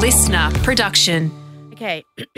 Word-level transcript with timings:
listener 0.00 0.50
production. 0.62 1.30
Okay. 1.72 2.02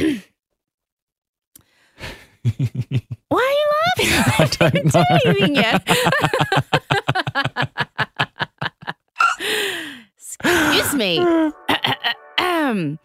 Why 3.28 3.38
are 3.38 3.52
you 3.52 3.68
laughing? 3.78 4.10
I 4.38 4.70
don't 4.70 4.94
know. 4.94 5.04
anything 5.24 5.54
yet. 5.54 5.88
Excuse 10.16 10.94
me. 10.94 11.24
Um, 12.38 12.98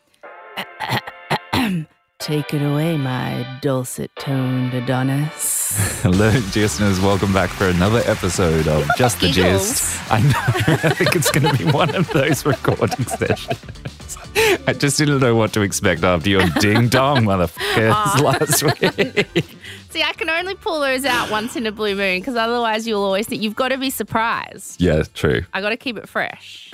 Ahem. 2.19 2.33
Ahem. 2.33 2.43
Take 2.43 2.53
it 2.53 2.65
away, 2.65 2.97
my 2.97 3.45
dulcet 3.61 4.11
toned 4.17 4.73
Adonis. 4.73 6.01
Hello, 6.01 6.29
listeners. 6.55 6.99
Welcome 6.99 7.33
back 7.33 7.49
for 7.49 7.67
another 7.67 8.01
episode 8.05 8.67
of 8.67 8.87
Just 8.97 9.19
the 9.21 9.31
giggles. 9.31 9.69
Gist. 9.69 10.11
I 10.11 10.21
know. 10.21 10.73
I 10.83 10.89
think 10.93 11.15
it's 11.15 11.31
going 11.31 11.55
to 11.55 11.65
be 11.65 11.71
one 11.71 11.93
of 11.95 12.09
those 12.09 12.45
recording 12.45 13.05
sessions. 13.07 14.17
I 14.67 14.73
just 14.73 14.97
didn't 14.97 15.19
know 15.19 15.35
what 15.35 15.53
to 15.53 15.61
expect 15.61 16.03
after 16.03 16.29
your 16.29 16.45
ding 16.59 16.89
dong 16.89 17.23
motherfuckers 17.25 17.91
ah. 17.91 18.19
last 18.23 18.63
week. 18.63 19.45
See, 19.89 20.03
I 20.03 20.13
can 20.13 20.29
only 20.29 20.55
pull 20.55 20.79
those 20.79 21.05
out 21.05 21.31
once 21.31 21.55
in 21.55 21.65
a 21.65 21.71
blue 21.71 21.95
moon 21.95 22.19
because 22.19 22.35
otherwise 22.35 22.87
you'll 22.87 23.03
always 23.03 23.27
think 23.27 23.41
you've 23.41 23.55
got 23.55 23.69
to 23.69 23.77
be 23.77 23.89
surprised. 23.89 24.79
yeah, 24.81 25.03
true. 25.13 25.43
I 25.53 25.61
got 25.61 25.69
to 25.69 25.77
keep 25.77 25.97
it 25.97 26.07
fresh. 26.07 26.71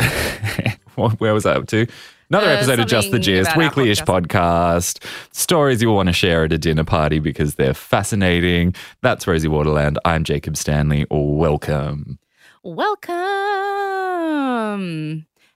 What- 0.95 1.19
Where 1.19 1.33
was 1.33 1.45
I 1.45 1.53
up 1.53 1.67
to? 1.69 1.87
Another 2.33 2.47
Uh, 2.49 2.53
episode 2.55 2.79
of 2.79 2.87
Just 2.87 3.11
the 3.11 3.19
Gist, 3.19 3.55
weekly 3.55 3.91
ish 3.91 4.01
podcast. 4.01 5.03
Stories 5.33 5.83
you 5.83 5.89
will 5.89 5.95
want 5.97 6.07
to 6.09 6.13
share 6.13 6.43
at 6.45 6.51
a 6.51 6.57
dinner 6.57 6.83
party 6.83 7.19
because 7.19 7.53
they're 7.53 7.75
fascinating. 7.75 8.73
That's 9.03 9.27
Rosie 9.27 9.47
Waterland. 9.47 9.97
I'm 10.03 10.23
Jacob 10.23 10.57
Stanley. 10.57 11.05
Welcome. 11.11 12.17
Welcome. 12.63 13.13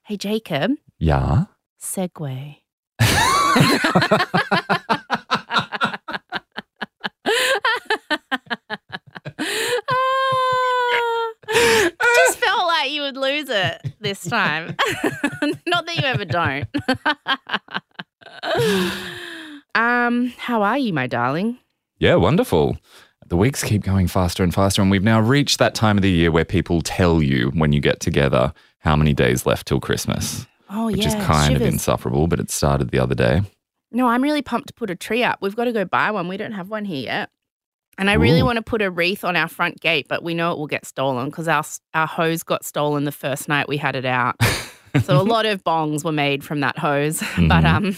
Hey, 0.04 0.16
Jacob. 0.16 0.74
Yeah. 1.00 1.46
Segue. 1.82 2.58
just 12.88 12.94
you 12.94 13.02
would 13.02 13.16
lose 13.16 13.48
it 13.48 13.94
this 14.00 14.22
time. 14.28 14.76
Not 15.66 15.86
that 15.86 15.96
you 15.96 16.04
ever 16.04 16.24
don't. 16.24 16.66
um, 19.74 20.32
how 20.38 20.62
are 20.62 20.78
you, 20.78 20.92
my 20.92 21.06
darling? 21.06 21.58
Yeah, 21.98 22.16
wonderful. 22.16 22.78
The 23.26 23.36
weeks 23.36 23.62
keep 23.62 23.82
going 23.82 24.06
faster 24.06 24.42
and 24.42 24.54
faster, 24.54 24.80
and 24.80 24.90
we've 24.90 25.02
now 25.02 25.20
reached 25.20 25.58
that 25.58 25.74
time 25.74 25.98
of 25.98 26.02
the 26.02 26.10
year 26.10 26.30
where 26.30 26.46
people 26.46 26.80
tell 26.80 27.22
you 27.22 27.50
when 27.54 27.72
you 27.72 27.80
get 27.80 28.00
together 28.00 28.54
how 28.78 28.96
many 28.96 29.12
days 29.12 29.44
left 29.44 29.66
till 29.66 29.80
Christmas, 29.80 30.46
Oh 30.70 30.86
which 30.86 30.98
yeah, 31.04 31.08
is 31.08 31.26
kind 31.26 31.54
of 31.54 31.62
insufferable, 31.62 32.26
but 32.26 32.40
it 32.40 32.50
started 32.50 32.90
the 32.90 32.98
other 32.98 33.14
day. 33.14 33.42
No, 33.90 34.08
I'm 34.08 34.22
really 34.22 34.40
pumped 34.40 34.68
to 34.68 34.74
put 34.74 34.88
a 34.88 34.96
tree 34.96 35.22
up. 35.24 35.38
We've 35.42 35.56
got 35.56 35.64
to 35.64 35.72
go 35.72 35.84
buy 35.84 36.10
one. 36.10 36.28
We 36.28 36.38
don't 36.38 36.52
have 36.52 36.70
one 36.70 36.86
here 36.86 37.04
yet. 37.04 37.30
And 37.98 38.08
I 38.08 38.14
really 38.14 38.42
want 38.44 38.56
to 38.56 38.62
put 38.62 38.80
a 38.80 38.90
wreath 38.90 39.24
on 39.24 39.34
our 39.36 39.48
front 39.48 39.80
gate, 39.80 40.06
but 40.08 40.22
we 40.22 40.32
know 40.32 40.52
it 40.52 40.58
will 40.58 40.68
get 40.68 40.86
stolen 40.86 41.26
because 41.26 41.48
our 41.48 41.64
our 41.94 42.06
hose 42.06 42.42
got 42.44 42.64
stolen 42.64 43.04
the 43.04 43.12
first 43.12 43.48
night 43.48 43.68
we 43.68 43.76
had 43.76 43.96
it 43.96 44.04
out. 44.06 44.36
so 45.02 45.20
a 45.20 45.22
lot 45.22 45.46
of 45.46 45.64
bongs 45.64 46.04
were 46.04 46.12
made 46.12 46.44
from 46.44 46.60
that 46.60 46.78
hose, 46.78 47.18
but 47.36 47.64
Mhm. 47.64 47.74
um, 47.74 47.96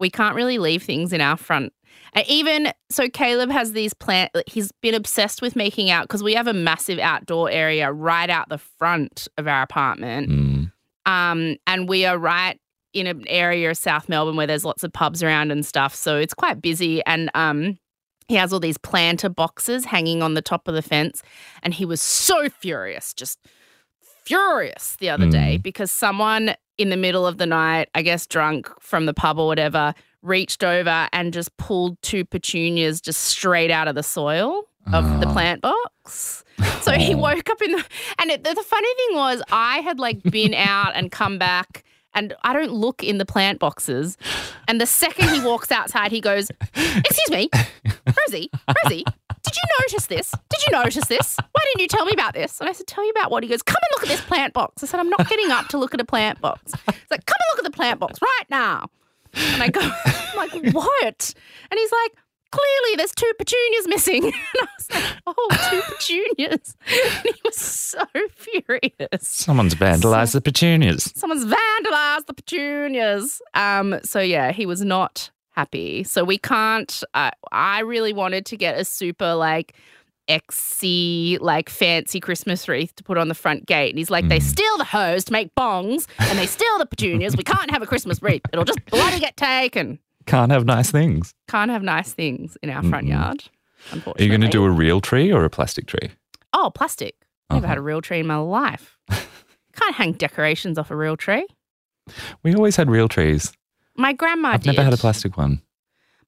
we 0.00 0.08
can't 0.10 0.34
really 0.34 0.58
leave 0.58 0.82
things 0.82 1.12
in 1.12 1.20
our 1.20 1.36
front. 1.36 1.72
And 2.14 2.24
even 2.28 2.72
so, 2.90 3.08
Caleb 3.08 3.50
has 3.50 3.72
these 3.72 3.92
plant. 3.92 4.30
He's 4.46 4.72
been 4.80 4.94
obsessed 4.94 5.42
with 5.42 5.56
making 5.56 5.90
out 5.90 6.04
because 6.04 6.22
we 6.22 6.34
have 6.34 6.46
a 6.46 6.52
massive 6.54 6.98
outdoor 6.98 7.50
area 7.50 7.92
right 7.92 8.30
out 8.30 8.48
the 8.48 8.58
front 8.58 9.28
of 9.36 9.46
our 9.46 9.62
apartment. 9.62 10.30
Mm. 10.30 10.72
Um, 11.06 11.56
and 11.66 11.88
we 11.88 12.06
are 12.06 12.16
right 12.16 12.58
in 12.92 13.06
an 13.08 13.24
area 13.26 13.70
of 13.70 13.76
South 13.76 14.08
Melbourne 14.08 14.36
where 14.36 14.46
there's 14.46 14.64
lots 14.64 14.84
of 14.84 14.92
pubs 14.92 15.22
around 15.22 15.50
and 15.50 15.66
stuff. 15.66 15.94
So 15.94 16.16
it's 16.16 16.34
quite 16.34 16.62
busy. 16.62 17.04
And 17.04 17.30
um, 17.34 17.78
he 18.28 18.36
has 18.36 18.52
all 18.52 18.60
these 18.60 18.78
planter 18.78 19.28
boxes 19.28 19.84
hanging 19.84 20.22
on 20.22 20.34
the 20.34 20.42
top 20.42 20.68
of 20.68 20.74
the 20.74 20.82
fence. 20.82 21.22
And 21.62 21.74
he 21.74 21.84
was 21.84 22.00
so 22.00 22.48
furious, 22.48 23.12
just 23.14 23.38
furious 24.24 24.96
the 25.00 25.10
other 25.10 25.28
day 25.28 25.58
mm. 25.58 25.62
because 25.62 25.92
someone 25.92 26.54
in 26.78 26.88
the 26.88 26.96
middle 26.96 27.26
of 27.26 27.38
the 27.38 27.46
night, 27.46 27.88
I 27.94 28.02
guess 28.02 28.26
drunk 28.26 28.70
from 28.80 29.06
the 29.06 29.14
pub 29.14 29.38
or 29.38 29.46
whatever, 29.46 29.94
reached 30.22 30.64
over 30.64 31.08
and 31.12 31.32
just 31.32 31.54
pulled 31.58 32.00
two 32.02 32.24
petunias 32.24 33.00
just 33.00 33.20
straight 33.20 33.70
out 33.70 33.88
of 33.88 33.94
the 33.94 34.02
soil 34.02 34.64
of 34.92 35.20
the 35.20 35.28
Oh. 35.28 35.32
plant 35.32 35.62
box. 35.62 36.44
So 36.80 36.92
he 36.92 37.14
oh. 37.14 37.18
woke 37.18 37.48
up 37.50 37.60
in 37.62 37.72
the 37.72 37.84
and 38.18 38.30
it, 38.30 38.44
the, 38.44 38.54
the 38.54 38.62
funny 38.62 38.88
thing 38.94 39.16
was 39.16 39.42
I 39.50 39.78
had 39.80 39.98
like 39.98 40.22
been 40.22 40.54
out 40.54 40.92
and 40.94 41.10
come 41.10 41.38
back 41.38 41.84
and 42.14 42.34
I 42.42 42.52
don't 42.52 42.72
look 42.72 43.02
in 43.02 43.18
the 43.18 43.24
plant 43.24 43.58
boxes. 43.58 44.16
And 44.68 44.80
the 44.80 44.86
second 44.86 45.28
he 45.30 45.40
walks 45.40 45.70
outside, 45.70 46.10
he 46.10 46.20
goes, 46.20 46.50
"Excuse 46.74 47.30
me, 47.30 47.50
Rosie, 48.06 48.50
Rosie, 48.84 49.04
did 49.42 49.56
you 49.56 49.62
notice 49.80 50.06
this? 50.06 50.30
Did 50.30 50.60
you 50.66 50.72
notice 50.72 51.06
this? 51.06 51.36
Why 51.52 51.62
didn't 51.64 51.82
you 51.82 51.88
tell 51.88 52.04
me 52.04 52.12
about 52.12 52.34
this?" 52.34 52.60
And 52.60 52.68
I 52.68 52.72
said, 52.72 52.86
"Tell 52.86 53.04
you 53.04 53.10
about 53.10 53.30
what?" 53.30 53.42
He 53.42 53.48
goes, 53.48 53.62
"Come 53.62 53.76
and 53.76 53.88
look 53.96 54.02
at 54.10 54.16
this 54.16 54.26
plant 54.26 54.52
box." 54.54 54.82
I 54.82 54.86
said, 54.86 55.00
"I'm 55.00 55.10
not 55.10 55.28
getting 55.28 55.50
up 55.50 55.68
to 55.68 55.78
look 55.78 55.94
at 55.94 56.00
a 56.00 56.04
plant 56.04 56.40
box." 56.40 56.72
He's 56.72 57.10
like, 57.10 57.26
"Come 57.26 57.36
and 57.38 57.48
look 57.52 57.58
at 57.58 57.70
the 57.70 57.76
plant 57.76 58.00
box 58.00 58.20
right 58.22 58.46
now." 58.50 58.88
And 59.34 59.62
I 59.62 59.68
go, 59.68 59.80
I'm 60.04 60.36
like, 60.36 60.74
"What?" 60.74 61.34
And 61.70 61.78
he's 61.78 61.92
like. 61.92 62.12
Clearly, 62.56 62.96
there's 62.96 63.12
two 63.14 63.32
petunias 63.38 63.88
missing. 63.88 64.24
And 64.34 64.34
I 64.60 64.66
was 64.78 64.90
like, 64.90 65.16
oh, 65.26 65.70
two 65.70 65.82
petunias. 65.94 66.76
And 66.86 67.34
he 67.34 67.40
was 67.44 67.56
so 67.56 68.00
furious 68.36 69.26
Someone's 69.28 69.74
vandalized 69.74 70.32
the 70.32 70.40
petunias. 70.40 71.12
someone's 71.16 71.44
vandalized 71.44 72.26
the 72.26 72.34
petunias. 72.34 73.40
Um, 73.54 73.98
so 74.04 74.20
yeah, 74.20 74.52
he 74.52 74.66
was 74.66 74.82
not 74.82 75.30
happy. 75.50 76.04
So 76.04 76.22
we 76.24 76.38
can't. 76.38 77.02
Uh, 77.14 77.30
I 77.52 77.80
really 77.80 78.12
wanted 78.12 78.46
to 78.46 78.56
get 78.56 78.78
a 78.78 78.84
super 78.84 79.34
like 79.34 79.74
XC 80.28 81.38
like 81.40 81.68
fancy 81.68 82.18
Christmas 82.20 82.66
wreath 82.68 82.94
to 82.96 83.04
put 83.04 83.18
on 83.18 83.28
the 83.28 83.34
front 83.34 83.66
gate, 83.66 83.90
and 83.90 83.98
he's 83.98 84.10
like, 84.10 84.28
they 84.28 84.40
steal 84.40 84.78
the 84.78 84.84
hose 84.84 85.24
to 85.24 85.32
make 85.32 85.54
bongs, 85.54 86.06
and 86.18 86.38
they 86.38 86.46
steal 86.46 86.78
the 86.78 86.86
petunias. 86.86 87.36
We 87.36 87.44
can't 87.44 87.70
have 87.70 87.82
a 87.82 87.86
Christmas 87.86 88.22
wreath. 88.22 88.42
It'll 88.52 88.64
just 88.64 88.84
bloody 88.86 89.20
get 89.20 89.36
taken. 89.36 89.98
Can't 90.26 90.50
have 90.52 90.64
nice 90.64 90.90
things. 90.90 91.34
Can't 91.48 91.70
have 91.70 91.82
nice 91.82 92.12
things 92.12 92.56
in 92.62 92.70
our 92.70 92.82
front 92.82 93.06
Mm-mm. 93.06 93.10
yard. 93.10 93.44
Unfortunately. 93.92 94.22
Are 94.22 94.24
you 94.24 94.30
going 94.30 94.40
to 94.50 94.56
do 94.56 94.64
a 94.64 94.70
real 94.70 95.00
tree 95.00 95.30
or 95.32 95.44
a 95.44 95.50
plastic 95.50 95.86
tree? 95.86 96.10
Oh, 96.52 96.70
plastic. 96.74 97.14
Never 97.50 97.58
Uh-huh. 97.66 97.68
had 97.68 97.78
a 97.78 97.82
real 97.82 98.00
tree 98.00 98.20
in 98.20 98.26
my 98.26 98.36
life. 98.36 98.96
Can't 99.76 99.94
hang 99.94 100.12
decorations 100.12 100.78
off 100.78 100.90
a 100.90 100.96
real 100.96 101.16
tree. 101.16 101.46
We 102.42 102.54
always 102.54 102.76
had 102.76 102.88
real 102.88 103.08
trees. 103.08 103.52
My 103.96 104.12
grandma 104.12 104.50
I've 104.50 104.62
did. 104.62 104.70
never 104.72 104.82
had 104.84 104.92
a 104.94 104.96
plastic 104.96 105.36
one. 105.36 105.60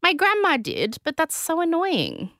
My 0.03 0.13
grandma 0.13 0.57
did, 0.59 0.97
but 1.05 1.17
that's 1.17 1.37
so 1.37 1.61
annoying. 1.61 2.31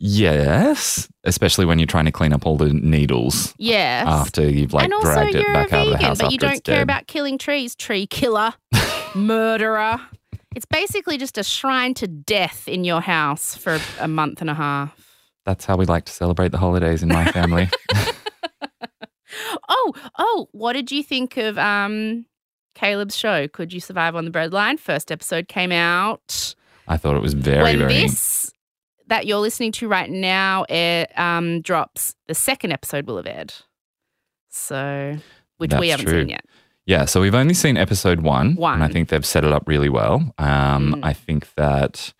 Yes, 0.00 1.08
especially 1.24 1.64
when 1.64 1.78
you're 1.78 1.86
trying 1.86 2.04
to 2.04 2.12
clean 2.12 2.32
up 2.32 2.46
all 2.46 2.56
the 2.56 2.72
needles 2.72 3.52
Yes. 3.58 4.06
after 4.06 4.48
you've 4.48 4.72
like 4.72 4.84
and 4.84 4.94
also, 4.94 5.12
dragged 5.12 5.34
it 5.34 5.40
you're 5.42 5.52
back 5.52 5.72
a 5.72 5.76
out 5.76 5.80
of 5.82 5.86
the 5.88 5.92
vegan, 5.96 6.06
house 6.06 6.18
but 6.18 6.30
you 6.32 6.38
don't 6.38 6.52
it's 6.52 6.60
care 6.60 6.76
dead. 6.76 6.82
about 6.82 7.06
killing 7.08 7.36
trees. 7.38 7.74
Tree 7.74 8.06
killer, 8.06 8.54
murderer. 9.14 10.00
It's 10.54 10.66
basically 10.66 11.18
just 11.18 11.36
a 11.36 11.42
shrine 11.42 11.94
to 11.94 12.06
death 12.08 12.68
in 12.68 12.84
your 12.84 13.00
house 13.00 13.54
for 13.56 13.78
a 14.00 14.08
month 14.08 14.40
and 14.40 14.48
a 14.50 14.54
half. 14.54 14.94
That's 15.44 15.64
how 15.64 15.76
we 15.76 15.84
like 15.86 16.04
to 16.06 16.12
celebrate 16.12 16.52
the 16.52 16.58
holidays 16.58 17.02
in 17.02 17.08
my 17.08 17.24
family. 17.32 17.68
Oh, 19.68 19.92
oh, 20.18 20.48
what 20.52 20.72
did 20.72 20.90
you 20.90 21.02
think 21.02 21.36
of 21.36 21.58
um 21.58 22.24
Caleb's 22.74 23.14
show? 23.16 23.46
Could 23.48 23.72
you 23.72 23.80
survive 23.80 24.16
on 24.16 24.24
the 24.24 24.30
breadline? 24.30 24.78
First 24.78 25.12
episode 25.12 25.48
came 25.48 25.70
out. 25.72 26.54
I 26.86 26.96
thought 26.96 27.14
it 27.16 27.22
was 27.22 27.34
very, 27.34 27.62
when 27.62 27.78
very. 27.80 27.92
this 28.02 28.50
that 29.08 29.26
you're 29.26 29.38
listening 29.38 29.72
to 29.72 29.88
right 29.88 30.10
now 30.10 30.64
air, 30.68 31.06
um, 31.16 31.60
drops, 31.62 32.14
the 32.26 32.34
second 32.34 32.72
episode 32.72 33.06
will 33.06 33.16
have 33.16 33.26
aired. 33.26 33.52
So, 34.48 35.16
which 35.58 35.74
we 35.74 35.88
haven't 35.88 36.06
true. 36.06 36.20
seen 36.20 36.28
yet. 36.30 36.44
Yeah, 36.86 37.04
so 37.04 37.20
we've 37.20 37.34
only 37.34 37.52
seen 37.54 37.76
episode 37.76 38.20
one, 38.22 38.54
one. 38.54 38.74
and 38.74 38.82
I 38.84 38.88
think 38.88 39.10
they've 39.10 39.24
set 39.26 39.44
it 39.44 39.52
up 39.52 39.68
really 39.68 39.90
well. 39.90 40.32
Um, 40.38 40.94
Mm. 40.94 41.00
I 41.02 41.12
think 41.12 41.52
that 41.56 42.14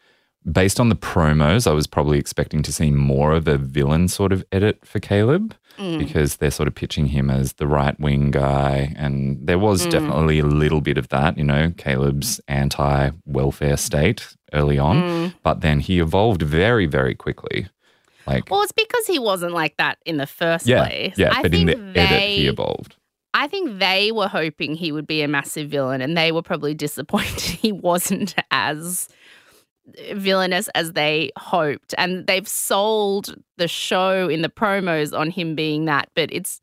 based 0.51 0.79
on 0.79 0.89
the 0.91 0.95
promos, 0.97 1.67
I 1.67 1.73
was 1.73 1.87
probably 1.87 2.19
expecting 2.19 2.63
to 2.63 2.73
see 2.73 2.91
more 2.91 3.33
of 3.33 3.49
a 3.49 3.57
villain 3.57 4.09
sort 4.09 4.33
of 4.33 4.45
edit 4.53 4.85
for 4.87 5.01
Caleb 5.01 5.55
Mm. 5.79 5.99
because 5.99 6.37
they're 6.37 6.51
sort 6.51 6.67
of 6.67 6.75
pitching 6.75 7.07
him 7.07 7.31
as 7.31 7.53
the 7.55 7.67
right 7.67 7.99
wing 8.01 8.31
guy, 8.33 8.95
and 8.97 9.39
there 9.47 9.59
was 9.59 9.87
Mm. 9.87 9.91
definitely 9.91 10.39
a 10.41 10.45
little 10.45 10.81
bit 10.81 10.99
of 10.99 11.09
that, 11.09 11.39
you 11.39 11.45
know, 11.45 11.73
Caleb's 11.77 12.41
anti 12.49 13.11
welfare 13.27 13.77
state 13.77 14.35
early 14.53 14.79
on, 14.79 14.97
Mm. 15.03 15.35
but 15.43 15.61
then 15.61 15.81
he 15.81 16.01
evolved 16.01 16.43
very, 16.43 16.87
very 16.87 17.15
quickly. 17.15 17.69
Like, 18.27 18.51
Well, 18.51 18.63
it's 18.63 18.73
because 18.73 19.07
he 19.07 19.19
wasn't 19.19 19.53
like 19.53 19.77
that 19.79 19.99
in 20.05 20.17
the 20.19 20.27
first 20.27 20.67
yeah, 20.67 20.85
place. 20.87 21.15
yeah, 21.17 21.31
I 21.33 21.43
but 21.43 21.55
in 21.55 21.67
think 21.67 21.71
the 21.79 21.93
they, 21.93 22.01
edit, 22.01 22.23
he 22.31 22.47
evolved. 22.49 22.97
I 23.35 23.47
think 23.47 23.79
they 23.79 24.11
were 24.11 24.27
hoping 24.27 24.75
he 24.75 24.91
would 24.91 25.07
be 25.07 25.23
a 25.23 25.29
massive 25.29 25.69
villain, 25.71 26.01
and 26.01 26.17
they 26.17 26.33
were 26.33 26.43
probably 26.43 26.75
disappointed 26.87 27.41
he 27.41 27.73
wasn't 27.73 28.35
as 28.51 29.09
villainous 30.15 30.69
as 30.75 30.93
they 30.93 31.31
hoped. 31.37 31.95
And 31.99 32.27
they've 32.27 32.49
sold 32.49 33.35
the 33.57 33.69
show 33.69 34.29
in 34.29 34.43
the 34.43 34.49
promos 34.49 35.17
on 35.19 35.31
him 35.31 35.55
being 35.55 35.85
that, 35.87 36.09
but 36.15 36.31
it's, 36.33 36.61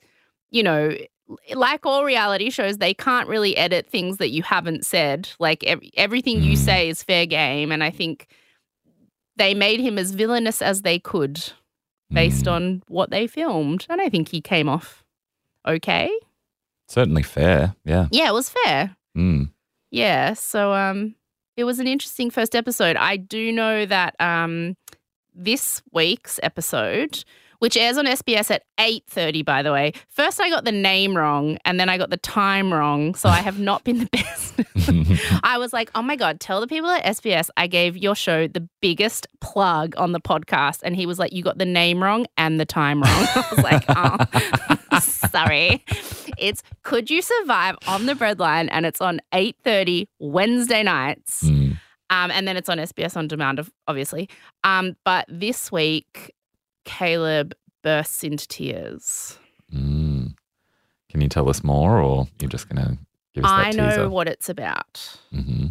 you 0.52 0.64
know, 0.64 0.96
like 1.56 1.86
all 1.86 2.06
reality 2.06 2.50
shows, 2.52 2.78
they 2.78 2.94
can't 2.94 3.28
really 3.28 3.58
edit 3.58 3.88
things 3.88 4.18
that 4.18 4.30
you 4.30 4.44
haven't 4.44 4.86
said. 4.86 5.30
Like 5.40 5.64
ev- 5.64 5.82
everything 5.98 6.42
you 6.44 6.54
Mm. 6.54 6.58
say 6.66 6.90
is 6.90 7.02
fair 7.04 7.26
game. 7.26 7.72
And 7.72 7.84
I 7.84 7.90
think 7.90 8.28
they 9.36 9.54
made 9.54 9.80
him 9.80 9.98
as 9.98 10.12
villainous 10.12 10.62
as 10.62 10.84
they 10.84 11.00
could 11.00 11.44
based 12.12 12.46
Mm. 12.46 12.52
on 12.52 12.84
what 12.88 13.10
they 13.10 13.26
filmed. 13.28 13.88
And 13.90 14.00
I 14.02 14.10
think 14.10 14.30
he 14.30 14.40
came 14.42 14.70
off 14.70 15.04
okay. 15.68 16.12
Certainly 16.88 17.24
fair. 17.24 17.76
Yeah. 17.84 18.08
Yeah, 18.12 18.30
it 18.30 18.34
was 18.34 18.50
fair. 18.52 18.96
Mm. 19.18 19.50
Yeah. 19.90 20.34
So 20.34 20.74
um 20.74 21.16
it 21.58 21.64
was 21.64 21.80
an 21.80 21.88
interesting 21.88 22.30
first 22.30 22.56
episode. 22.56 22.96
I 22.96 23.18
do 23.18 23.52
know 23.52 23.86
that 23.86 24.16
um 24.20 24.76
this 25.34 25.82
week's 25.92 26.40
episode, 26.44 27.24
which 27.60 27.76
airs 27.76 27.98
on 27.98 28.06
SBS 28.06 28.52
at 28.52 28.64
8:30 28.80 29.44
by 29.46 29.62
the 29.64 29.72
way. 29.72 29.94
First 30.10 30.40
I 30.40 30.50
got 30.50 30.66
the 30.66 30.72
name 30.72 31.16
wrong 31.16 31.58
and 31.66 31.80
then 31.80 31.90
I 31.90 31.98
got 31.98 32.10
the 32.10 32.18
time 32.18 32.74
wrong, 32.74 33.16
so 33.16 33.30
I 33.30 33.38
have 33.40 33.60
not 33.60 33.84
been 33.84 34.00
the 34.00 34.10
best. 34.12 35.42
I 35.44 35.58
was 35.58 35.74
like, 35.74 35.90
"Oh 35.96 36.02
my 36.02 36.16
god, 36.16 36.40
tell 36.40 36.62
the 36.62 36.68
people 36.68 36.90
at 36.90 37.04
SBS 37.04 37.50
I 37.58 37.68
gave 37.68 37.98
your 37.98 38.16
show 38.16 38.48
the 38.48 38.68
biggest 38.82 39.28
plug 39.42 39.96
on 39.98 40.12
the 40.12 40.22
podcast." 40.22 40.80
And 40.84 40.96
he 40.96 41.06
was 41.06 41.20
like, 41.20 41.34
"You 41.34 41.44
got 41.44 41.58
the 41.58 41.66
name 41.66 42.04
wrong 42.04 42.28
and 42.38 42.60
the 42.60 42.66
time 42.66 43.02
wrong." 43.02 43.12
I 43.36 43.48
was 43.52 43.64
like, 43.64 43.86
"Oh, 43.90 44.78
sorry." 45.04 45.84
It's 46.38 46.64
Could 46.84 47.10
You 47.10 47.22
Survive 47.22 47.76
on 47.88 48.06
the 48.06 48.14
Breadline 48.14 48.68
and 48.72 48.86
it's 48.86 49.02
on 49.02 49.22
8:30 49.34 50.08
Wednesday 50.20 50.84
nights. 50.84 51.44
Mm. 51.44 51.78
Um, 52.12 52.30
and 52.32 52.48
then 52.48 52.56
it's 52.56 52.70
on 52.70 52.78
SBS 52.78 53.18
on 53.18 53.28
demand, 53.28 53.58
of- 53.60 53.72
obviously. 53.88 54.30
Um, 54.64 54.96
but 55.04 55.26
this 55.28 55.72
week, 55.72 56.34
Caleb 56.86 57.54
bursts 57.84 58.24
into 58.24 58.48
tears. 58.48 59.40
Mm. 59.74 60.36
Can 61.10 61.22
you 61.22 61.30
tell 61.30 61.50
us 61.50 61.64
more, 61.64 62.00
or 62.00 62.28
you're 62.40 62.50
just 62.50 62.70
going 62.70 62.84
to 62.86 62.98
give 63.34 63.44
us 63.44 63.50
that 63.52 63.68
I 63.68 63.72
know 63.72 63.90
teaser? 63.90 64.10
what 64.10 64.28
it's 64.28 64.50
about 64.50 65.18
hmm 65.32 65.68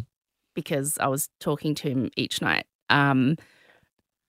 because 0.54 0.96
I 0.98 1.08
was 1.08 1.28
talking 1.40 1.74
to 1.76 1.88
him 1.88 2.10
each 2.16 2.40
night. 2.40 2.66
Um, 2.88 3.36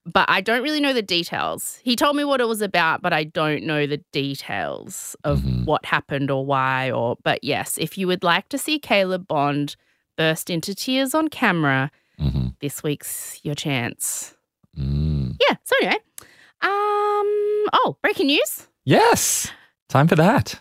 but 0.06 0.28
I 0.30 0.40
don't 0.40 0.62
really 0.62 0.80
know 0.80 0.92
the 0.92 1.02
details. 1.02 1.78
He 1.82 1.96
told 1.96 2.14
me 2.16 2.24
what 2.24 2.40
it 2.40 2.46
was 2.48 2.62
about, 2.62 3.02
but 3.02 3.12
I 3.12 3.24
don't 3.24 3.64
know 3.64 3.86
the 3.86 3.98
details 4.12 5.16
of 5.24 5.40
Mhm. 5.40 5.64
what 5.66 5.84
happened 5.84 6.30
or 6.30 6.46
why. 6.46 6.90
Or, 6.92 7.16
but 7.24 7.42
yes, 7.42 7.76
if 7.76 7.98
you 7.98 8.06
would 8.06 8.22
like 8.22 8.48
to 8.50 8.58
see 8.58 8.78
Caleb 8.78 9.26
Bond 9.26 9.74
burst 10.16 10.48
into 10.48 10.74
tears 10.74 11.14
on 11.14 11.28
camera, 11.28 11.90
hmm 12.18 12.48
this 12.60 12.82
week's 12.82 13.38
your 13.42 13.54
chance. 13.54 14.34
Mm. 14.78 15.36
Yeah. 15.46 15.56
So 15.64 15.74
anyway, 15.82 15.98
um, 16.62 17.66
oh, 17.74 17.96
breaking 18.00 18.28
news. 18.28 18.68
Yes. 18.84 19.50
Time 19.88 20.08
for 20.08 20.16
that. 20.16 20.60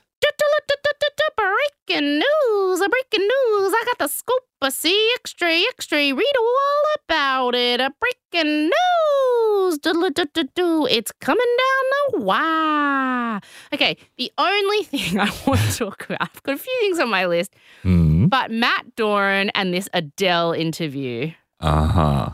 A 1.18 1.42
breaking 1.88 2.20
news, 2.20 2.82
a 2.82 2.90
breaking 2.90 3.22
news. 3.22 3.74
I 3.74 3.84
got 3.86 3.98
the 4.00 4.08
scoop, 4.08 4.44
a 4.62 4.70
see 4.72 5.12
extra, 5.16 5.50
extra. 5.70 5.98
Read 5.98 6.34
all 6.38 6.84
about 7.06 7.56
it. 7.56 7.80
A 7.80 7.92
breaking 8.00 8.64
news. 8.70 9.78
Do-do-do-do-do. 9.80 10.88
It's 10.88 11.12
coming 11.22 11.46
down 11.58 12.12
the 12.20 12.26
wire. 12.26 13.42
Okay, 13.74 13.98
the 14.18 14.32
only 14.38 14.84
thing 14.84 15.20
I 15.20 15.32
want 15.48 15.62
to 15.62 15.78
talk 15.78 16.06
about, 16.06 16.18
I've 16.22 16.44
got 16.44 16.56
a 16.56 16.58
few 16.58 16.78
things 16.82 17.00
on 17.00 17.10
my 17.10 17.26
list, 17.26 17.54
Mm. 17.84 18.30
but 18.30 18.52
Matt 18.52 18.96
Doran 18.96 19.52
and 19.56 19.74
this 19.74 19.88
Adele 19.94 20.52
interview. 20.54 21.32
Uh 21.60 21.88
huh. 21.88 22.30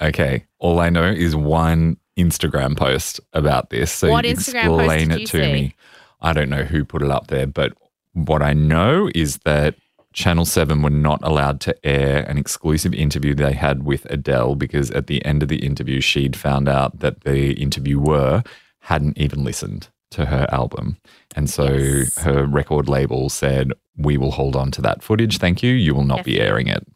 Okay. 0.00 0.46
All 0.60 0.78
I 0.80 0.88
know 0.90 1.04
is 1.10 1.34
one 1.36 1.96
Instagram 2.16 2.76
post 2.76 3.20
about 3.32 3.70
this. 3.70 3.90
So 3.92 4.08
What 4.10 4.24
Instagram 4.24 4.64
post 4.66 4.80
explain 4.84 5.08
did 5.08 5.14
it 5.16 5.20
you 5.20 5.26
to 5.26 5.44
see? 5.44 5.52
me. 5.52 5.74
I 6.20 6.32
don't 6.32 6.48
know 6.48 6.62
who 6.64 6.84
put 6.84 7.02
it 7.02 7.10
up 7.10 7.26
there, 7.28 7.46
but 7.46 7.72
what 8.12 8.42
I 8.42 8.52
know 8.52 9.10
is 9.14 9.38
that 9.44 9.74
Channel 10.12 10.44
7 10.46 10.82
were 10.82 10.90
not 10.90 11.20
allowed 11.22 11.60
to 11.60 11.86
air 11.86 12.24
an 12.28 12.38
exclusive 12.38 12.94
interview 12.94 13.34
they 13.34 13.52
had 13.52 13.84
with 13.84 14.04
Adele 14.06 14.54
because 14.56 14.90
at 14.90 15.06
the 15.06 15.24
end 15.24 15.42
of 15.42 15.48
the 15.48 15.64
interview, 15.64 16.00
she'd 16.00 16.34
found 16.36 16.68
out 16.68 16.98
that 17.00 17.20
the 17.20 17.52
interviewer 17.52 18.42
hadn't 18.80 19.18
even 19.18 19.44
listened 19.44 19.88
to 20.10 20.26
her 20.26 20.46
album. 20.50 20.96
And 21.36 21.48
so 21.50 21.64
Yes. 21.72 22.18
her 22.18 22.46
record 22.46 22.88
label 22.88 23.28
said, 23.28 23.72
We 23.96 24.16
will 24.16 24.30
hold 24.30 24.56
on 24.56 24.70
to 24.72 24.82
that 24.82 25.02
footage. 25.02 25.38
Thank 25.38 25.62
you. 25.62 25.72
You 25.74 25.94
will 25.94 26.04
not 26.04 26.24
be 26.24 26.40
airing 26.40 26.68
it. 26.68 26.86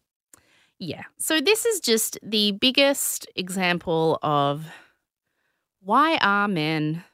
Yeah. 0.79 1.03
So 1.19 1.41
this 1.41 1.65
is 1.67 1.81
just 1.81 2.19
the 2.23 2.53
biggest 2.53 3.26
example 3.37 4.19
of 4.23 4.67
why 5.81 6.17
are 6.19 6.49
men 6.49 7.05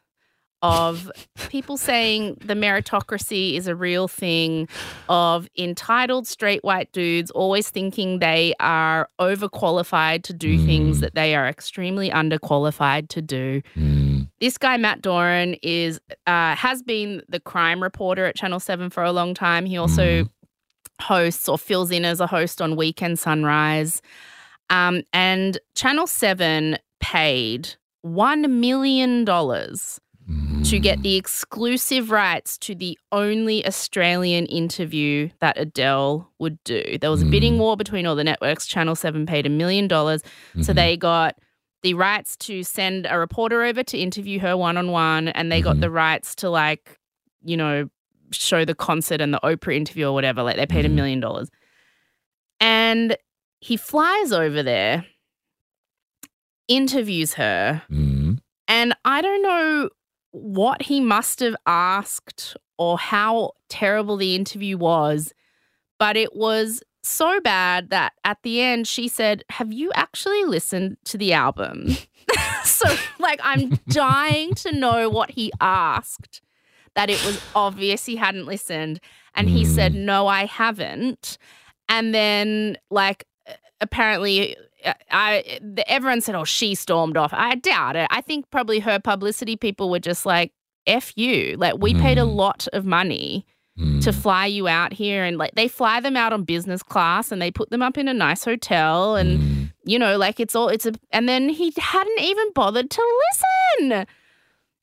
of 0.63 1.11
people 1.49 1.77
saying 1.77 2.37
the 2.45 2.55
meritocracy 2.55 3.55
is 3.57 3.67
a 3.69 3.77
real 3.77 4.09
thing 4.09 4.69
of 5.09 5.49
entitled 5.57 6.27
straight 6.27 6.65
white 6.65 6.91
dudes 6.93 7.31
always 7.31 7.71
thinking 7.71 8.19
they 8.19 8.55
are 8.59 9.09
overqualified 9.21 10.23
to 10.25 10.33
do 10.33 10.59
things 10.67 10.99
Mm. 10.99 11.01
that 11.03 11.15
they 11.15 11.35
are 11.37 11.47
extremely 11.49 12.11
underqualified 12.11 13.09
to 13.11 13.23
do. 13.23 13.63
Mm, 13.77 14.29
This 14.41 14.59
guy 14.59 14.77
Matt 14.77 15.01
Doran 15.03 15.55
is 15.63 16.01
uh, 16.27 16.55
has 16.57 16.83
been 16.83 17.23
the 17.29 17.41
crime 17.41 17.83
reporter 17.83 18.25
at 18.27 18.35
Channel 18.37 18.61
7 18.61 18.91
for 18.91 19.03
a 19.05 19.13
long 19.13 19.35
time. 19.35 19.65
He 19.67 19.77
also 19.77 20.25
Mhm. 20.25 20.29
hosts 21.03 21.49
or 21.49 21.57
fills 21.59 21.91
in 21.93 22.05
as 22.05 22.21
a 22.21 22.27
host 22.27 22.61
on 22.61 22.75
Weekend 22.75 23.19
Sunrise. 23.19 24.03
Um, 24.71 25.03
and 25.13 25.59
Channel 25.75 26.07
7 26.09 26.79
paid 27.01 27.77
$1 28.05 28.49
million 28.61 29.25
to 30.65 30.79
get 30.79 31.03
the 31.03 31.17
exclusive 31.17 32.11
rights 32.11 32.59
to 32.59 32.75
the 32.75 32.99
only 33.13 33.67
Australian 33.67 34.47
interview 34.47 35.31
that 35.41 35.59
Adele 35.59 36.31
would 36.39 36.63
do. 36.65 36.99
There 37.01 37.11
was 37.11 37.23
a 37.23 37.27
bidding 37.27 37.55
Mm. 37.55 37.59
war 37.59 37.77
between 37.77 38.07
all 38.07 38.15
the 38.17 38.25
networks. 38.25 38.67
Channel 38.67 38.95
7 38.95 39.25
paid 39.27 39.47
a 39.47 39.51
million 39.51 39.89
dollars. 39.89 40.23
So 40.61 40.73
Mhm. 40.73 40.77
they 40.77 40.97
got 40.97 41.39
the 41.83 41.95
rights 41.95 42.37
to 42.37 42.63
send 42.65 43.07
a 43.09 43.19
reporter 43.19 43.63
over 43.63 43.83
to 43.85 43.97
interview 43.99 44.41
her 44.41 44.57
one 44.57 44.77
on 44.77 44.91
one, 44.91 45.29
and 45.29 45.51
they 45.51 45.61
got 45.63 45.77
Mhm. 45.77 45.81
the 45.81 45.91
rights 45.91 46.35
to, 46.37 46.51
like, 46.51 46.99
you 47.45 47.57
know, 47.57 47.89
show 48.33 48.65
the 48.65 48.75
concert 48.75 49.21
and 49.21 49.33
the 49.33 49.41
Oprah 49.43 49.75
interview 49.77 50.07
or 50.09 50.13
whatever. 50.13 50.43
Like, 50.43 50.57
they 50.57 50.67
paid 50.67 50.85
a 50.85 50.89
Mhm. 50.89 50.95
million 50.95 51.21
dollars. 51.21 51.49
And 52.61 53.17
he 53.61 53.77
flies 53.77 54.33
over 54.33 54.63
there, 54.63 55.07
interviews 56.67 57.35
her, 57.35 57.83
Mm, 57.91 58.39
and 58.67 58.95
I 59.05 59.23
don't 59.23 59.43
know 59.43 59.89
what 60.31 60.83
he 60.83 61.01
must 61.01 61.41
have 61.41 61.57
asked 61.67 62.57
or 62.77 62.99
how 62.99 63.53
terrible 63.69 64.17
the 64.17 64.35
interview 64.35 64.77
was, 64.77 65.33
but 65.99 66.17
it 66.17 66.37
was 66.37 66.83
so 67.03 67.41
bad 67.41 67.91
that 67.91 68.13
at 68.25 68.39
the 68.43 68.61
end 68.61 68.87
she 68.87 69.09
said, 69.09 69.43
Have 69.51 69.73
you 69.73 69.91
actually 69.95 70.45
listened 70.45 70.97
to 71.05 71.19
the 71.19 71.33
album? 71.33 71.97
so, 72.65 72.89
like, 73.19 73.41
I'm 73.43 73.79
dying 73.89 74.55
to 74.57 74.73
know 74.73 75.09
what 75.09 75.31
he 75.31 75.53
asked 75.61 76.43
that 76.95 77.11
it 77.11 77.25
was 77.25 77.41
obvious 77.55 78.05
he 78.05 78.17
hadn't 78.17 78.47
listened. 78.47 79.01
And 79.35 79.49
he 79.49 79.65
said, 79.65 79.93
hmm. 79.93 80.05
No, 80.05 80.27
I 80.27 80.47
haven't. 80.47 81.39
And 81.89 82.15
then, 82.15 82.77
like, 82.91 83.25
apparently 83.81 84.57
I 85.11 85.59
the, 85.63 85.89
everyone 85.91 86.21
said, 86.21 86.35
"Oh, 86.35 86.45
she 86.45 86.75
stormed 86.75 87.17
off." 87.17 87.33
I 87.33 87.55
doubt 87.57 87.97
it. 87.97 88.07
I 88.11 88.21
think 88.21 88.51
probably 88.51 88.79
her 88.81 88.99
publicity 89.01 89.57
people 89.57 89.91
were 89.91 89.99
just 89.99 90.25
like, 90.27 90.53
"F 90.87 91.13
you!" 91.17 91.57
Like 91.57 91.79
we 91.79 91.95
paid 91.95 92.19
a 92.19 92.23
Mm. 92.23 92.35
lot 92.35 92.69
of 92.73 92.85
money 92.85 93.45
mm. 93.79 94.03
to 94.03 94.13
fly 94.13 94.47
you 94.47 94.69
out 94.69 94.93
here, 94.93 95.25
and 95.25 95.37
like 95.39 95.55
they 95.55 95.69
fly 95.69 96.01
them 96.01 96.17
out 96.17 96.33
on 96.33 96.45
business 96.45 96.83
class, 96.83 97.33
and 97.33 97.41
they 97.43 97.51
put 97.51 97.71
them 97.71 97.83
up 97.83 97.99
in 97.99 98.09
a 98.09 98.15
nice 98.15 98.45
hotel, 98.45 99.17
and 99.17 99.41
Mm. 99.41 99.73
you 99.85 99.99
know, 99.99 100.17
like 100.17 100.39
it's 100.41 100.55
all 100.55 100.69
it's 100.69 100.87
a. 100.87 100.93
And 101.11 101.29
then 101.29 101.49
he 101.49 101.73
hadn't 101.77 102.21
even 102.21 102.53
bothered 102.55 102.91
to 102.91 103.03
listen. 103.31 104.07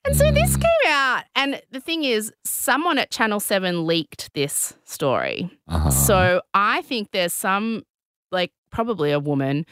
And 0.07 0.15
so 0.15 0.31
this 0.31 0.55
Mm. 0.55 0.61
came 0.61 0.91
out, 0.91 1.23
and 1.35 1.61
the 1.71 1.79
thing 1.79 2.03
is, 2.03 2.31
someone 2.43 2.99
at 2.99 3.09
Channel 3.09 3.39
Seven 3.39 3.87
leaked 3.87 4.31
this 4.35 4.75
story. 4.83 5.49
Uh-huh. 5.67 5.89
So 5.89 6.41
I 6.53 6.83
think 6.83 7.09
there's 7.11 7.33
some, 7.33 7.83
like 8.31 8.51
probably 8.69 9.11
a 9.11 9.19
woman, 9.19 9.65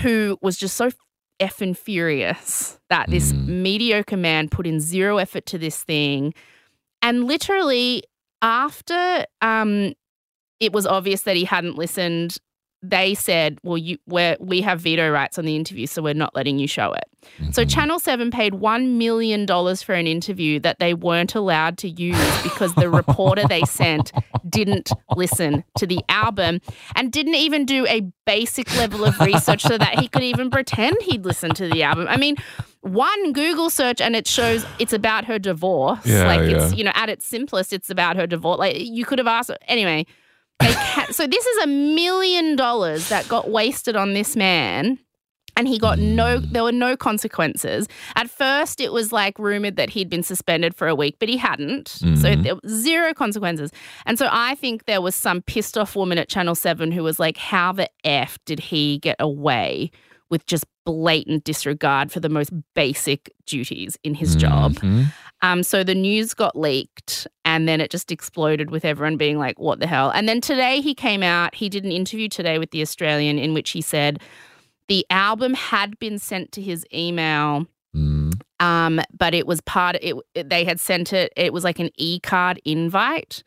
who 0.00 0.38
was 0.42 0.56
just 0.56 0.76
so 0.76 0.90
effing 1.40 1.76
furious 1.76 2.78
that 2.90 3.08
this 3.10 3.32
Mm. 3.32 3.46
mediocre 3.62 4.16
man 4.16 4.48
put 4.48 4.66
in 4.66 4.78
zero 4.80 5.16
effort 5.18 5.46
to 5.46 5.58
this 5.58 5.82
thing, 5.82 6.34
and 7.02 7.24
literally 7.24 8.02
after 8.42 9.24
um, 9.40 9.94
it 10.60 10.72
was 10.72 10.86
obvious 10.86 11.22
that 11.22 11.36
he 11.36 11.44
hadn't 11.44 11.76
listened. 11.76 12.36
They 12.82 13.14
said, 13.14 13.58
"Well, 13.62 13.76
you 13.76 13.98
we 14.06 14.36
we 14.40 14.60
have 14.62 14.80
veto 14.80 15.10
rights 15.10 15.38
on 15.38 15.44
the 15.44 15.54
interview, 15.54 15.86
so 15.86 16.00
we're 16.02 16.14
not 16.14 16.34
letting 16.34 16.58
you 16.58 16.66
show 16.66 16.92
it." 16.92 17.04
So 17.52 17.64
Mhm. 17.64 17.70
Channel 17.70 17.98
7 17.98 18.30
paid 18.30 18.54
$1 18.54 18.96
million 18.96 19.46
for 19.46 19.92
an 19.94 20.06
interview 20.06 20.58
that 20.60 20.78
they 20.78 20.94
weren't 20.94 21.34
allowed 21.34 21.76
to 21.78 21.88
use 21.90 22.42
because 22.42 22.74
the 22.76 22.88
reporter 22.88 23.46
they 23.46 23.60
sent 23.62 24.10
didn't 24.48 24.90
listen 25.14 25.62
to 25.76 25.86
the 25.86 26.00
album 26.08 26.60
and 26.96 27.12
didn't 27.12 27.34
even 27.34 27.66
do 27.66 27.86
a 27.86 28.00
basic 28.24 28.74
level 28.78 29.04
of 29.04 29.20
research 29.20 29.62
so 29.62 29.76
that 29.76 29.98
he 29.98 30.08
could 30.08 30.22
even 30.22 30.48
pretend 30.50 30.96
he'd 31.02 31.26
listened 31.26 31.56
to 31.56 31.68
the 31.68 31.82
album. 31.82 32.06
I 32.08 32.16
mean, 32.16 32.36
one 32.80 33.32
Google 33.34 33.68
search 33.68 34.00
and 34.00 34.16
it 34.16 34.26
shows 34.26 34.64
it's 34.78 34.94
about 34.94 35.26
her 35.26 35.38
divorce. 35.38 36.06
Yeah, 36.06 36.26
like 36.26 36.40
it's 36.40 36.74
you 36.74 36.84
know 36.84 36.92
at 36.94 37.10
its 37.10 37.26
simplest, 37.26 37.74
it's 37.74 37.90
about 37.90 38.16
her 38.16 38.26
divorce. 38.26 38.58
Like 38.58 38.76
you 38.78 39.04
could 39.04 39.18
have 39.18 39.26
asked 39.28 39.50
anyway. 39.68 40.06
They 40.60 40.72
ca- 40.72 41.06
so 41.10 41.26
this 41.26 41.44
is 41.46 41.64
a 41.64 41.66
million 41.66 42.56
dollars 42.56 43.08
that 43.08 43.28
got 43.28 43.50
wasted 43.50 43.96
on 43.96 44.12
this 44.14 44.36
man. 44.36 44.98
And 45.56 45.66
he 45.66 45.78
got 45.78 45.98
no, 45.98 46.38
there 46.38 46.62
were 46.62 46.72
no 46.72 46.96
consequences. 46.96 47.86
At 48.16 48.30
first, 48.30 48.80
it 48.80 48.92
was 48.92 49.12
like 49.12 49.38
rumored 49.38 49.76
that 49.76 49.90
he'd 49.90 50.08
been 50.08 50.22
suspended 50.22 50.74
for 50.74 50.86
a 50.88 50.94
week, 50.94 51.16
but 51.18 51.28
he 51.28 51.36
hadn't. 51.36 51.88
So 51.88 52.06
Mhm. 52.06 52.42
there 52.44 52.54
was 52.54 52.72
zero 52.72 53.12
consequences. 53.12 53.70
And 54.06 54.18
so 54.18 54.28
I 54.30 54.54
think 54.54 54.84
there 54.86 55.02
was 55.02 55.14
some 55.16 55.42
pissed 55.42 55.76
off 55.76 55.96
woman 55.96 56.18
at 56.18 56.28
Channel 56.28 56.54
7 56.54 56.92
who 56.92 57.02
was 57.02 57.18
like, 57.18 57.36
how 57.36 57.72
the 57.72 57.90
F 58.04 58.38
did 58.46 58.60
he 58.60 58.98
get 59.00 59.16
away 59.18 59.90
with 60.30 60.46
just 60.46 60.64
blatant 60.86 61.44
disregard 61.44 62.10
for 62.12 62.20
the 62.20 62.28
most 62.30 62.52
basic 62.74 63.30
duties 63.44 63.98
in 64.04 64.14
his 64.14 64.36
job? 64.36 64.74
Mhm. 64.76 65.06
Um, 65.42 65.62
so 65.62 65.82
the 65.82 65.94
news 65.96 66.32
got 66.32 66.56
leaked 66.56 67.26
and 67.60 67.68
then 67.68 67.80
it 67.80 67.90
just 67.90 68.10
exploded 68.10 68.70
with 68.70 68.84
everyone 68.86 69.16
being 69.18 69.38
like, 69.38 69.58
what 69.58 69.80
the 69.80 69.86
hell? 69.86 70.10
And 70.10 70.26
then 70.26 70.40
today 70.40 70.80
he 70.80 70.94
came 70.94 71.22
out, 71.22 71.54
he 71.54 71.68
did 71.68 71.84
an 71.84 71.92
interview 71.92 72.28
today 72.28 72.58
with 72.58 72.70
The 72.70 72.80
Australian 72.80 73.38
in 73.38 73.52
which 73.54 73.70
he 73.70 73.82
said 73.82 74.20
the 74.88 75.06
album 75.10 75.52
had 75.54 75.98
been 75.98 76.18
sent 76.18 76.50
to 76.52 76.62
his 76.62 76.84
email. 76.92 77.66
Mm. 77.94 78.40
Um, 78.60 79.00
but 79.16 79.34
it 79.34 79.46
was 79.46 79.60
part 79.60 79.96
it, 80.00 80.16
it- 80.34 80.48
they 80.48 80.64
had 80.64 80.80
sent 80.80 81.12
it, 81.12 81.32
it 81.36 81.52
was 81.52 81.62
like 81.64 81.78
an 81.78 81.90
e-card 81.96 82.60
invite. 82.64 83.42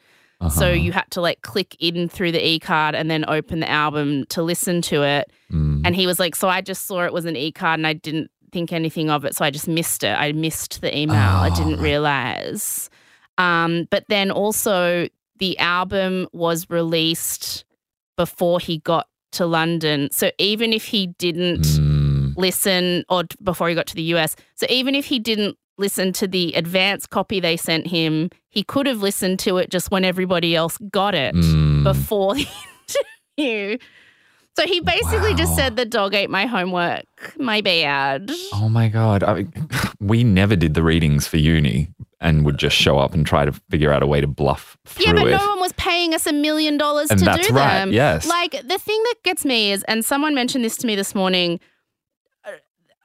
So 0.49 0.65
Uh-huh. 0.67 0.73
you 0.73 0.91
had 0.91 1.09
to 1.11 1.21
like 1.21 1.41
click 1.41 1.75
in 1.79 2.09
through 2.09 2.33
the 2.33 2.45
e-card 2.45 2.95
and 2.95 3.09
then 3.09 3.23
open 3.27 3.61
the 3.61 3.69
album 3.69 4.25
to 4.27 4.43
listen 4.43 4.81
to 4.83 5.01
it. 5.03 5.31
Mm. 5.51 5.81
And 5.85 5.95
he 5.95 6.05
was 6.05 6.19
like, 6.19 6.35
So 6.35 6.47
I 6.49 6.61
just 6.61 6.85
saw 6.85 7.03
it 7.05 7.13
was 7.13 7.25
an 7.25 7.35
e 7.35 7.51
card 7.51 7.79
and 7.79 7.87
I 7.87 7.93
didn't 7.93 8.29
think 8.51 8.71
anything 8.73 9.09
of 9.09 9.25
it. 9.25 9.35
So 9.35 9.43
I 9.45 9.49
just 9.51 9.67
missed 9.67 10.03
it. 10.03 10.15
I 10.19 10.31
missed 10.33 10.81
the 10.81 10.95
email. 10.95 11.15
I 11.17 11.49
Oh, 11.51 11.55
didn't 11.55 11.79
realize. 11.81 12.89
Um, 13.37 13.87
but 13.89 14.05
then 14.09 14.31
also, 14.31 15.07
the 15.39 15.57
album 15.59 16.27
was 16.33 16.69
released 16.69 17.65
before 18.17 18.59
he 18.59 18.77
got 18.79 19.07
to 19.33 19.45
London. 19.45 20.09
So 20.11 20.29
even 20.37 20.71
if 20.73 20.85
he 20.85 21.07
didn't 21.07 21.61
Mm. 21.63 22.35
listen, 22.37 23.03
or 23.09 23.23
t- 23.23 23.35
before 23.43 23.67
he 23.69 23.75
got 23.75 23.87
to 23.87 23.95
the 23.95 24.03
US, 24.15 24.35
so 24.55 24.65
even 24.69 24.93
if 24.93 25.05
he 25.05 25.17
didn't 25.19 25.57
listen 25.79 26.13
to 26.13 26.27
the 26.27 26.53
advance 26.53 27.07
copy 27.07 27.39
they 27.39 27.57
sent 27.57 27.87
him, 27.87 28.29
he 28.49 28.61
could 28.63 28.85
have 28.85 29.01
listened 29.01 29.39
to 29.39 29.57
it 29.57 29.71
just 29.71 29.89
when 29.89 30.05
everybody 30.05 30.55
else 30.55 30.77
got 30.91 31.15
it 31.15 31.33
Mm. 31.33 31.83
before 31.83 32.35
the 32.35 32.47
interview. 33.37 33.77
So 34.55 34.67
he 34.67 34.81
basically 34.81 35.33
just 35.33 35.55
said 35.55 35.75
the 35.77 35.85
dog 35.85 36.13
ate 36.13 36.29
my 36.29 36.45
homework. 36.45 37.05
My 37.39 37.61
bad. 37.61 38.29
Oh 38.53 38.69
my 38.69 38.87
god! 38.87 39.23
I, 39.23 39.47
we 39.99 40.23
never 40.23 40.55
did 40.55 40.75
the 40.75 40.83
readings 40.83 41.25
for 41.27 41.37
uni, 41.37 41.89
and 42.23 42.43
would 42.45 42.57
just 42.57 42.75
show 42.75 42.97
up 42.97 43.13
and 43.13 43.25
try 43.27 43.45
to 43.45 43.51
figure 43.69 43.91
out 43.93 44.01
a 44.01 44.07
way 44.07 44.19
to 44.21 44.27
bluff 44.27 44.77
through 44.85 45.05
Yeah, 45.05 45.13
but 45.13 45.27
it. 45.27 45.31
no 45.31 45.47
one 45.49 45.59
was 45.59 45.73
paying 45.73 46.15
us 46.15 46.25
a 46.25 46.33
million 46.33 46.77
dollars 46.77 47.11
And 47.11 47.19
to 47.19 47.25
that's 47.25 47.47
do 47.47 47.53
right, 47.53 47.73
them. 47.79 47.91
yes. 47.91 48.25
Like 48.27 48.51
the 48.51 48.79
thing 48.79 49.03
that 49.03 49.15
gets 49.23 49.45
me 49.45 49.71
is, 49.71 49.83
and 49.83 50.03
someone 50.03 50.33
mentioned 50.33 50.63
this 50.63 50.77
to 50.77 50.87
me 50.87 50.95
this 50.95 51.13
morning. 51.13 51.59
uh, 52.45 52.51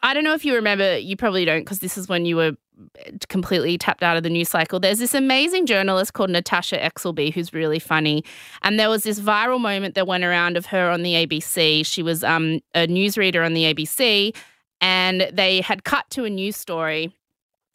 I 0.03 0.15
don't 0.15 0.25
know 0.25 0.33
if 0.35 0.45
you 0.45 0.55
remember. 0.55 0.97
You 0.99 1.17
probably 1.17 1.45
don't, 1.45 1.61
because 1.61 1.81
this 1.81 1.99
is 1.99 2.09
when 2.09 2.25
you 2.25 2.37
were 2.37 2.53
completely 3.29 3.77
tapped 3.77 4.05
out 4.05 4.17
of 4.17 4.23
the 4.23 4.31
news 4.31 4.49
cycle. 4.49 4.79
There's 4.79 5.01
this 5.01 5.15
amazing 5.15 5.67
journalist 5.67 6.13
called 6.13 6.31
Natasha 6.31 6.79
Exelby 6.79 7.33
who's 7.35 7.53
really 7.53 7.81
funny, 7.81 8.23
and 8.63 8.79
there 8.79 8.89
was 8.89 9.03
this 9.03 9.19
viral 9.19 9.61
moment 9.61 9.97
that 9.97 10.07
went 10.07 10.23
around 10.23 10.57
of 10.57 10.67
her 10.67 10.89
on 10.91 11.03
the 11.03 11.15
ABC. 11.27 11.85
She 11.85 12.03
was 12.05 12.23
um, 12.23 12.61
a 12.77 12.87
newsreader 12.87 13.45
on 13.45 13.55
the 13.55 13.65
ABC, 13.75 14.35
and 14.81 15.29
they 15.33 15.61
had 15.61 15.83
cut 15.83 16.09
to 16.11 16.25
a 16.25 16.31
news 16.31 16.57
story 16.57 17.13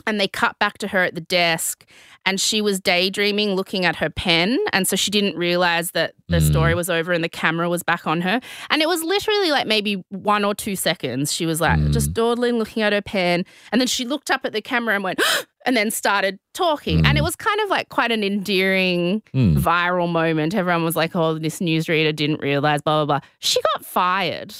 and 0.06 0.20
they 0.20 0.28
cut 0.28 0.58
back 0.60 0.78
to 0.80 0.88
her 0.90 1.04
at 1.04 1.16
the 1.16 1.22
desk 1.22 1.86
and 2.26 2.40
she 2.40 2.62
was 2.62 2.80
daydreaming 2.80 3.54
looking 3.56 3.84
at 3.86 3.98
her 3.98 4.10
pen 4.10 4.58
and 4.72 4.88
so 4.88 4.96
she 4.96 5.12
didn't 5.12 5.36
realize 5.38 5.92
that 5.92 6.14
the 6.30 6.38
Mm. 6.38 6.50
story 6.52 6.76
was 6.76 6.90
over 6.90 7.12
and 7.12 7.24
the 7.24 7.30
camera 7.30 7.70
was 7.70 7.84
back 7.84 8.08
on 8.08 8.22
her 8.22 8.40
and 8.70 8.82
it 8.82 8.88
was 8.88 9.04
literally 9.04 9.52
like 9.52 9.68
maybe 9.68 10.04
one 10.10 10.44
or 10.46 10.56
two 10.56 10.76
seconds 10.76 11.32
she 11.34 11.46
was 11.46 11.60
like 11.62 11.78
Mm. 11.80 11.92
just 11.94 12.14
dawdling 12.14 12.58
looking 12.60 12.82
at 12.84 12.94
her 12.94 13.02
pen 13.02 13.46
and 13.72 13.80
then 13.82 13.88
she 13.88 14.06
looked 14.06 14.32
up 14.32 14.46
at 14.46 14.54
the 14.54 14.62
camera 14.62 14.96
and 14.96 15.04
went 15.04 15.22
and 15.66 15.78
then 15.78 15.92
started 15.92 16.40
talking 16.54 17.06
and 17.06 17.18
it 17.18 17.22
Mm. 17.22 17.26
was 17.26 17.36
kind 17.36 17.60
of 17.62 17.70
like 17.70 17.90
quite 17.90 18.12
an 18.12 18.24
endearing 18.24 19.22
Mm. 19.34 19.56
viral 19.58 20.10
moment 20.12 20.54
everyone 20.56 20.84
was 20.84 20.96
like 20.96 21.16
oh 21.16 21.38
this 21.38 21.60
newsreader 21.60 22.16
didn't 22.16 22.42
realize 22.42 22.82
blah 22.82 23.04
blah 23.06 23.20
blah 23.20 23.28
she 23.40 23.60
got 23.74 23.86
fired 23.86 24.54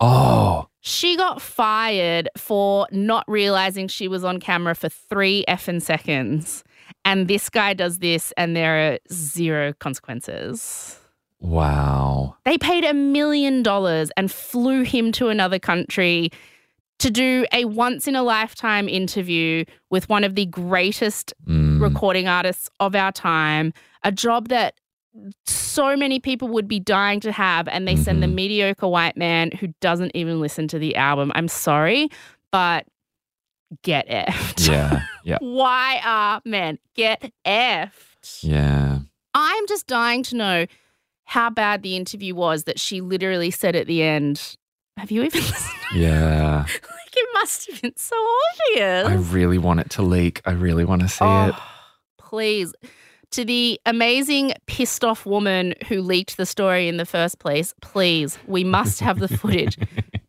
Oh, 0.00 0.68
she 0.88 1.16
got 1.16 1.42
fired 1.42 2.28
for 2.36 2.86
not 2.90 3.24
realizing 3.28 3.88
she 3.88 4.08
was 4.08 4.24
on 4.24 4.40
camera 4.40 4.74
for 4.74 4.88
three 4.88 5.44
effing 5.48 5.82
seconds. 5.82 6.64
And 7.04 7.28
this 7.28 7.48
guy 7.50 7.74
does 7.74 7.98
this, 7.98 8.32
and 8.36 8.56
there 8.56 8.92
are 8.92 8.98
zero 9.12 9.72
consequences. 9.78 10.98
wow! 11.40 12.36
They 12.44 12.58
paid 12.58 12.84
a 12.84 12.94
million 12.94 13.62
dollars 13.62 14.10
and 14.16 14.30
flew 14.32 14.82
him 14.82 15.12
to 15.12 15.28
another 15.28 15.58
country 15.58 16.30
to 16.98 17.10
do 17.10 17.46
a 17.52 17.64
once 17.64 18.08
in 18.08 18.16
a 18.16 18.22
lifetime 18.22 18.88
interview 18.88 19.64
with 19.90 20.08
one 20.08 20.24
of 20.24 20.34
the 20.34 20.46
greatest 20.46 21.32
Mm. 21.46 21.80
recording 21.80 22.26
artists 22.26 22.68
of 22.80 22.94
our 22.96 23.12
time, 23.12 23.72
a 24.02 24.10
job 24.10 24.48
that 24.48 24.74
so 25.46 25.96
many 25.96 26.20
people 26.20 26.48
would 26.48 26.68
be 26.68 26.78
dying 26.80 27.20
to 27.20 27.32
have, 27.32 27.66
and 27.68 27.86
they 27.88 27.96
send 27.96 28.22
the 28.22 28.26
Mhm. 28.26 28.34
mediocre 28.34 28.88
white 28.88 29.16
man 29.16 29.50
who 29.52 29.68
doesn't 29.80 30.12
even 30.14 30.40
listen 30.40 30.68
to 30.68 30.78
the 30.78 30.96
album. 30.96 31.32
I'm 31.34 31.48
sorry, 31.48 32.08
but 32.52 32.86
get 33.82 34.08
effed. 34.08 34.68
Yeah, 34.68 35.02
yeah, 35.24 35.38
Why 35.40 36.00
are 36.04 36.40
men 36.44 36.78
get 36.94 37.32
effed? 37.46 38.42
yeah. 38.42 38.98
I'm 39.34 39.66
just 39.68 39.86
dying 39.86 40.22
to 40.24 40.36
know 40.36 40.66
how 41.24 41.50
bad 41.50 41.82
the 41.82 41.94
interview 41.96 42.34
was 42.34 42.64
that 42.64 42.80
she 42.80 43.00
literally 43.00 43.50
said 43.50 43.76
at 43.76 43.86
the 43.86 44.02
end. 44.02 44.56
Have 44.96 45.10
you 45.10 45.22
even 45.22 45.40
listened? 45.42 45.74
Yeah. 45.94 46.62
like 46.66 47.16
it 47.16 47.28
must 47.34 47.70
have 47.70 47.82
been 47.82 47.92
so 47.96 48.16
obvious. 48.74 49.06
I 49.06 49.14
really 49.32 49.58
want 49.58 49.80
it 49.80 49.90
to 49.90 50.02
leak. 50.02 50.40
I 50.44 50.52
really 50.52 50.84
want 50.84 51.02
to 51.02 51.08
see 51.08 51.24
it. 51.24 51.54
Oh, 51.54 51.62
Please. 52.18 52.72
To 53.32 53.44
the 53.44 53.78
amazing 53.84 54.54
pissed 54.66 55.04
off 55.04 55.26
woman 55.26 55.74
who 55.86 56.00
leaked 56.00 56.36
the 56.38 56.46
story 56.46 56.88
in 56.88 56.96
the 56.96 57.04
first 57.04 57.38
place, 57.38 57.74
please, 57.82 58.38
we 58.46 58.64
must 58.64 59.00
have 59.00 59.18
the 59.18 59.28
footage. 59.38 59.78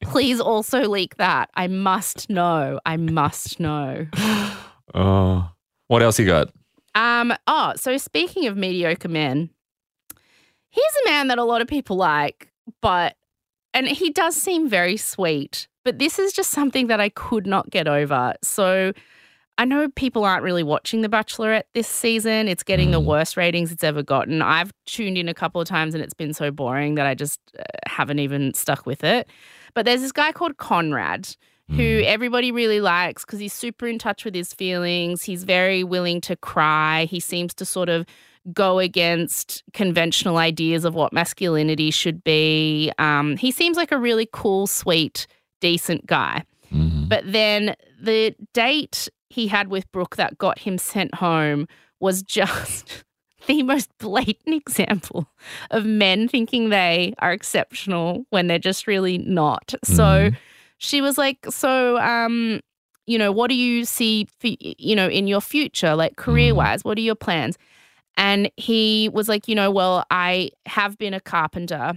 please 0.02 0.40
also 0.42 0.82
leak 0.82 1.16
that. 1.16 1.50
I 1.56 1.68
must 1.68 2.30
know. 2.30 2.80
I 2.86 2.98
must 2.98 3.60
know. 3.60 4.08
Oh, 4.96 5.48
what 5.86 6.02
else 6.02 6.18
you 6.18 6.26
got? 6.26 6.50
Um, 6.96 7.32
oh, 7.46 7.74
so 7.76 7.98
speaking 7.98 8.48
of 8.48 8.58
mediocre 8.58 9.08
men, 9.08 9.52
here's 10.72 10.96
a 11.06 11.10
man 11.10 11.28
that 11.28 11.38
a 11.38 11.44
lot 11.44 11.62
of 11.62 11.68
people 11.68 11.96
like, 11.96 12.52
but 12.82 13.16
and 13.74 13.88
he 13.88 14.10
does 14.10 14.36
seem 14.36 14.68
very 14.68 14.98
sweet, 14.98 15.68
but 15.86 16.00
this 16.00 16.18
is 16.18 16.34
just 16.34 16.50
something 16.50 16.88
that 16.88 17.00
I 17.00 17.10
could 17.10 17.46
not 17.46 17.70
get 17.70 17.88
over. 17.88 18.34
So 18.42 18.94
I 19.60 19.66
know 19.66 19.90
people 19.90 20.24
aren't 20.24 20.42
really 20.44 20.64
watching 20.64 21.02
The 21.02 21.10
Bachelorette 21.10 21.64
this 21.74 21.88
season. 21.88 22.48
It's 22.48 22.64
getting 22.64 22.92
the 22.92 23.02
Mm. 23.02 23.06
worst 23.06 23.36
ratings 23.36 23.72
it's 23.74 23.84
ever 23.84 24.02
gotten. 24.02 24.42
I've 24.42 24.72
tuned 24.86 25.18
in 25.18 25.28
a 25.28 25.34
couple 25.34 25.60
of 25.60 25.68
times 25.68 25.94
and 25.94 26.02
it's 26.04 26.14
been 26.14 26.34
so 26.34 26.50
boring 26.50 26.96
that 26.96 27.06
I 27.06 27.14
just 27.14 27.40
uh, 27.60 27.64
haven't 27.88 28.20
even 28.20 28.54
stuck 28.54 28.86
with 28.86 29.04
it. 29.04 29.28
But 29.74 29.86
there's 29.86 30.02
this 30.02 30.14
guy 30.14 30.32
called 30.32 30.58
Conrad 30.58 31.36
who 31.70 31.76
Mm. 32.02 32.06
everybody 32.06 32.52
really 32.52 32.82
likes 32.82 33.24
because 33.26 33.40
he's 33.40 33.54
super 33.54 33.86
in 33.86 34.00
touch 34.00 34.26
with 34.26 34.34
his 34.34 34.54
feelings. 34.54 35.24
He's 35.24 35.44
very 35.44 35.84
willing 35.84 36.22
to 36.22 36.36
cry. 36.38 37.06
He 37.06 37.20
seems 37.20 37.54
to 37.56 37.66
sort 37.66 37.90
of 37.90 38.06
go 38.54 38.80
against 38.80 39.62
conventional 39.74 40.38
ideas 40.38 40.86
of 40.86 40.96
what 40.96 41.12
masculinity 41.14 41.92
should 41.92 42.24
be. 42.24 42.92
Um, 42.98 43.36
he 43.38 43.52
seems 43.52 43.76
like 43.78 43.92
a 43.92 44.00
really 44.00 44.28
cool, 44.32 44.66
sweet, 44.68 45.28
decent 45.60 46.08
guy. 46.08 46.44
Mhm. 46.74 47.10
But 47.10 47.24
then 47.32 47.76
the 48.02 48.34
date 48.54 49.10
he 49.30 49.48
had 49.48 49.68
with 49.68 49.92
Brooke 49.92 50.16
that 50.18 50.38
got 50.38 50.60
him 50.60 50.78
sent 50.78 51.16
home 51.16 51.68
was 52.00 52.24
just 52.24 53.04
the 53.48 53.64
most 53.64 53.90
blatant 54.00 54.56
example 54.56 55.28
of 55.72 55.86
men 55.86 56.28
thinking 56.28 56.70
they 56.70 57.14
are 57.20 57.32
exceptional 57.32 58.26
when 58.30 58.48
they're 58.48 58.60
just 58.60 58.88
really 58.88 59.18
not. 59.20 59.74
So 59.84 60.04
Mhm. 60.04 60.36
she 60.78 61.02
was 61.02 61.18
like, 61.18 61.46
"So, 61.50 61.98
um, 62.00 62.60
you 63.06 63.18
know, 63.18 63.32
what 63.32 63.50
do 63.50 63.56
you 63.56 63.86
see, 63.86 64.28
for, 64.40 64.48
you 64.60 64.96
know, 64.96 65.08
in 65.08 65.28
your 65.28 65.42
future, 65.42 65.96
like 65.96 66.16
career 66.16 66.54
wise? 66.56 66.84
What 66.84 66.98
are 66.98 67.02
your 67.02 67.16
plans?" 67.16 67.58
And 68.18 68.52
he 68.58 69.10
was 69.14 69.30
like, 69.30 69.48
"You 69.48 69.56
know, 69.56 69.72
well, 69.72 70.06
I 70.12 70.52
have 70.66 70.98
been 70.98 71.14
a 71.14 71.22
carpenter." 71.22 71.94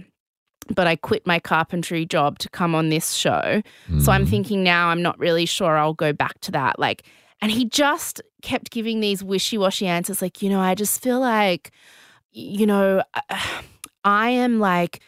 But 0.73 0.87
I 0.87 0.95
quit 0.95 1.27
my 1.27 1.41
carpentry 1.41 2.05
job 2.05 2.39
to 2.39 2.47
come 2.49 2.73
on 2.73 2.87
this 2.87 3.11
show. 3.11 3.61
So 3.99 4.13
I'm 4.13 4.23
Mm. 4.25 4.29
thinking 4.29 4.63
now 4.63 4.87
I'm 4.87 5.01
not 5.01 5.19
really 5.19 5.45
sure 5.45 5.77
I'll 5.77 5.93
go 5.93 6.13
back 6.13 6.39
to 6.39 6.51
that. 6.53 6.79
Like, 6.79 7.03
and 7.43 7.51
he 7.51 7.65
just 7.65 8.21
kept 8.41 8.71
giving 8.71 9.01
these 9.01 9.21
wishy 9.21 9.57
washy 9.57 9.85
answers. 9.85 10.21
Like, 10.21 10.41
you 10.41 10.49
know, 10.49 10.61
I 10.61 10.75
just 10.75 11.03
feel 11.03 11.19
like, 11.19 11.71
you 12.31 12.65
know, 12.65 13.03
I 14.05 14.29
am 14.29 14.61
like 14.61 15.01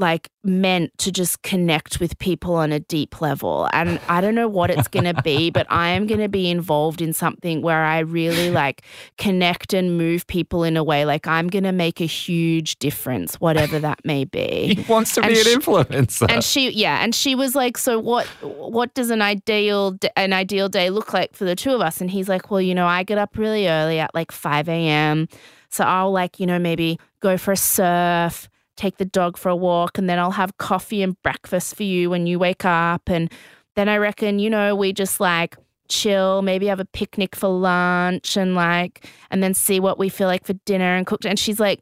like 0.00 0.30
meant 0.44 0.96
to 0.98 1.10
just 1.10 1.42
connect 1.42 1.98
with 1.98 2.16
people 2.20 2.54
on 2.54 2.70
a 2.70 2.78
deep 2.78 3.20
level. 3.20 3.68
And 3.72 4.00
I 4.08 4.20
don't 4.20 4.36
know 4.36 4.46
what 4.46 4.70
it's 4.70 4.86
going 4.86 5.12
to 5.12 5.22
be, 5.22 5.50
but 5.58 5.66
I 5.70 5.88
am 5.88 6.06
going 6.06 6.20
to 6.20 6.28
be 6.28 6.48
involved 6.48 7.02
in 7.02 7.12
something 7.12 7.62
where 7.62 7.82
I 7.84 7.98
really 7.98 8.50
like 8.50 8.82
connect 9.18 9.74
and 9.74 9.98
move 9.98 10.26
people 10.28 10.62
in 10.62 10.76
a 10.76 10.84
way 10.84 11.04
like 11.04 11.26
I'm 11.26 11.48
going 11.48 11.64
to 11.64 11.72
make 11.72 12.00
a 12.00 12.06
huge 12.06 12.78
difference, 12.78 13.34
whatever 13.40 13.78
that 13.80 13.98
may 14.04 14.24
be. 14.24 14.74
He 14.78 14.92
wants 14.92 15.14
to 15.14 15.22
And 15.22 15.34
be 15.34 15.40
an 15.40 15.44
she- 15.44 15.56
influencer. 15.56 16.26
And 16.32 16.44
she, 16.44 16.70
yeah, 16.70 17.02
and 17.02 17.14
she 17.14 17.34
was 17.34 17.54
like, 17.54 17.76
"So 17.76 17.98
what? 17.98 18.26
What 18.42 18.94
does 18.94 19.10
an 19.10 19.20
ideal 19.22 19.98
an 20.16 20.32
ideal 20.32 20.68
day 20.68 20.90
look 20.90 21.12
like 21.12 21.34
for 21.34 21.44
the 21.44 21.56
two 21.56 21.72
of 21.74 21.80
us?" 21.80 22.00
And 22.00 22.10
he's 22.10 22.28
like, 22.28 22.50
"Well, 22.50 22.60
you 22.60 22.74
know, 22.74 22.86
I 22.86 23.02
get 23.02 23.18
up 23.18 23.36
really 23.36 23.68
early 23.68 23.98
at 23.98 24.14
like 24.14 24.30
five 24.30 24.68
a.m. 24.68 25.28
So 25.70 25.84
I'll 25.84 26.12
like, 26.12 26.38
you 26.40 26.46
know, 26.46 26.58
maybe 26.58 26.98
go 27.20 27.36
for 27.36 27.52
a 27.52 27.56
surf, 27.56 28.48
take 28.78 28.96
the 28.96 29.04
dog 29.04 29.36
for 29.36 29.50
a 29.50 29.56
walk, 29.56 29.98
and 29.98 30.08
then 30.08 30.18
I'll 30.18 30.30
have 30.42 30.56
coffee 30.56 31.02
and 31.02 31.20
breakfast 31.22 31.76
for 31.76 31.82
you 31.82 32.08
when 32.08 32.26
you 32.26 32.38
wake 32.38 32.64
up. 32.64 33.10
And 33.10 33.30
then 33.76 33.88
I 33.90 33.98
reckon, 33.98 34.38
you 34.38 34.48
know, 34.50 34.74
we 34.74 34.92
just 34.92 35.20
like." 35.20 35.56
chill 35.90 36.42
maybe 36.42 36.66
have 36.66 36.80
a 36.80 36.84
picnic 36.84 37.34
for 37.34 37.48
lunch 37.48 38.36
and 38.36 38.54
like 38.54 39.06
and 39.30 39.42
then 39.42 39.54
see 39.54 39.80
what 39.80 39.98
we 39.98 40.10
feel 40.10 40.26
like 40.26 40.44
for 40.44 40.52
dinner 40.66 40.94
and 40.94 41.06
cook 41.06 41.24
and 41.24 41.38
she's 41.38 41.58
like 41.58 41.80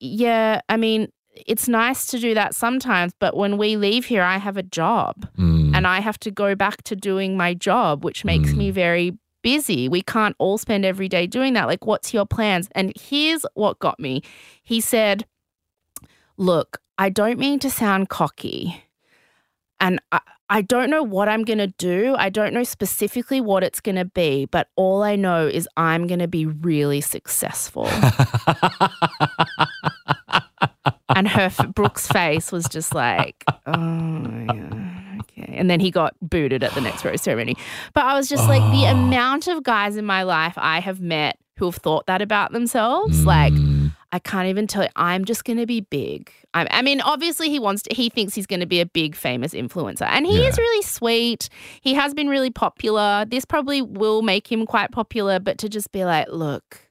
yeah 0.00 0.60
i 0.68 0.76
mean 0.76 1.06
it's 1.46 1.68
nice 1.68 2.06
to 2.06 2.18
do 2.18 2.34
that 2.34 2.54
sometimes, 2.54 3.12
but 3.20 3.36
when 3.36 3.56
we 3.56 3.76
leave 3.76 4.04
here, 4.06 4.22
I 4.22 4.38
have 4.38 4.56
a 4.56 4.62
job 4.62 5.28
Mm. 5.38 5.74
and 5.76 5.86
I 5.86 6.00
have 6.00 6.18
to 6.20 6.30
go 6.32 6.54
back 6.56 6.82
to 6.84 6.96
doing 6.96 7.36
my 7.36 7.54
job, 7.54 8.04
which 8.04 8.24
makes 8.24 8.52
me 8.52 8.70
very 8.70 9.16
busy. 9.42 9.88
We 9.88 10.02
can't 10.02 10.36
all 10.38 10.58
spend 10.58 10.84
every 10.84 11.08
day 11.08 11.26
doing 11.26 11.52
that. 11.54 11.66
Like, 11.66 11.86
what's 11.86 12.14
your 12.14 12.26
plans? 12.26 12.68
And 12.74 12.92
here's 13.00 13.44
what 13.54 13.78
got 13.80 13.98
me. 14.00 14.22
He 14.62 14.80
said, 14.80 15.26
Look, 16.36 16.80
I 16.98 17.10
don't 17.10 17.38
mean 17.38 17.58
to 17.60 17.70
sound 17.70 18.08
cocky. 18.08 18.84
And 19.80 20.00
I, 20.12 20.20
I 20.48 20.62
don't 20.62 20.90
know 20.90 21.02
what 21.02 21.28
I'm 21.28 21.42
going 21.42 21.58
to 21.58 21.66
do. 21.66 22.14
I 22.18 22.28
don't 22.28 22.52
know 22.52 22.64
specifically 22.64 23.40
what 23.40 23.64
it's 23.64 23.80
going 23.80 23.96
to 23.96 24.04
be, 24.04 24.46
but 24.46 24.68
all 24.76 25.02
I 25.02 25.16
know 25.16 25.46
is 25.46 25.68
I'm 25.76 26.06
going 26.06 26.20
to 26.20 26.28
be 26.28 26.46
really 26.46 27.00
successful. 27.00 27.86
and 31.16 31.26
her 31.28 31.50
Brooke's 31.74 32.06
face 32.08 32.52
was 32.52 32.66
just 32.68 32.94
like, 32.94 33.44
oh 33.66 34.44
yeah, 34.48 35.18
okay. 35.22 35.54
And 35.56 35.70
then 35.70 35.80
he 35.80 35.90
got 35.90 36.14
booted 36.20 36.62
at 36.62 36.72
the 36.74 36.80
next 36.80 37.04
rose 37.04 37.22
ceremony. 37.22 37.56
But 37.94 38.04
I 38.04 38.14
was 38.14 38.28
just 38.28 38.48
like, 38.48 38.62
the 38.70 38.84
amount 38.84 39.48
of 39.48 39.62
guys 39.62 39.96
in 39.96 40.04
my 40.04 40.22
life 40.22 40.54
I 40.56 40.80
have 40.80 41.00
met 41.00 41.38
who 41.56 41.66
have 41.66 41.76
thought 41.76 42.06
that 42.06 42.20
about 42.20 42.52
themselves, 42.52 43.24
like 43.24 43.52
Mm. 43.52 43.73
I 44.14 44.20
can't 44.20 44.46
even 44.46 44.68
tell 44.68 44.84
you. 44.84 44.90
I'm 44.94 45.24
just 45.24 45.44
going 45.44 45.56
to 45.56 45.66
be 45.66 45.80
big. 45.80 46.30
I, 46.54 46.68
I 46.70 46.82
mean, 46.82 47.00
obviously 47.00 47.50
he 47.50 47.58
wants 47.58 47.82
to. 47.82 47.92
He 47.92 48.10
thinks 48.10 48.32
he's 48.32 48.46
going 48.46 48.60
to 48.60 48.66
be 48.66 48.80
a 48.80 48.86
big 48.86 49.16
famous 49.16 49.52
influencer, 49.52 50.06
and 50.08 50.24
he 50.24 50.46
is 50.46 50.56
really 50.56 50.82
sweet. 50.82 51.48
He 51.80 51.94
has 51.94 52.14
been 52.14 52.28
really 52.28 52.50
popular. 52.50 53.24
This 53.24 53.44
probably 53.44 53.82
will 53.82 54.22
make 54.22 54.50
him 54.50 54.66
quite 54.66 54.92
popular. 54.92 55.40
But 55.40 55.58
to 55.58 55.68
just 55.68 55.90
be 55.90 56.04
like, 56.04 56.28
look. 56.30 56.88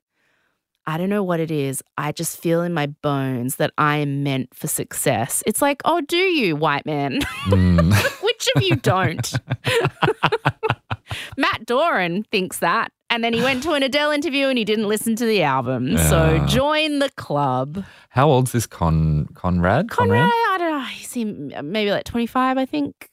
I 0.85 0.97
don't 0.97 1.07
know 1.07 1.23
what 1.23 1.39
it 1.39 1.49
is. 1.49 1.81
I 1.97 2.11
just 2.11 2.37
feel 2.37 2.61
in 2.61 2.73
my 2.73 2.87
bones 2.87 3.55
that 3.55 3.71
I 3.77 3.99
am 3.99 4.21
meant 4.21 4.53
for 4.53 4.67
success. 4.67 5.41
It's 5.47 5.61
like, 5.61 5.81
oh, 5.85 6.01
do 6.01 6.17
you, 6.17 6.57
white 6.57 6.85
man? 6.85 7.21
Mm. 7.45 7.93
Which 8.21 8.49
of 8.53 8.63
you 8.63 8.75
don't? 8.75 9.33
Matt 11.37 11.65
Doran 11.65 12.23
thinks 12.23 12.59
that. 12.59 12.91
And 13.09 13.23
then 13.23 13.33
he 13.33 13.43
went 13.43 13.61
to 13.63 13.73
an 13.73 13.83
Adele 13.83 14.11
interview 14.11 14.47
and 14.47 14.57
he 14.57 14.65
didn't 14.65 14.87
listen 14.87 15.15
to 15.17 15.25
the 15.25 15.43
album. 15.43 15.97
So 15.97 16.43
join 16.47 16.97
the 16.97 17.11
club. 17.11 17.85
How 18.09 18.27
old's 18.27 18.53
this 18.53 18.65
Con 18.65 19.27
Conrad? 19.35 19.89
Conrad, 19.89 20.27
I 20.27 20.55
don't 20.57 20.71
know. 20.71 20.85
He's 20.85 21.15
in 21.15 21.53
maybe 21.63 21.91
like 21.91 22.05
25, 22.05 22.57
I 22.57 22.65
think. 22.65 23.11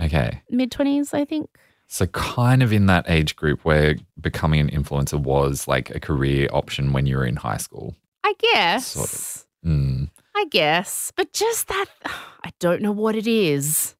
Okay. 0.00 0.40
Mid 0.48 0.70
20s, 0.70 1.12
I 1.12 1.26
think. 1.26 1.50
So 1.88 2.06
kind 2.06 2.62
of 2.62 2.72
in 2.72 2.86
that 2.86 3.04
age 3.08 3.36
group 3.36 3.64
where 3.64 3.96
becoming 4.20 4.60
an 4.60 4.70
influencer 4.70 5.18
was 5.18 5.68
like 5.68 5.90
a 5.94 6.00
career 6.00 6.48
option 6.52 6.92
when 6.92 7.06
you 7.06 7.16
were 7.16 7.26
in 7.26 7.36
high 7.36 7.56
school. 7.58 7.96
I 8.24 8.34
guess. 8.38 8.86
Sort 8.86 9.12
of. 9.12 9.46
Mm. 9.66 10.10
I 10.36 10.46
guess. 10.50 11.12
But 11.16 11.32
just 11.32 11.68
that, 11.68 11.86
I 12.44 12.50
don't 12.60 12.82
know 12.82 12.92
what 12.92 13.16
it 13.16 13.26
is, 13.26 13.94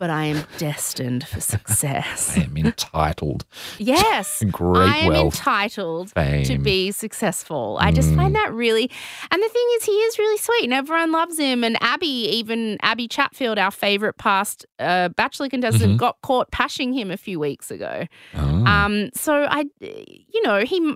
but 0.00 0.10
I 0.10 0.24
am 0.24 0.44
destined 0.58 1.28
for 1.28 1.40
success. 1.40 2.34
I 2.36 2.40
am 2.42 2.56
entitled. 2.56 3.44
yes. 3.78 4.42
Great 4.50 4.78
I 4.88 4.96
am 4.96 5.12
wealth, 5.12 5.34
entitled 5.36 6.10
fame. 6.10 6.42
to 6.46 6.58
be 6.58 6.90
successful. 6.90 7.78
I 7.80 7.92
just 7.92 8.12
find 8.14 8.30
Mm. 8.34 8.42
that 8.42 8.52
really, 8.52 8.90
and 9.30 9.42
the 9.42 9.48
thing 9.48 9.66
is, 9.76 9.84
he 9.84 9.92
is 9.92 10.18
really 10.18 10.38
sweet, 10.38 10.64
and 10.64 10.72
everyone 10.72 11.12
loves 11.12 11.38
him. 11.38 11.62
And 11.62 11.76
Abby, 11.82 12.06
even 12.06 12.78
Abby 12.82 13.06
Chatfield, 13.06 13.58
our 13.58 13.70
favorite 13.70 14.16
past 14.18 14.66
uh, 14.78 15.10
Bachelor 15.10 15.48
contestant, 15.48 15.92
Mhm. 15.94 15.98
got 15.98 16.16
caught 16.22 16.50
pashing 16.50 16.92
him 16.92 17.10
a 17.10 17.16
few 17.16 17.38
weeks 17.38 17.70
ago. 17.70 18.06
Oh. 18.34 18.64
Um, 18.66 19.10
so 19.14 19.46
I, 19.50 19.66
you 19.80 20.42
know, 20.42 20.64
he, 20.64 20.94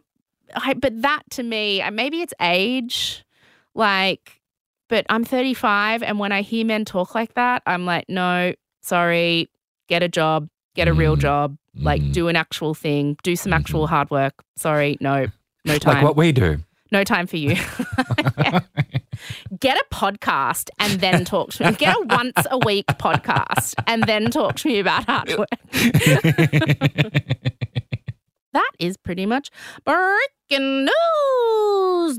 I, 0.54 0.74
but 0.74 1.02
that 1.02 1.22
to 1.30 1.42
me, 1.42 1.82
uh, 1.82 1.90
maybe 1.90 2.22
it's 2.22 2.34
age, 2.40 3.22
like, 3.74 4.40
but 4.88 5.04
I'm 5.10 5.24
35, 5.24 6.02
and 6.02 6.18
when 6.18 6.32
I 6.32 6.42
hear 6.42 6.64
men 6.64 6.84
talk 6.84 7.14
like 7.14 7.34
that, 7.34 7.62
I'm 7.66 7.84
like, 7.84 8.04
no, 8.08 8.54
sorry, 8.84 9.48
get 9.88 10.02
a 10.02 10.08
job, 10.08 10.48
get 10.76 10.86
a 10.88 10.92
real 10.92 11.16
Mm. 11.16 11.20
job, 11.20 11.56
like 11.74 12.02
Mm. 12.02 12.12
do 12.12 12.28
an 12.28 12.36
actual 12.36 12.74
thing, 12.74 13.16
do 13.22 13.34
some 13.36 13.52
actual 13.52 13.86
hard 13.86 14.10
work. 14.10 14.34
Sorry, 14.56 14.96
no, 15.00 15.26
no 15.64 15.78
time, 15.78 15.94
like 15.96 16.04
what 16.04 16.16
we 16.16 16.30
do. 16.32 16.58
no 16.92 17.02
time 17.04 17.26
for 17.26 17.36
you. 17.38 17.56
Get 19.60 19.76
a 19.78 19.84
podcast 19.94 20.68
and 20.80 21.00
then 21.00 21.24
talk 21.24 21.52
to 21.54 21.64
me. 21.70 21.72
Get 21.76 21.96
a 21.96 22.00
once 22.06 22.46
a 22.50 22.58
week 22.58 22.86
podcast 22.98 23.74
and 23.86 24.02
then 24.04 24.30
talk 24.30 24.56
to 24.56 24.68
me 24.68 24.80
about 24.80 25.04
hard 25.04 25.30
work. 25.38 25.48
That 28.52 28.70
is 28.78 28.96
pretty 28.96 29.26
much 29.26 29.50
breaking 29.84 30.84
news. 30.84 32.18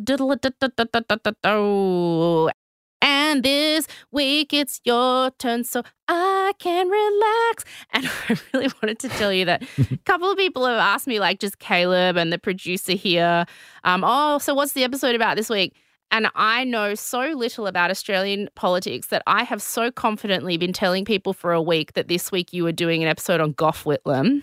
And 3.05 3.43
this 3.43 3.85
week 4.11 4.51
it's 4.51 4.81
your 4.83 5.29
turn, 5.37 5.63
so 5.63 5.83
I 6.07 6.53
can 6.57 6.89
relax. 6.89 7.63
And 7.93 8.09
I 8.29 8.37
really 8.51 8.73
wanted 8.81 8.97
to 8.99 9.09
tell 9.09 9.31
you 9.31 9.45
that 9.45 9.63
a 9.91 9.97
couple 10.05 10.31
of 10.31 10.37
people 10.37 10.65
have 10.65 10.79
asked 10.79 11.05
me, 11.05 11.19
like 11.19 11.39
just 11.39 11.59
Caleb 11.59 12.17
and 12.17 12.33
the 12.33 12.39
producer 12.39 12.93
here, 12.93 13.45
um, 13.83 14.03
oh, 14.03 14.39
so 14.39 14.55
what's 14.55 14.73
the 14.73 14.83
episode 14.83 15.13
about 15.13 15.37
this 15.37 15.51
week? 15.51 15.75
And 16.09 16.29
I 16.33 16.63
know 16.63 16.95
so 16.95 17.21
little 17.29 17.67
about 17.67 17.91
Australian 17.91 18.49
politics 18.55 19.07
that 19.07 19.21
I 19.27 19.43
have 19.43 19.61
so 19.61 19.91
confidently 19.91 20.57
been 20.57 20.73
telling 20.73 21.05
people 21.05 21.33
for 21.33 21.53
a 21.53 21.61
week 21.61 21.93
that 21.93 22.07
this 22.07 22.31
week 22.31 22.53
you 22.53 22.63
were 22.63 22.71
doing 22.71 23.03
an 23.03 23.07
episode 23.07 23.39
on 23.39 23.51
Gough 23.51 23.83
Whitlam. 23.83 24.41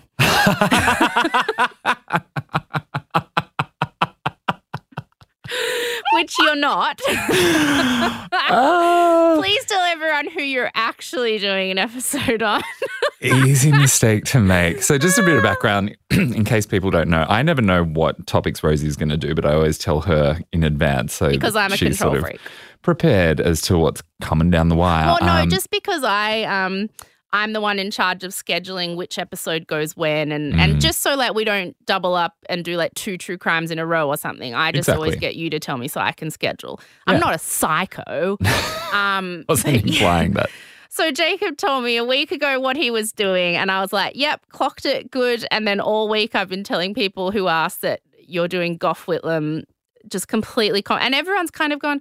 Which 6.13 6.35
you're 6.39 6.55
not. 6.55 6.99
Ah, 7.07 9.35
Please 9.39 9.65
tell 9.65 9.81
everyone 9.81 10.29
who 10.29 10.41
you're 10.41 10.71
actually 10.75 11.39
doing 11.39 11.71
an 11.71 11.77
episode 11.77 12.41
on. 12.41 12.61
easy 13.21 13.71
mistake 13.71 14.25
to 14.25 14.39
make. 14.39 14.83
So, 14.83 14.97
just 14.97 15.17
a 15.17 15.23
bit 15.23 15.37
of 15.37 15.43
background 15.43 15.95
in 16.11 16.43
case 16.45 16.65
people 16.65 16.91
don't 16.91 17.09
know. 17.09 17.25
I 17.29 17.41
never 17.41 17.61
know 17.61 17.83
what 17.83 18.25
topics 18.27 18.63
Rosie's 18.63 18.95
going 18.95 19.09
to 19.09 19.17
do, 19.17 19.33
but 19.35 19.45
I 19.45 19.53
always 19.53 19.77
tell 19.77 20.01
her 20.01 20.39
in 20.51 20.63
advance. 20.63 21.13
So 21.13 21.29
Because 21.29 21.55
I'm 21.55 21.71
a 21.71 21.77
she's 21.77 21.97
control 21.97 22.13
sort 22.13 22.23
of 22.23 22.29
freak. 22.29 22.41
prepared 22.81 23.39
as 23.39 23.61
to 23.63 23.77
what's 23.77 24.01
coming 24.21 24.49
down 24.51 24.69
the 24.69 24.75
wire. 24.75 25.05
Well, 25.05 25.17
no, 25.21 25.43
Um, 25.43 25.49
just 25.49 25.69
because 25.69 26.03
I 26.03 26.43
um 26.43 26.89
I'm 27.33 27.51
the 27.53 27.59
one 27.61 27.79
in 27.79 27.89
charge 27.91 28.23
of 28.23 28.31
scheduling 28.31 28.95
which 28.95 29.17
episode 29.17 29.65
goes 29.67 29.97
when 29.97 30.31
and 30.31 30.53
and 30.59 30.75
Mm. 30.75 30.79
just 30.79 31.01
so 31.01 31.15
like 31.15 31.33
we 31.33 31.43
don't 31.43 31.75
double 31.85 32.13
up 32.15 32.35
and 32.47 32.63
do 32.63 32.77
like 32.77 32.93
two 32.93 33.17
true 33.17 33.37
crimes 33.37 33.71
in 33.71 33.79
a 33.79 33.85
row 33.85 34.07
or 34.07 34.15
something. 34.17 34.53
I 34.53 34.71
just 34.71 34.87
always 34.87 35.15
get 35.15 35.35
you 35.35 35.49
to 35.49 35.59
tell 35.59 35.77
me 35.77 35.87
so 35.87 35.99
I 35.99 36.11
can 36.13 36.29
schedule. 36.31 36.79
I'm 37.07 37.19
not 37.19 37.33
a 37.35 37.39
psycho. 37.39 38.37
um 38.93 39.43
wasn't 39.49 39.81
but 39.81 39.85
yeah. 39.89 39.93
implying 39.95 40.31
that. 40.33 40.49
So 40.89 41.09
Jacob 41.11 41.57
told 41.57 41.83
me 41.83 41.97
a 41.97 42.03
week 42.05 42.31
ago 42.31 42.59
what 42.59 42.77
he 42.77 42.91
was 42.91 43.11
doing, 43.11 43.55
and 43.55 43.71
I 43.71 43.81
was 43.81 43.91
like, 43.91 44.15
"Yep, 44.15 44.45
clocked 44.49 44.85
it, 44.85 45.09
good." 45.09 45.43
And 45.49 45.67
then 45.67 45.79
all 45.79 46.07
week 46.07 46.35
I've 46.35 46.49
been 46.49 46.63
telling 46.63 46.93
people 46.93 47.31
who 47.31 47.47
asked 47.47 47.81
that 47.81 48.01
you're 48.27 48.47
doing 48.47 48.77
Gough 48.77 49.07
Whitlam, 49.07 49.63
just 50.07 50.27
completely, 50.27 50.83
com- 50.83 50.99
and 51.01 51.15
everyone's 51.15 51.49
kind 51.49 51.73
of 51.73 51.79
gone, 51.79 51.99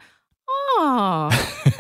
"Oh, 0.77 1.31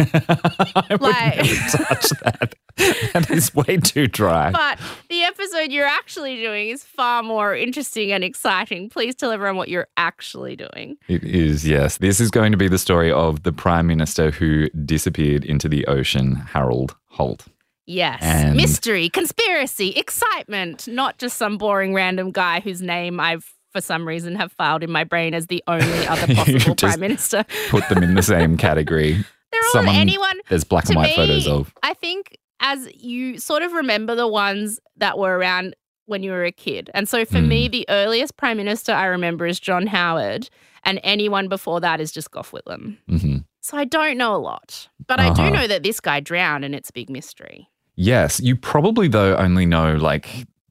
I 0.28 0.86
would 0.90 1.00
Like- 1.00 1.36
never 1.36 1.84
touch 1.84 2.08
that. 2.22 2.54
That 3.12 3.30
is 3.30 3.54
way 3.54 3.76
too 3.76 4.06
dry. 4.06 4.50
But 4.50 4.78
the 5.10 5.22
episode 5.24 5.70
you're 5.70 5.84
actually 5.86 6.36
doing 6.36 6.70
is 6.70 6.82
far 6.82 7.22
more 7.22 7.54
interesting 7.54 8.12
and 8.12 8.24
exciting. 8.24 8.88
Please 8.88 9.14
tell 9.14 9.30
everyone 9.30 9.56
what 9.56 9.68
you're 9.68 9.88
actually 9.98 10.56
doing. 10.56 10.96
It 11.06 11.22
is, 11.22 11.68
yes. 11.68 11.98
This 11.98 12.18
is 12.18 12.30
going 12.30 12.50
to 12.52 12.56
be 12.58 12.68
the 12.68 12.78
story 12.78 13.12
of 13.12 13.42
the 13.42 13.52
Prime 13.52 13.86
Minister 13.86 14.30
who 14.30 14.70
disappeared 14.70 15.44
into 15.44 15.68
the 15.68 15.86
ocean, 15.86 16.34
Harold 16.36 16.96
Holt. 17.08 17.44
Yes. 17.84 18.20
And- 18.22 18.56
Mystery, 18.56 19.10
conspiracy, 19.10 19.90
excitement, 19.90 20.88
not 20.88 21.18
just 21.18 21.36
some 21.36 21.58
boring 21.58 21.92
random 21.92 22.30
guy 22.30 22.60
whose 22.60 22.80
name 22.80 23.20
I've 23.20 23.44
for 23.72 23.80
some 23.82 24.06
reason 24.08 24.34
have 24.36 24.52
filed 24.52 24.82
in 24.82 24.90
my 24.90 25.02
brain 25.04 25.32
as 25.34 25.46
the 25.46 25.62
only 25.66 26.06
other 26.06 26.26
possible 26.34 26.74
prime 26.74 27.00
minister. 27.00 27.44
Put 27.70 27.88
them 27.88 28.02
in 28.02 28.14
the 28.14 28.22
same 28.22 28.56
category. 28.56 29.24
There 29.52 29.60
all 29.62 29.72
Someone 29.72 29.96
anyone 29.96 30.40
there's 30.48 30.64
black 30.64 30.86
and 30.86 30.96
white 30.96 31.10
me, 31.10 31.16
photos 31.16 31.46
of. 31.46 31.72
I 31.82 31.94
think 31.94 32.38
as 32.60 32.88
you 32.94 33.38
sort 33.38 33.62
of 33.62 33.72
remember 33.72 34.14
the 34.14 34.28
ones 34.28 34.80
that 34.96 35.18
were 35.18 35.36
around 35.36 35.76
when 36.06 36.22
you 36.22 36.30
were 36.32 36.44
a 36.44 36.52
kid. 36.52 36.90
And 36.94 37.08
so 37.08 37.24
for 37.24 37.40
Hmm. 37.40 37.48
me, 37.48 37.68
the 37.68 37.84
earliest 37.88 38.36
prime 38.36 38.56
minister 38.56 38.92
I 38.92 39.06
remember 39.06 39.46
is 39.46 39.60
John 39.60 39.86
Howard, 39.88 40.48
and 40.84 41.00
anyone 41.04 41.48
before 41.48 41.80
that 41.80 42.00
is 42.00 42.10
just 42.12 42.30
Gough 42.30 42.50
Whitlam. 42.52 42.98
hmm 43.08 43.36
So 43.60 43.76
I 43.76 43.84
don't 43.84 44.18
know 44.18 44.34
a 44.34 44.38
lot, 44.38 44.88
but 45.06 45.20
I 45.20 45.30
do 45.30 45.42
Uh-huh. 45.42 45.50
know 45.50 45.66
that 45.68 45.82
this 45.84 46.00
guy 46.00 46.20
drowned, 46.20 46.64
and 46.64 46.74
it's 46.74 46.90
a 46.90 46.92
big 46.92 47.08
mystery. 47.10 47.68
Yes, 47.94 48.40
you 48.40 48.56
probably 48.56 49.06
though 49.06 49.36
only 49.36 49.66
know 49.66 49.94
like 49.96 50.28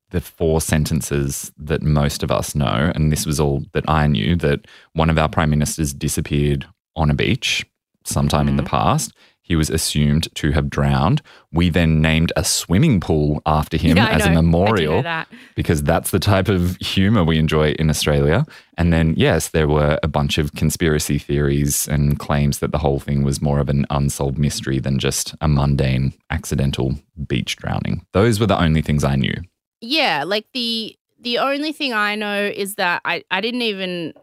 the 0.09 0.19
four 0.21 0.59
sentences 0.59 1.51
that 1.57 1.81
most 1.81 2.23
of 2.23 2.31
us 2.31 2.53
know, 2.55 2.91
and 2.93 3.11
this 3.11 3.25
was 3.25 3.39
all 3.39 3.63
that 3.73 3.87
I 3.89 4.07
knew 4.07 4.35
that 4.37 4.67
one 4.93 5.09
of 5.09 5.17
our 5.17 5.29
prime 5.29 5.49
ministers 5.51 5.93
disappeared 5.93 6.65
on 6.97 7.09
a 7.09 7.13
beach 7.13 7.65
sometime 8.03 8.47
in 8.47 8.57
the 8.57 8.63
mm-hmm. 8.63 8.75
past. 8.75 9.13
He 9.43 9.57
was 9.57 9.69
assumed 9.69 10.33
to 10.35 10.51
have 10.51 10.69
drowned. 10.69 11.21
We 11.51 11.69
then 11.69 12.01
named 12.01 12.31
a 12.37 12.43
swimming 12.43 13.01
pool 13.01 13.41
after 13.45 13.75
him 13.75 13.97
Yeah, 13.97 14.07
as 14.07 14.25
a 14.25 14.29
know. 14.29 14.35
Know 14.35 14.41
memorial 14.43 15.03
that. 15.03 15.27
because 15.55 15.83
that's 15.83 16.11
the 16.11 16.19
type 16.19 16.47
of 16.47 16.77
humor 16.77 17.25
we 17.25 17.37
enjoy 17.37 17.71
in 17.71 17.89
Australia. 17.89 18.45
And 18.77 18.93
then, 18.93 19.13
yes, 19.17 19.49
there 19.49 19.67
were 19.67 19.99
a 20.03 20.07
bunch 20.07 20.37
of 20.37 20.53
conspiracy 20.53 21.17
theories 21.17 21.85
and 21.89 22.17
claims 22.17 22.59
that 22.59 22.71
the 22.71 22.77
whole 22.77 23.01
thing 23.01 23.23
was 23.23 23.41
more 23.41 23.59
of 23.59 23.67
an 23.67 23.85
unsolved 23.89 24.37
mystery 24.37 24.79
than 24.79 24.99
just 24.99 25.35
a 25.41 25.49
mundane 25.49 26.13
accidental 26.29 26.95
beach 27.27 27.57
drowning. 27.57 28.05
Those 28.13 28.39
were 28.39 28.47
the 28.47 28.61
only 28.61 28.81
things 28.81 29.03
I 29.03 29.17
knew. 29.17 29.35
Yeah, 29.81 30.23
like 30.23 30.45
the 30.53 30.95
the 31.19 31.39
only 31.39 31.71
thing 31.71 31.91
I 31.93 32.15
know 32.15 32.45
is 32.45 32.75
that 32.75 33.01
I 33.03 33.23
I 33.31 33.41
didn't 33.41 33.63
even 33.63 34.13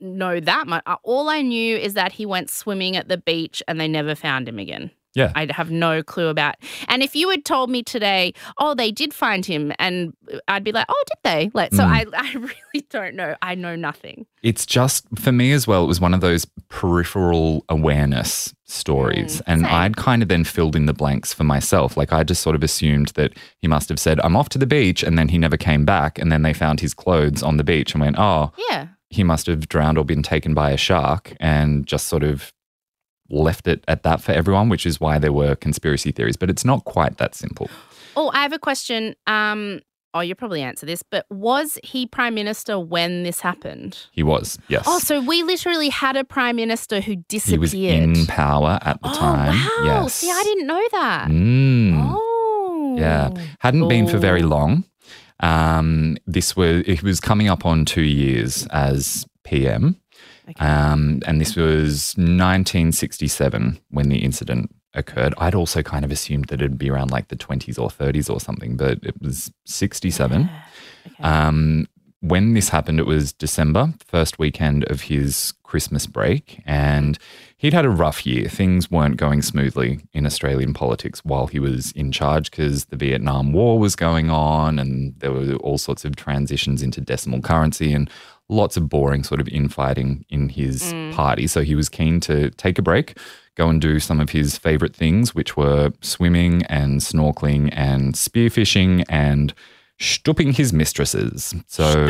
know 0.00 0.40
that 0.40 0.66
much. 0.66 0.82
Uh, 0.86 0.96
All 1.02 1.28
I 1.28 1.42
knew 1.42 1.76
is 1.76 1.94
that 1.94 2.12
he 2.12 2.26
went 2.26 2.50
swimming 2.50 2.96
at 2.96 3.08
the 3.08 3.18
beach 3.18 3.62
and 3.68 3.80
they 3.80 3.88
never 3.88 4.14
found 4.14 4.48
him 4.48 4.58
again. 4.58 4.90
Yeah. 5.14 5.32
I'd 5.34 5.50
have 5.50 5.72
no 5.72 6.04
clue 6.04 6.28
about. 6.28 6.54
And 6.86 7.02
if 7.02 7.16
you 7.16 7.28
had 7.30 7.44
told 7.44 7.68
me 7.68 7.82
today, 7.82 8.32
oh, 8.58 8.74
they 8.76 8.92
did 8.92 9.12
find 9.12 9.44
him, 9.44 9.72
and 9.80 10.14
I'd 10.46 10.62
be 10.62 10.70
like, 10.70 10.86
oh, 10.88 11.04
did 11.08 11.18
they? 11.24 11.50
Like, 11.52 11.74
so 11.74 11.82
Mm. 11.82 11.88
I, 11.88 12.06
I 12.16 12.32
really 12.34 12.86
don't 12.90 13.16
know. 13.16 13.34
I 13.42 13.56
know 13.56 13.74
nothing. 13.74 14.24
It's 14.44 14.64
just, 14.64 15.04
for 15.18 15.32
me 15.32 15.50
as 15.50 15.66
well, 15.66 15.82
it 15.82 15.88
was 15.88 16.00
one 16.00 16.14
of 16.14 16.20
those 16.20 16.46
peripheral 16.68 17.64
awareness 17.68 18.54
stories. 18.64 19.38
Mm, 19.38 19.42
and 19.48 19.60
same. 19.62 19.70
I'd 19.74 19.96
kind 19.96 20.22
of 20.22 20.28
then 20.28 20.44
filled 20.44 20.76
in 20.76 20.86
the 20.86 20.92
blanks 20.94 21.32
for 21.34 21.44
myself. 21.44 21.96
Like, 21.96 22.12
I 22.12 22.22
just 22.22 22.42
sort 22.42 22.54
of 22.56 22.62
assumed 22.62 23.08
that 23.16 23.32
he 23.58 23.66
must 23.68 23.88
have 23.88 23.98
said, 23.98 24.20
I'm 24.22 24.36
off 24.36 24.48
to 24.50 24.58
the 24.58 24.66
beach. 24.66 25.02
And 25.02 25.18
then 25.18 25.28
he 25.28 25.38
never 25.38 25.56
came 25.56 25.84
back. 25.84 26.18
And 26.18 26.30
then 26.30 26.42
they 26.42 26.52
found 26.52 26.80
his 26.80 26.94
clothes 26.94 27.42
on 27.42 27.56
the 27.56 27.64
beach 27.64 27.94
and 27.94 28.00
went, 28.00 28.16
oh, 28.18 28.52
Yeah. 28.70 28.88
He 29.10 29.24
must 29.24 29.46
have 29.46 29.68
drowned 29.68 29.98
or 29.98 30.04
been 30.04 30.22
taken 30.22 30.54
by 30.54 30.70
a 30.70 30.76
shark 30.76 31.34
and 31.40 31.86
just 31.86 32.06
sort 32.06 32.22
of 32.22 32.52
left 33.28 33.66
it 33.66 33.84
at 33.86 34.02
that 34.04 34.22
for 34.22 34.32
everyone, 34.32 34.68
which 34.68 34.86
is 34.86 35.00
why 35.00 35.18
there 35.18 35.32
were 35.32 35.54
conspiracy 35.54 36.12
theories. 36.12 36.36
But 36.36 36.48
it's 36.48 36.64
not 36.64 36.84
quite 36.84 37.18
that 37.18 37.34
simple. 37.34 37.68
Oh, 38.16 38.30
I 38.34 38.42
have 38.42 38.52
a 38.52 38.58
question. 38.58 39.14
Um, 39.26 39.80
oh, 40.14 40.20
you'll 40.20 40.36
probably 40.36 40.62
answer 40.62 40.86
this, 40.86 41.02
but 41.02 41.26
was 41.28 41.78
he 41.82 42.06
prime 42.06 42.34
minister 42.34 42.78
when 42.78 43.24
this 43.24 43.40
happened? 43.40 43.98
He 44.12 44.22
was, 44.22 44.58
yes. 44.68 44.84
Oh, 44.86 44.98
so 44.98 45.20
we 45.20 45.42
literally 45.42 45.88
had 45.88 46.16
a 46.16 46.24
prime 46.24 46.56
minister 46.56 47.00
who 47.00 47.16
disappeared. 47.16 47.52
he 47.52 47.58
was 47.58 47.74
in 47.74 48.26
power 48.26 48.78
at 48.82 49.00
the 49.02 49.08
oh, 49.08 49.14
time. 49.14 49.54
wow. 49.54 50.02
Yes. 50.02 50.14
See, 50.14 50.30
I 50.30 50.42
didn't 50.44 50.66
know 50.66 50.82
that. 50.92 51.28
Mm. 51.28 52.14
Oh. 52.14 52.96
Yeah. 52.98 53.30
Hadn't 53.60 53.88
been 53.88 54.06
for 54.08 54.18
very 54.18 54.42
long. 54.42 54.84
Um, 55.40 56.16
this 56.26 56.54
was 56.56 56.82
it 56.86 57.02
was 57.02 57.20
coming 57.20 57.48
up 57.48 57.64
on 57.66 57.84
two 57.84 58.02
years 58.02 58.66
as 58.70 59.26
PM, 59.44 59.96
Okay. 60.48 60.64
um, 60.64 61.20
and 61.26 61.40
this 61.40 61.56
was 61.56 62.14
1967 62.16 63.80
when 63.90 64.08
the 64.08 64.18
incident 64.18 64.74
occurred. 64.94 65.34
I'd 65.38 65.54
also 65.54 65.82
kind 65.82 66.04
of 66.04 66.10
assumed 66.10 66.46
that 66.46 66.60
it'd 66.60 66.76
be 66.78 66.90
around 66.90 67.10
like 67.10 67.28
the 67.28 67.36
20s 67.36 67.78
or 67.78 67.88
30s 67.88 68.28
or 68.28 68.40
something, 68.40 68.76
but 68.76 68.98
it 69.04 69.14
was 69.20 69.52
67. 69.66 70.42
Yeah. 70.42 70.62
Okay. 71.06 71.22
Um, 71.22 71.86
when 72.20 72.52
this 72.54 72.68
happened, 72.68 72.98
it 73.00 73.06
was 73.06 73.32
December, 73.32 73.94
first 74.06 74.38
weekend 74.38 74.84
of 74.90 75.02
his 75.02 75.54
Christmas 75.62 76.06
break, 76.06 76.60
and 76.66 77.18
he'd 77.60 77.74
had 77.74 77.84
a 77.84 77.90
rough 77.90 78.26
year. 78.26 78.48
Things 78.48 78.90
weren't 78.90 79.18
going 79.18 79.42
smoothly 79.42 80.00
in 80.14 80.24
Australian 80.24 80.72
politics 80.72 81.22
while 81.26 81.46
he 81.46 81.58
was 81.58 81.92
in 81.92 82.10
charge 82.10 82.50
because 82.50 82.86
the 82.86 82.96
Vietnam 82.96 83.52
War 83.52 83.78
was 83.78 83.94
going 83.94 84.30
on, 84.30 84.78
and 84.78 85.14
there 85.18 85.30
were 85.30 85.54
all 85.56 85.76
sorts 85.76 86.06
of 86.06 86.16
transitions 86.16 86.82
into 86.82 87.02
decimal 87.02 87.42
currency 87.42 87.92
and 87.92 88.10
lots 88.48 88.78
of 88.78 88.88
boring 88.88 89.22
sort 89.22 89.40
of 89.40 89.48
infighting 89.48 90.24
in 90.30 90.48
his 90.48 90.92
mm. 90.92 91.12
party. 91.12 91.46
So 91.46 91.62
he 91.62 91.74
was 91.74 91.90
keen 91.90 92.18
to 92.20 92.50
take 92.52 92.78
a 92.78 92.82
break, 92.82 93.18
go 93.56 93.68
and 93.68 93.80
do 93.80 94.00
some 94.00 94.20
of 94.20 94.30
his 94.30 94.56
favorite 94.56 94.96
things, 94.96 95.34
which 95.34 95.54
were 95.54 95.92
swimming 96.00 96.62
and 96.64 97.00
snorkeling 97.00 97.68
and 97.72 98.14
spearfishing 98.14 99.04
and 99.10 99.52
stooping 99.98 100.54
his 100.54 100.72
mistresses. 100.72 101.54
So 101.66 102.06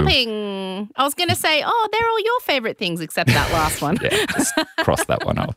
I 0.96 1.04
was 1.04 1.14
going 1.14 1.28
to 1.28 1.36
say, 1.36 1.62
oh, 1.64 1.88
they're 1.92 2.08
all 2.08 2.20
your 2.20 2.40
favorite 2.40 2.78
things 2.78 3.00
except 3.00 3.30
that 3.30 3.52
last 3.52 3.82
one. 3.82 3.98
yeah, 4.02 4.26
just 4.26 4.54
cross 4.78 5.04
that 5.06 5.24
one 5.24 5.38
off. 5.38 5.56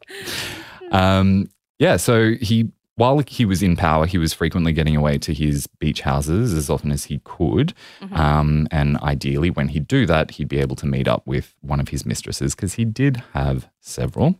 Um, 0.92 1.50
yeah, 1.80 1.98
so 1.98 2.34
he 2.42 2.72
while 2.96 3.20
he 3.28 3.46
was 3.46 3.64
in 3.64 3.76
power, 3.76 4.06
he 4.06 4.20
was 4.20 4.34
frequently 4.34 4.72
getting 4.72 4.96
away 4.96 5.18
to 5.18 5.34
his 5.34 5.66
beach 5.66 6.02
houses 6.02 6.54
as 6.54 6.70
often 6.70 6.92
as 6.92 7.06
he 7.06 7.20
could. 7.24 7.74
Um, 8.12 8.68
and 8.70 8.98
ideally, 8.98 9.50
when 9.50 9.70
he'd 9.70 9.88
do 9.88 10.06
that, 10.06 10.32
he'd 10.32 10.48
be 10.48 10.60
able 10.60 10.76
to 10.76 10.86
meet 10.86 11.08
up 11.08 11.26
with 11.26 11.56
one 11.62 11.80
of 11.80 11.88
his 11.88 12.06
mistresses 12.06 12.54
because 12.54 12.76
he 12.76 12.86
did 12.86 13.24
have 13.34 13.68
several. 13.80 14.40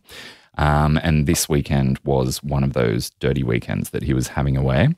Um, 0.56 1.00
and 1.02 1.26
this 1.26 1.48
weekend 1.48 1.98
was 2.04 2.44
one 2.44 2.62
of 2.62 2.74
those 2.74 3.10
dirty 3.18 3.42
weekends 3.42 3.90
that 3.90 4.04
he 4.04 4.14
was 4.14 4.28
having 4.28 4.56
away. 4.56 4.90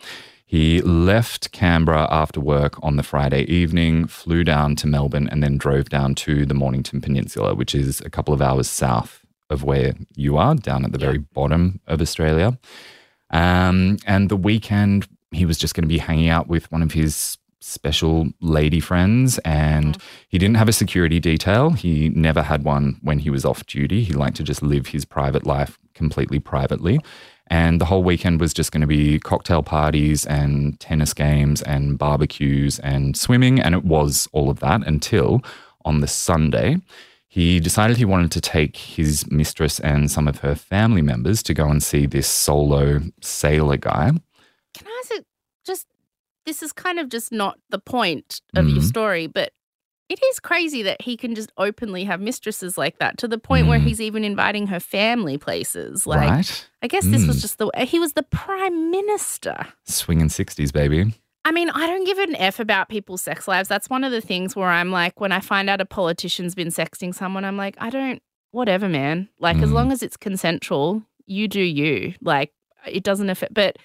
He 0.48 0.80
left 0.80 1.50
Canberra 1.50 2.06
after 2.08 2.40
work 2.40 2.78
on 2.80 2.96
the 2.96 3.02
Friday 3.02 3.42
evening, 3.52 4.06
flew 4.06 4.44
down 4.44 4.76
to 4.76 4.86
Melbourne, 4.86 5.28
and 5.28 5.42
then 5.42 5.58
drove 5.58 5.88
down 5.88 6.14
to 6.16 6.46
the 6.46 6.54
Mornington 6.54 7.00
Peninsula, 7.00 7.56
which 7.56 7.74
is 7.74 8.00
a 8.00 8.10
couple 8.10 8.32
of 8.32 8.40
hours 8.40 8.70
south 8.70 9.24
of 9.50 9.64
where 9.64 9.94
you 10.14 10.36
are, 10.36 10.54
down 10.54 10.84
at 10.84 10.92
the 10.92 10.98
very 10.98 11.18
bottom 11.18 11.80
of 11.88 12.00
Australia. 12.00 12.56
Um, 13.30 13.98
and 14.06 14.28
the 14.28 14.36
weekend, 14.36 15.08
he 15.32 15.44
was 15.44 15.58
just 15.58 15.74
going 15.74 15.82
to 15.82 15.88
be 15.88 15.98
hanging 15.98 16.28
out 16.28 16.46
with 16.46 16.70
one 16.70 16.82
of 16.82 16.92
his 16.92 17.38
special 17.58 18.28
lady 18.40 18.78
friends, 18.78 19.38
and 19.38 19.98
he 20.28 20.38
didn't 20.38 20.58
have 20.58 20.68
a 20.68 20.72
security 20.72 21.18
detail. 21.18 21.70
He 21.70 22.10
never 22.10 22.42
had 22.42 22.62
one 22.62 22.98
when 23.02 23.18
he 23.18 23.30
was 23.30 23.44
off 23.44 23.66
duty. 23.66 24.04
He 24.04 24.12
liked 24.12 24.36
to 24.36 24.44
just 24.44 24.62
live 24.62 24.88
his 24.88 25.04
private 25.04 25.44
life 25.44 25.76
completely 25.92 26.38
privately. 26.38 27.00
And 27.48 27.80
the 27.80 27.84
whole 27.84 28.02
weekend 28.02 28.40
was 28.40 28.52
just 28.52 28.72
going 28.72 28.80
to 28.80 28.86
be 28.86 29.18
cocktail 29.20 29.62
parties 29.62 30.26
and 30.26 30.78
tennis 30.80 31.14
games 31.14 31.62
and 31.62 31.96
barbecues 31.96 32.78
and 32.80 33.16
swimming. 33.16 33.60
And 33.60 33.74
it 33.74 33.84
was 33.84 34.28
all 34.32 34.50
of 34.50 34.58
that 34.60 34.86
until 34.86 35.42
on 35.84 36.00
the 36.00 36.08
Sunday, 36.08 36.78
he 37.28 37.60
decided 37.60 37.96
he 37.98 38.04
wanted 38.04 38.32
to 38.32 38.40
take 38.40 38.76
his 38.76 39.30
mistress 39.30 39.78
and 39.78 40.10
some 40.10 40.26
of 40.26 40.38
her 40.38 40.54
family 40.56 41.02
members 41.02 41.42
to 41.44 41.54
go 41.54 41.68
and 41.68 41.82
see 41.82 42.06
this 42.06 42.26
solo 42.26 43.00
sailor 43.20 43.76
guy. 43.76 44.10
Can 44.74 44.86
I 44.88 45.00
ask 45.04 45.10
it? 45.12 45.26
Just 45.64 45.86
this 46.46 46.62
is 46.62 46.72
kind 46.72 46.98
of 46.98 47.08
just 47.08 47.30
not 47.30 47.58
the 47.70 47.78
point 47.78 48.40
of 48.54 48.68
your 48.68 48.82
Mhm. 48.82 48.88
story, 48.88 49.26
but 49.28 49.52
it 50.08 50.22
is 50.24 50.38
crazy 50.40 50.82
that 50.82 51.02
he 51.02 51.16
can 51.16 51.34
just 51.34 51.50
openly 51.58 52.04
have 52.04 52.20
mistresses 52.20 52.78
like 52.78 52.98
that 52.98 53.18
to 53.18 53.28
the 53.28 53.38
point 53.38 53.66
where 53.66 53.78
Mm. 53.80 53.84
he's 53.84 54.00
even 54.00 54.22
inviting 54.24 54.68
her 54.68 54.78
family 54.80 55.36
places. 55.38 56.06
Like, 56.06 56.30
right? 56.30 56.68
I 56.82 56.86
guess 56.86 57.04
this 57.04 57.26
was 57.26 57.38
Mm. 57.38 57.40
just 57.40 57.58
the 57.58 57.70
he 57.84 57.98
was 57.98 58.12
the 58.12 58.22
prime 58.22 58.90
minister. 58.90 59.66
Swinging 59.84 60.28
60s, 60.28 60.72
baby. 60.72 61.12
I 61.44 61.52
mean, 61.52 61.70
I 61.70 61.86
don't 61.86 62.04
give 62.04 62.18
an 62.18 62.34
F 62.36 62.58
about 62.60 62.88
people's 62.88 63.22
sex 63.22 63.46
lives. 63.46 63.68
That's 63.68 63.88
one 63.88 64.02
of 64.04 64.10
the 64.12 64.20
things 64.20 64.56
where 64.56 64.68
I'm 64.68 64.90
like, 64.90 65.20
when 65.20 65.30
I 65.32 65.40
find 65.40 65.70
out 65.70 65.80
a 65.80 65.84
politician's 65.86 66.54
been 66.56 66.68
sexting 66.68 67.14
someone, 67.14 67.44
I'm 67.44 67.56
like, 67.56 67.76
I 67.78 67.88
don't, 67.90 68.20
whatever, 68.50 68.88
man. 68.88 69.28
Like, 69.38 69.58
as 69.58 69.70
Mm. 69.70 69.74
long 69.74 69.92
as 69.92 70.02
it's 70.02 70.16
consensual, 70.16 71.02
you 71.26 71.46
do 71.46 71.60
you. 71.60 72.14
Like, 72.20 72.52
it 72.86 73.02
doesn't 73.04 73.30
affect, 73.30 73.54
but 73.54 73.76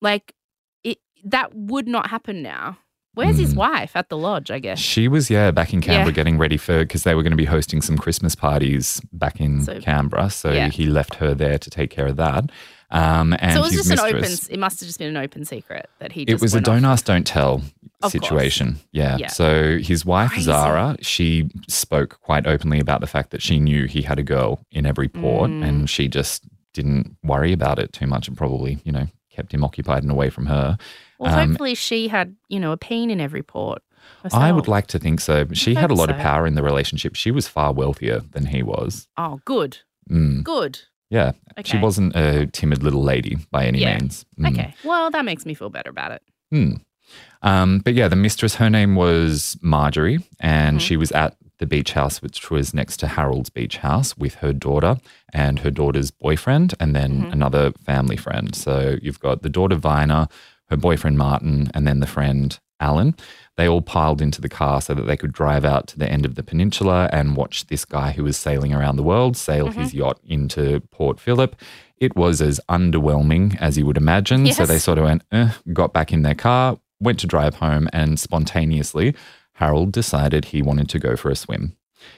like, 0.00 0.34
it 0.84 0.98
that 1.24 1.54
would 1.54 1.86
not 1.88 2.08
happen 2.10 2.42
now. 2.42 2.78
Where's 3.16 3.38
his 3.38 3.54
Mm. 3.54 3.56
wife 3.58 3.92
at 3.96 4.08
the 4.08 4.16
lodge? 4.16 4.50
I 4.50 4.58
guess. 4.60 4.78
She 4.78 5.08
was, 5.08 5.28
yeah, 5.30 5.50
back 5.50 5.72
in 5.72 5.80
Canberra 5.80 6.06
Yeah. 6.08 6.12
getting 6.12 6.38
ready 6.38 6.56
for, 6.56 6.80
because 6.80 7.02
they 7.02 7.14
were 7.14 7.22
going 7.22 7.32
to 7.32 7.36
be 7.36 7.46
hosting 7.46 7.80
some 7.82 7.96
Christmas 7.98 8.34
parties 8.34 9.00
back 9.12 9.40
in 9.40 9.62
So- 9.62 9.80
Canberra. 9.80 10.30
So 10.30 10.52
yeah. 10.52 10.68
he 10.68 10.86
left 10.86 11.14
her 11.16 11.34
there 11.34 11.58
to 11.58 11.70
take 11.70 11.90
care 11.90 12.06
of 12.06 12.16
that. 12.16 12.50
Um, 12.90 13.34
and 13.40 13.52
so 13.54 13.58
it 13.58 13.62
was 13.62 13.72
just 13.72 13.90
an 13.90 13.98
open. 13.98 14.30
It 14.50 14.58
must 14.60 14.78
have 14.80 14.86
just 14.86 14.98
been 15.00 15.08
an 15.08 15.16
open 15.16 15.44
secret 15.44 15.88
that 15.98 16.12
he. 16.12 16.24
Just 16.24 16.40
It 16.40 16.40
was 16.44 16.54
a 16.54 16.58
went 16.58 16.68
off. 16.68 16.74
don't 16.74 16.84
ask, 16.84 17.04
don't 17.04 17.26
tell 17.26 17.62
Of 18.02 18.12
situation. 18.12 18.78
Yeah. 18.92 19.16
Yeah. 19.18 19.26
So 19.28 19.78
his 19.78 20.04
wife, 20.04 20.30
Crazy. 20.30 20.44
Zara, 20.44 20.96
she 21.00 21.48
spoke 21.68 22.20
quite 22.20 22.46
openly 22.46 22.78
about 22.78 23.00
the 23.00 23.06
fact 23.08 23.30
that 23.30 23.40
she 23.42 23.58
knew 23.58 23.86
he 23.86 24.02
had 24.02 24.18
a 24.18 24.22
girl 24.22 24.60
in 24.70 24.86
every 24.86 25.08
port 25.08 25.50
Mm. 25.50 25.66
and 25.66 25.90
she 25.90 26.06
just 26.06 26.44
didn't 26.74 27.16
worry 27.24 27.52
about 27.52 27.78
it 27.78 27.92
too 27.92 28.06
much 28.06 28.28
and 28.28 28.36
probably, 28.36 28.78
you 28.84 28.92
know, 28.92 29.06
kept 29.34 29.52
him 29.52 29.64
occupied 29.64 30.02
and 30.02 30.12
away 30.12 30.28
from 30.30 30.46
her. 30.46 30.76
Well, 31.18 31.32
um, 31.34 31.48
hopefully 31.48 31.74
she 31.74 32.08
had, 32.08 32.36
you 32.48 32.60
know, 32.60 32.72
a 32.72 32.76
peen 32.76 33.10
in 33.10 33.20
every 33.20 33.42
port. 33.42 33.82
I 34.32 34.52
would 34.52 34.68
like 34.68 34.86
to 34.88 34.98
think 34.98 35.20
so. 35.20 35.46
She 35.52 35.74
had 35.74 35.90
a 35.90 35.94
lot 35.94 36.10
of 36.10 36.16
power 36.16 36.46
in 36.46 36.54
the 36.54 36.62
relationship. 36.62 37.14
She 37.16 37.30
was 37.30 37.48
far 37.48 37.72
wealthier 37.72 38.20
than 38.32 38.46
he 38.46 38.62
was. 38.62 39.08
Oh, 39.16 39.40
good, 39.44 39.78
Mm. 40.10 40.44
good. 40.44 40.80
Yeah. 41.10 41.32
She 41.64 41.78
wasn't 41.78 42.14
a 42.16 42.46
timid 42.46 42.82
little 42.82 43.02
lady 43.02 43.38
by 43.50 43.64
any 43.66 43.80
Yeah. 43.80 43.98
means. 43.98 44.24
Mm. 44.38 44.50
Okay. 44.52 44.74
Well, 44.84 45.10
that 45.10 45.24
makes 45.24 45.44
me 45.46 45.54
feel 45.54 45.70
better 45.70 45.90
about 45.90 46.12
it. 46.12 46.22
Hmm. 46.50 46.74
Um, 47.42 47.78
but 47.84 47.94
yeah, 47.94 48.08
the 48.08 48.16
mistress, 48.16 48.56
her 48.56 48.70
name 48.70 48.94
was 48.96 49.56
Marjorie, 49.62 50.18
and 50.40 50.78
Mhm. 50.78 50.80
she 50.80 50.96
was 50.96 51.12
at 51.12 51.36
the 51.58 51.66
beach 51.66 51.92
house, 51.92 52.20
which 52.20 52.50
was 52.50 52.74
next 52.74 52.98
to 52.98 53.06
Harold's 53.08 53.50
beach 53.50 53.78
house, 53.78 54.16
with 54.16 54.34
her 54.36 54.52
daughter 54.52 54.98
and 55.32 55.60
her 55.60 55.70
daughter's 55.70 56.10
boyfriend, 56.10 56.74
and 56.80 56.94
then 56.94 57.22
Mhm. 57.24 57.32
another 57.32 57.72
family 57.84 58.16
friend. 58.16 58.54
So 58.54 58.96
you've 59.00 59.20
got 59.20 59.42
the 59.42 59.48
daughter 59.48 59.76
Vyner, 59.76 60.30
her 60.68 60.76
boyfriend 60.76 61.18
Martin, 61.18 61.70
and 61.74 61.86
then 61.86 62.00
the 62.00 62.06
friend 62.06 62.58
Alan. 62.80 63.14
They 63.56 63.68
all 63.68 63.80
piled 63.80 64.20
into 64.20 64.40
the 64.40 64.48
car 64.48 64.80
so 64.82 64.94
that 64.94 65.06
they 65.06 65.16
could 65.16 65.32
drive 65.32 65.64
out 65.64 65.86
to 65.88 65.98
the 65.98 66.10
end 66.10 66.26
of 66.26 66.34
the 66.34 66.42
peninsula 66.42 67.08
and 67.12 67.36
watch 67.36 67.66
this 67.66 67.84
guy 67.84 68.12
who 68.12 68.24
was 68.24 68.36
sailing 68.36 68.74
around 68.74 68.96
the 68.96 69.02
world 69.02 69.36
sail 69.36 69.68
his 69.68 69.94
yacht 69.94 70.20
into 70.24 70.80
Port 70.90 71.18
Phillip. 71.18 71.56
It 71.96 72.14
was 72.14 72.42
as 72.42 72.60
underwhelming 72.68 73.56
as 73.60 73.78
you 73.78 73.86
would 73.86 73.96
imagine. 73.96 74.44
So 74.52 74.66
they 74.66 74.78
sort 74.78 74.98
of 74.98 75.04
went, 75.04 75.22
eh, 75.32 75.52
got 75.72 75.94
back 75.94 76.12
in 76.12 76.22
their 76.22 76.34
car, 76.34 76.78
went 77.00 77.18
to 77.20 77.26
drive 77.26 77.54
home, 77.56 77.88
and 77.94 78.20
spontaneously, 78.20 79.14
Harold 79.54 79.92
decided 79.92 80.46
he 80.46 80.60
wanted 80.60 80.90
to 80.90 80.98
go 80.98 81.16
for 81.16 81.30
a 81.30 81.36
swim. 81.36 81.76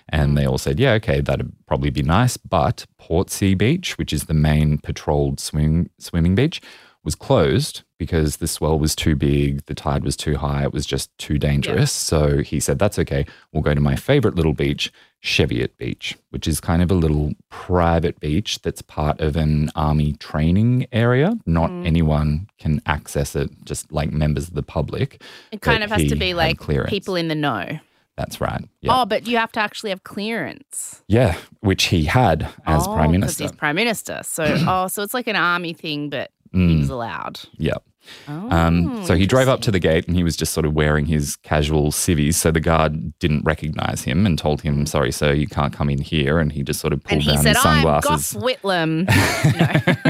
And 0.08 0.37
they 0.37 0.44
all 0.44 0.58
said, 0.58 0.80
yeah, 0.80 0.92
okay, 0.94 1.20
that'd 1.20 1.52
probably 1.66 1.90
be 1.90 2.02
nice. 2.02 2.37
But 2.37 2.84
Portsea 3.00 3.56
Beach, 3.56 3.96
which 3.96 4.12
is 4.12 4.24
the 4.24 4.34
main 4.34 4.78
patrolled 4.78 5.38
swim, 5.38 5.90
swimming 5.98 6.34
beach, 6.34 6.61
was 7.04 7.14
closed 7.14 7.82
because 7.98 8.37
the 8.37 8.46
swell 8.48 8.78
was 8.78 8.94
too 8.94 9.16
big, 9.16 9.64
the 9.66 9.74
tide 9.74 10.04
was 10.04 10.16
too 10.16 10.37
high, 10.37 10.62
it 10.64 10.72
was 10.72 10.87
just 10.87 11.16
too 11.18 11.38
dangerous. 11.38 11.90
So 11.90 12.38
he 12.42 12.61
said, 12.61 12.78
that's 12.78 12.98
okay. 12.98 13.24
We'll 13.52 13.62
go 13.62 13.74
to 13.74 13.80
my 13.80 13.96
favorite 13.96 14.34
little 14.34 14.52
beach, 14.52 14.92
Cheviot 15.20 15.76
Beach, 15.78 16.16
which 16.30 16.46
is 16.46 16.61
kind 16.61 16.80
of 16.82 16.90
a 16.90 16.94
little 16.94 17.32
private 17.50 18.20
beach 18.20 18.61
that's 18.62 18.82
part 18.82 19.20
of 19.20 19.37
an 19.37 19.70
army 19.74 20.12
training 20.14 20.87
area. 20.92 21.37
Not 21.46 21.70
Mm. 21.70 21.87
anyone 21.87 22.48
can 22.58 22.80
access 22.87 23.34
it, 23.34 23.50
just 23.64 23.90
like 23.90 24.12
members 24.12 24.48
of 24.48 24.54
the 24.54 24.62
public. 24.62 25.22
It 25.50 25.61
kind 25.61 25.82
of 25.82 25.90
has 25.90 26.08
to 26.08 26.16
be 26.16 26.34
like 26.34 26.58
clearance. 26.58 26.90
people 26.90 27.16
in 27.16 27.28
the 27.28 27.34
know. 27.34 27.80
That's 28.16 28.40
right. 28.40 28.64
Yeah. 28.80 29.02
Oh, 29.02 29.06
but 29.06 29.28
you 29.28 29.37
have 29.37 29.52
to 29.52 29.61
actually 29.61 29.90
have 29.90 30.02
clearance. 30.02 31.02
Yeah, 31.06 31.37
which 31.61 31.84
he 31.84 32.02
had 32.02 32.48
as 32.66 32.84
oh, 32.87 32.94
prime 32.94 33.12
minister. 33.12 33.44
He's 33.44 33.52
prime 33.52 33.76
minister. 33.76 34.22
So, 34.24 34.44
oh, 34.66 34.88
so 34.88 35.02
it's 35.04 35.14
like 35.14 35.28
an 35.28 35.37
army 35.37 35.72
thing, 35.72 36.11
but 36.11 36.32
he 36.52 36.58
Mm, 36.58 36.78
was 36.80 36.90
allowed. 36.90 37.40
yeah. 37.58 37.74
Oh, 38.26 38.48
Um, 38.50 39.04
so 39.04 39.14
he 39.14 39.26
drove 39.26 39.48
up 39.48 39.61
to 39.62 39.70
the 39.70 39.78
gate 39.78 40.06
and 40.08 40.16
he 40.16 40.22
was 40.22 40.34
just 40.34 40.54
sort 40.54 40.64
of 40.64 40.72
wearing 40.72 41.04
his 41.04 41.37
casual 41.37 41.92
civvies. 41.92 42.38
So 42.38 42.50
the 42.50 42.61
guard 42.61 43.12
didn't 43.18 43.44
recognize 43.44 44.02
him 44.02 44.24
and 44.24 44.38
told 44.38 44.62
him, 44.62 44.87
sorry, 44.87 45.12
sir, 45.12 45.34
you 45.34 45.46
can't 45.46 45.74
come 45.74 45.90
in 45.90 46.00
here. 46.00 46.38
And 46.38 46.50
he 46.50 46.62
just 46.62 46.80
sort 46.80 46.94
of 46.94 47.02
pulled 47.04 47.20
and 47.20 47.22
he 47.22 47.32
down 47.34 47.42
said, 47.42 47.56
his 47.56 47.66
"I'm 47.66 47.82
sunglasses. 47.82 48.32
Gough 48.32 48.42
Whitlam." 48.42 49.04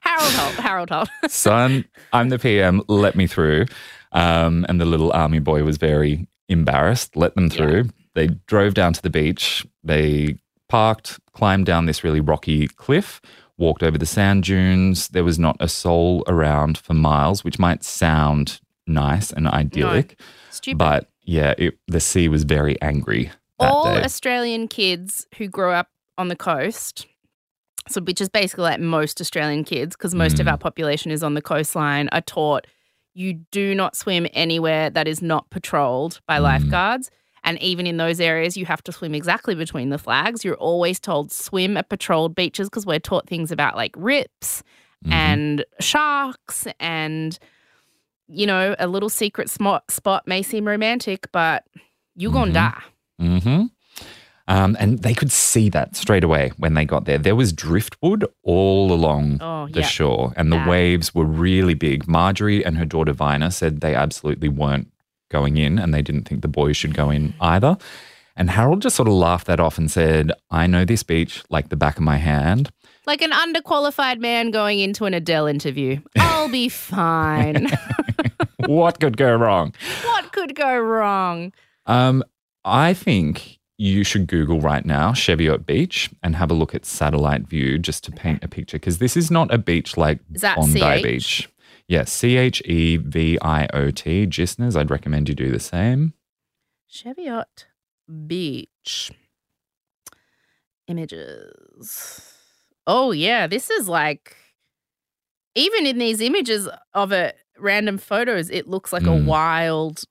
Harold 0.00 0.32
Holt. 0.32 0.54
Harold 0.56 0.90
Holt. 0.90 1.08
Son, 1.28 1.84
I'm 2.12 2.28
the 2.30 2.38
PM, 2.38 2.82
let 2.88 3.14
me 3.14 3.26
through. 3.26 3.66
Um, 4.12 4.66
and 4.68 4.80
the 4.80 4.84
little 4.84 5.12
army 5.12 5.38
boy 5.38 5.62
was 5.64 5.76
very 5.78 6.26
embarrassed, 6.48 7.16
let 7.16 7.34
them 7.34 7.48
through. 7.48 7.90
They 8.14 8.28
drove 8.46 8.74
down 8.74 8.92
to 8.94 9.02
the 9.02 9.10
beach. 9.10 9.64
They 9.84 10.36
parked, 10.68 11.18
climbed 11.32 11.66
down 11.66 11.86
this 11.86 12.02
really 12.04 12.20
rocky 12.20 12.66
cliff, 12.68 13.20
walked 13.62 13.82
over 13.82 13.96
the 13.96 14.06
sand 14.06 14.42
dunes. 14.44 15.08
There 15.08 15.24
was 15.24 15.38
not 15.38 15.56
a 15.60 15.68
soul 15.68 16.24
around 16.26 16.76
for 16.78 16.94
miles, 16.94 17.44
which 17.44 17.58
might 17.58 17.82
sound 17.84 18.60
nice 18.86 19.32
and 19.32 19.46
idyllic, 19.48 20.18
Stupid. 20.50 20.78
but 20.78 21.08
yeah, 21.24 21.54
it, 21.56 21.78
the 21.86 22.00
sea 22.00 22.28
was 22.28 22.42
very 22.44 22.76
angry 22.82 23.30
All 23.60 23.84
day. 23.84 24.02
Australian 24.02 24.66
kids 24.68 25.26
who 25.38 25.46
grow 25.48 25.72
up 25.72 25.88
on 26.18 26.26
the 26.28 26.36
coast, 26.36 27.06
so 27.88 28.00
which 28.02 28.20
is 28.20 28.28
basically 28.28 28.64
like 28.64 28.80
most 28.80 29.20
Australian 29.20 29.62
kids, 29.64 29.94
because 29.96 30.14
most 30.14 30.40
of 30.40 30.46
Mm. 30.46 30.50
our 30.52 30.58
population 30.58 31.10
is 31.12 31.22
on 31.22 31.34
the 31.34 31.42
coastline, 31.42 32.08
are 32.12 32.20
taught 32.20 32.66
you 33.14 33.34
do 33.52 33.74
not 33.74 33.94
swim 33.96 34.26
anywhere 34.32 34.90
that 34.90 35.06
is 35.06 35.22
not 35.22 35.48
patrolled 35.50 36.20
by 36.26 36.38
Mm. 36.38 36.42
lifeguards. 36.42 37.10
And 37.44 37.60
even 37.60 37.86
in 37.86 37.96
those 37.96 38.20
areas, 38.20 38.56
you 38.56 38.66
have 38.66 38.82
to 38.84 38.92
swim 38.92 39.14
exactly 39.14 39.54
between 39.54 39.88
the 39.90 39.98
flags. 39.98 40.44
You're 40.44 40.54
always 40.56 41.00
told 41.00 41.32
swim 41.32 41.76
at 41.76 41.88
patrolled 41.88 42.34
beaches 42.34 42.68
because 42.68 42.86
we're 42.86 43.00
taught 43.00 43.28
things 43.28 43.50
about 43.50 43.76
like 43.76 43.92
rips 43.96 44.62
Mhm. 45.04 45.12
and 45.12 45.64
sharks 45.80 46.68
and 46.78 47.36
you 48.28 48.46
know 48.46 48.76
a 48.78 48.86
little 48.86 49.08
secret 49.08 49.50
spot 49.50 49.90
spot 49.90 50.26
may 50.28 50.42
seem 50.42 50.66
romantic 50.68 51.26
but 51.32 51.64
you're 52.14 52.30
gonna 52.32 52.52
Mhm. 52.52 52.54
die 52.54 52.82
hmm 53.18 53.62
Um, 54.48 54.76
and 54.78 54.98
they 55.00 55.14
could 55.14 55.30
see 55.32 55.68
that 55.70 55.94
straight 55.96 56.24
away 56.24 56.50
when 56.56 56.74
they 56.74 56.84
got 56.84 57.04
there. 57.04 57.16
There 57.16 57.36
was 57.36 57.52
driftwood 57.52 58.26
all 58.42 58.92
along 58.92 59.38
oh 59.40 59.66
the 59.68 59.80
yeah 59.80 59.86
shore, 59.86 60.32
and 60.36 60.52
the 60.52 60.56
Bad. 60.56 60.68
waves 60.68 61.14
were 61.14 61.24
really 61.24 61.74
big. 61.74 62.06
Marjorie 62.08 62.64
and 62.64 62.76
her 62.76 62.84
daughter 62.84 63.14
Vyner 63.14 63.52
said 63.52 63.80
they 63.80 63.94
absolutely 63.94 64.48
weren't 64.48 64.88
going 65.32 65.56
in, 65.56 65.78
and 65.78 65.92
they 65.92 66.02
didn't 66.02 66.28
think 66.28 66.42
the 66.42 66.48
boys 66.48 66.76
should 66.76 66.94
go 66.94 67.10
in 67.10 67.34
either. 67.40 67.76
And 68.36 68.48
Harold 68.50 68.80
just 68.82 68.96
sort 68.96 69.08
of 69.08 69.14
laughed 69.14 69.46
that 69.48 69.58
off 69.60 69.76
and 69.78 69.90
said, 69.90 70.30
I 70.50 70.66
know 70.66 70.84
this 70.84 71.02
beach 71.02 71.42
like 71.50 71.68
the 71.70 71.76
back 71.76 71.96
of 71.96 72.02
my 72.02 72.16
hand. 72.18 72.70
like 73.06 73.20
an 73.22 73.32
underqualified 73.32 74.20
man 74.20 74.50
going 74.52 74.78
into 74.78 75.06
an 75.06 75.12
adele 75.14 75.46
interview 75.48 75.98
i'll 76.18 76.48
be 76.48 76.68
fine 76.96 77.66
what 78.66 79.00
could 79.00 79.16
go 79.16 79.34
wrong? 79.34 79.74
what 80.04 80.32
could 80.32 80.54
go 80.54 80.78
wrong 80.78 81.52
Um, 81.86 82.22
I 82.64 82.94
think 82.94 83.58
you 83.76 84.04
should 84.04 84.28
Google 84.28 84.60
right 84.60 84.84
now 84.86 85.12
Cheviot 85.12 85.66
Beach 85.66 86.08
and 86.22 86.36
have 86.36 86.50
a 86.52 86.54
look 86.54 86.72
at 86.76 86.84
satellite 86.86 87.48
view 87.48 87.76
just 87.78 88.04
to 88.04 88.12
paint 88.12 88.44
a 88.44 88.48
picture 88.48 88.78
because 88.78 88.98
this 88.98 89.16
is 89.16 89.30
not 89.32 89.52
a 89.52 89.58
beach 89.58 89.96
like 89.96 90.20
Bondi 90.28 90.80
CH? 90.80 91.02
Beach. 91.02 91.48
Yes, 91.92 92.10
C 92.10 92.38
H 92.38 92.62
E 92.64 92.96
V 92.96 93.38
I 93.42 93.66
O 93.74 93.90
T. 93.90 94.24
Listeners, 94.26 94.76
I'd 94.76 94.90
recommend 94.90 95.28
you 95.28 95.34
do 95.34 95.50
the 95.50 95.60
same. 95.60 96.14
cheviot 96.88 97.66
beach 98.26 99.10
images 100.88 102.34
oh 102.86 103.12
yeah 103.12 103.46
this 103.46 103.68
is 103.70 103.88
like 103.88 104.36
even 105.54 105.86
in 105.86 105.98
these 105.98 106.20
images 106.20 106.68
of 106.94 107.12
it 107.12 107.36
random 107.58 107.96
photos 107.98 108.48
it 108.50 108.66
looks 108.68 108.92
like 108.92 109.02
a 109.04 109.06
Mm. 109.10 109.24
wild 109.26 110.04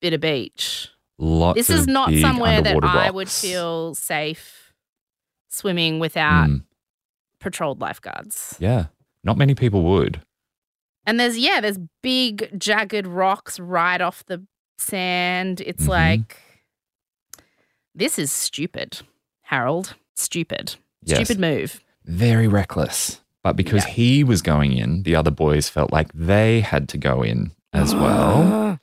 bit 0.00 0.12
of 0.14 0.20
beach 0.20 0.88
Lots 1.18 1.56
this 1.56 1.70
is 1.70 1.86
not 1.88 2.12
somewhere 2.14 2.60
that 2.62 2.74
underwater 2.76 2.98
I 2.98 3.10
would 3.10 3.28
feel 3.28 3.94
safe 3.94 4.72
swimming 5.48 5.98
without 5.98 6.48
Mm, 6.48 6.64
patrolled 7.40 7.80
lifeguards. 7.80 8.56
yeah, 8.58 8.86
not 9.26 9.36
many 9.36 9.54
people 9.54 9.82
would. 9.82 10.22
And 11.04 11.20
there's 11.20 11.36
yeah, 11.38 11.60
there's 11.60 11.78
big 12.02 12.58
jagged 12.58 13.06
rocks 13.06 13.60
right 13.60 14.00
off 14.00 14.24
the 14.26 14.42
sand. 14.78 15.60
It's 15.60 15.84
Mhm. 15.84 15.88
like 15.88 16.36
this 17.94 18.18
is 18.18 18.32
stupid, 18.32 19.00
Harold. 19.42 19.94
Stupid. 20.14 20.76
Yes. 21.02 21.18
Stupid 21.26 21.40
move. 21.40 21.80
Very 22.04 22.48
reckless. 22.48 23.20
But 23.42 23.54
because 23.56 23.84
he 23.84 24.24
was 24.24 24.42
going 24.42 24.72
in, 24.76 25.02
the 25.04 25.14
other 25.14 25.30
boys 25.30 25.68
felt 25.68 25.92
like 25.92 26.10
they 26.12 26.60
had 26.60 26.88
to 26.90 26.98
go 26.98 27.22
in 27.22 27.52
as 27.72 27.94
well. 28.02 28.80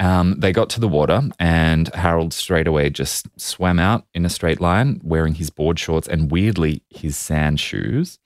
Um, 0.00 0.38
they 0.38 0.52
got 0.52 0.70
to 0.70 0.80
the 0.80 0.86
water, 0.86 1.22
and 1.40 1.92
Harold 1.92 2.32
straight 2.32 2.68
away 2.68 2.88
just 2.88 3.26
swam 3.36 3.80
out 3.80 4.06
in 4.14 4.24
a 4.24 4.28
straight 4.30 4.60
line, 4.60 5.00
wearing 5.02 5.34
his 5.34 5.50
board 5.50 5.76
shorts 5.76 6.06
and 6.06 6.30
weirdly 6.30 6.82
his 6.88 7.16
sand 7.16 7.58
shoes. 7.58 8.20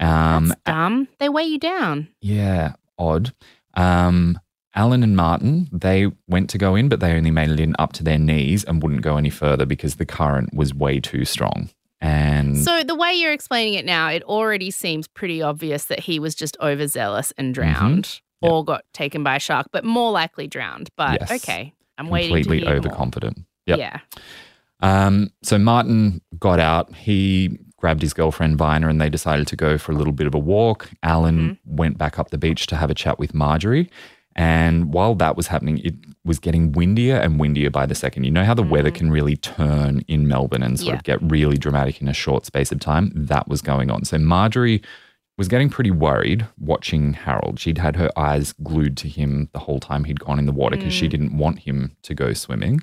Um, 0.00 0.48
That's 0.48 0.60
dumb. 0.62 1.08
They 1.18 1.28
weigh 1.28 1.44
you 1.44 1.58
down. 1.58 2.08
yeah, 2.20 2.72
odd. 2.98 3.32
Um, 3.74 4.38
Alan 4.74 5.02
and 5.02 5.16
Martin, 5.16 5.68
they 5.72 6.06
went 6.28 6.48
to 6.50 6.58
go 6.58 6.74
in, 6.76 6.88
but 6.88 7.00
they 7.00 7.12
only 7.12 7.30
made 7.30 7.50
it 7.50 7.60
in 7.60 7.74
up 7.78 7.92
to 7.94 8.04
their 8.04 8.18
knees 8.18 8.64
and 8.64 8.82
wouldn't 8.82 9.02
go 9.02 9.16
any 9.16 9.30
further 9.30 9.66
because 9.66 9.96
the 9.96 10.06
current 10.06 10.54
was 10.54 10.72
way 10.74 11.00
too 11.00 11.24
strong. 11.24 11.70
And 12.00 12.56
So 12.56 12.82
the 12.82 12.94
way 12.94 13.12
you're 13.12 13.32
explaining 13.32 13.74
it 13.74 13.84
now, 13.84 14.08
it 14.08 14.22
already 14.22 14.70
seems 14.70 15.06
pretty 15.06 15.42
obvious 15.42 15.84
that 15.86 16.00
he 16.00 16.18
was 16.18 16.34
just 16.34 16.56
overzealous 16.60 17.32
and 17.36 17.54
Mm-hmm. 17.54 17.72
drowned 17.78 18.20
or 18.40 18.64
got 18.64 18.84
taken 18.94 19.22
by 19.22 19.36
a 19.36 19.40
shark, 19.40 19.66
but 19.72 19.84
more 19.84 20.10
likely 20.12 20.46
drowned. 20.46 20.88
But 20.96 21.20
Yes. 21.20 21.42
okay, 21.44 21.74
I'm 21.98 22.08
waiting 22.08 22.34
to 22.36 22.42
completely 22.42 22.68
overconfident. 22.68 23.44
Yep. 23.66 23.78
Yeah. 23.78 23.98
Um, 24.80 25.30
so 25.42 25.58
Martin 25.58 26.22
got 26.38 26.58
out. 26.58 26.94
He 26.94 27.58
grabbed 27.80 28.02
his 28.02 28.12
girlfriend 28.12 28.58
Vyner 28.58 28.88
and 28.88 29.00
they 29.00 29.10
decided 29.10 29.46
to 29.48 29.56
go 29.56 29.78
for 29.78 29.92
a 29.92 29.94
little 29.94 30.12
bit 30.12 30.26
of 30.26 30.34
a 30.34 30.38
walk. 30.38 30.90
Alan 31.02 31.38
mm-hmm. 31.38 31.76
went 31.76 31.98
back 31.98 32.18
up 32.18 32.30
the 32.30 32.38
beach 32.38 32.66
to 32.68 32.76
have 32.76 32.90
a 32.90 32.94
chat 32.94 33.18
with 33.18 33.34
Marjorie. 33.34 33.90
And 34.36 34.92
while 34.92 35.14
that 35.16 35.36
was 35.36 35.48
happening, 35.48 35.78
it 35.78 35.94
was 36.24 36.38
getting 36.38 36.72
windier 36.72 37.16
and 37.16 37.40
windier 37.40 37.70
by 37.70 37.86
the 37.86 37.96
second. 37.96 38.24
You 38.24 38.30
know 38.30 38.44
how 38.44 38.54
the 38.54 38.62
weather 38.62 38.90
mm-hmm. 38.90 38.98
can 38.98 39.10
really 39.10 39.36
turn 39.36 40.02
in 40.06 40.28
Melbourne 40.28 40.62
and 40.62 40.78
sort 40.78 40.90
Yeah. 40.90 40.96
of 40.96 41.02
get 41.02 41.18
really 41.22 41.56
dramatic 41.56 42.00
in 42.00 42.08
a 42.08 42.12
short 42.12 42.46
space 42.46 42.70
of 42.70 42.78
time? 42.78 43.10
That 43.14 43.48
was 43.48 43.60
going 43.60 43.90
on. 43.90 44.04
So 44.04 44.18
Marjorie 44.18 44.82
was 45.36 45.48
getting 45.48 45.70
pretty 45.70 45.90
worried 45.90 46.46
watching 46.58 47.14
Harold. 47.14 47.58
She'd 47.58 47.78
had 47.78 47.96
her 47.96 48.10
eyes 48.16 48.52
glued 48.62 48.96
to 48.98 49.08
him 49.08 49.48
the 49.52 49.58
whole 49.58 49.80
time 49.80 50.04
he'd 50.04 50.20
gone 50.20 50.38
in 50.38 50.46
the 50.46 50.52
water 50.52 50.76
because 50.76 50.92
she 50.92 51.06
mm. 51.06 51.10
didn't 51.10 51.36
want 51.36 51.60
him 51.60 51.96
to 52.02 52.14
go 52.14 52.34
swimming. 52.34 52.82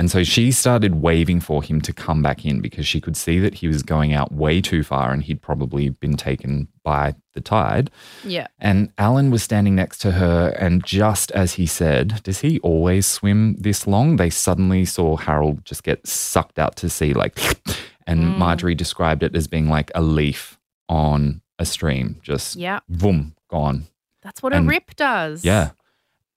And 0.00 0.10
so 0.10 0.24
she 0.24 0.50
started 0.50 1.02
waving 1.02 1.40
for 1.40 1.62
him 1.62 1.82
to 1.82 1.92
come 1.92 2.22
back 2.22 2.46
in 2.46 2.62
because 2.62 2.86
she 2.86 3.02
could 3.02 3.18
see 3.18 3.38
that 3.38 3.56
he 3.56 3.68
was 3.68 3.82
going 3.82 4.14
out 4.14 4.32
way 4.32 4.62
too 4.62 4.82
far 4.82 5.12
and 5.12 5.22
he'd 5.22 5.42
probably 5.42 5.90
been 5.90 6.16
taken 6.16 6.68
by 6.82 7.16
the 7.34 7.42
tide. 7.42 7.90
Yeah. 8.24 8.46
And 8.58 8.90
Alan 8.96 9.30
was 9.30 9.42
standing 9.42 9.74
next 9.74 9.98
to 9.98 10.12
her. 10.12 10.54
And 10.58 10.82
just 10.82 11.30
as 11.32 11.52
he 11.60 11.66
said, 11.66 12.22
Does 12.22 12.40
he 12.40 12.58
always 12.60 13.04
swim 13.06 13.56
this 13.60 13.86
long? 13.86 14.16
They 14.16 14.30
suddenly 14.30 14.86
saw 14.86 15.16
Harold 15.16 15.66
just 15.66 15.84
get 15.84 16.06
sucked 16.06 16.58
out 16.58 16.76
to 16.76 16.88
sea, 16.88 17.12
like, 17.12 17.38
and 18.06 18.20
Mm. 18.22 18.38
Marjorie 18.38 18.74
described 18.74 19.22
it 19.22 19.36
as 19.36 19.48
being 19.48 19.68
like 19.68 19.90
a 19.94 20.00
leaf 20.00 20.58
on 20.88 21.42
a 21.58 21.66
stream, 21.66 22.16
just 22.22 22.56
Yeah. 22.56 22.80
boom, 22.88 23.34
gone. 23.48 23.84
That's 24.22 24.42
what 24.42 24.54
a 24.56 24.62
rip 24.62 24.96
does. 24.96 25.44
Yeah. 25.44 25.72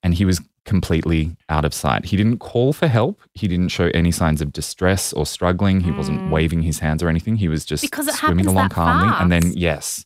And 0.02 0.12
he 0.12 0.26
was 0.26 0.42
completely 0.64 1.36
out 1.48 1.64
of 1.64 1.74
sight. 1.74 2.06
He 2.06 2.16
didn't 2.16 2.38
call 2.38 2.72
for 2.72 2.86
help. 2.88 3.20
He 3.34 3.48
didn't 3.48 3.68
show 3.68 3.90
any 3.94 4.10
signs 4.10 4.40
of 4.40 4.52
distress 4.52 5.12
or 5.12 5.26
struggling. 5.26 5.80
He 5.80 5.90
wasn't 5.90 6.30
waving 6.30 6.62
his 6.62 6.78
hands 6.78 7.02
or 7.02 7.08
anything. 7.08 7.36
He 7.36 7.48
was 7.48 7.64
just 7.64 7.84
Mm. 7.84 7.90
Because 7.90 8.08
it 8.08 8.14
swimming 8.14 8.46
along 8.46 8.70
calmly. 8.70 9.14
And 9.20 9.30
then, 9.30 9.52
yes, 9.54 10.04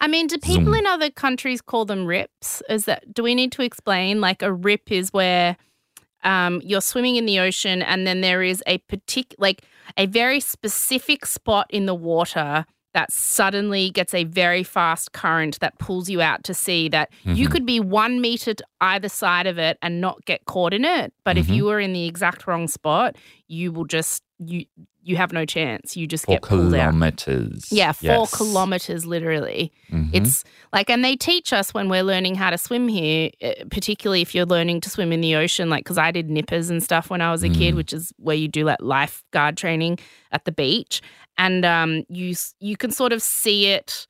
I 0.00 0.06
mean, 0.06 0.26
do 0.26 0.38
people 0.38 0.64
Zoom. 0.64 0.74
in 0.74 0.86
other 0.86 1.10
countries 1.10 1.60
call 1.60 1.84
them 1.84 2.06
rips? 2.06 2.62
Is 2.68 2.84
that 2.86 3.12
do 3.12 3.22
we 3.22 3.34
need 3.34 3.52
to 3.52 3.62
explain? 3.62 4.20
Like 4.20 4.42
a 4.42 4.52
rip 4.52 4.90
is 4.92 5.12
where 5.12 5.56
um, 6.24 6.60
you're 6.64 6.80
swimming 6.80 7.16
in 7.16 7.26
the 7.26 7.40
ocean, 7.40 7.82
and 7.82 8.06
then 8.06 8.20
there 8.20 8.42
is 8.42 8.62
a 8.66 8.78
particular, 8.78 9.36
like 9.40 9.62
a 9.96 10.06
very 10.06 10.40
specific 10.40 11.26
spot 11.26 11.66
in 11.70 11.86
the 11.86 11.94
water 11.94 12.64
that 12.94 13.10
suddenly 13.12 13.90
gets 13.90 14.12
a 14.14 14.24
very 14.24 14.62
fast 14.62 15.12
current 15.12 15.58
that 15.60 15.78
pulls 15.78 16.10
you 16.10 16.20
out 16.20 16.44
to 16.44 16.54
sea. 16.54 16.88
That 16.88 17.10
you 17.24 17.48
Mhm. 17.48 17.50
could 17.52 17.66
be 17.66 17.80
one 17.80 18.20
meter 18.20 18.54
to 18.54 18.64
either 18.80 19.08
side 19.08 19.46
of 19.46 19.58
it 19.58 19.78
and 19.82 20.00
not 20.00 20.24
get 20.26 20.44
caught 20.44 20.74
in 20.74 20.84
it, 20.84 21.12
but 21.24 21.38
if 21.38 21.46
Mhm. 21.46 21.56
you 21.56 21.64
were 21.64 21.80
in 21.80 21.92
the 21.92 22.06
exact 22.06 22.46
wrong 22.46 22.68
spot, 22.68 23.16
you 23.48 23.72
will 23.72 23.84
just 23.86 24.22
you 24.44 24.64
you 25.04 25.16
have 25.16 25.32
no 25.32 25.44
chance. 25.44 25.96
You 25.96 26.06
just 26.06 26.26
for 26.26 26.32
get 26.34 26.42
pulled 26.42 26.74
out. 26.74 26.90
kilometers. 26.90 27.66
Yeah, 27.72 27.90
four 27.90 28.08
Yes. 28.20 28.36
kilometers 28.36 29.04
literally. 29.04 29.72
Mhm. 29.90 30.10
It's 30.12 30.44
like, 30.72 30.88
and 30.88 31.04
they 31.04 31.16
teach 31.16 31.52
us 31.52 31.74
when 31.74 31.88
we're 31.88 32.04
learning 32.04 32.36
how 32.36 32.50
to 32.50 32.56
swim 32.58 32.86
here, 32.86 33.30
eh, 33.40 33.64
particularly 33.68 34.22
if 34.22 34.32
you're 34.32 34.46
learning 34.46 34.80
to 34.82 34.90
swim 34.90 35.10
in 35.12 35.20
the 35.20 35.34
ocean, 35.34 35.68
like, 35.68 35.82
because 35.82 35.98
I 35.98 36.12
did 36.12 36.30
nippers 36.30 36.70
and 36.70 36.80
stuff 36.80 37.10
when 37.10 37.20
I 37.20 37.32
was 37.32 37.42
a 37.42 37.48
kid, 37.48 37.74
Mm. 37.74 37.78
which 37.78 37.92
is 37.92 38.12
where 38.16 38.36
you 38.36 38.46
do 38.46 38.64
like 38.64 38.78
lifeguard 38.80 39.56
training 39.56 39.98
at 40.30 40.44
the 40.44 40.52
beach. 40.52 41.00
And 41.38 41.64
um, 41.64 42.04
you, 42.08 42.34
you 42.60 42.76
can 42.76 42.90
sort 42.90 43.12
of 43.12 43.22
see 43.22 43.66
it 43.66 44.06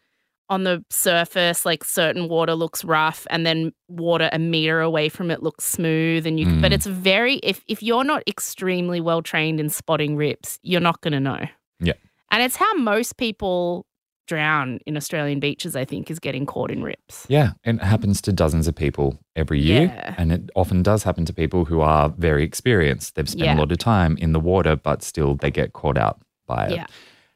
on 0.49 0.65
the 0.65 0.85
surface, 0.91 1.65
like 1.65 1.83
certain 1.83 2.29
water 2.29 2.55
looks 2.55 2.85
rough, 2.85 3.27
and 3.31 3.47
then 3.47 3.73
water 3.89 4.29
a 4.33 4.39
meter 4.39 4.81
away 4.81 5.09
from 5.09 5.31
it 5.31 5.43
looks 5.43 5.65
smooth. 5.65 6.27
And 6.27 6.39
you, 6.39 6.47
can 6.47 6.61
but 6.61 6.73
Mm. 6.73 6.75
it's 6.75 6.87
very, 6.87 7.37
if, 7.37 7.63
if 7.69 7.83
you're 7.83 8.05
not 8.05 8.23
extremely 8.27 9.01
well 9.01 9.23
trained 9.23 9.61
in 9.61 9.71
spotting 9.71 10.15
rips, 10.17 10.59
you're 10.63 10.81
not 10.81 11.01
going 11.01 11.13
to 11.13 11.21
know. 11.21 11.47
Yeah. 11.81 11.95
And 12.31 12.43
it's 12.43 12.57
how 12.57 12.71
most 12.75 13.17
people 13.17 13.87
drown 14.29 14.79
in 14.87 14.97
Australian 14.97 15.41
beaches, 15.41 15.75
I 15.75 15.85
think, 15.85 16.11
is 16.11 16.19
getting 16.19 16.45
caught 16.47 16.71
in 16.71 16.83
rips. 16.83 17.27
Yeah, 17.29 17.53
it 17.65 17.81
happens 17.83 18.21
to 18.23 18.33
dozens 18.33 18.69
of 18.69 18.75
people 18.75 19.19
every 19.37 19.61
year. 19.61 19.83
Yeah. 19.95 20.15
And 20.19 20.33
it 20.33 20.51
often 20.55 20.83
does 20.83 21.03
happen 21.03 21.25
to 21.27 21.33
people 21.33 21.65
who 21.65 21.81
are 21.81 22.11
very 22.19 22.45
experienced. 22.45 23.15
They've 23.15 23.29
spent 23.29 23.45
Yeah. 23.47 23.57
a 23.57 23.59
lot 23.59 23.73
of 23.73 23.79
time 23.79 24.17
in 24.19 24.33
the 24.33 24.41
water, 24.41 24.77
but 24.77 25.03
still 25.03 25.35
they 25.35 25.51
get 25.51 25.73
caught 25.73 25.97
out 25.99 26.21
by 26.47 26.67
it. 26.67 26.73
Yeah. 26.73 26.87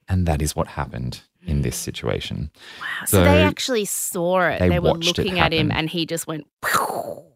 And 0.08 0.26
that 0.26 0.40
is 0.42 0.54
what 0.54 0.66
happened 0.68 1.20
in 1.46 1.62
this 1.62 1.76
situation. 1.76 2.50
Wow. 2.80 2.86
So, 3.06 3.24
they 3.24 3.42
actually 3.42 3.84
saw 3.84 4.48
it. 4.48 4.58
they 4.58 4.68
They, 4.68 4.78
were 4.80 4.92
looking 4.94 5.38
at 5.38 5.52
him 5.52 5.70
and 5.70 5.88
he 5.88 6.06
just 6.06 6.26
went, 6.26 6.44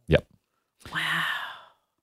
Yep. 0.08 0.26
wow. 0.92 1.24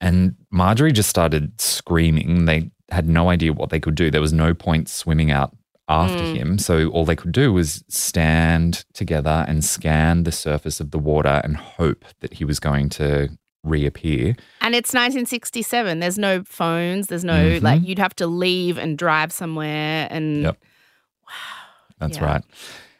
And 0.00 0.36
Marjorie 0.50 0.92
just 0.92 1.08
started 1.10 1.60
screaming. 1.60 2.44
They 2.44 2.70
had 2.90 3.08
no 3.08 3.28
idea 3.30 3.52
what 3.52 3.70
they 3.70 3.80
could 3.80 3.94
do. 3.94 4.10
There 4.10 4.20
was 4.20 4.32
no 4.32 4.54
point 4.54 4.88
swimming 4.88 5.30
out 5.30 5.54
after 5.88 6.22
Mm. 6.22 6.34
him. 6.36 6.58
So 6.58 6.88
all 6.88 7.04
they 7.04 7.16
could 7.16 7.32
do 7.32 7.52
was 7.52 7.82
stand 7.88 8.84
together 8.94 9.44
and 9.48 9.64
scan 9.64 10.22
the 10.24 10.32
surface 10.32 10.80
of 10.80 10.90
the 10.92 10.98
water 10.98 11.40
and 11.44 11.56
hope 11.56 12.04
that 12.20 12.34
he 12.34 12.44
was 12.44 12.60
going 12.60 12.88
to 12.90 13.28
reappear. 13.64 14.34
And 14.60 14.74
it's 14.74 14.92
1967. 14.94 15.98
There's 16.00 16.18
no 16.18 16.42
phones. 16.44 17.08
There's 17.08 17.24
no, 17.24 17.58
Mhm. 17.58 17.62
like, 17.62 17.82
you'd 17.86 17.98
have 17.98 18.14
to 18.16 18.26
leave 18.26 18.78
and 18.78 18.96
drive 18.96 19.32
somewhere. 19.32 20.08
And 20.10 20.42
Yep. 20.42 20.58
That's 21.98 22.18
Yeah. 22.18 22.24
right. 22.24 22.44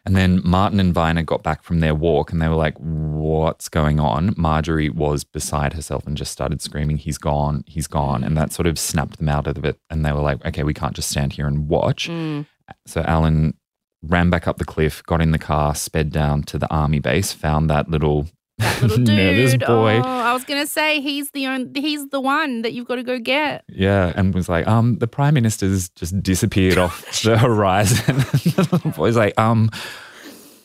And 0.05 0.16
then 0.16 0.40
Martin 0.42 0.81
and 0.81 0.94
Vyner 0.94 1.25
got 1.25 1.42
back 1.42 1.62
from 1.62 1.81
their 1.81 1.94
walk 1.94 2.33
and 2.33 2.40
they 2.40 2.49
were 2.49 2.55
like, 2.55 2.75
What's 2.79 3.68
going 3.68 4.01
on? 4.01 4.33
Marjorie 4.37 4.88
was 4.90 5.23
beside 5.23 5.75
herself 5.75 6.07
and 6.07 6.16
just 6.16 6.33
started 6.33 6.62
screaming, 6.62 6.97
He's 6.97 7.18
gone, 7.18 7.62
he's 7.66 7.87
gone. 7.87 8.25
And 8.25 8.37
that 8.37 8.53
sort 8.53 8.66
of 8.66 8.79
snapped 8.79 9.18
them 9.18 9.29
out 9.29 9.47
of 9.47 9.64
it. 9.64 9.79
And 9.90 10.05
they 10.05 10.12
were 10.12 10.21
like, 10.23 10.44
Okay, 10.47 10.62
we 10.64 10.73
can't 10.75 10.94
just 10.97 11.11
stand 11.11 11.35
here 11.35 11.47
and 11.47 11.68
watch. 11.68 12.09
Mm. 12.09 12.47
So 12.87 13.03
Alan 13.03 13.55
ran 14.03 14.31
back 14.31 14.49
up 14.49 14.59
the 14.59 14.64
cliff, 14.64 15.03
got 15.05 15.21
in 15.21 15.33
the 15.33 15.38
car, 15.38 15.75
sped 15.75 16.11
down 16.11 16.42
to 16.44 16.59
the 16.59 16.71
army 16.73 17.01
base, 17.01 17.33
found 17.33 17.68
that 17.68 17.90
little, 17.90 18.29
little 18.83 18.97
dude. 18.99 19.09
nervous 19.09 19.57
boy. 19.57 19.99
Oh, 19.99 20.03
I 20.03 20.33
was 20.33 20.44
gonna 20.44 20.66
say 20.66 21.01
he's 21.01 21.31
the 21.31 21.47
on, 21.47 21.73
he's 21.75 22.09
the 22.09 22.21
one 22.21 22.62
that 22.62 22.73
you've 22.73 22.87
got 22.88 22.97
to 22.97 23.03
go 23.03 23.18
get. 23.18 23.64
Yeah, 23.68 24.12
and 24.16 24.35
was 24.35 24.49
like, 24.49 24.66
um, 24.66 24.99
the 24.99 25.07
prime 25.07 25.35
minister's 25.35 25.88
just 25.90 26.21
disappeared 26.23 26.79
off 26.79 27.05
the 27.23 27.38
horizon. 27.38 28.16
the 28.16 28.68
little 28.73 28.90
boy's 28.92 29.16
like, 29.16 29.38
um, 29.38 29.71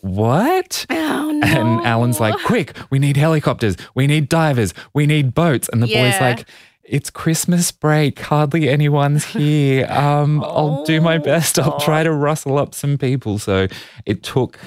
what? 0.01 0.85
Oh 0.89 1.31
no! 1.31 1.47
And 1.47 1.85
Alan's 1.85 2.19
like, 2.19 2.35
quick, 2.45 2.75
we 2.89 2.99
need 2.99 3.15
helicopters, 3.17 3.77
we 3.95 4.07
need 4.07 4.27
divers, 4.29 4.73
we 4.93 5.05
need 5.05 5.33
boats. 5.33 5.69
And 5.71 5.81
the 5.81 5.87
boy's 5.87 6.19
like, 6.19 6.45
it's 6.83 7.09
Christmas 7.09 7.71
break, 7.71 8.19
hardly 8.19 8.67
anyone's 8.67 9.23
here. 9.23 9.85
Um, 9.89 10.43
I'll 10.43 10.83
do 10.83 10.99
my 10.99 11.15
Oh, 11.15 11.19
best. 11.19 11.57
I'll 11.57 11.79
try 11.79 12.03
to 12.03 12.11
rustle 12.11 12.57
up 12.57 12.75
some 12.75 12.97
people. 12.97 13.39
So 13.39 13.67
it 14.05 14.23
took 14.23 14.59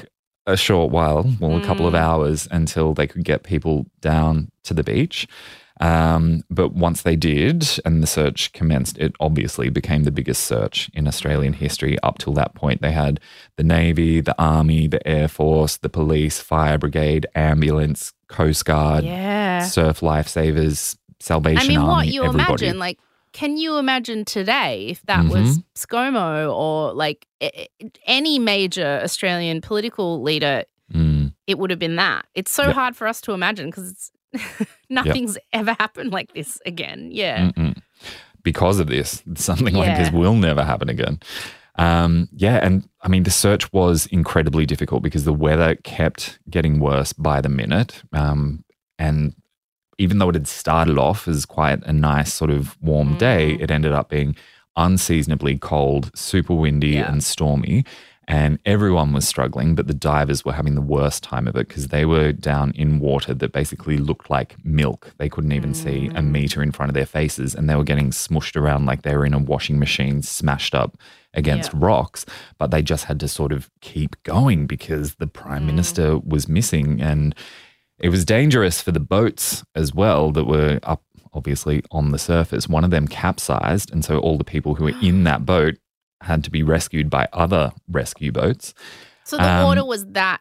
a 0.46 0.56
short 0.56 0.90
while, 0.90 1.26
well, 1.40 1.56
a 1.56 1.64
couple 1.64 1.86
of 1.86 1.94
Mm. 1.94 1.98
hours 1.98 2.48
until 2.50 2.94
they 2.94 3.06
could 3.06 3.24
get 3.24 3.42
people 3.42 3.86
down 4.00 4.50
to 4.64 4.74
the 4.74 4.84
beach. 4.84 5.26
Um, 5.78 6.42
but 6.48 6.72
once 6.72 7.02
they 7.02 7.16
did, 7.16 7.66
and 7.84 8.02
the 8.02 8.06
search 8.06 8.50
commenced, 8.52 8.96
it 8.96 9.14
obviously 9.20 9.68
became 9.68 10.04
the 10.04 10.10
biggest 10.10 10.44
search 10.46 10.88
in 10.94 11.06
Australian 11.06 11.52
history. 11.52 11.98
Up 12.02 12.16
till 12.18 12.32
that 12.34 12.54
point, 12.54 12.80
they 12.80 12.92
had 12.92 13.20
the 13.56 13.62
Navy, 13.64 14.22
the 14.22 14.34
Army, 14.40 14.86
the 14.86 15.06
Air 15.06 15.28
Force, 15.28 15.76
the 15.76 15.90
police, 15.90 16.40
fire 16.40 16.78
brigade, 16.78 17.26
ambulance, 17.34 18.14
Coast 18.28 18.64
Guard, 18.64 19.04
yeah. 19.04 19.64
surf 19.66 20.00
lifesavers, 20.00 20.96
Salvation 21.20 21.64
I 21.64 21.68
mean, 21.68 21.78
Army. 21.78 21.92
what 21.92 22.06
you 22.08 22.24
everybody. 22.24 22.66
imagine, 22.66 22.78
like, 22.78 22.98
can 23.36 23.56
you 23.58 23.76
imagine 23.76 24.24
today 24.24 24.86
if 24.88 25.02
that 25.06 25.24
was 25.26 25.58
Mm-hmm. 25.58 25.60
ScoMo 25.74 26.54
or 26.54 26.92
like 26.94 27.26
any 28.06 28.38
major 28.38 29.00
Australian 29.04 29.60
political 29.60 30.22
leader? 30.22 30.64
Mm, 30.92 31.34
It 31.46 31.58
would 31.58 31.70
have 31.70 31.78
been 31.78 31.96
that. 31.96 32.24
It's 32.34 32.50
so 32.50 32.64
Yep. 32.68 32.74
hard 32.74 32.96
for 32.96 33.06
us 33.06 33.20
to 33.22 33.32
imagine 33.32 33.66
because 33.70 33.90
it's 33.92 34.10
nothing's 34.88 35.36
ever 35.52 35.76
happened 35.78 36.12
like 36.12 36.32
this 36.32 36.58
again. 36.64 37.08
Yeah. 37.12 37.50
mm-mm. 37.50 37.76
Because 38.42 38.78
of 38.80 38.86
this, 38.86 39.22
something 39.34 39.74
like 39.74 39.96
this 39.98 40.10
will 40.12 40.34
never 40.34 40.64
happen 40.64 40.88
again. 40.88 41.18
Um, 41.78 42.28
yeah, 42.32 42.56
and 42.64 42.88
I 43.02 43.08
mean, 43.08 43.24
the 43.24 43.30
search 43.30 43.70
was 43.72 44.06
incredibly 44.06 44.64
difficult 44.64 45.02
because 45.02 45.24
the 45.24 45.32
weather 45.34 45.74
kept 45.84 46.38
getting 46.48 46.80
worse 46.80 47.12
by 47.12 47.40
the 47.42 47.50
minute. 47.50 48.02
Um, 48.12 48.64
and 48.98 49.34
even 49.98 50.18
though 50.18 50.28
it 50.28 50.34
had 50.34 50.46
started 50.46 50.98
off 50.98 51.26
as 51.28 51.46
quite 51.46 51.82
a 51.84 51.92
nice 51.92 52.32
sort 52.32 52.50
of 52.50 52.76
warm 52.82 53.16
day, 53.16 53.56
Mm. 53.56 53.60
it 53.62 53.70
ended 53.70 53.92
up 53.92 54.08
being 54.10 54.36
unseasonably 54.76 55.56
cold, 55.58 56.10
super 56.14 56.54
windy, 56.54 56.90
Yeah. 56.90 57.10
and 57.10 57.24
stormy. 57.24 57.84
And 58.28 58.58
everyone 58.66 59.12
was 59.12 59.26
struggling, 59.26 59.76
but 59.76 59.86
the 59.86 59.94
divers 59.94 60.44
were 60.44 60.52
having 60.52 60.74
the 60.74 60.80
worst 60.80 61.22
time 61.22 61.46
of 61.46 61.54
it 61.54 61.68
because 61.68 61.88
they 61.88 62.04
were 62.04 62.32
down 62.32 62.72
in 62.74 62.98
water 62.98 63.32
that 63.34 63.52
basically 63.52 63.98
looked 63.98 64.28
like 64.28 64.56
milk. 64.64 65.12
They 65.18 65.28
couldn't 65.28 65.52
even 65.52 65.74
see 65.74 66.08
a 66.08 66.20
Mm. 66.20 66.30
meter 66.32 66.60
in 66.62 66.72
front 66.72 66.90
of 66.90 66.94
their 66.94 67.06
faces, 67.06 67.54
and 67.54 67.70
they 67.70 67.76
were 67.76 67.84
getting 67.84 68.10
smushed 68.10 68.56
around 68.56 68.84
like 68.84 69.02
they 69.02 69.16
were 69.16 69.24
in 69.24 69.32
a 69.32 69.38
washing 69.38 69.78
machine, 69.78 70.22
smashed 70.22 70.74
up 70.74 70.96
against 71.34 71.72
Yeah. 71.72 71.78
rocks. 71.82 72.26
But 72.58 72.72
they 72.72 72.82
just 72.82 73.04
had 73.04 73.20
to 73.20 73.28
sort 73.28 73.52
of 73.52 73.70
keep 73.80 74.16
going 74.24 74.66
because 74.66 75.14
the 75.14 75.28
prime 75.28 75.62
Mm. 75.62 75.66
minister 75.66 76.18
was 76.18 76.48
missing. 76.48 77.00
And 77.00 77.32
it 77.98 78.08
was 78.10 78.24
dangerous 78.24 78.80
for 78.80 78.92
the 78.92 79.00
boats 79.00 79.64
as 79.74 79.94
well 79.94 80.30
that 80.32 80.44
were 80.44 80.78
up, 80.82 81.02
obviously, 81.32 81.82
on 81.90 82.10
the 82.12 82.18
surface. 82.18 82.68
One 82.68 82.84
of 82.84 82.90
them 82.90 83.08
capsized. 83.08 83.92
And 83.92 84.04
so 84.04 84.18
all 84.18 84.36
the 84.38 84.44
people 84.44 84.74
who 84.74 84.84
were 84.84 84.94
in 85.00 85.24
that 85.24 85.44
boat 85.46 85.76
had 86.22 86.42
to 86.44 86.50
be 86.50 86.62
rescued 86.62 87.10
by 87.10 87.28
other 87.32 87.72
rescue 87.88 88.32
boats. 88.32 88.74
So 89.24 89.36
the 89.36 89.44
Um, 89.44 89.64
water 89.66 89.84
was 89.84 90.06
that 90.12 90.40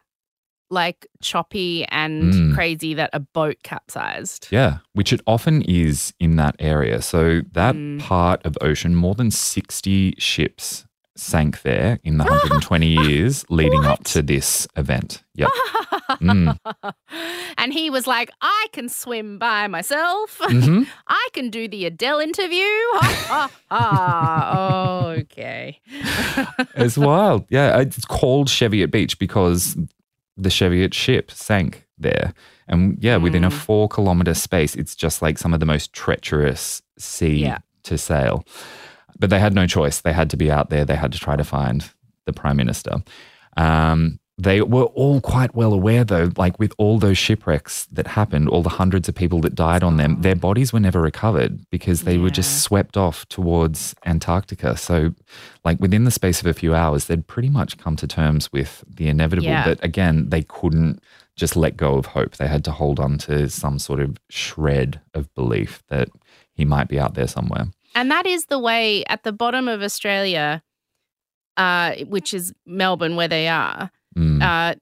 like 0.68 1.06
choppy 1.22 1.84
and 1.86 2.32
Mm. 2.32 2.54
crazy 2.54 2.94
that 2.94 3.10
a 3.12 3.20
boat 3.20 3.56
capsized. 3.62 4.48
Yeah, 4.50 4.78
which 4.94 5.12
it 5.12 5.20
often 5.26 5.62
is 5.62 6.12
in 6.18 6.36
that 6.36 6.56
area. 6.58 7.02
So 7.02 7.42
that 7.52 7.74
Mm. 7.76 8.00
part 8.00 8.44
of 8.44 8.56
ocean, 8.60 8.94
more 8.96 9.14
than 9.14 9.30
60 9.30 10.14
ships 10.18 10.85
sank 11.16 11.62
there 11.62 11.98
in 12.04 12.18
the 12.18 12.24
120 12.24 12.86
years 13.08 13.44
leading 13.48 13.84
up 13.84 14.04
to 14.04 14.22
this 14.22 14.68
event. 14.76 15.22
Yep. 15.34 15.48
Mm. 16.20 16.58
and 17.58 17.72
he 17.72 17.90
was 17.90 18.06
like, 18.06 18.30
I 18.40 18.66
can 18.72 18.88
swim 18.88 19.38
by 19.38 19.66
myself. 19.66 20.38
hmm 20.42 20.82
I 21.08 21.28
can 21.32 21.50
do 21.50 21.68
the 21.68 21.86
Adele 21.86 22.20
interview. 22.20 22.58
Ha, 22.60 23.50
ha, 23.70 23.76
ha. 23.76 25.06
okay. 25.18 25.80
It's 26.74 26.96
wild. 26.98 27.44
Yeah, 27.50 27.80
it's 27.80 28.04
called 28.04 28.48
Cheviot 28.48 28.90
Beach 28.90 29.18
because 29.18 29.76
the 30.36 30.50
Cheviot 30.50 30.94
ship 30.94 31.30
sank 31.30 31.86
there. 31.98 32.34
And 32.68 32.98
yeah, 33.00 33.16
within 33.16 33.44
a 33.44 33.50
Mm. 33.50 33.52
four 33.54 33.88
kilometer 33.88 34.34
space, 34.34 34.74
it's 34.74 34.94
just 34.94 35.22
like 35.22 35.38
some 35.38 35.54
of 35.54 35.60
the 35.60 35.66
most 35.66 35.92
treacherous 35.92 36.82
sea 36.98 37.36
Yeah. 37.42 37.58
to 37.84 37.96
sail. 37.96 38.44
But 39.18 39.30
they 39.30 39.38
had 39.38 39.54
no 39.54 39.66
choice. 39.66 40.00
They 40.00 40.12
had 40.12 40.30
to 40.30 40.36
be 40.36 40.50
out 40.50 40.70
there. 40.70 40.84
They 40.84 40.96
had 40.96 41.12
to 41.12 41.18
try 41.18 41.36
to 41.36 41.44
find 41.44 41.88
the 42.26 42.32
prime 42.32 42.56
minister. 42.56 43.02
Um, 43.56 44.18
they 44.38 44.60
were 44.60 44.84
all 44.84 45.22
quite 45.22 45.54
well 45.54 45.72
aware, 45.72 46.04
though, 46.04 46.30
like 46.36 46.58
with 46.58 46.74
all 46.76 46.98
those 46.98 47.16
shipwrecks 47.16 47.86
that 47.86 48.06
happened, 48.06 48.50
all 48.50 48.62
the 48.62 48.68
hundreds 48.68 49.08
of 49.08 49.14
people 49.14 49.40
that 49.40 49.54
died 49.54 49.82
on 49.82 49.96
them, 49.96 50.20
their 50.20 50.36
bodies 50.36 50.74
were 50.74 50.80
never 50.80 51.00
recovered 51.00 51.64
because 51.70 52.02
they 52.02 52.18
were 52.18 52.28
just 52.28 52.62
swept 52.62 52.98
off 52.98 53.26
towards 53.30 53.94
Antarctica. 54.04 54.76
So, 54.76 55.14
like 55.64 55.80
within 55.80 56.04
the 56.04 56.10
space 56.10 56.40
of 56.40 56.46
a 56.46 56.52
few 56.52 56.74
hours, 56.74 57.06
they'd 57.06 57.26
pretty 57.26 57.48
much 57.48 57.78
come 57.78 57.96
to 57.96 58.06
terms 58.06 58.52
with 58.52 58.84
the 58.86 59.08
inevitable. 59.08 59.48
Yeah. 59.48 59.64
But 59.64 59.82
again, 59.82 60.28
they 60.28 60.42
couldn't 60.42 61.00
just 61.34 61.56
let 61.56 61.78
go 61.78 61.94
of 61.94 62.06
hope. 62.06 62.36
They 62.36 62.46
had 62.46 62.64
to 62.64 62.72
hold 62.72 63.00
on 63.00 63.16
to 63.18 63.48
some 63.48 63.78
sort 63.78 64.00
of 64.00 64.18
shred 64.28 65.00
of 65.14 65.34
belief 65.34 65.82
that 65.88 66.10
he 66.52 66.66
might 66.66 66.88
be 66.88 67.00
out 67.00 67.14
there 67.14 67.26
somewhere. 67.26 67.68
And 67.96 68.10
that 68.12 68.26
is 68.26 68.46
the 68.46 68.58
way 68.60 69.02
at 69.08 69.24
the 69.24 69.32
bottom 69.32 69.66
of 69.66 69.82
Australia, 69.82 70.62
uh, 71.56 71.94
which 72.06 72.32
is 72.34 72.52
Melbourne, 72.66 73.16
where 73.16 73.26
they 73.28 73.48
are. 73.48 73.90
Mm. 74.16 74.42
Uh, 74.42 74.74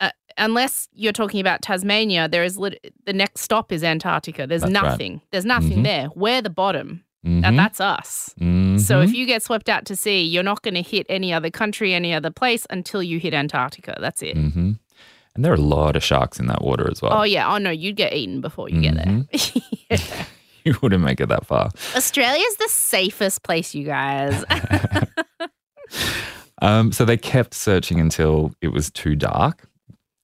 uh, 0.00 0.10
unless 0.38 0.88
you're 0.92 1.12
talking 1.12 1.40
about 1.40 1.62
Tasmania, 1.62 2.28
there 2.28 2.44
is 2.44 2.58
lit- 2.58 2.94
the 3.06 3.12
next 3.12 3.40
stop 3.40 3.72
is 3.72 3.82
Antarctica. 3.82 4.46
There's 4.46 4.60
That's 4.62 4.74
right. 4.74 4.82
nothing. 4.82 5.20
There's 5.32 5.44
nothing 5.46 5.78
Mhm. 5.78 5.84
there. 5.84 6.08
We're 6.14 6.42
the 6.42 6.50
bottom. 6.50 7.04
and 7.22 7.44
Mhm. 7.44 7.56
that's 7.58 7.80
us. 7.82 8.34
So 8.38 8.44
Mhm. 8.44 9.04
if 9.04 9.12
you 9.12 9.26
get 9.26 9.42
swept 9.42 9.68
out 9.68 9.84
to 9.84 9.94
sea, 9.94 10.22
you're 10.22 10.42
not 10.42 10.62
going 10.62 10.72
to 10.72 10.80
hit 10.80 11.04
any 11.10 11.34
other 11.34 11.50
country, 11.50 11.92
any 11.92 12.14
other 12.14 12.30
place 12.30 12.66
until 12.70 13.02
you 13.02 13.18
hit 13.20 13.34
Antarctica. 13.34 13.94
That's 14.00 14.22
it. 14.22 14.38
hmm 14.38 14.72
And 15.34 15.44
there 15.44 15.52
are 15.52 15.56
a 15.56 15.60
lot 15.60 15.96
of 15.96 16.02
sharks 16.02 16.40
in 16.40 16.46
that 16.46 16.62
water 16.62 16.88
as 16.90 17.02
well. 17.02 17.12
Oh 17.12 17.22
yeah. 17.24 17.52
Oh 17.54 17.58
no, 17.58 17.68
you'd 17.68 17.96
get 17.96 18.14
eaten 18.14 18.40
before 18.40 18.70
you 18.70 18.80
get 18.80 18.94
there. 18.94 19.04
Mm-hmm. 19.04 19.58
Yeah. 19.90 20.24
You 20.64 20.76
wouldn't 20.82 21.02
make 21.02 21.20
it 21.20 21.28
that 21.30 21.46
far. 21.46 21.70
Australia's 21.96 22.56
the 22.56 22.68
safest 22.68 23.42
place, 23.42 23.74
you 23.74 23.84
guys. 23.84 24.44
Um, 26.62 26.92
so 26.92 27.06
they 27.06 27.16
kept 27.16 27.54
searching 27.54 27.98
until 28.00 28.52
it 28.60 28.68
was 28.68 28.90
too 28.90 29.16
dark 29.16 29.66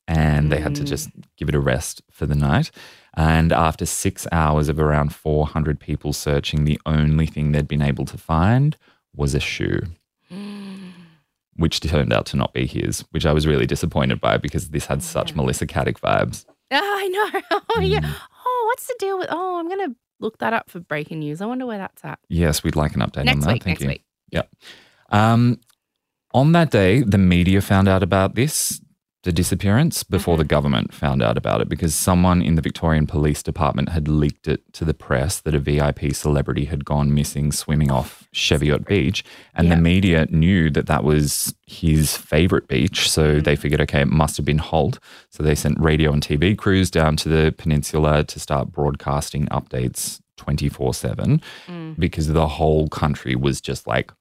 and 0.06 0.52
they 0.52 0.60
had 0.60 0.74
to 0.76 0.82
Mm. 0.82 0.86
just 0.86 1.08
give 1.38 1.48
it 1.48 1.54
a 1.54 1.60
rest 1.60 2.02
for 2.10 2.26
the 2.26 2.34
night. 2.34 2.70
And 3.14 3.52
after 3.52 3.86
six 3.86 4.26
hours 4.30 4.68
of 4.68 4.78
around 4.78 5.14
400 5.14 5.80
people 5.80 6.12
searching, 6.12 6.64
the 6.64 6.78
only 6.84 7.24
thing 7.24 7.52
they'd 7.52 7.66
been 7.66 7.80
able 7.80 8.04
to 8.04 8.18
find 8.18 8.76
was 9.14 9.34
a 9.34 9.40
shoe, 9.40 9.80
which 11.56 11.80
turned 11.80 12.12
out 12.12 12.26
to 12.26 12.36
not 12.36 12.52
be 12.52 12.66
his, 12.66 13.00
which 13.12 13.24
I 13.24 13.32
was 13.32 13.46
really 13.46 13.66
disappointed 13.66 14.20
by 14.20 14.36
because 14.36 14.68
this 14.68 14.84
had 14.86 15.02
such 15.02 15.30
Yeah. 15.30 15.36
Melissa 15.36 15.66
Caddick 15.66 15.98
vibes. 16.00 16.44
Oh, 16.70 16.76
I 17.00 17.08
know. 17.08 17.60
Oh 17.76 17.80
yeah. 17.80 18.00
Mm. 18.00 18.14
Oh, 18.44 18.64
what's 18.68 18.86
the 18.86 18.96
deal 18.98 19.18
with? 19.18 19.28
Oh, 19.30 19.58
I'm 19.58 19.68
gonna 19.70 19.94
look 20.18 20.38
that 20.38 20.52
up 20.52 20.70
for 20.70 20.80
breaking 20.80 21.20
news. 21.20 21.40
I 21.40 21.46
wonder 21.46 21.66
where 21.66 21.78
that's 21.78 22.04
at. 22.04 22.18
Yes, 22.28 22.64
we'd 22.64 22.76
like 22.76 22.94
an 22.94 23.00
update 23.00 23.28
on 23.30 23.40
that. 23.40 23.52
week. 23.52 23.64
Thank 23.64 23.80
next 23.80 23.82
you. 23.82 23.88
week. 23.88 24.04
Um, 25.10 25.60
on 26.34 26.52
that 26.52 26.70
day, 26.70 27.02
the 27.02 27.18
media 27.18 27.60
found 27.60 27.88
out 27.88 28.02
about 28.02 28.34
this, 28.34 28.80
the 29.26 29.32
disappearance, 29.32 30.02
before 30.04 30.34
Mm-hmm. 30.36 30.38
the 30.42 30.54
government 30.56 30.94
found 30.94 31.20
out 31.22 31.36
about 31.36 31.60
it 31.60 31.68
because 31.68 31.94
someone 31.94 32.40
in 32.40 32.54
the 32.54 32.62
Victorian 32.62 33.06
Police 33.06 33.42
Department 33.42 33.88
had 33.90 34.06
leaked 34.08 34.46
it 34.48 34.60
to 34.74 34.84
the 34.84 34.94
press 34.94 35.40
that 35.40 35.54
a 35.54 35.58
VIP 35.58 36.14
celebrity 36.14 36.64
had 36.66 36.84
gone 36.84 37.12
missing 37.12 37.50
swimming 37.52 37.90
off 37.90 38.26
Cheviot 38.32 38.86
Beach. 38.86 39.24
And 39.54 39.66
Yeah. 39.68 39.74
the 39.74 39.80
media 39.82 40.26
knew 40.30 40.70
that 40.70 40.86
that 40.86 41.02
was 41.04 41.54
his 41.66 42.16
favorite 42.16 42.68
beach. 42.68 43.10
So 43.10 43.22
Mm. 43.40 43.44
they 43.44 43.56
figured, 43.56 43.80
okay, 43.82 44.00
it 44.02 44.08
must 44.22 44.36
have 44.38 44.46
been 44.46 44.58
Holt. 44.58 44.98
So 45.30 45.42
they 45.42 45.54
sent 45.56 45.78
radio 45.80 46.12
and 46.12 46.22
TV 46.22 46.54
crews 46.54 46.90
down 46.90 47.16
to 47.16 47.28
the 47.28 47.52
peninsula 47.58 48.24
to 48.24 48.38
start 48.40 48.70
broadcasting 48.72 49.46
updates 49.58 50.20
24 50.36 50.94
7 50.94 51.40
Mm. 51.66 51.98
because 51.98 52.28
the 52.28 52.48
whole 52.58 52.88
country 52.88 53.34
was 53.34 53.60
just 53.60 53.86
like, 53.86 54.12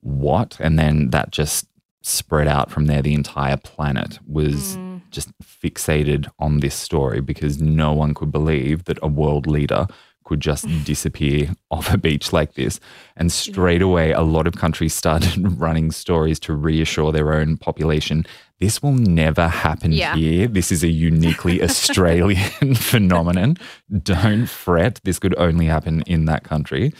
what? 0.00 0.56
And 0.60 0.78
then 0.78 1.10
that 1.10 1.30
just 1.30 1.66
spread 2.06 2.46
out 2.48 2.70
from 2.70 2.86
there. 2.86 3.02
The 3.02 3.14
entire 3.14 3.56
planet 3.56 4.18
was 4.26 4.76
Mm. 4.76 5.00
just 5.10 5.28
fixated 5.42 6.28
on 6.38 6.60
this 6.60 6.74
story 6.74 7.20
because 7.20 7.60
no 7.60 7.92
one 7.92 8.14
could 8.14 8.30
believe 8.30 8.84
that 8.84 8.98
a 9.02 9.08
world 9.08 9.46
leader 9.46 9.86
could 10.24 10.40
just 10.40 10.66
disappear 10.84 11.50
off 11.70 11.92
a 11.92 11.98
beach 11.98 12.32
like 12.32 12.54
this. 12.54 12.78
And 13.16 13.30
straight 13.32 13.82
away, 13.82 14.12
a 14.12 14.22
lot 14.22 14.46
of 14.46 14.54
countries 14.54 14.94
started 14.94 15.36
running 15.60 15.90
stories 15.92 16.38
to 16.40 16.54
reassure 16.54 17.12
their 17.12 17.32
own 17.34 17.56
population 17.56 18.24
this 18.58 18.82
will 18.82 18.92
never 18.94 19.48
happen 19.48 19.92
Yeah. 19.92 20.14
here. 20.16 20.46
This 20.48 20.72
is 20.72 20.82
a 20.82 20.88
uniquely 20.88 21.62
Australian 21.68 22.74
phenomenon. 22.74 23.58
Don't 24.02 24.46
fret. 24.46 24.98
This 25.04 25.18
could 25.18 25.34
only 25.36 25.66
happen 25.66 26.02
in 26.06 26.24
that 26.24 26.42
country. 26.44 26.94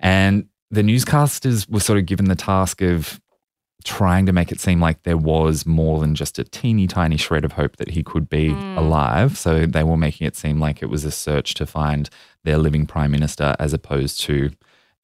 And 0.00 0.46
the 0.72 0.82
newscasters 0.82 1.70
were 1.70 1.78
sort 1.78 2.00
of 2.00 2.06
given 2.06 2.26
the 2.26 2.34
task 2.34 2.82
of 2.82 3.20
trying 3.84 4.26
to 4.26 4.32
make 4.32 4.50
it 4.50 4.60
seem 4.60 4.80
like 4.80 5.02
there 5.04 5.16
was 5.16 5.64
more 5.64 6.00
than 6.00 6.14
just 6.14 6.38
a 6.38 6.44
teeny 6.44 6.86
tiny 6.86 7.16
shred 7.16 7.44
of 7.44 7.52
hope 7.52 7.76
that 7.76 7.90
he 7.90 8.02
could 8.02 8.28
be 8.28 8.50
Mm. 8.54 8.76
alive. 8.76 9.38
So 9.38 9.66
they 9.66 9.84
were 9.84 9.96
making 9.96 10.26
it 10.26 10.36
seem 10.36 10.58
like 10.58 10.82
it 10.82 10.86
was 10.90 11.04
a 11.04 11.10
search 11.10 11.54
to 11.54 11.66
find 11.66 12.10
their 12.44 12.58
living 12.58 12.86
prime 12.86 13.10
minister 13.12 13.54
as 13.58 13.72
opposed 13.72 14.20
to 14.22 14.50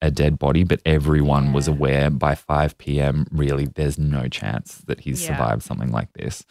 a 0.01 0.11
dead 0.11 0.37
body. 0.37 0.63
But 0.65 0.81
everyone 0.85 1.53
was 1.53 1.67
aware 1.69 2.09
by 2.09 2.35
5 2.35 2.77
p.m., 2.77 3.25
really, 3.31 3.65
there's 3.65 3.97
no 3.97 4.27
chance 4.27 4.79
that 4.87 4.99
he's 5.01 5.21
Yeah. 5.21 5.27
survived 5.27 5.63
something 5.63 5.91
like 5.91 6.11
this. 6.13 6.43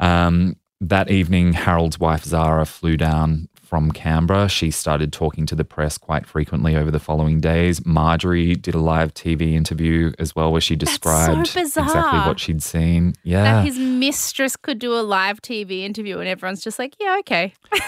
Um, 0.00 0.56
that 0.80 1.10
evening, 1.10 1.54
Harold's 1.54 1.98
wife 1.98 2.24
Zara 2.24 2.64
flew 2.66 2.96
down 2.96 3.48
from 3.68 3.90
Canberra. 3.92 4.48
She 4.48 4.70
started 4.70 5.12
talking 5.12 5.44
to 5.44 5.54
the 5.54 5.64
press 5.64 5.98
quite 5.98 6.26
frequently 6.26 6.74
over 6.74 6.90
the 6.90 6.98
following 6.98 7.38
days. 7.38 7.84
Marjorie 7.84 8.54
did 8.54 8.74
a 8.74 8.78
live 8.78 9.12
TV 9.12 9.52
interview 9.52 10.12
as 10.18 10.34
well, 10.34 10.50
where 10.50 10.60
she 10.60 10.74
so 10.74 10.78
described 10.78 11.54
exactly 11.54 12.20
what 12.20 12.40
she'd 12.40 12.62
seen. 12.62 13.12
Yeah, 13.24 13.42
That 13.44 13.64
his 13.66 13.78
mistress 13.78 14.56
could 14.56 14.78
do 14.78 14.94
a 14.94 15.02
live 15.02 15.42
TV 15.42 15.82
interview, 15.82 16.18
and 16.18 16.28
everyone's 16.28 16.62
just 16.62 16.78
like, 16.78 16.94
"Yeah, 16.98 17.16
okay." 17.20 17.52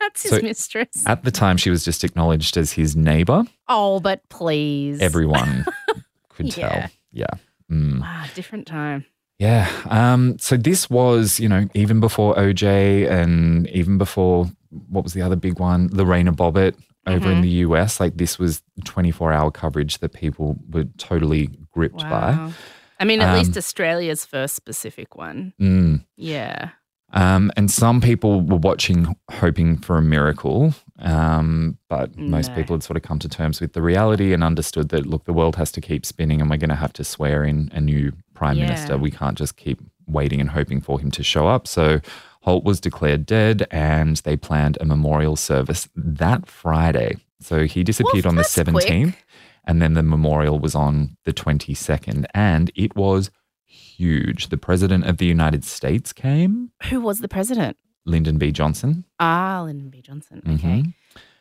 That's 0.00 0.22
his 0.22 0.30
So- 0.32 0.40
mistress. 0.42 1.06
At 1.06 1.24
the 1.24 1.30
time, 1.30 1.56
she 1.56 1.70
was 1.70 1.84
just 1.84 2.02
acknowledged 2.04 2.56
as 2.56 2.72
his 2.72 2.96
neighbor. 2.96 3.44
oh, 3.68 4.00
but 4.00 4.28
please. 4.28 5.00
Everyone 5.00 5.64
could 6.30 6.56
Yeah. 6.56 6.68
tell. 6.80 6.90
Yeah. 7.12 7.26
Mm. 7.70 8.00
Wow, 8.00 8.24
different 8.34 8.66
time. 8.66 9.04
Yeah. 9.38 9.68
Um, 9.88 10.36
so 10.40 10.56
this 10.56 10.90
was, 10.90 11.38
you 11.38 11.48
know, 11.48 11.68
even 11.74 12.00
before 12.00 12.34
OJ 12.34 13.08
and 13.08 13.68
even 13.68 13.96
before 13.98 14.50
what 14.70 15.04
was 15.04 15.12
the 15.14 15.22
other 15.22 15.36
big 15.36 15.58
one, 15.58 15.88
Lorena 15.92 16.32
Bobbitt 16.32 16.74
over 17.06 17.30
in 17.30 17.38
Mhm. 17.38 17.42
the 17.42 17.48
US. 17.66 18.00
Like 18.00 18.16
this 18.18 18.38
was 18.38 18.62
24 18.84 19.32
hour 19.32 19.50
coverage 19.50 19.98
that 19.98 20.12
people 20.12 20.58
were 20.70 20.84
totally 20.98 21.48
gripped 21.72 22.00
by. 22.00 22.52
I 23.00 23.04
mean, 23.04 23.20
at 23.20 23.36
least 23.38 23.52
Um, 23.52 23.58
Australia's 23.58 24.24
first 24.24 24.54
specific 24.56 25.16
one. 25.16 25.52
Mm. 25.60 26.04
Yeah. 26.16 26.70
Um, 27.14 27.50
and 27.56 27.70
some 27.70 28.02
people 28.02 28.42
were 28.42 28.58
watching, 28.58 29.16
hoping 29.30 29.78
for 29.78 29.96
a 29.96 30.02
miracle. 30.02 30.74
Um, 30.98 31.78
but 31.88 32.18
most 32.18 32.54
people 32.54 32.74
had 32.76 32.82
sort 32.82 32.96
of 32.98 33.02
come 33.02 33.18
to 33.20 33.28
terms 33.28 33.60
with 33.62 33.72
the 33.72 33.80
reality 33.80 34.34
and 34.34 34.44
understood 34.44 34.90
that, 34.90 35.06
look, 35.06 35.24
the 35.24 35.32
world 35.32 35.56
has 35.56 35.72
to 35.72 35.80
keep 35.80 36.04
spinning 36.04 36.40
and 36.42 36.50
we're 36.50 36.58
going 36.58 36.68
to 36.68 36.74
have 36.76 36.92
to 36.94 37.04
swear 37.04 37.44
in 37.44 37.70
a 37.72 37.80
new 37.80 38.12
prime 38.34 38.58
Yeah. 38.58 38.66
minister. 38.66 38.98
We 38.98 39.10
can't 39.10 39.38
just 39.38 39.56
keep 39.56 39.80
waiting 40.06 40.40
and 40.40 40.50
hoping 40.50 40.80
for 40.82 41.00
him 41.00 41.10
to 41.12 41.22
show 41.22 41.46
up. 41.48 41.66
So 41.66 42.00
Holt 42.42 42.64
was 42.64 42.80
declared 42.80 43.26
dead 43.26 43.66
and 43.70 44.16
they 44.18 44.36
planned 44.36 44.78
a 44.80 44.84
memorial 44.84 45.36
service 45.36 45.88
that 45.96 46.46
Friday. 46.48 47.16
So 47.40 47.64
he 47.66 47.84
disappeared 47.84 48.26
on 48.26 48.36
the 48.36 48.42
17th. 48.42 48.72
quick. 49.12 49.24
And 49.64 49.82
then 49.82 49.94
the 49.94 50.02
memorial 50.02 50.58
was 50.58 50.74
on 50.74 51.16
the 51.24 51.32
22nd. 51.32 52.24
And 52.34 52.70
it 52.74 52.96
was 52.96 53.30
huge. 53.66 54.48
The 54.48 54.56
president 54.56 55.04
of 55.06 55.18
the 55.18 55.26
United 55.26 55.64
States 55.64 56.12
came. 56.12 56.70
Who 56.84 57.00
was 57.00 57.20
the 57.20 57.28
president? 57.28 57.76
Lyndon 58.06 58.38
B. 58.38 58.50
Johnson. 58.50 59.04
Ah, 59.20 59.62
Lyndon 59.66 59.90
B. 59.90 60.00
Johnson. 60.00 60.42
Okay. 60.48 60.82
Mhm. 60.84 60.94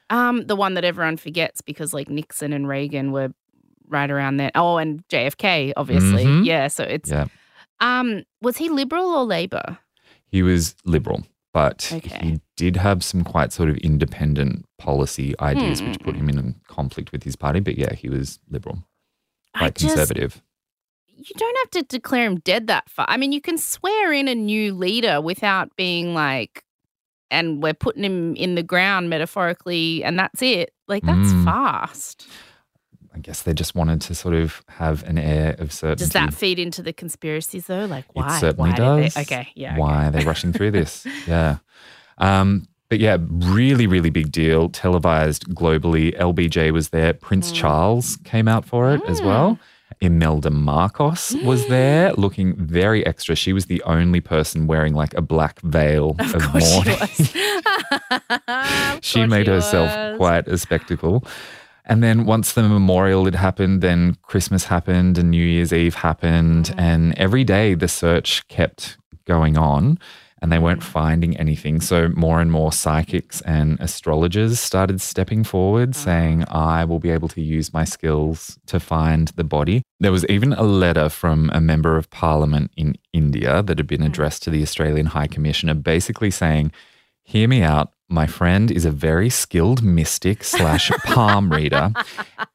Um, 0.09 0.45
the 0.47 0.55
one 0.55 0.73
that 0.73 0.83
everyone 0.83 1.17
forgets 1.17 1.61
because 1.61 1.93
like 1.93 2.09
Nixon 2.09 2.53
and 2.53 2.67
Reagan 2.67 3.11
were 3.11 3.33
right 3.87 4.09
around 4.11 4.37
there. 4.37 4.51
Oh, 4.55 4.77
and 4.77 5.07
JFK, 5.07 5.71
obviously. 5.77 6.25
Mhm. 6.25 6.45
Yeah. 6.45 6.67
So 6.67 6.83
it's 6.83 7.09
Yeah. 7.09 7.27
um, 7.79 8.23
was 8.41 8.57
he 8.57 8.67
liberal 8.69 9.05
or 9.05 9.23
Labor? 9.25 9.77
He 10.29 10.43
was 10.43 10.75
liberal, 10.85 11.23
but 11.53 11.89
Okay. 11.93 12.19
he 12.21 12.41
did 12.55 12.75
have 12.75 13.03
some 13.03 13.23
quite 13.23 13.51
sort 13.53 13.69
of 13.69 13.77
independent 13.77 14.65
policy 14.77 15.33
ideas 15.39 15.81
which 15.81 15.99
put 15.99 16.15
Hmm. 16.15 16.27
him 16.27 16.37
in 16.39 16.55
conflict 16.67 17.11
with 17.11 17.23
his 17.23 17.35
party. 17.35 17.59
But 17.59 17.77
yeah, 17.77 17.93
he 17.93 18.09
was 18.09 18.39
liberal. 18.49 18.83
Quite 19.55 19.75
just- 19.75 19.95
conservative. 19.95 20.41
you 21.19 21.33
don't 21.35 21.57
have 21.57 21.71
to 21.71 21.81
declare 21.81 22.25
him 22.27 22.37
dead 22.41 22.67
that 22.67 22.87
far. 22.91 23.05
I 23.09 23.17
mean, 23.17 23.31
you 23.31 23.41
can 23.41 23.57
swear 23.57 24.13
in 24.13 24.27
a 24.27 24.35
new 24.35 24.71
leader 24.75 25.19
without 25.19 25.75
being 25.75 26.13
like, 26.13 26.63
and 27.31 27.61
we're 27.63 27.73
putting 27.73 28.03
him 28.03 28.35
in 28.35 28.53
the 28.53 28.61
ground 28.61 29.09
metaphorically, 29.09 30.03
and 30.03 30.19
that's 30.19 30.43
it. 30.43 30.73
Like 30.87 31.03
that's 31.03 31.33
Mm. 31.33 31.43
fast. 31.43 32.27
I 33.17 33.19
guess 33.19 33.41
they 33.41 33.53
just 33.53 33.73
wanted 33.73 33.99
to 34.01 34.13
sort 34.13 34.35
of 34.35 34.61
have 34.67 35.01
an 35.05 35.17
air 35.17 35.55
of 35.57 35.73
certainty. 35.73 36.03
Does 36.03 36.11
that 36.11 36.35
feed 36.35 36.59
into 36.59 36.83
the 36.83 36.93
conspiracies 36.93 37.65
though? 37.65 37.85
Like 37.85 38.05
why? 38.13 38.37
It 38.37 38.39
certainly 38.39 38.69
why 38.69 38.75
does. 38.75 39.13
they- 39.15 39.21
okay, 39.21 39.47
yeah. 39.55 39.71
okay. 39.71 39.79
Why 39.81 40.05
are 40.07 40.11
they 40.11 40.23
rushing 40.23 40.53
through 40.53 40.69
this? 40.71 41.05
Yeah. 41.27 41.57
Um, 42.19 42.67
but 42.89 42.99
yeah, 42.99 43.17
really, 43.19 43.87
really 43.87 44.11
big 44.11 44.31
deal. 44.31 44.69
Televised 44.69 45.47
globally. 45.49 46.15
LBJ 46.17 46.71
was 46.71 46.89
there. 46.89 47.11
Prince 47.13 47.51
Mm. 47.51 47.55
Charles 47.55 48.17
came 48.23 48.47
out 48.47 48.65
for 48.65 48.93
it 48.93 49.01
as 49.07 49.19
well. 49.21 49.57
Imelda 49.99 50.51
Marcos 50.51 51.33
was 51.43 51.65
there 51.69 52.13
looking 52.13 52.55
very 52.55 53.03
extra. 53.05 53.35
She 53.35 53.51
was 53.51 53.65
the 53.65 53.81
only 53.83 54.21
person 54.21 54.67
wearing 54.67 54.93
like 54.93 55.15
a 55.15 55.21
black 55.23 55.59
veil 55.61 56.15
of, 56.19 56.35
Of 56.35 56.43
course 56.43 56.71
mourning. 56.75 56.97
she 59.01 59.19
she 59.21 59.25
made 59.25 59.47
herself 59.47 59.89
was. 59.89 60.17
quite 60.17 60.47
a 60.47 60.57
spectacle. 60.59 61.25
And 61.87 62.03
then 62.03 62.25
once 62.25 62.51
the 62.53 62.63
memorial 62.63 63.25
had 63.25 63.35
happened, 63.35 63.81
then 63.81 64.15
Christmas 64.21 64.65
happened 64.65 65.17
and 65.17 65.31
New 65.31 65.43
Year's 65.43 65.71
Eve 65.73 65.95
happened. 65.95 66.65
Mm. 66.65 66.79
And 66.79 67.17
every 67.17 67.43
day 67.43 67.73
the 67.75 67.87
search 67.87 68.47
kept 68.49 68.97
going 69.25 69.57
on 69.57 69.97
and 70.41 70.51
they 70.51 70.59
weren't 70.59 70.83
finding 70.83 71.35
anything. 71.37 71.81
So 71.81 72.09
more 72.09 72.39
and 72.41 72.51
more 72.51 72.71
psychics 72.71 73.41
and 73.41 73.79
astrologers 73.79 74.59
started 74.59 75.01
stepping 75.01 75.43
forward 75.43 75.91
Ah. 75.95 75.97
saying, 75.97 76.45
I 76.49 76.83
will 76.85 76.99
be 76.99 77.09
able 77.09 77.29
to 77.29 77.41
use 77.41 77.73
my 77.73 77.85
skills 77.85 78.59
to 78.67 78.79
find 78.79 79.29
the 79.29 79.43
body. 79.43 79.81
There 79.99 80.11
was 80.11 80.25
even 80.27 80.53
a 80.53 80.63
letter 80.63 81.09
from 81.09 81.49
a 81.53 81.61
member 81.61 81.97
of 81.97 82.09
parliament 82.11 82.69
in 82.77 82.95
India 83.13 83.63
that 83.63 83.79
had 83.79 83.87
been 83.87 84.01
Mm. 84.01 84.07
addressed 84.07 84.43
to 84.43 84.49
the 84.51 84.61
Australian 84.61 85.07
High 85.07 85.27
Commissioner, 85.27 85.73
basically 85.73 86.31
saying, 86.31 86.71
Hear 87.23 87.47
me 87.47 87.61
out. 87.63 87.91
My 88.09 88.25
friend 88.25 88.71
is 88.71 88.85
a 88.85 88.91
very 88.91 89.29
skilled 89.29 89.83
mystic 89.83 90.43
slash 90.43 90.89
palm 91.05 91.51
reader, 91.51 91.91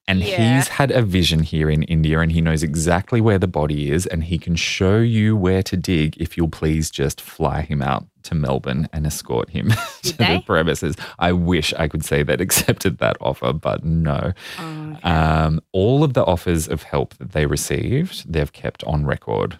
and 0.08 0.20
Yeah. 0.20 0.56
he's 0.56 0.68
had 0.68 0.90
a 0.90 1.02
vision 1.02 1.42
here 1.42 1.68
in 1.68 1.82
India, 1.82 2.20
and 2.20 2.32
he 2.32 2.40
knows 2.40 2.62
exactly 2.62 3.20
where 3.20 3.38
the 3.38 3.46
body 3.46 3.90
is, 3.90 4.06
and 4.06 4.24
he 4.24 4.38
can 4.38 4.56
show 4.56 4.98
you 4.98 5.36
where 5.36 5.62
to 5.64 5.76
dig 5.76 6.16
if 6.16 6.38
you'll 6.38 6.48
please 6.48 6.90
just 6.90 7.20
fly 7.20 7.60
him 7.62 7.82
out 7.82 8.06
to 8.22 8.34
Melbourne 8.34 8.88
and 8.94 9.06
escort 9.06 9.50
him 9.50 9.68
to 10.04 10.16
they? 10.16 10.36
the 10.36 10.42
premises. 10.42 10.96
I 11.18 11.32
wish 11.32 11.74
I 11.74 11.86
could 11.86 12.04
say 12.04 12.22
that 12.22 12.40
accepted 12.46 12.96
that 12.98 13.18
offer, 13.20 13.52
but 13.52 13.84
no. 13.84 14.32
Oh, 14.58 14.92
okay. 14.96 15.02
Um, 15.02 15.60
all 15.72 16.02
of 16.02 16.14
the 16.14 16.24
offers 16.24 16.66
of 16.66 16.84
help 16.84 17.14
that 17.18 17.32
they 17.32 17.44
received, 17.44 18.32
they've 18.32 18.52
kept 18.52 18.84
on 18.84 19.04
record 19.04 19.58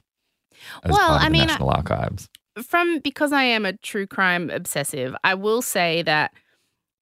as 0.85 0.93
Well, 0.93 1.07
part 1.07 1.21
of 1.21 1.23
I 1.23 1.29
the 1.29 1.33
mean, 1.33 1.47
National 1.49 1.69
Archives. 1.71 2.31
From 2.61 2.99
because 3.01 3.33
I 3.33 3.45
am 3.45 3.65
a 3.65 3.77
true 3.79 4.07
crime 4.07 4.51
obsessive, 4.51 5.15
I 5.25 5.35
will 5.35 5.63
say 5.63 6.03
that 6.03 6.33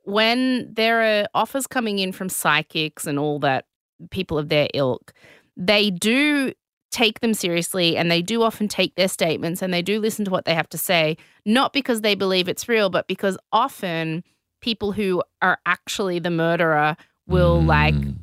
when 0.05 0.73
there 0.73 1.03
are 1.03 1.29
offers 1.35 1.67
coming 1.67 1.99
in 1.99 2.13
from 2.13 2.29
psychics 2.29 3.07
and 3.07 3.19
all 3.19 3.39
that 3.41 3.67
people 4.11 4.39
of 4.39 4.49
their 4.49 4.69
ilk, 4.75 5.13
they 5.57 5.91
do 5.91 6.53
take 6.91 7.21
them 7.21 7.35
seriously 7.35 7.97
and 7.97 8.11
they 8.11 8.23
do 8.23 8.43
often 8.43 8.67
take 8.67 8.95
their 8.97 9.09
statements 9.09 9.63
and 9.63 9.73
they 9.73 9.83
do 9.83 10.01
listen 10.01 10.25
to 10.25 10.31
what 10.31 10.45
they 10.45 10.55
have 10.55 10.69
to 10.69 10.79
say, 10.79 11.17
not 11.45 11.73
because 11.73 12.01
they 12.01 12.15
believe 12.15 12.49
it's 12.49 12.69
real, 12.69 12.91
but 12.91 13.07
because 13.07 13.39
often 13.53 14.25
people 14.61 14.93
who 14.93 15.23
are 15.43 15.59
actually 15.67 16.19
the 16.19 16.31
murderer 16.31 16.97
will 17.27 17.63
like 17.63 17.95
Mm. 17.95 18.17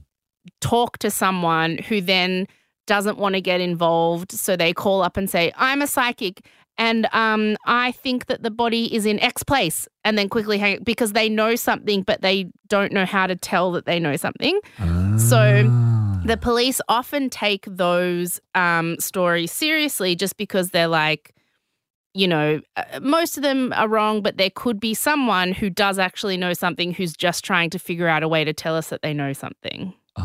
talk 0.61 0.97
to 0.97 1.09
someone 1.09 1.77
who 1.77 2.01
then 2.01 2.47
doesn't 2.87 3.17
want 3.17 3.35
to 3.35 3.41
get 3.41 3.59
involved. 3.61 4.31
So 4.31 4.55
they 4.55 4.73
call 4.73 5.01
up 5.01 5.17
and 5.17 5.29
say, 5.29 5.51
I'm 5.55 5.81
a 5.81 5.87
psychic 5.87 6.45
and 6.77 7.07
um, 7.13 7.57
I 7.65 7.91
think 7.91 8.27
that 8.27 8.43
the 8.43 8.51
body 8.51 8.93
is 8.95 9.05
in 9.05 9.19
X 9.19 9.43
place. 9.43 9.87
And 10.05 10.17
then 10.17 10.29
quickly 10.29 10.57
hang 10.57 10.83
because 10.83 11.11
they 11.11 11.27
know 11.27 11.55
something, 11.55 12.01
but 12.03 12.21
they 12.21 12.49
don't 12.69 12.93
know 12.93 13.05
how 13.05 13.27
to 13.27 13.35
tell 13.35 13.73
that 13.73 13.85
they 13.85 13.99
know 13.99 14.15
something. 14.15 14.59
So 15.17 15.65
Ah. 15.69 15.93
The 16.25 16.35
police 16.37 16.81
often 16.89 17.29
take 17.29 17.63
those 17.67 18.39
um, 18.55 18.97
stories 18.99 19.51
seriously 19.51 20.15
just 20.15 20.35
because 20.35 20.71
they're 20.71 20.87
like, 20.87 21.33
you 22.13 22.27
know, 22.27 22.59
uh, 22.75 22.99
most 23.01 23.37
of 23.37 23.43
them 23.43 23.71
are 23.73 23.87
wrong, 23.87 24.21
but 24.21 24.37
there 24.37 24.49
could 24.49 24.79
be 24.79 24.93
someone 24.93 25.51
who 25.53 25.69
does 25.69 25.99
actually 25.99 26.35
know 26.35 26.53
something 26.53 26.93
who's 26.93 27.13
just 27.15 27.45
trying 27.45 27.69
to 27.69 27.79
figure 27.79 28.07
out 28.07 28.23
a 28.23 28.27
way 28.27 28.43
to 28.43 28.51
tell 28.51 28.75
us 28.75 28.89
that 28.89 29.01
they 29.03 29.13
know 29.13 29.31
something. 29.33 29.93
So 30.17 30.23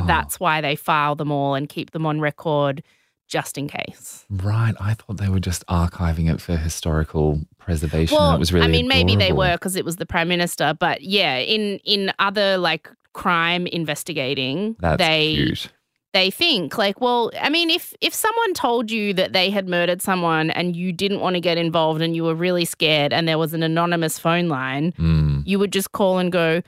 Oh. 0.00 0.04
that's 0.06 0.38
why 0.38 0.60
they 0.60 0.76
file 0.76 1.14
them 1.16 1.32
all 1.32 1.54
and 1.54 1.68
keep 1.68 1.90
them 1.90 2.06
on 2.06 2.20
record 2.20 2.82
just 3.28 3.56
in 3.58 3.68
case. 3.68 4.24
Right. 4.30 4.74
I 4.80 4.94
thought 4.94 5.18
they 5.18 5.28
were 5.28 5.38
just 5.40 5.64
archiving 5.66 6.32
it 6.32 6.40
for 6.40 6.56
historical 6.56 7.40
preservation. 7.58 8.16
Well, 8.16 8.34
it 8.34 8.38
was 8.38 8.52
really 8.52 8.66
I 8.66 8.68
mean, 8.68 8.88
maybe 8.88 9.14
they 9.16 9.32
were 9.32 9.52
because 9.52 9.76
it 9.76 9.84
was 9.84 9.96
the 9.96 10.06
prime 10.06 10.28
minister, 10.28 10.74
but 10.78 11.02
yeah, 11.02 11.36
in 11.36 11.78
in 11.84 12.12
other 12.18 12.58
like 12.58 12.90
crime 13.12 13.66
investigating, 13.66 14.76
That's 14.80 14.98
they 14.98 15.34
cute. 15.34 15.68
they 16.14 16.30
think 16.30 16.78
like, 16.78 17.00
well, 17.00 17.30
I 17.40 17.48
mean, 17.50 17.68
if 17.70 17.92
if 18.00 18.14
someone 18.14 18.54
told 18.54 18.90
you 18.90 19.12
that 19.14 19.32
they 19.32 19.50
had 19.50 19.68
murdered 19.68 20.00
someone 20.02 20.50
and 20.50 20.74
you 20.74 20.92
didn't 20.92 21.20
want 21.20 21.34
to 21.34 21.40
get 21.40 21.58
involved 21.58 22.00
and 22.00 22.16
you 22.16 22.24
were 22.24 22.34
really 22.34 22.64
scared 22.64 23.12
and 23.12 23.28
there 23.28 23.38
was 23.38 23.52
an 23.54 23.62
anonymous 23.62 24.18
phone 24.18 24.48
line, 24.48 24.92
Mm. 24.92 25.42
you 25.46 25.58
would 25.58 25.72
just 25.72 25.92
call 25.92 26.18
and 26.18 26.32
go. 26.32 26.62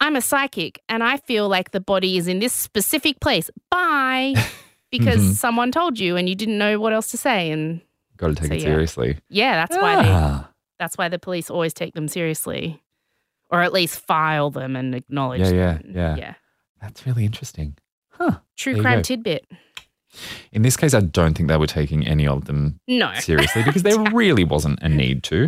I'm 0.00 0.16
a 0.16 0.20
psychic 0.20 0.80
and 0.88 1.02
I 1.02 1.16
feel 1.18 1.48
like 1.48 1.70
the 1.70 1.80
body 1.80 2.18
is 2.18 2.28
in 2.28 2.38
this 2.40 2.52
specific 2.52 3.20
place. 3.20 3.48
Bye. 3.70 4.34
Because 4.98 5.20
Mhm. 5.22 5.32
someone 5.34 5.72
told 5.72 5.98
you 5.98 6.16
and 6.16 6.28
you 6.28 6.34
didn't 6.34 6.58
know 6.58 6.78
what 6.78 6.92
else 6.92 7.10
to 7.10 7.16
say. 7.16 7.50
And 7.50 7.80
Got 8.16 8.28
to 8.28 8.34
take 8.36 8.46
So, 8.48 8.54
it 8.54 8.58
yeah. 8.60 8.64
seriously. 8.64 9.18
yeah, 9.28 9.54
that's 9.66 9.76
why 9.76 10.02
they 10.02 10.08
Ah. 10.10 10.48
that's 10.78 10.96
why 10.96 11.08
the 11.08 11.18
police 11.18 11.50
always 11.50 11.74
take 11.74 11.94
them 11.94 12.08
seriously. 12.08 12.80
Or 13.50 13.62
at 13.62 13.72
least 13.72 14.00
file 14.06 14.50
them 14.50 14.74
and 14.76 14.94
acknowledge 14.94 15.40
Yeah, 15.40 15.50
yeah, 15.50 15.72
them. 15.78 15.92
yeah. 15.94 16.16
Yeah. 16.16 16.34
That's 16.80 17.06
really 17.06 17.24
interesting. 17.24 17.76
Huh. 18.10 18.38
True 18.56 18.74
There 18.74 18.82
crime 18.82 19.02
tidbit. 19.02 19.46
In 20.52 20.62
this 20.62 20.76
case, 20.76 20.94
I 20.94 21.00
don't 21.00 21.34
think 21.34 21.48
they 21.48 21.56
were 21.56 21.66
taking 21.66 22.06
any 22.06 22.26
of 22.26 22.44
them 22.44 22.78
No. 22.86 23.12
seriously 23.14 23.62
because 23.64 23.82
there 23.82 23.98
really 24.12 24.44
wasn't 24.44 24.80
a 24.82 24.88
need 24.88 25.22
to. 25.24 25.46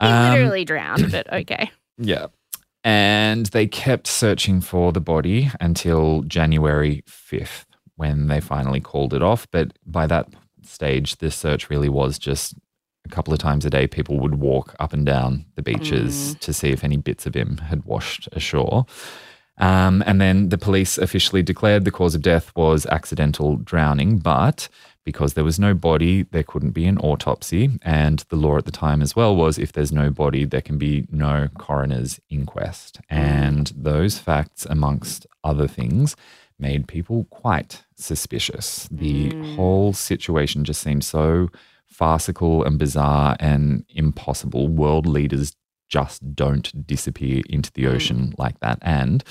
He 0.00 0.06
Um, 0.06 0.32
literally 0.34 0.64
drowned, 0.64 1.10
but 1.10 1.32
okay. 1.40 1.70
Yeah. 1.98 2.26
And 2.84 3.46
they 3.46 3.66
kept 3.66 4.06
searching 4.06 4.60
for 4.60 4.92
the 4.92 5.00
body 5.00 5.50
until 5.60 6.22
January 6.22 7.02
5th 7.08 7.66
when 8.02 8.26
they 8.26 8.40
finally 8.40 8.80
called 8.80 9.14
it 9.14 9.22
off. 9.22 9.46
But 9.52 9.78
by 9.86 10.08
that 10.08 10.26
stage, 10.62 11.16
the 11.16 11.30
search 11.30 11.70
really 11.70 11.88
was 11.88 12.18
just 12.18 12.54
a 13.04 13.08
couple 13.08 13.32
of 13.32 13.38
times 13.38 13.64
a 13.64 13.70
day. 13.70 13.86
People 13.86 14.18
would 14.18 14.34
walk 14.34 14.74
up 14.80 14.92
and 14.92 15.06
down 15.06 15.44
the 15.54 15.62
beaches 15.62 16.34
to 16.40 16.52
see 16.52 16.70
if 16.70 16.82
any 16.82 16.96
bits 16.96 17.26
of 17.26 17.34
him 17.34 17.58
had 17.58 17.84
washed 17.84 18.28
ashore. 18.32 18.86
Um, 19.58 20.02
and 20.04 20.20
then 20.20 20.48
the 20.48 20.58
police 20.58 20.98
officially 20.98 21.42
declared 21.42 21.84
the 21.84 21.92
cause 21.92 22.16
of 22.16 22.22
death 22.22 22.50
was 22.56 22.86
accidental 22.86 23.56
drowning, 23.56 24.18
but 24.18 24.68
because 25.04 25.34
there 25.34 25.44
was 25.44 25.60
no 25.60 25.74
body, 25.74 26.24
there 26.24 26.42
couldn't 26.42 26.70
be 26.70 26.86
an 26.86 26.98
autopsy. 26.98 27.70
And 27.82 28.24
the 28.30 28.36
law 28.36 28.56
at 28.58 28.64
the 28.64 28.72
time 28.72 29.00
as 29.02 29.14
well 29.14 29.36
was 29.36 29.58
if 29.58 29.72
there's 29.72 29.92
no 29.92 30.10
body, 30.10 30.44
there 30.44 30.60
can 30.60 30.78
be 30.78 31.06
no 31.10 31.48
coroner's 31.58 32.20
inquest. 32.30 33.00
And 33.08 33.72
those 33.76 34.18
facts, 34.18 34.66
amongst 34.68 35.26
other 35.44 35.68
things, 35.68 36.16
made 36.62 36.86
people 36.88 37.26
quite 37.30 37.82
suspicious. 37.96 38.88
The 38.90 39.30
Mm. 39.30 39.56
whole 39.56 39.92
situation 39.92 40.64
just 40.64 40.80
seemed 40.80 41.04
so 41.04 41.48
farcical 41.86 42.64
and 42.64 42.78
bizarre 42.78 43.36
and 43.40 43.84
impossible. 43.90 44.68
World 44.68 45.06
leaders 45.06 45.54
just 45.90 46.34
don't 46.34 46.86
disappear 46.86 47.42
into 47.50 47.70
the 47.72 47.86
ocean 47.86 48.32
like 48.38 48.58
that. 48.60 48.78
And 48.80 49.22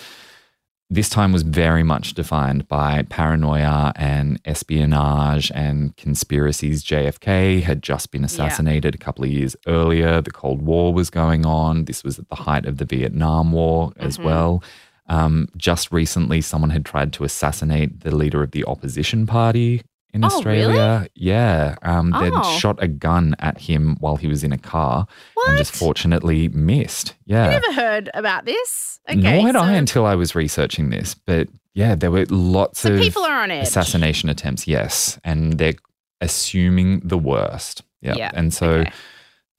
this 0.93 1.07
time 1.09 1.31
was 1.31 1.41
very 1.43 1.83
much 1.83 2.13
defined 2.13 2.67
by 2.67 3.03
paranoia 3.03 3.93
and 3.95 4.39
espionage 4.45 5.49
and 5.55 5.95
conspiracies. 5.95 6.83
JFK 6.83 7.61
had 7.61 7.81
just 7.81 8.11
been 8.11 8.25
assassinated 8.25 8.93
a 8.93 8.97
couple 8.97 9.23
of 9.23 9.31
years 9.31 9.55
earlier. 9.67 10.21
The 10.21 10.31
Cold 10.31 10.61
War 10.61 10.93
was 10.93 11.09
going 11.09 11.45
on. 11.45 11.85
This 11.85 12.03
was 12.03 12.19
at 12.19 12.27
the 12.29 12.35
height 12.35 12.65
of 12.65 12.77
the 12.77 12.85
Vietnam 12.85 13.53
War 13.53 13.93
as 13.97 14.17
Mhm. 14.17 14.23
well. 14.25 14.63
Um, 15.11 15.47
just 15.57 15.91
recently, 15.91 16.41
someone 16.41 16.69
had 16.69 16.85
tried 16.85 17.11
to 17.13 17.23
assassinate 17.23 17.99
the 18.01 18.15
leader 18.15 18.41
of 18.43 18.51
the 18.51 18.63
opposition 18.65 19.25
party 19.27 19.81
in 20.13 20.23
Oh, 20.23 20.27
Australia. 20.27 21.07
Yeah. 21.15 21.75
Um, 21.83 22.11
they'd 22.19 22.33
Oh. 22.33 22.57
shot 22.57 22.81
a 22.81 22.87
gun 22.87 23.35
at 23.39 23.57
him 23.59 23.97
while 23.99 24.15
he 24.15 24.27
was 24.27 24.43
in 24.43 24.51
a 24.53 24.57
car 24.57 25.05
and 25.47 25.57
just 25.57 25.75
fortunately 25.75 26.47
missed. 26.49 27.15
Yeah. 27.25 27.47
I 27.47 27.51
never 27.51 27.73
heard 27.73 28.09
about 28.13 28.45
this. 28.45 28.99
Okay. 29.09 29.19
Nor 29.19 29.47
had 29.47 29.55
so, 29.55 29.61
I 29.61 29.71
until 29.73 30.05
I 30.05 30.15
was 30.15 30.33
researching 30.35 30.89
this. 30.91 31.13
But 31.15 31.47
yeah, 31.73 31.95
there 31.95 32.11
were 32.11 32.25
lots 32.29 32.81
so 32.81 32.93
of 32.93 32.99
people 32.99 33.23
are 33.23 33.41
on 33.43 33.51
edge. 33.51 33.67
assassination 33.67 34.29
attempts, 34.29 34.67
yes. 34.67 35.19
And 35.23 35.57
they're 35.57 35.75
assuming 36.21 37.01
the 37.03 37.17
worst. 37.17 37.83
Yeah. 38.01 38.15
Yeah, 38.17 38.31
And 38.33 38.53
so 38.53 38.67
okay. 38.69 38.91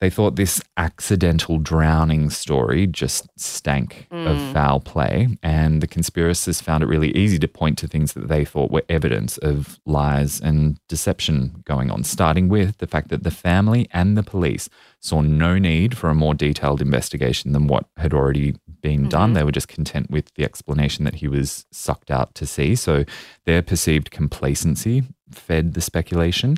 They 0.02 0.10
thought 0.10 0.34
this 0.34 0.60
accidental 0.76 1.58
drowning 1.58 2.28
story 2.30 2.88
just 2.88 3.28
stank 3.38 4.08
of 4.10 4.36
mm. 4.36 4.52
foul 4.52 4.80
play, 4.80 5.28
and 5.44 5.80
the 5.80 5.86
conspiracists 5.86 6.60
found 6.60 6.82
it 6.82 6.88
really 6.88 7.16
easy 7.16 7.38
to 7.38 7.46
point 7.46 7.78
to 7.78 7.86
things 7.86 8.14
that 8.14 8.26
they 8.26 8.44
thought 8.44 8.72
were 8.72 8.82
evidence 8.88 9.38
of 9.38 9.78
lies 9.86 10.40
and 10.40 10.80
deception 10.88 11.62
going 11.64 11.88
on, 11.92 12.02
starting 12.02 12.48
with 12.48 12.78
the 12.78 12.88
fact 12.88 13.10
that 13.10 13.22
the 13.22 13.30
family 13.30 13.88
and 13.92 14.16
the 14.16 14.24
police 14.24 14.68
saw 14.98 15.20
no 15.20 15.56
need 15.56 15.96
for 15.96 16.10
a 16.10 16.16
more 16.16 16.34
detailed 16.34 16.82
investigation 16.82 17.52
than 17.52 17.68
what 17.68 17.86
had 17.96 18.12
already 18.12 18.56
been 18.80 19.08
done. 19.08 19.28
Mm-hmm. 19.28 19.34
They 19.34 19.44
were 19.44 19.52
just 19.52 19.68
content 19.68 20.10
with 20.10 20.34
the 20.34 20.42
explanation 20.42 21.04
that 21.04 21.14
he 21.14 21.28
was 21.28 21.64
sucked 21.70 22.10
out 22.10 22.34
to 22.34 22.44
sea. 22.44 22.74
So 22.74 23.04
their 23.44 23.62
perceived 23.62 24.10
complacency 24.10 25.04
fed 25.30 25.74
the 25.74 25.80
speculation. 25.80 26.56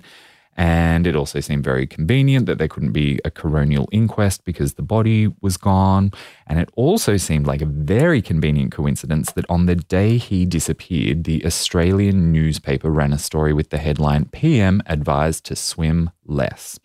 And 0.57 1.07
it 1.07 1.17
also 1.17 1.41
seemed 1.41 1.65
very 1.65 1.87
convenient 1.87 2.47
that 2.47 2.59
there 2.59 2.69
couldn't 2.69 2.93
be 2.93 3.19
a 3.25 3.31
coronial 3.31 3.87
inquest 3.91 4.45
because 4.45 4.75
the 4.75 4.83
body 4.83 5.33
was 5.41 5.57
gone. 5.57 6.13
And 6.47 6.61
it 6.61 6.69
also 6.77 7.17
seemed 7.17 7.47
like 7.47 7.61
a 7.61 7.67
very 7.67 8.23
convenient 8.23 8.71
coincidence 8.71 9.33
that 9.33 9.45
on 9.49 9.67
the 9.67 9.75
day 9.77 10.17
he 10.17 10.47
disappeared, 10.47 11.25
the 11.25 11.45
Australian 11.45 12.31
newspaper 12.31 12.91
ran 12.91 13.13
a 13.13 13.19
story 13.19 13.53
with 13.53 13.71
the 13.71 13.79
headline 13.79 14.27
PM 14.27 14.81
advised 14.87 15.45
to 15.47 15.57
swim 15.57 16.11
less 16.25 16.79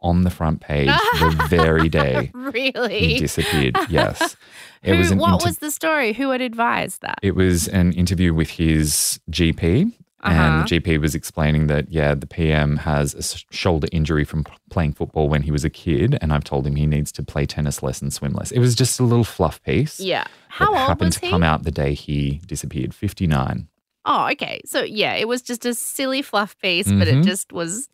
on 0.00 0.20
the 0.24 0.30
front 0.30 0.60
page 0.60 0.88
the 1.14 1.46
very 1.48 1.88
day 1.88 2.26
he 2.26 2.38
Really? 2.38 3.18
disappeared. 3.18 3.74
Yes. 3.88 4.36
It 4.82 4.92
Who, 4.92 4.98
was 4.98 5.14
what 5.14 5.32
inter- 5.32 5.46
was 5.46 5.58
the 5.60 5.70
story? 5.70 6.12
Who 6.12 6.30
had 6.30 6.42
advised 6.42 7.00
that? 7.00 7.18
it 7.22 7.34
was 7.34 7.68
an 7.68 7.94
interview 7.94 8.34
with 8.34 8.50
his 8.50 9.18
GP. 9.30 9.92
Uh-huh. 10.24 10.40
And 10.40 10.68
the 10.68 10.80
GP 10.80 11.00
was 11.00 11.14
explaining 11.14 11.66
that, 11.66 11.90
yeah, 11.92 12.14
the 12.14 12.26
PM 12.26 12.78
has 12.78 13.14
a 13.14 13.54
shoulder 13.54 13.88
injury 13.92 14.24
from 14.24 14.44
playing 14.70 14.94
football 14.94 15.28
when 15.28 15.42
he 15.42 15.50
was 15.50 15.64
a 15.64 15.70
kid. 15.70 16.16
And 16.20 16.32
I've 16.32 16.44
told 16.44 16.66
him 16.66 16.76
he 16.76 16.86
needs 16.86 17.12
to 17.12 17.22
play 17.22 17.46
tennis 17.46 17.82
less 17.82 18.00
and 18.00 18.12
swim 18.12 18.32
less. 18.32 18.50
It 18.50 18.58
was 18.58 18.74
just 18.74 18.98
a 18.98 19.04
little 19.04 19.24
fluff 19.24 19.62
piece. 19.62 20.00
yeah. 20.00 20.24
How 20.48 20.66
old 20.66 20.74
was 20.74 20.80
he? 20.82 20.86
happened 20.86 21.06
was 21.08 21.14
to 21.16 21.20
he? 21.26 21.30
come 21.30 21.42
out 21.42 21.62
the 21.64 21.70
day 21.70 21.94
he 21.94 22.40
disappeared, 22.46 22.94
59. 22.94 23.68
Oh, 24.06 24.28
okay. 24.32 24.60
So 24.66 24.82
yeah, 24.82 25.14
it 25.14 25.26
was 25.28 25.42
just 25.42 25.64
a 25.66 25.74
silly 25.74 26.22
fluff 26.22 26.56
piece, 26.60 26.90
but 26.90 27.08
it 27.08 27.14
Mhm. 27.16 27.24
just 27.24 27.52
was 27.52 27.88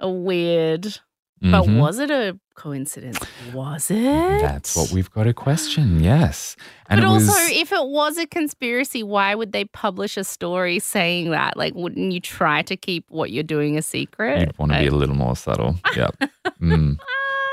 a 0.00 0.08
weird. 0.10 0.98
But 1.42 1.64
Mhm. 1.64 1.80
was 1.80 1.98
it 1.98 2.10
a 2.10 2.38
coincidence? 2.54 3.18
Was 3.52 3.90
it? 3.90 4.02
That's 4.40 4.76
what 4.76 4.92
we've 4.92 5.10
got 5.10 5.24
to 5.24 5.34
question, 5.34 6.00
yes. 6.02 6.54
And 6.88 7.00
but 7.00 7.08
it 7.08 7.12
was, 7.12 7.28
also, 7.28 7.40
if 7.52 7.72
it 7.72 7.88
was 7.88 8.16
a 8.16 8.26
conspiracy, 8.26 9.02
why 9.02 9.34
would 9.34 9.50
they 9.52 9.64
publish 9.64 10.16
a 10.16 10.22
story 10.22 10.78
saying 10.78 11.30
that? 11.32 11.56
Like, 11.56 11.74
wouldn't 11.74 12.12
you 12.12 12.20
try 12.20 12.62
to 12.62 12.76
keep 12.76 13.04
what 13.08 13.32
you're 13.32 13.42
doing 13.42 13.76
a 13.76 13.82
secret? 13.82 14.38
You'd 14.40 14.56
want 14.58 14.70
to 14.72 14.78
be 14.78 14.86
a 14.86 14.94
little 14.94 15.16
more 15.16 15.34
subtle. 15.36 15.76
Yep. 15.96 16.14
Mm. 16.62 16.96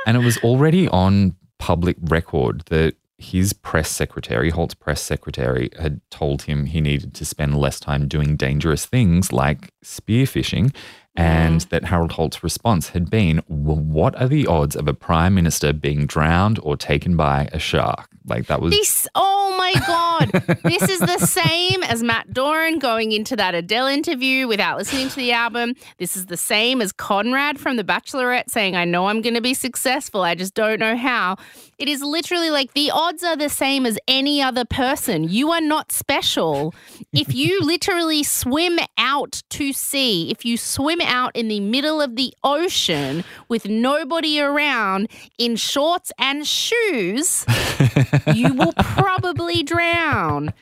And 0.05 0.17
it 0.17 0.23
was 0.23 0.37
already 0.39 0.87
on 0.89 1.35
public 1.57 1.97
record 1.99 2.61
that 2.67 2.93
his 3.17 3.53
press 3.53 3.89
secretary, 3.89 4.51
Holt's 4.51 4.75
press 4.75 5.01
secretary, 5.01 5.71
had 5.79 5.99
told 6.11 6.43
him 6.43 6.67
he 6.67 6.79
needed 6.79 7.15
to 7.15 7.25
spend 7.25 7.57
less 7.57 7.79
time 7.79 8.07
doing 8.07 8.35
dangerous 8.37 8.85
things 8.85 9.33
like 9.33 9.73
spearfishing. 9.83 10.73
Mm-hmm. 11.17 11.27
And 11.27 11.61
that 11.61 11.85
Harold 11.85 12.13
Holt's 12.13 12.43
response 12.43 12.89
had 12.89 13.09
been, 13.09 13.41
well, 13.47 13.75
What 13.75 14.15
are 14.21 14.27
the 14.27 14.47
odds 14.47 14.75
of 14.75 14.87
a 14.87 14.93
prime 14.93 15.33
minister 15.33 15.73
being 15.73 16.05
drowned 16.05 16.59
or 16.61 16.77
taken 16.77 17.17
by 17.17 17.49
a 17.51 17.59
shark? 17.59 18.09
Like 18.25 18.45
that 18.47 18.61
was. 18.61 18.71
This, 18.71 19.07
oh 19.15 19.55
my 19.57 19.73
God. 19.87 20.59
this 20.63 20.87
is 20.87 20.99
the 20.99 21.17
same 21.17 21.83
as 21.83 22.03
Matt 22.03 22.31
Doran 22.31 22.79
going 22.79 23.11
into 23.11 23.35
that 23.35 23.55
Adele 23.55 23.87
interview 23.87 24.47
without 24.47 24.77
listening 24.77 25.09
to 25.09 25.15
the 25.15 25.31
album. 25.31 25.73
This 25.97 26.15
is 26.15 26.27
the 26.27 26.37
same 26.37 26.81
as 26.81 26.91
Conrad 26.91 27.59
from 27.59 27.75
The 27.75 27.83
Bachelorette 27.83 28.49
saying, 28.49 28.75
I 28.75 28.85
know 28.85 29.07
I'm 29.07 29.21
going 29.21 29.33
to 29.35 29.41
be 29.41 29.53
successful. 29.53 30.21
I 30.21 30.35
just 30.35 30.53
don't 30.53 30.79
know 30.79 30.95
how. 30.95 31.37
It 31.79 31.87
is 31.87 32.01
literally 32.01 32.49
like 32.49 32.73
the 32.73 32.91
odds 32.91 33.23
are 33.23 33.37
the 33.37 33.47
same 33.47 33.85
as 33.85 33.97
any 34.05 34.41
other 34.41 34.65
person. 34.65 35.23
You 35.23 35.51
are 35.51 35.61
not 35.61 35.93
special. 35.93 36.75
If 37.13 37.33
you 37.33 37.61
literally 37.61 38.21
swim 38.23 38.79
out 38.97 39.41
to 39.51 39.71
sea, 39.71 40.29
if 40.29 40.43
you 40.43 40.57
swim 40.57 40.99
out 40.99 41.33
in 41.37 41.47
the 41.47 41.61
middle 41.61 42.01
of 42.01 42.17
the 42.17 42.33
ocean 42.43 43.23
with 43.47 43.69
nobody 43.69 44.41
around 44.41 45.09
in 45.37 45.55
shorts 45.55 46.11
and 46.19 46.45
shoes, 46.45 47.45
you 48.35 48.53
will 48.53 48.73
probably 48.73 49.63
drown. 49.63 50.53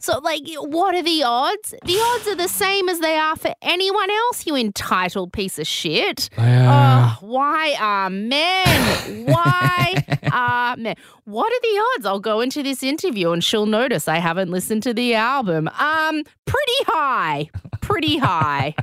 So, 0.00 0.18
like, 0.20 0.42
what 0.56 0.94
are 0.94 1.02
the 1.02 1.22
odds? 1.22 1.74
The 1.84 1.98
odds 2.00 2.26
are 2.26 2.34
the 2.34 2.48
same 2.48 2.88
as 2.88 3.00
they 3.00 3.16
are 3.16 3.36
for 3.36 3.54
anyone 3.60 4.10
else, 4.10 4.46
you 4.46 4.56
entitled 4.56 5.32
piece 5.32 5.58
of 5.58 5.66
shit. 5.66 6.30
Yeah. 6.38 7.16
Oh, 7.20 7.26
why 7.26 7.76
are 7.78 8.08
men? 8.08 9.26
Why 9.26 9.94
are 10.32 10.76
men? 10.78 10.96
What 11.24 11.52
are 11.52 11.60
the 11.60 11.84
odds? 11.96 12.06
I'll 12.06 12.18
go 12.20 12.40
into 12.40 12.62
this 12.62 12.82
interview 12.82 13.30
and 13.30 13.44
she'll 13.44 13.66
notice 13.66 14.08
I 14.08 14.16
haven't 14.18 14.50
listened 14.50 14.82
to 14.84 14.94
the 14.94 15.14
album. 15.14 15.68
Um, 15.78 16.24
pretty 16.46 16.84
high. 16.86 17.50
Pretty 17.82 18.16
high. 18.16 18.74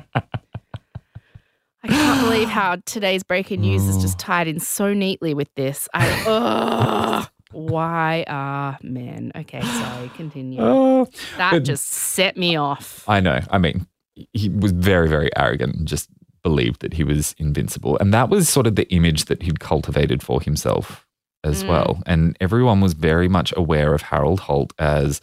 I 1.82 1.88
can't 1.88 2.20
believe 2.22 2.48
how 2.48 2.76
today's 2.86 3.22
breaking 3.22 3.60
news 3.62 3.86
is 3.86 3.98
just 3.98 4.18
tied 4.18 4.46
in 4.48 4.60
so 4.60 4.92
neatly 4.92 5.32
with 5.34 5.52
this. 5.54 5.88
I 5.94 6.24
ugh, 6.26 7.28
why 7.52 8.24
are 8.28 8.78
men? 8.82 9.32
Okay, 9.36 9.60
sorry, 9.60 10.10
continue. 10.16 10.60
Oh, 10.62 11.08
that 11.36 11.52
but- 11.52 11.64
just 11.64 11.86
set 11.88 12.36
me 12.36 12.56
off. 12.56 13.04
I 13.08 13.20
know. 13.20 13.40
I 13.50 13.58
mean, 13.58 13.86
he 14.32 14.48
was 14.48 14.72
very, 14.72 15.08
very 15.08 15.30
arrogant 15.36 15.76
and 15.76 15.86
just 15.88 16.08
believed 16.42 16.80
that 16.80 16.94
he 16.94 17.04
was 17.04 17.34
invincible. 17.38 17.96
And 17.98 18.12
that 18.14 18.28
was 18.30 18.48
sort 18.48 18.66
of 18.66 18.74
the 18.76 18.88
image 18.92 19.26
that 19.26 19.42
he'd 19.42 19.60
cultivated 19.60 20.22
for 20.22 20.40
himself 20.40 21.06
as 21.44 21.62
Mm. 21.64 21.68
well. 21.68 22.02
And 22.06 22.36
everyone 22.40 22.80
was 22.80 22.94
very 22.94 23.28
much 23.28 23.52
aware 23.56 23.94
of 23.94 24.02
Harold 24.02 24.40
Holt 24.40 24.72
as 24.78 25.20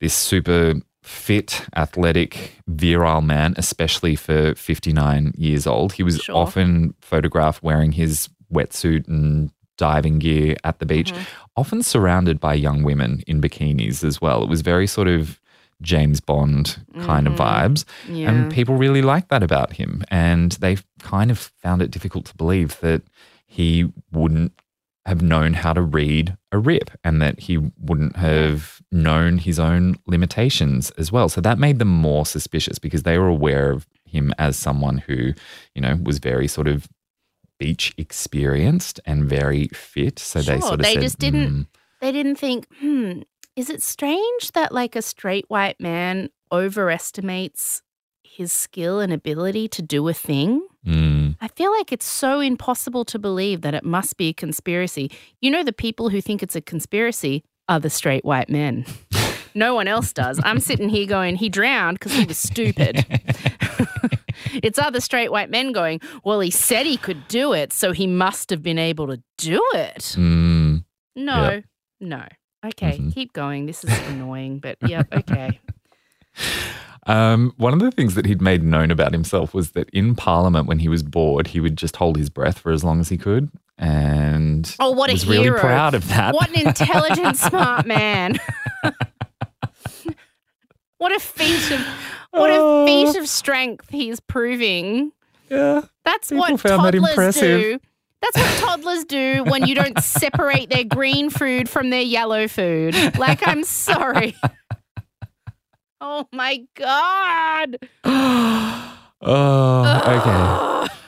this 0.00 0.14
super 0.14 0.74
fit, 1.02 1.62
athletic, 1.76 2.52
virile 2.66 3.20
man, 3.20 3.54
especially 3.56 4.16
for 4.16 4.54
59 4.54 5.32
years 5.36 5.66
old. 5.66 5.94
He 5.94 6.02
was 6.02 6.18
Sure. 6.18 6.36
often 6.36 6.94
photographed 7.00 7.62
wearing 7.62 7.92
his 7.92 8.28
wetsuit 8.52 9.06
and 9.08 9.50
diving 9.78 10.18
gear 10.18 10.56
at 10.64 10.78
the 10.78 10.86
beach, 10.86 11.12
Mm-hmm. 11.12 11.22
Often 11.56 11.82
surrounded 11.82 12.40
by 12.40 12.54
young 12.54 12.82
women 12.82 13.22
in 13.26 13.40
bikinis 13.40 14.04
as 14.04 14.20
well. 14.20 14.42
It 14.42 14.48
was 14.48 14.60
very 14.60 14.86
sort 14.86 15.08
of 15.08 15.40
James 15.82 16.20
Bond 16.20 16.78
kind 17.00 17.26
of 17.26 17.34
vibes. 17.34 17.84
Mm-hmm. 18.04 18.14
Yeah. 18.14 18.30
And 18.30 18.52
people 18.52 18.76
really 18.76 19.02
liked 19.02 19.28
that 19.30 19.42
about 19.42 19.72
him. 19.74 20.04
And 20.10 20.52
they 20.52 20.78
kind 21.00 21.30
of 21.30 21.38
found 21.38 21.82
it 21.82 21.90
difficult 21.90 22.26
to 22.26 22.36
believe 22.36 22.78
that 22.80 23.02
he 23.46 23.90
wouldn't 24.12 24.52
have 25.06 25.22
known 25.22 25.54
how 25.54 25.72
to 25.72 25.80
read 25.80 26.36
a 26.52 26.58
rip 26.58 26.90
and 27.02 27.22
that 27.22 27.40
he 27.40 27.56
wouldn't 27.56 28.16
have 28.16 28.80
known 28.92 29.38
his 29.38 29.58
own 29.58 29.96
limitations 30.06 30.90
as 30.92 31.10
well. 31.10 31.28
So 31.28 31.40
that 31.40 31.58
made 31.58 31.78
them 31.78 31.88
more 31.88 32.26
suspicious 32.26 32.78
because 32.78 33.02
they 33.02 33.18
were 33.18 33.28
aware 33.28 33.70
of 33.70 33.86
him 34.04 34.34
as 34.38 34.56
someone 34.56 34.98
who, 34.98 35.32
you 35.74 35.80
know, 35.80 35.98
was 36.02 36.18
very 36.18 36.46
sort 36.46 36.68
of 36.68 36.88
beach 37.60 37.94
experienced 37.96 38.98
and 39.06 39.24
very 39.28 39.68
fit. 39.68 40.18
So 40.18 40.40
they 40.42 40.58
sort 40.60 40.80
of 40.80 40.80
they 40.80 40.94
said, 40.94 41.02
just 41.02 41.18
didn't- 41.20 41.48
"Hmm, 41.48 41.62
they 42.00 42.10
didn't 42.10 42.36
think, 42.36 42.66
hmm, 42.80 43.20
is 43.54 43.70
it 43.70 43.82
strange 43.82 44.50
that 44.52 44.72
like 44.72 44.96
a 44.96 45.02
straight 45.02 45.44
white 45.48 45.78
man 45.80 46.30
overestimates 46.50 47.82
his 48.24 48.52
skill 48.52 49.00
and 49.00 49.12
ability 49.12 49.68
to 49.68 49.82
do 49.82 50.08
a 50.08 50.14
thing? 50.14 50.66
hmm, 50.84 51.30
I 51.42 51.48
feel 51.48 51.70
like 51.72 51.92
it's 51.92 52.06
so 52.06 52.40
impossible 52.40 53.04
to 53.04 53.18
believe 53.18 53.60
that 53.60 53.74
it 53.74 53.84
must 53.84 54.16
be 54.16 54.28
a 54.30 54.32
conspiracy. 54.32 55.10
You 55.42 55.50
know, 55.50 55.62
the 55.62 55.72
people 55.74 56.08
who 56.08 56.20
think 56.22 56.42
it's 56.42 56.56
a 56.56 56.60
conspiracy 56.62 57.44
are 57.68 57.78
the 57.78 57.90
straight 57.90 58.24
white 58.24 58.48
men. 58.48 58.86
no 59.54 59.74
one 59.74 59.86
else 59.88 60.12
does. 60.14 60.40
I'm 60.42 60.58
sitting 60.60 60.88
here 60.88 61.06
going, 61.06 61.36
he 61.36 61.48
drowned 61.50 61.98
because 61.98 62.14
he 62.14 62.24
was 62.24 62.38
stupid. 62.38 63.04
it's 64.62 64.78
other 64.78 65.00
straight 65.00 65.30
white 65.32 65.50
men 65.50 65.72
going, 65.72 66.00
well, 66.24 66.40
he 66.40 66.50
said 66.50 66.86
he 66.86 66.96
could 66.96 67.26
do 67.28 67.52
it, 67.52 67.72
so 67.72 67.92
he 67.92 68.06
must 68.06 68.50
have 68.50 68.62
been 68.62 68.78
able 68.78 69.06
to 69.08 69.22
do 69.38 69.62
it. 69.74 70.12
hmm." 70.14 70.76
No, 71.16 71.62
no. 72.00 72.24
Okay, 72.64 72.98
Mhm. 72.98 73.14
keep 73.14 73.32
going. 73.32 73.66
This 73.66 73.84
is 73.84 73.98
annoying, 74.08 74.58
but 74.58 74.76
yep, 74.82 75.08
okay. 75.14 75.58
Um, 77.06 77.54
one 77.56 77.72
of 77.72 77.80
the 77.80 77.90
things 77.90 78.14
that 78.14 78.26
he'd 78.26 78.42
made 78.42 78.62
known 78.62 78.90
about 78.90 79.12
himself 79.12 79.54
was 79.54 79.72
that 79.72 79.88
in 79.90 80.14
Parliament, 80.14 80.66
when 80.66 80.78
he 80.78 80.88
was 80.88 81.02
bored, 81.02 81.48
he 81.48 81.58
would 81.60 81.76
just 81.76 81.96
hold 81.96 82.16
his 82.16 82.28
breath 82.28 82.58
for 82.58 82.70
as 82.72 82.84
long 82.84 83.00
as 83.00 83.08
he 83.08 83.16
could, 83.16 83.50
and 83.78 84.74
Oh, 84.78 84.90
what 84.92 85.08
a 85.10 85.14
was 85.14 85.22
hero. 85.22 85.42
really 85.44 85.60
proud 85.60 85.94
of 85.94 86.06
that. 86.08 86.34
What 86.34 86.50
an 86.50 86.66
intelligent, 86.68 87.36
smart 87.38 87.86
man. 87.86 88.38
what 91.00 91.12
a 91.14 91.18
feat 91.18 91.70
of 91.72 91.80
what 92.30 92.50
a 92.50 92.54
Oh. 92.58 92.86
feat 92.86 93.16
of 93.18 93.28
strength 93.28 93.88
he's 93.90 94.20
proving. 94.20 95.10
yeah, 95.50 95.82
That's 96.04 96.30
what 96.30 96.60
found 96.60 96.84
that 96.84 96.92
toddlers 96.94 97.34
do. 97.34 97.78
That's 98.22 98.36
what 98.36 98.58
toddlers 98.58 99.04
do 99.04 99.42
when 99.44 99.66
you 99.66 99.74
don't 99.74 99.98
separate 100.04 100.70
their 100.70 100.84
green 100.84 101.30
food 101.30 101.68
from 101.68 101.90
their 101.90 102.02
yellow 102.02 102.46
food. 102.48 102.94
Like, 103.18 103.46
I'm 103.48 103.64
sorry. 103.64 104.36
Oh 106.02 106.26
my 106.32 106.64
God. 106.76 107.76
oh, 108.04 108.96
okay. 110.86 110.94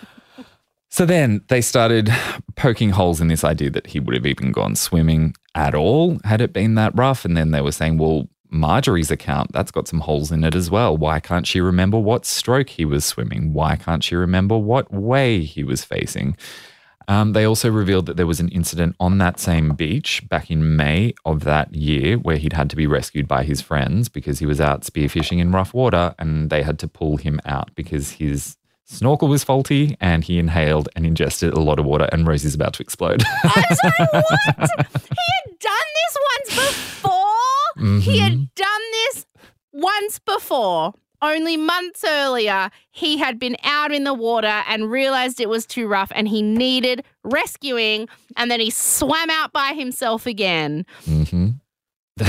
So 0.91 1.07
then 1.07 1.41
they 1.49 1.63
started 1.63 2.11
poking 2.57 2.91
holes 2.91 3.19
in 3.19 3.29
this 3.29 3.45
idea 3.45 3.71
that 3.71 3.87
he 3.87 3.99
would 3.99 4.15
have 4.15 4.27
even 4.27 4.53
gone 4.53 4.77
swimming 4.77 5.35
at 5.55 5.75
all 5.75 6.19
had 6.25 6.43
it 6.43 6.53
been 6.53 6.75
that 6.75 6.93
rough. 6.95 7.25
And 7.25 7.35
then 7.35 7.53
they 7.53 7.63
were 7.63 7.73
saying, 7.73 7.97
well, 7.97 8.29
Marjorie's 8.53 9.11
account, 9.11 9.53
that's 9.53 9.71
got 9.71 9.89
some 9.89 10.01
holes 10.01 10.31
in 10.31 10.45
it 10.45 10.55
as 10.55 10.71
well. 10.71 10.97
Why 10.97 11.21
can't 11.21 11.47
she 11.47 11.61
remember 11.61 11.99
what 11.99 12.27
stroke 12.27 12.69
he 12.69 12.85
was 12.85 13.05
swimming? 13.05 13.53
Why 13.53 13.77
can't 13.77 14.05
she 14.05 14.15
remember 14.15 14.57
what 14.59 14.93
way 14.93 15.41
he 15.41 15.65
was 15.65 15.85
facing? 15.85 16.37
Um, 17.09 17.33
they 17.33 17.45
also 17.45 17.71
revealed 17.71 18.07
that 18.07 18.17
there 18.17 18.27
was 18.27 18.41
an 18.41 18.49
incident 18.51 18.95
on 19.01 19.19
that 19.19 19.41
same 19.41 19.75
beach 19.75 20.27
back 20.29 20.51
in 20.51 20.77
May 20.77 21.15
of 21.25 21.45
that 21.45 21.75
year 21.75 22.17
where 22.17 22.37
he'd 22.37 22.53
had 22.53 22.71
to 22.71 22.77
be 22.77 22.87
rescued 22.87 23.27
by 23.27 23.43
his 23.45 23.61
friends 23.61 24.09
because 24.09 24.39
he 24.39 24.47
was 24.47 24.61
out 24.61 24.83
spearfishing 24.83 25.39
in 25.39 25.53
rough 25.53 25.75
water 25.75 26.15
and 26.19 26.51
they 26.51 26.63
had 26.63 26.79
to 26.81 26.89
pull 26.89 27.17
him 27.17 27.41
out 27.45 27.75
because 27.75 28.13
his 28.13 28.57
snorkel 28.85 29.29
was 29.29 29.43
faulty 29.43 29.97
and 30.01 30.25
he 30.25 30.39
inhaled 30.39 30.89
and 30.95 31.07
ingested 31.07 31.53
a 31.55 31.61
lot 31.61 31.79
of 31.79 31.85
water 31.85 32.09
and 32.13 32.27
Rosie's 32.27 32.55
about 32.55 32.75
to 32.75 32.83
explode. 32.83 33.23
I'm 33.45 33.75
sorry, 33.77 33.93
what? 34.13 34.25
he 34.47 35.29
had 35.35 35.59
done 35.59 35.89
this 35.99 36.17
once 36.31 36.57
before. 36.57 37.62
He 38.01 38.19
had 38.19 38.55
done 38.55 38.81
this 38.93 39.27
once 39.73 40.19
before. 40.19 40.95
Only 41.21 41.57
months 41.57 42.05
earlier, 42.05 42.71
he 42.91 43.17
had 43.17 43.39
been 43.39 43.57
out 43.63 43.93
in 43.93 44.03
the 44.03 44.13
water 44.13 44.65
and 44.69 44.91
realized 44.91 45.41
it 45.41 45.49
was 45.49 45.65
too 45.65 45.87
rough 45.87 46.11
and 46.17 46.27
he 46.27 46.43
needed 46.43 47.05
rescuing. 47.23 48.09
And 48.37 48.51
then 48.51 48.59
he 48.59 48.71
swam 48.71 49.31
out 49.31 49.53
by 49.53 49.75
himself 49.75 50.27
again. 50.27 50.85
hmm 51.05 51.51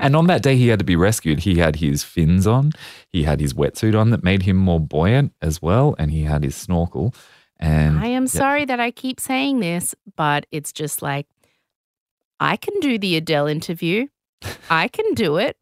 and 0.00 0.14
on 0.14 0.26
that 0.26 0.42
day 0.42 0.56
he 0.56 0.68
had 0.68 0.78
to 0.78 0.84
be 0.84 0.96
rescued, 0.96 1.40
he 1.40 1.56
had 1.56 1.76
his 1.76 2.02
fins 2.02 2.46
on, 2.46 2.72
he 3.08 3.22
had 3.22 3.40
his 3.40 3.54
wetsuit 3.54 3.98
on 3.98 4.10
that 4.10 4.22
made 4.22 4.42
him 4.42 4.56
more 4.56 4.80
buoyant 4.80 5.32
as 5.40 5.62
well, 5.62 5.94
and 5.98 6.10
he 6.10 6.24
had 6.24 6.44
his 6.44 6.54
snorkel. 6.54 7.14
And 7.58 7.98
I 7.98 8.08
am 8.08 8.24
yeah. 8.24 8.28
sorry 8.28 8.64
that 8.64 8.80
I 8.80 8.90
keep 8.90 9.20
saying 9.20 9.60
this, 9.60 9.94
but 10.16 10.46
it's 10.50 10.72
just 10.72 11.00
like, 11.00 11.26
I 12.42 12.56
can 12.56 12.80
do 12.80 12.98
the 12.98 13.16
Adele 13.16 13.46
interview. 13.46 14.08
I 14.68 14.88
can 14.88 15.14
do 15.14 15.36
it. 15.36 15.56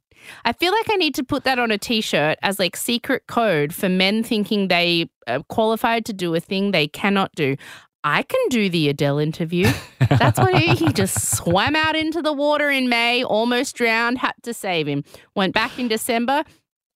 I 0.47 0.55
feel 0.55 0.73
like 0.73 0.87
I 0.91 0.97
need 0.97 1.15
to 1.17 1.23
put 1.23 1.45
that 1.45 1.59
on 1.59 1.71
a 1.71 1.77
t-shirt 1.77 2.39
as 2.43 2.59
like 2.59 2.75
secret 2.75 3.27
code 3.27 3.75
for 3.75 3.91
men 3.91 4.23
thinking 4.23 4.69
they 4.69 5.11
are 5.27 5.43
qualified 5.51 6.07
to 6.07 6.15
do 6.15 6.35
a 6.35 6.41
thing 6.41 6.71
they 6.71 6.89
cannot 6.89 7.33
do. 7.35 7.57
I 8.03 8.23
can 8.23 8.41
do 8.49 8.71
the 8.71 8.89
Adele 8.89 9.19
interview. 9.19 9.71
That's 10.09 10.39
what 10.39 10.55
he, 10.55 10.75
he 10.75 10.91
just 10.95 11.21
swam 11.37 11.77
out 11.77 11.97
into 11.97 12.23
the 12.23 12.33
water 12.33 12.71
in 12.71 12.89
May, 12.89 13.25
almost 13.25 13.77
drowned, 13.77 14.17
had 14.17 14.33
to 14.45 14.55
save 14.55 14.89
him. 14.89 15.05
Went 15.35 15.53
back 15.53 15.79
in 15.79 15.87
December. 15.87 16.45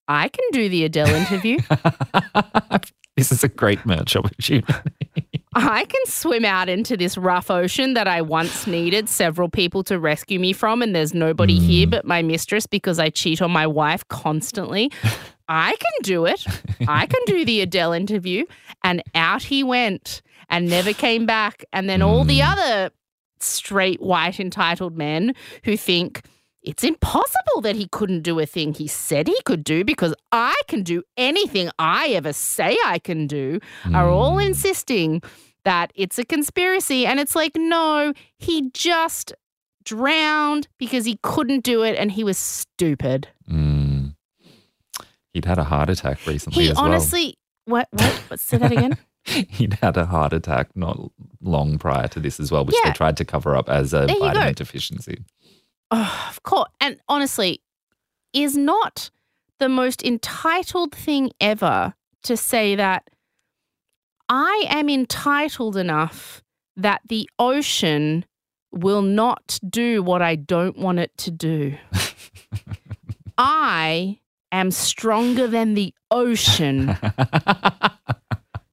I 0.09 0.29
can 0.29 0.45
do 0.53 0.71
the 0.71 0.87
Adele 0.87 1.15
interview. 1.15 1.59
this 3.17 3.31
is 3.31 3.45
a 3.45 3.49
great 3.49 3.85
merch 3.85 4.17
opportunity. 4.17 4.73
I 5.55 5.85
can 5.85 6.07
swim 6.07 6.45
out 6.45 6.69
into 6.69 6.97
this 6.97 7.17
rough 7.17 7.51
ocean 7.51 7.95
that 7.95 8.09
I 8.09 8.23
once 8.23 8.67
needed 8.67 9.09
several 9.09 9.49
people 9.49 9.85
to 9.85 9.99
rescue 9.99 10.41
me 10.41 10.53
from, 10.53 10.83
and 10.83 10.95
there's 10.95 11.15
nobody 11.15 11.59
hmm. 11.59 11.65
here 11.65 11.87
but 11.87 12.05
my 12.05 12.23
mistress 12.23 12.67
because 12.67 12.99
I 12.99 13.11
cheat 13.11 13.41
on 13.41 13.51
my 13.51 13.67
wife 13.67 14.07
constantly. 14.09 14.91
I 15.49 15.77
can 15.77 16.03
do 16.03 16.25
it. 16.25 16.45
I 16.89 17.07
can 17.07 17.21
do 17.27 17.45
the 17.45 17.61
Adele 17.61 17.93
interview. 17.93 18.47
And 18.83 19.03
out 19.15 19.43
he 19.43 19.63
went 19.63 20.23
and 20.49 20.69
never 20.69 20.93
came 20.93 21.27
back. 21.27 21.65
And 21.73 21.89
then 21.89 22.01
all 22.03 22.25
the 22.25 22.41
hmm. 22.41 22.49
other 22.49 22.91
straight, 23.41 24.01
white, 24.01 24.41
entitled 24.41 24.97
men 24.97 25.35
who 25.65 25.77
think 25.77 26.23
it's 26.65 26.83
impossible 26.83 27.61
that 27.63 27.77
he 27.77 27.87
couldn't 27.89 28.23
do 28.23 28.41
a 28.41 28.47
thing 28.47 28.73
he 28.75 28.87
said 28.89 29.29
he 29.29 29.39
could 29.45 29.63
do 29.63 29.85
because 29.85 30.15
I 30.33 30.55
can 30.67 30.83
do 30.83 31.03
anything 31.17 31.71
I 31.79 32.09
ever 32.09 32.33
say 32.33 32.77
I 32.85 32.99
can 32.99 33.27
do 33.27 33.61
are 33.93 34.09
all 34.09 34.39
insisting 34.39 35.23
that 35.65 35.93
it's 35.95 36.19
a 36.19 36.25
conspiracy. 36.25 37.07
And 37.07 37.21
it's 37.21 37.37
like, 37.37 37.53
no, 37.55 38.13
he 38.39 38.71
just 38.73 39.35
drowned 39.85 40.67
because 40.79 41.05
he 41.05 41.19
couldn't 41.23 41.65
do 41.65 41.83
it 41.83 41.97
and 41.99 42.11
he 42.13 42.25
was 42.25 42.39
stupid. 42.39 43.29
Mm. 43.51 44.15
He'd 45.33 45.45
had 45.45 45.59
a 45.59 45.65
heart 45.65 45.91
attack 45.91 46.27
recently 46.27 46.65
He 46.65 46.71
as 46.71 46.79
honestly, 46.79 47.37
what, 47.67 47.89
what, 47.91 48.13
what, 48.29 48.41
say 48.41 48.57
that 48.57 48.73
again? 48.73 48.97
He'd 49.25 49.75
had 49.75 49.97
a 49.97 50.07
heart 50.07 50.33
attack 50.33 50.69
not 50.75 50.99
long 51.43 51.79
prior 51.79 52.09
to 52.09 52.21
this 52.21 52.39
as 52.41 52.53
well, 52.53 52.65
which 52.65 52.77
Yeah. 52.83 52.91
they 52.91 52.95
tried 52.95 53.17
to 53.19 53.25
cover 53.25 53.57
up 53.57 53.69
as 53.69 53.93
a 53.95 54.07
go. 54.07 54.19
vitamin 54.19 54.55
deficiency. 54.55 55.25
Oh, 55.91 56.27
of 56.29 56.43
course. 56.43 56.69
And 56.81 56.99
honestly, 57.09 57.61
is 58.33 58.57
not 58.57 59.11
the 59.59 59.69
most 59.69 60.03
entitled 60.05 60.93
thing 60.93 61.31
ever 61.41 61.95
to 62.25 62.37
say 62.37 62.75
that 62.75 63.09
I 64.29 64.65
am 64.69 64.89
entitled 64.89 65.77
enough 65.77 66.43
that 66.77 67.03
the 67.09 67.29
ocean 67.39 68.25
will 68.73 69.03
not 69.03 69.61
do 69.69 70.03
what 70.03 70.23
I 70.23 70.35
don't 70.35 70.77
want 70.79 70.99
it 70.99 71.17
to 71.19 71.31
do. 71.31 71.77
I 73.39 74.19
am 74.51 74.71
stronger 74.71 75.47
than 75.47 75.75
the 75.75 75.95
ocean. 76.11 76.97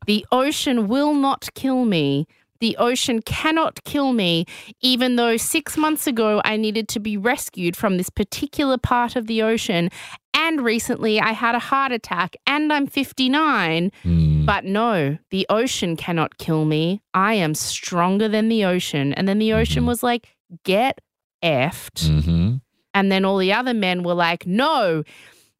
The 0.08 0.26
ocean 0.32 0.88
will 0.88 1.14
not 1.14 1.50
kill 1.54 1.86
me. 1.86 2.28
The 2.62 2.78
ocean 2.78 3.22
cannot 3.22 3.84
kill 3.84 4.14
me, 4.14 4.46
even 4.82 5.18
though 5.18 5.36
six 5.36 5.76
months 5.76 6.08
ago 6.08 6.42
I 6.46 6.56
needed 6.58 6.88
to 6.90 7.00
be 7.00 7.18
rescued 7.18 7.76
from 7.76 7.98
this 7.98 8.10
particular 8.10 8.78
part 8.78 9.16
of 9.18 9.28
the 9.28 9.42
ocean. 9.42 9.90
And 10.34 10.62
recently 10.62 11.20
I 11.20 11.34
had 11.34 11.56
a 11.56 11.60
heart 11.60 11.92
attack 11.92 12.36
and 12.48 12.72
I'm 12.72 12.88
59. 12.88 13.92
Mm. 14.06 14.46
But 14.46 14.64
no, 14.66 15.18
the 15.32 15.46
ocean 15.50 15.96
cannot 15.98 16.38
kill 16.38 16.64
me. 16.66 17.02
I 17.14 17.34
am 17.34 17.54
stronger 17.56 18.30
than 18.30 18.48
the 18.48 18.64
ocean. 18.64 19.14
And 19.14 19.28
then 19.28 19.40
the 19.40 19.54
ocean 19.54 19.84
Mhm. 19.84 19.88
was 19.88 20.04
like, 20.04 20.30
get 20.64 21.02
effed. 21.44 22.08
hmm 22.08 22.56
And 22.94 23.12
then 23.12 23.24
all 23.26 23.38
the 23.38 23.54
other 23.54 23.74
men 23.74 24.04
were 24.04 24.14
like, 24.14 24.46
no, 24.46 25.04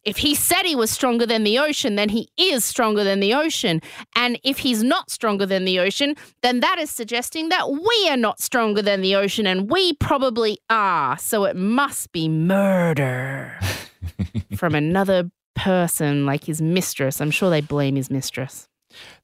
if 0.04 0.18
he 0.18 0.34
said 0.34 0.64
he 0.64 0.76
was 0.76 0.90
stronger 0.90 1.26
than 1.26 1.44
the 1.44 1.60
ocean, 1.60 1.96
then 1.96 2.10
he 2.10 2.30
is 2.38 2.66
stronger 2.66 3.04
than 3.04 3.20
the 3.20 3.34
ocean. 3.34 3.82
And 4.16 4.40
if 4.44 4.60
he's 4.60 4.84
not 4.84 5.12
stronger 5.12 5.46
than 5.46 5.66
the 5.66 5.80
ocean, 5.80 6.16
then 6.42 6.60
that 6.62 6.80
is 6.80 6.90
suggesting 6.90 7.50
that 7.50 7.70
we 7.70 8.08
are 8.10 8.18
not 8.18 8.40
stronger 8.40 8.82
than 8.82 9.02
the 9.02 9.16
ocean, 9.16 9.46
and 9.46 9.70
we 9.70 9.94
probably 9.94 10.60
are. 10.70 11.18
So 11.18 11.46
it 11.46 11.56
must 11.56 12.12
be 12.12 12.28
murder 12.28 13.60
from 14.56 14.76
another 14.76 15.30
person, 15.56 16.26
like 16.26 16.46
his 16.46 16.62
mistress. 16.62 17.22
I'm 17.22 17.32
sure 17.32 17.50
they 17.50 17.62
blame 17.62 17.96
his 17.96 18.10
mistress. 18.10 18.68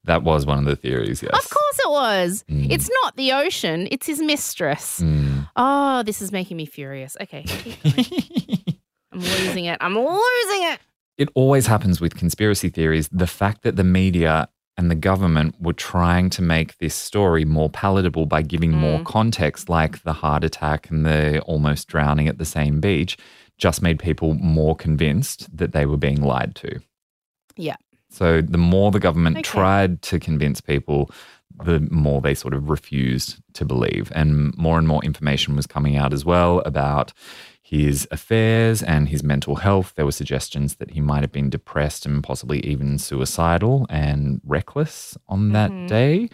That 0.04 0.22
was 0.22 0.46
one 0.46 0.58
of 0.60 0.64
the 0.64 0.76
theories, 0.76 1.22
yes. 1.22 1.32
Of 1.32 1.50
course 1.50 1.78
it 1.78 1.90
was. 1.90 2.44
Mm. 2.48 2.70
It's 2.70 2.88
not 3.02 3.16
the 3.16 3.32
ocean, 3.32 3.88
it's 3.90 4.06
his 4.06 4.20
mistress. 4.20 5.00
Mm. 5.00 5.48
Oh, 5.56 6.02
this 6.04 6.22
is 6.22 6.32
making 6.32 6.56
me 6.56 6.64
furious. 6.64 7.16
Okay. 7.20 7.44
I'm 9.18 9.44
losing 9.46 9.64
it. 9.66 9.78
I'm 9.80 9.94
losing 9.96 10.62
it. 10.72 10.78
it 11.16 11.28
always 11.34 11.66
happens 11.66 12.00
with 12.00 12.14
conspiracy 12.14 12.68
theories. 12.68 13.08
The 13.10 13.26
fact 13.26 13.62
that 13.62 13.74
the 13.76 13.82
media 13.84 14.48
and 14.76 14.88
the 14.88 14.94
government 14.94 15.56
were 15.60 15.72
trying 15.72 16.30
to 16.30 16.42
make 16.42 16.78
this 16.78 16.94
story 16.94 17.44
more 17.44 17.68
palatable 17.68 18.26
by 18.26 18.42
giving 18.42 18.70
more 18.70 19.00
Mm. 19.00 19.04
context, 19.04 19.68
like 19.68 20.02
the 20.04 20.12
heart 20.12 20.44
attack 20.44 20.88
and 20.90 21.04
the 21.04 21.40
almost 21.40 21.88
drowning 21.88 22.28
at 22.28 22.38
the 22.38 22.44
same 22.44 22.78
beach, 22.80 23.16
just 23.56 23.82
made 23.82 23.98
people 23.98 24.34
more 24.34 24.76
convinced 24.76 25.48
that 25.56 25.72
they 25.72 25.84
were 25.86 25.96
being 25.96 26.22
lied 26.22 26.54
to. 26.54 26.78
Yeah. 27.56 27.74
So 28.10 28.40
the 28.40 28.56
more 28.58 28.92
the 28.92 29.00
government 29.00 29.38
Okay. 29.38 29.42
tried 29.42 30.00
to 30.02 30.20
convince 30.20 30.60
people, 30.60 31.10
the 31.64 31.80
more 31.90 32.20
they 32.20 32.34
sort 32.34 32.54
of 32.54 32.70
refused 32.70 33.40
to 33.54 33.64
believe. 33.64 34.12
And 34.14 34.56
more 34.56 34.78
and 34.78 34.86
more 34.86 35.02
information 35.04 35.56
was 35.56 35.66
coming 35.66 35.96
out 35.96 36.12
as 36.12 36.24
well 36.24 36.60
about 36.60 37.12
his 37.70 38.08
affairs 38.10 38.82
and 38.82 39.08
his 39.08 39.22
mental 39.22 39.56
health. 39.56 39.92
There 39.94 40.04
were 40.06 40.12
suggestions 40.12 40.76
that 40.76 40.92
he 40.92 41.00
might 41.00 41.22
have 41.22 41.32
been 41.32 41.50
depressed 41.50 42.06
and 42.06 42.22
possibly 42.24 42.60
even 42.64 42.98
suicidal 42.98 43.86
and 43.90 44.40
reckless 44.44 45.18
on 45.28 45.52
that 45.52 45.70
Mhm. 45.70 45.88
day. 45.88 46.28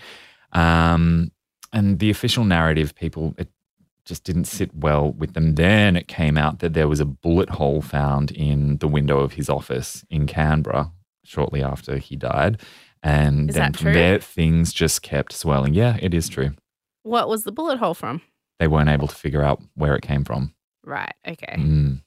Um, 0.52 1.32
and 1.72 1.98
the 1.98 2.10
official 2.10 2.44
narrative, 2.44 2.94
people, 2.94 3.34
it 3.36 3.48
just 4.04 4.22
didn't 4.22 4.44
sit 4.44 4.70
well 4.76 5.12
with 5.12 5.32
them. 5.34 5.54
Then 5.56 5.96
it 5.96 6.06
came 6.08 6.36
out 6.38 6.60
that 6.60 6.74
there 6.74 6.86
was 6.88 7.00
a 7.00 7.04
bullet 7.06 7.50
hole 7.50 7.80
found 7.82 8.30
in 8.30 8.76
the 8.78 8.86
window 8.88 9.18
of 9.18 9.32
his 9.32 9.48
office 9.48 10.04
in 10.10 10.26
Canberra 10.26 10.92
shortly 11.24 11.62
after 11.62 11.96
he 11.98 12.14
died. 12.14 12.60
And 13.02 13.50
Is 13.50 13.56
then 13.56 13.72
from 13.72 13.84
true? 13.86 13.92
there, 13.94 14.18
things 14.20 14.72
just 14.72 15.02
kept 15.02 15.32
swelling. 15.32 15.74
Yeah, 15.74 15.96
it 16.00 16.14
is 16.14 16.28
true. 16.28 16.52
What 17.02 17.28
was 17.28 17.44
the 17.44 17.52
bullet 17.52 17.78
hole 17.78 17.94
from? 17.94 18.20
They 18.60 18.68
weren't 18.68 18.88
able 18.88 19.08
to 19.08 19.14
figure 19.16 19.42
out 19.42 19.60
where 19.74 19.96
it 19.96 20.02
came 20.02 20.24
from. 20.24 20.54
Right. 20.84 21.14
Okay. 21.26 21.54
Mm. 21.56 22.00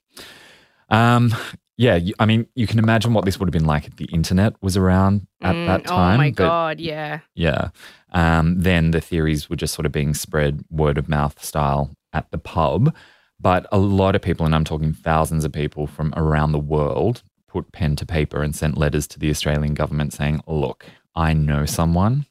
Um, 0.90 1.36
yeah, 1.78 1.96
you- 1.96 2.14
I 2.20 2.26
mean, 2.26 2.48
you 2.56 2.66
can 2.68 2.80
imagine 2.80 3.14
what 3.14 3.26
this 3.26 3.40
would 3.40 3.48
have 3.48 3.54
been 3.54 3.66
like 3.66 3.88
if 3.88 3.96
the 3.98 4.06
internet 4.06 4.54
was 4.62 4.78
around 4.78 5.28
at 5.42 5.56
Mm, 5.56 5.66
that 5.68 5.86
time. 5.86 6.16
Oh 6.16 6.18
my 6.18 6.30
but 6.32 6.36
god. 6.36 6.80
Yeah. 6.80 7.20
Yeah. 7.36 7.70
Um, 8.14 8.60
then 8.62 8.92
the 8.92 9.02
theories 9.02 9.50
were 9.50 9.56
just 9.56 9.74
sort 9.74 9.86
of 9.86 9.92
being 9.92 10.14
spread 10.14 10.64
word 10.72 10.98
of 10.98 11.10
mouth 11.10 11.44
style 11.44 11.92
at 12.14 12.32
the 12.32 12.38
pub. 12.38 12.96
But 13.40 13.68
a 13.72 13.78
lot 13.78 14.16
of 14.16 14.22
people, 14.24 14.46
and 14.46 14.56
I'm 14.56 14.64
talking 14.64 14.94
thousands 14.94 15.46
of 15.46 15.52
people 15.52 15.86
from 15.86 16.14
around 16.16 16.52
the 16.54 16.60
world, 16.60 17.22
put 17.48 17.72
pen 17.72 17.96
to 17.98 18.06
paper 18.06 18.42
and 18.42 18.56
sent 18.56 18.78
letters 18.78 19.06
to 19.08 19.20
the 19.20 19.30
Australian 19.30 19.74
government 19.76 20.14
saying, 20.14 20.42
look, 20.48 20.86
I 21.16 21.34
know 21.34 21.66
someone, 21.66 22.26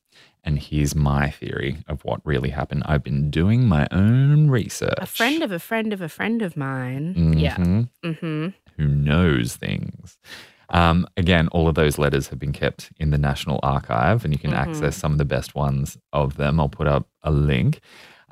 and 0.47 0.59
here's 0.59 0.95
my 0.95 1.29
theory 1.31 1.77
of 1.89 2.03
what 2.05 2.21
really 2.25 2.49
happened. 2.51 2.85
I've 2.87 3.03
been 3.03 3.31
doing 3.31 3.67
my 3.69 3.87
own 3.91 4.49
research. 4.49 4.95
A 4.99 5.05
friend 5.07 5.43
of 5.43 5.53
a 5.53 5.59
friend 5.59 5.93
of 5.93 6.01
a 6.01 6.09
friend 6.09 6.41
of 6.41 6.57
mine. 6.57 7.35
Yeah. 7.37 7.57
Mhm. 7.57 7.89
Mm-hmm. 8.05 8.47
Who 8.79 8.87
knows 8.87 9.57
things. 9.57 10.17
Um, 10.71 11.07
again, 11.17 11.49
all 11.49 11.69
of 11.69 11.75
those 11.75 11.99
letters 11.99 12.29
have 12.29 12.39
been 12.39 12.53
kept 12.53 12.91
in 12.99 13.11
the 13.11 13.19
National 13.19 13.61
Archive, 13.63 14.25
and 14.25 14.33
you 14.33 14.39
can 14.39 14.51
Mhm. 14.53 14.57
access 14.57 14.97
some 14.97 15.13
of 15.13 15.19
the 15.19 15.25
best 15.25 15.55
ones 15.55 15.97
of 16.13 16.37
them. 16.37 16.59
I'll 16.59 16.69
put 16.69 16.87
up 16.89 17.09
a 17.23 17.31
link. 17.31 17.81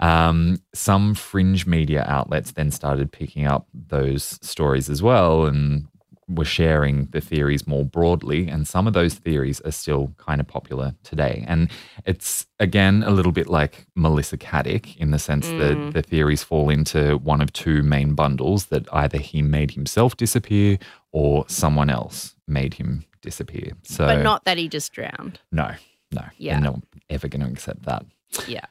Um, 0.00 0.58
some 0.74 1.14
fringe 1.14 1.66
media 1.66 2.04
outlets 2.08 2.50
then 2.52 2.72
started 2.72 3.12
picking 3.12 3.46
up 3.46 3.68
those 3.72 4.24
stories 4.42 4.90
as 4.90 5.00
well 5.02 5.46
and 5.46 5.86
were 6.28 6.44
sharing 6.44 7.06
the 7.06 7.20
theories 7.20 7.66
more 7.66 7.84
broadly. 7.84 8.48
And 8.48 8.66
some 8.66 8.86
of 8.86 8.92
those 8.94 9.14
theories 9.14 9.60
are 9.62 9.70
still 9.70 10.14
kind 10.16 10.40
of 10.40 10.46
popular 10.46 10.94
today. 11.02 11.44
And 11.46 11.70
it's, 12.06 12.46
again, 12.58 13.02
a 13.06 13.10
little 13.10 13.32
bit 13.32 13.48
like 13.48 13.86
Melissa 13.94 14.36
Caddick 14.36 14.96
in 14.96 15.10
the 15.10 15.18
sense 15.18 15.46
Mm. 15.48 15.58
that 15.58 15.92
the 15.94 16.02
theories 16.02 16.42
fall 16.42 16.70
into 16.70 17.18
one 17.18 17.40
of 17.40 17.52
two 17.52 17.82
main 17.82 18.14
bundles 18.14 18.66
that 18.66 18.86
either 18.92 19.18
he 19.18 19.42
made 19.42 19.72
himself 19.72 20.16
disappear 20.16 20.78
or 21.12 21.44
someone 21.48 21.90
else 21.90 22.34
made 22.48 22.74
him 22.74 23.04
disappear. 23.22 23.72
So, 23.84 24.06
But 24.06 24.22
not 24.22 24.44
that 24.44 24.58
he 24.58 24.68
just 24.68 24.92
drowned. 24.92 25.40
no, 25.52 25.72
no, 26.12 26.24
Yeah. 26.38 26.54
they're 26.54 26.70
not 26.70 26.80
ever 27.10 27.28
going 27.28 27.44
to 27.44 27.50
accept 27.50 27.84
that. 27.84 28.04
Yeah. 28.48 28.64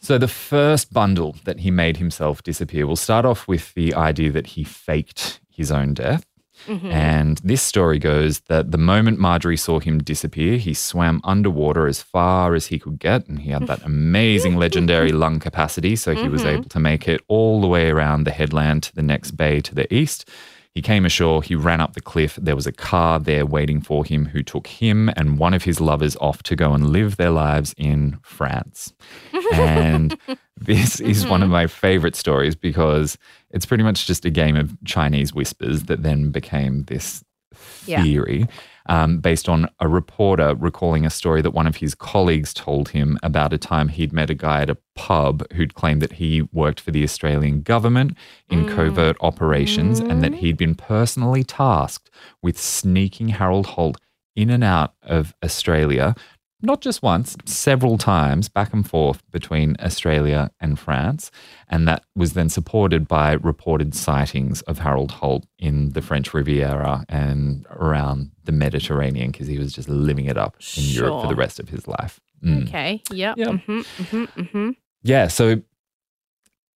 So, 0.00 0.18
the 0.18 0.28
first 0.28 0.92
bundle 0.92 1.36
that 1.44 1.60
he 1.60 1.70
made 1.70 1.96
himself 1.96 2.42
disappear, 2.42 2.86
we'll 2.86 2.96
start 2.96 3.24
off 3.24 3.48
with 3.48 3.72
the 3.72 3.94
idea 3.94 4.30
that 4.32 4.48
he 4.48 4.62
faked 4.64 5.40
his 5.48 5.70
own 5.72 5.94
death. 5.94 6.26
Mhm. 6.68 6.84
And 6.90 7.40
this 7.44 7.62
story 7.62 7.98
goes 7.98 8.40
that 8.48 8.70
the 8.70 8.78
moment 8.78 9.18
Marjorie 9.18 9.56
saw 9.56 9.80
him 9.80 9.98
disappear, 9.98 10.56
he 10.56 10.72
swam 10.74 11.20
underwater 11.24 11.86
as 11.86 12.00
far 12.02 12.54
as 12.54 12.66
he 12.66 12.78
could 12.78 12.98
get. 12.98 13.26
And 13.28 13.40
he 13.40 13.50
had 13.50 13.66
that 13.66 13.82
amazing 13.84 14.56
legendary 14.56 15.12
lung 15.24 15.40
capacity. 15.40 15.96
So 15.96 16.14
he 16.14 16.28
was 16.28 16.42
Mhm. 16.42 16.52
able 16.54 16.68
to 16.70 16.78
make 16.80 17.08
it 17.08 17.20
all 17.28 17.60
the 17.60 17.66
way 17.66 17.90
around 17.90 18.24
the 18.24 18.30
headland 18.30 18.84
to 18.84 18.94
the 18.94 19.02
next 19.02 19.32
bay 19.32 19.60
to 19.60 19.74
the 19.74 19.92
east. 19.92 20.28
He 20.74 20.82
came 20.82 21.06
ashore, 21.06 21.40
he 21.40 21.54
ran 21.54 21.80
up 21.80 21.94
the 21.94 22.00
cliff. 22.00 22.36
There 22.40 22.56
was 22.56 22.66
a 22.66 22.72
car 22.72 23.20
there 23.20 23.46
waiting 23.46 23.80
for 23.80 24.04
him 24.04 24.26
who 24.26 24.42
took 24.42 24.66
him 24.66 25.08
and 25.16 25.38
one 25.38 25.54
of 25.54 25.62
his 25.62 25.80
lovers 25.80 26.16
off 26.16 26.42
to 26.44 26.56
go 26.56 26.72
and 26.72 26.90
live 26.90 27.16
their 27.16 27.30
lives 27.30 27.74
in 27.78 28.18
France. 28.22 28.92
And 29.52 30.18
this 30.56 30.98
is 30.98 31.26
one 31.26 31.42
of 31.42 31.46
mm-hmm. 31.46 31.52
my 31.52 31.66
favorite 31.68 32.16
stories 32.16 32.56
because 32.56 33.16
it's 33.50 33.66
pretty 33.66 33.84
much 33.84 34.08
just 34.08 34.24
a 34.24 34.30
game 34.30 34.56
of 34.56 34.76
Chinese 34.84 35.32
whispers 35.32 35.84
that 35.84 36.02
then 36.02 36.30
became 36.30 36.82
this 36.84 37.22
Yeah. 37.86 38.48
Um, 38.86 39.18
based 39.18 39.48
on 39.48 39.68
a 39.80 39.88
reporter 39.88 40.54
recalling 40.54 41.06
a 41.06 41.10
story 41.10 41.40
that 41.42 41.52
one 41.52 41.66
of 41.66 41.76
his 41.76 41.94
colleagues 41.94 42.52
told 42.52 42.90
him 42.90 43.18
about 43.22 43.52
a 43.52 43.58
time 43.58 43.88
he'd 43.88 44.12
met 44.12 44.30
a 44.30 44.34
guy 44.34 44.62
at 44.62 44.70
a 44.70 44.76
pub 44.94 45.44
who'd 45.54 45.74
claimed 45.74 46.02
that 46.02 46.12
he 46.12 46.42
worked 46.52 46.80
for 46.80 46.90
the 46.90 47.02
Australian 47.02 47.62
government 47.62 48.16
in 48.50 48.64
Mm. 48.64 48.74
covert 48.74 49.16
operations 49.20 50.00
and 50.00 50.22
that 50.22 50.34
he'd 50.34 50.56
been 50.56 50.74
personally 50.74 51.44
tasked 51.44 52.10
with 52.42 52.58
sneaking 52.58 53.28
Harold 53.30 53.66
Holt 53.66 53.98
in 54.36 54.50
and 54.50 54.64
out 54.64 54.94
of 55.02 55.32
Australia 55.44 56.14
not 56.64 56.80
just 56.80 57.02
once, 57.02 57.36
several 57.44 57.98
times 57.98 58.48
back 58.48 58.72
and 58.72 58.88
forth 58.88 59.22
between 59.30 59.76
Australia 59.80 60.50
and 60.60 60.78
France. 60.78 61.30
And 61.68 61.86
that 61.86 62.04
was 62.16 62.32
then 62.32 62.48
supported 62.48 63.06
by 63.06 63.32
reported 63.34 63.94
sightings 63.94 64.62
of 64.62 64.78
Harold 64.78 65.12
Holt 65.12 65.46
in 65.58 65.90
the 65.90 66.02
French 66.02 66.32
Riviera 66.34 67.04
and 67.08 67.66
around 67.70 68.30
the 68.44 68.52
Mediterranean 68.52 69.30
because 69.30 69.46
he 69.46 69.58
was 69.58 69.72
just 69.72 69.88
living 69.88 70.26
it 70.26 70.36
up 70.36 70.56
in 70.76 70.84
Europe 70.84 71.22
for 71.22 71.28
the 71.28 71.36
rest 71.36 71.60
of 71.60 71.68
his 71.68 71.86
life. 71.86 72.20
Mm. 72.44 72.66
Okay. 72.68 73.02
Yep. 73.10 73.36
Yep. 73.38 73.48
Mm-hmm, 73.48 73.78
mm-hmm, 73.80 74.24
mm-hmm. 74.40 74.70
Yeah, 75.02 75.28
so 75.28 75.60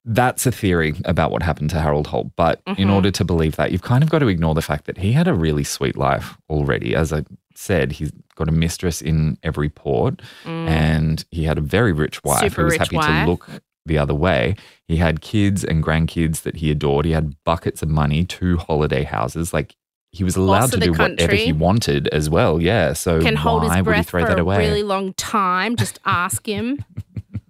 that's 0.04 0.46
a 0.46 0.52
theory 0.52 0.94
about 1.04 1.30
what 1.30 1.42
happened 1.42 1.70
to 1.70 1.80
Harold 1.80 2.06
Holt. 2.06 2.28
But 2.36 2.62
in 2.66 2.88
Mhm. 2.88 2.92
order 2.92 3.10
to 3.10 3.24
believe 3.24 3.56
that, 3.56 3.72
you've 3.72 3.82
kind 3.82 4.02
of 4.02 4.08
got 4.10 4.20
to 4.20 4.28
ignore 4.28 4.54
the 4.54 4.62
fact 4.62 4.86
that 4.86 4.98
he 4.98 5.12
had 5.12 5.28
a 5.28 5.34
really 5.34 5.64
sweet 5.64 5.96
life 5.96 6.36
already. 6.48 6.94
As 6.94 7.12
I 7.12 7.24
said, 7.58 7.92
he's 7.92 8.12
got 8.36 8.48
a 8.48 8.52
mistress 8.52 9.02
in 9.02 9.36
every 9.42 9.68
port 9.68 10.22
and 10.44 11.24
he 11.30 11.44
had 11.44 11.58
a 11.58 11.60
very 11.60 11.92
rich 11.92 12.22
wife 12.24 12.40
Mm. 12.40 12.50
Super 12.50 12.60
who 12.62 12.64
was 12.66 12.76
happy 12.76 12.96
wife. 12.96 13.24
to 13.24 13.30
look 13.30 13.48
the 13.86 13.98
other 13.98 14.14
way. 14.14 14.54
He 14.86 14.96
had 14.96 15.20
kids 15.20 15.64
and 15.64 15.82
grandkids 15.82 16.42
that 16.42 16.56
he 16.56 16.70
adored. 16.70 17.04
He 17.06 17.12
had 17.12 17.34
buckets 17.44 17.82
of 17.82 17.88
money, 17.88 18.24
two 18.24 18.56
holiday 18.58 19.02
houses. 19.02 19.52
Like 19.52 19.74
he 20.12 20.24
was 20.24 20.36
allowed 20.36 20.70
to 20.72 20.78
do 20.80 20.92
whatever 20.92 21.34
he 21.34 21.52
wanted 21.52 22.08
as 22.08 22.30
well. 22.30 22.60
Yeah. 22.62 22.92
So 22.92 23.20
Can 23.20 23.36
hold 23.36 23.62
his 23.62 23.70
would 23.70 23.76
he 23.78 23.82
breath 23.82 24.08
throw 24.08 24.24
for 24.24 24.32
a 24.32 24.44
really 24.44 24.82
long 24.82 25.12
time. 25.14 25.76
Just 25.76 25.98
ask 26.04 26.46
him. 26.46 26.84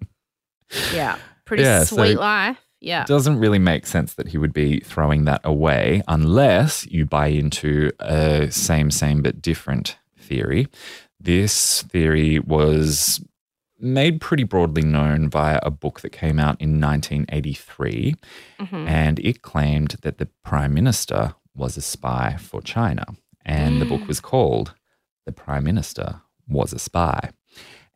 yeah. 0.95 1.19
Pretty 1.45 1.63
Yeah, 1.63 1.85
so- 1.85 1.97
sweet 1.97 2.19
life. 2.19 2.59
Yeah. 2.81 3.05
doesn't 3.05 3.39
really 3.39 3.59
make 3.59 3.87
sense 3.87 4.15
that 4.15 4.29
he 4.29 4.39
would 4.39 4.53
be 4.53 4.81
throwing 4.81 5.25
that 5.25 5.41
away 5.45 6.03
unless 6.09 6.87
you 6.87 7.05
buy 7.07 7.27
into 7.29 7.91
a 8.01 8.51
same, 8.51 8.91
same, 8.91 9.23
but 9.23 9.43
different 9.43 9.97
theory. 10.17 10.69
This 11.21 11.83
theory 11.83 12.39
was 12.39 13.21
made 13.81 14.21
pretty 14.21 14.45
broadly 14.45 14.83
known 14.83 15.29
via 15.29 15.59
a 15.63 15.71
book 15.71 16.01
that 16.01 16.11
came 16.11 16.39
out 16.39 16.61
in 16.61 16.81
1983, 16.81 18.15
Mhm. 18.61 18.89
and 18.89 19.19
it 19.21 19.43
claimed 19.43 19.97
that 20.03 20.19
the 20.19 20.29
prime 20.45 20.75
minister 20.75 21.35
was 21.55 21.77
a 21.77 21.81
spy 21.83 22.37
for 22.39 22.61
China. 22.63 23.05
And 23.45 23.81
the 23.81 23.87
book 23.87 24.07
was 24.07 24.21
called 24.21 24.75
The 25.25 25.33
Prime 25.33 25.65
Minister 25.65 26.21
Was 26.47 26.73
a 26.75 26.79
Spy. 26.79 27.31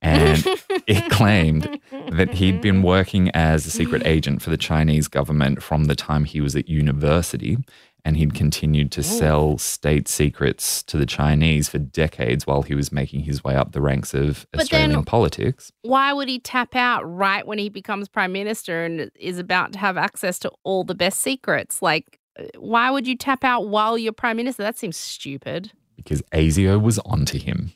And 0.03 0.45
it 0.87 1.11
claimed 1.11 1.81
that 2.11 2.35
he'd 2.35 2.61
been 2.61 2.83
working 2.95 3.31
as 3.31 3.65
a 3.67 3.71
secret 3.71 4.03
agent 4.05 4.43
for 4.43 4.51
the 4.51 4.57
Chinese 4.57 5.09
government 5.09 5.63
from 5.63 5.85
the 5.85 5.95
time 5.95 6.25
he 6.25 6.41
was 6.41 6.55
at 6.57 6.69
university. 6.69 7.57
And 8.05 8.17
he'd 8.17 8.35
continued 8.35 8.91
to 8.93 9.03
sell 9.05 9.59
state 9.59 10.09
secrets 10.09 10.83
to 10.85 10.97
the 10.97 11.07
Chinese 11.07 11.69
for 11.69 11.79
decades 11.79 12.49
while 12.49 12.63
he 12.63 12.75
was 12.75 12.91
making 12.91 13.21
his 13.21 13.45
way 13.45 13.55
up 13.55 13.71
the 13.71 13.81
ranks 13.81 14.13
of 14.13 14.45
But 14.51 14.63
Australian 14.63 14.91
then- 14.91 15.05
politics. 15.05 15.71
Why 15.83 16.13
would 16.13 16.27
he 16.29 16.41
tap 16.41 16.75
out 16.75 17.05
right 17.05 17.47
when 17.47 17.59
he 17.59 17.69
becomes 17.69 18.09
prime 18.09 18.33
minister 18.33 18.85
and 18.85 19.09
is 19.15 19.39
about 19.39 19.73
to 19.75 19.79
have 19.79 19.97
access 19.97 20.41
to 20.41 20.51
all 20.65 20.83
the 20.83 20.97
best 20.97 21.21
secrets? 21.21 21.81
Like, 21.81 22.19
uh, 22.37 22.43
why 22.59 22.91
would 22.91 23.07
you 23.07 23.17
tap 23.17 23.45
out 23.45 23.69
while 23.69 23.97
you're 23.97 24.13
prime 24.13 24.37
minister? 24.37 24.65
That 24.65 24.77
seems 24.79 24.97
stupid. 24.97 25.71
Because 25.95 26.23
ASIO 26.33 26.83
was 26.83 26.99
onto 27.01 27.39
him. 27.39 27.73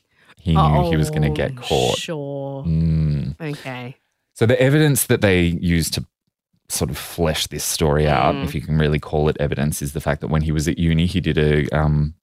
He 0.47 0.55
knew 0.55 0.89
he 0.89 0.97
was 0.97 1.09
going 1.09 1.23
to 1.23 1.29
get 1.29 1.51
Oh, 1.57 1.61
caught. 1.61 1.97
Sure. 1.97 2.63
Mm. 2.63 3.35
Okay. 3.39 3.95
So 4.33 4.45
the 4.45 4.59
evidence 4.61 5.05
that 5.07 5.21
they 5.21 5.41
used 5.43 5.93
to 5.95 6.05
sort 6.69 6.89
of 6.89 6.97
flesh 6.97 7.47
this 7.47 7.63
story 7.63 8.07
out, 8.07 8.35
Mm. 8.35 8.43
if 8.45 8.55
you 8.55 8.61
can 8.61 8.77
really 8.77 8.99
call 8.99 9.27
it 9.29 9.37
evidence, 9.39 9.81
is 9.81 9.93
the 9.93 10.01
fact 10.01 10.21
that 10.21 10.27
when 10.27 10.41
he 10.43 10.51
was 10.51 10.67
at 10.67 10.77
uni, 10.77 11.05
he 11.05 11.19
did 11.21 11.37
a 11.37 11.67
um, 11.77 12.13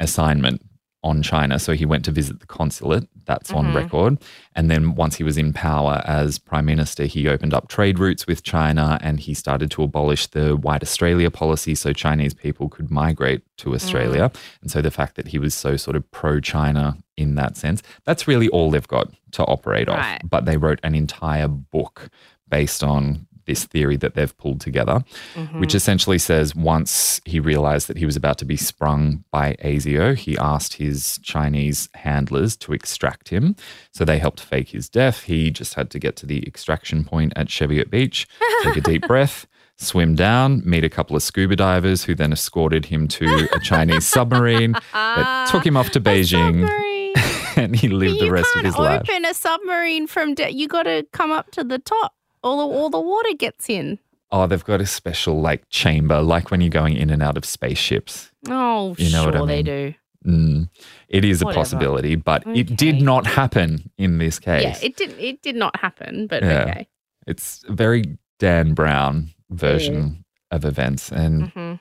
assignment 0.00 0.62
on 1.08 1.22
China. 1.22 1.58
So 1.58 1.72
he 1.72 1.84
went 1.84 2.04
to 2.04 2.10
visit 2.12 2.40
the 2.40 2.46
consulate. 2.46 3.08
That's 3.24 3.52
on 3.52 3.66
Mhm. 3.66 3.74
record. 3.74 4.18
And 4.54 4.70
then 4.70 4.94
once 4.94 5.16
he 5.16 5.24
was 5.24 5.36
in 5.36 5.52
power 5.52 6.02
as 6.04 6.38
prime 6.38 6.64
minister, 6.66 7.04
he 7.04 7.28
opened 7.28 7.52
up 7.54 7.68
trade 7.68 7.98
routes 7.98 8.26
with 8.26 8.42
China 8.42 8.98
and 9.02 9.20
he 9.20 9.34
started 9.34 9.70
to 9.72 9.82
abolish 9.82 10.26
the 10.28 10.56
White 10.56 10.82
Australia 10.82 11.30
policy 11.30 11.74
so 11.74 11.92
Chinese 11.92 12.34
people 12.34 12.68
could 12.68 12.90
migrate 12.90 13.42
to 13.58 13.74
Australia. 13.74 14.30
And 14.62 14.70
so 14.70 14.80
the 14.80 14.90
fact 14.90 15.16
that 15.16 15.28
he 15.28 15.38
was 15.38 15.54
so 15.54 15.76
sort 15.76 15.96
of 15.96 16.10
pro 16.10 16.40
China 16.40 16.96
in 17.16 17.34
that 17.34 17.56
sense, 17.56 17.82
that's 18.04 18.28
really 18.28 18.48
all 18.48 18.70
they've 18.70 18.88
got 18.88 19.08
to 19.32 19.44
operate 19.44 19.88
off. 19.88 19.98
But 20.24 20.44
they 20.44 20.56
wrote 20.56 20.80
an 20.82 20.94
entire 20.94 21.48
book 21.48 22.08
based 22.50 22.82
on 22.82 23.26
this 23.48 23.64
theory 23.64 23.96
that 23.96 24.14
they've 24.14 24.36
pulled 24.38 24.60
together, 24.60 25.02
Mhm. 25.34 25.58
which 25.58 25.74
essentially 25.74 26.18
says 26.18 26.54
once 26.54 27.20
he 27.24 27.40
realized 27.40 27.88
that 27.88 27.96
he 27.98 28.06
was 28.06 28.14
about 28.14 28.38
to 28.38 28.44
be 28.44 28.56
sprung 28.56 29.24
by 29.32 29.56
ASIO, 29.64 30.14
he 30.14 30.38
asked 30.38 30.74
his 30.74 31.18
Chinese 31.24 31.88
handlers 31.94 32.56
to 32.58 32.72
extract 32.72 33.30
him. 33.30 33.56
So 33.92 34.04
they 34.04 34.18
helped 34.20 34.38
fake 34.40 34.68
his 34.68 34.88
death. 34.88 35.22
He 35.24 35.50
just 35.50 35.74
had 35.74 35.90
to 35.90 35.98
get 35.98 36.14
to 36.16 36.26
the 36.26 36.46
extraction 36.46 37.02
point 37.04 37.32
at 37.34 37.48
Cheviot 37.48 37.90
Beach, 37.90 38.28
take 38.62 38.76
a 38.76 38.80
deep 38.80 39.02
breath. 39.08 39.46
Swim 39.80 40.16
down, 40.16 40.60
meet 40.64 40.82
a 40.82 40.88
couple 40.88 41.14
of 41.14 41.22
scuba 41.22 41.54
divers 41.54 42.02
who 42.04 42.14
then 42.14 42.32
escorted 42.32 42.86
him 42.86 43.06
to 43.06 43.48
a 43.52 43.60
Chinese 43.60 44.06
submarine 44.16 44.72
that 44.92 45.48
took 45.50 45.64
him 45.64 45.76
off 45.76 45.90
to 45.90 46.00
Beijing 46.00 46.68
and 47.56 47.76
he 47.76 47.86
lived 47.88 48.16
you 48.16 48.26
the 48.26 48.30
rest 48.32 48.54
of 48.56 48.64
his 48.64 48.76
life. 48.76 49.02
You 49.06 49.12
can't 49.12 49.24
open 49.24 49.30
a 49.30 49.34
submarine 49.34 50.06
from. 50.08 50.34
De- 50.34 50.50
you 50.50 50.66
got 50.66 50.82
to 50.82 51.06
come 51.12 51.30
up 51.30 51.52
to 51.52 51.62
the 51.62 51.78
top. 51.78 52.12
All 52.42 52.58
the 52.68 52.74
all 52.76 52.90
the 52.90 53.00
water 53.00 53.34
gets 53.36 53.68
in. 53.68 53.98
Oh, 54.30 54.46
they've 54.46 54.64
got 54.64 54.80
a 54.80 54.86
special 54.86 55.40
like 55.40 55.68
chamber, 55.70 56.20
like 56.20 56.50
when 56.50 56.60
you're 56.60 56.68
going 56.70 56.96
in 56.96 57.08
and 57.10 57.22
out 57.22 57.36
of 57.38 57.44
spaceships. 57.44 58.30
Oh, 58.48 58.94
You 58.98 59.10
know 59.10 59.22
sure 59.22 59.32
what 59.32 59.36
I 59.36 59.38
mean? 59.40 59.48
they 59.48 59.62
do. 59.62 59.94
Mm, 60.26 60.68
it 61.08 61.24
is 61.24 61.40
a 61.40 61.46
possibility, 61.46 62.16
but 62.16 62.42
it 62.46 62.76
did 62.76 63.00
not 63.00 63.26
happen 63.26 63.90
in 63.96 64.18
this 64.18 64.38
case. 64.38 64.62
Yeah, 64.64 64.76
it 64.86 64.96
did. 64.96 65.18
It 65.18 65.40
did 65.42 65.56
not 65.56 65.76
happen, 65.76 66.26
but 66.26 66.42
Yeah. 66.42 66.62
okay. 66.68 66.88
it's 67.26 67.64
a 67.68 67.72
very 67.72 68.18
Dan 68.38 68.74
Brown 68.74 69.30
version 69.50 70.24
of 70.50 70.64
events 70.64 71.10
and 71.10 71.48
hmm 71.50 71.74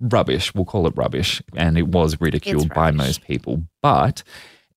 rubbish. 0.00 0.54
We'll 0.54 0.64
call 0.64 0.86
it 0.86 0.92
rubbish. 0.96 1.42
And 1.56 1.76
it 1.76 1.88
was 1.88 2.20
ridiculed 2.20 2.72
by 2.72 2.92
most 2.92 3.24
people. 3.24 3.64
But 3.82 4.22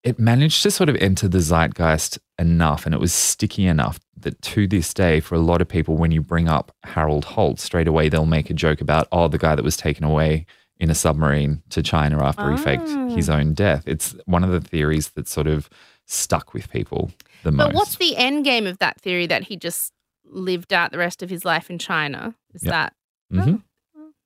it 0.04 0.18
managed 0.20 0.64
to 0.64 0.72
sort 0.72 0.90
of 0.90 0.96
enter 0.98 1.28
the 1.28 1.40
zeitgeist 1.40 2.18
enough 2.40 2.86
and 2.86 2.96
it 2.96 3.00
was 3.00 3.14
sticky 3.14 3.66
enough 3.68 4.00
that 4.18 4.42
to 4.42 4.68
this 4.68 4.94
day, 4.94 5.20
for 5.20 5.36
a 5.36 5.40
lot 5.40 5.62
of 5.62 5.68
people, 5.68 5.96
when 5.98 6.12
you 6.12 6.22
bring 6.22 6.48
up 6.50 6.76
Harold 6.84 7.26
Holt, 7.26 7.60
straight 7.60 7.88
away 7.88 8.10
they'll 8.10 8.26
make 8.26 8.50
a 8.50 8.54
joke 8.54 8.82
about, 8.82 9.08
oh, 9.12 9.28
the 9.28 9.38
guy 9.38 9.56
that 9.56 9.64
was 9.66 9.78
taken 9.78 10.04
away 10.04 10.46
in 10.80 10.90
a 10.90 10.96
submarine 10.96 11.62
to 11.70 11.84
China 11.84 12.24
after 12.24 12.50
he 12.52 12.58
faked 12.58 12.90
his 13.16 13.30
Ah. 13.30 13.36
own 13.38 13.54
death. 13.54 13.84
It's 13.88 14.16
one 14.26 14.44
of 14.44 14.50
the 14.50 14.62
theories 14.62 15.10
that 15.10 15.28
sort 15.28 15.46
of 15.48 15.70
stuck 16.08 16.54
with 16.54 16.70
people 16.72 17.12
the 17.44 17.52
most. 17.52 17.68
But 17.68 17.76
what's 17.76 17.96
the 17.98 18.18
end 18.18 18.44
game 18.44 18.66
of 18.66 18.80
that 18.80 19.00
theory 19.00 19.28
that 19.28 19.44
he 19.44 19.56
just 19.56 19.94
lived 20.26 20.74
out 20.74 20.92
the 20.92 20.98
rest 20.98 21.22
of 21.22 21.30
his 21.30 21.46
life 21.46 21.70
in 21.70 21.78
China? 21.78 22.34
Is 22.56 22.64
Yep. 22.64 22.72
that 22.72 22.94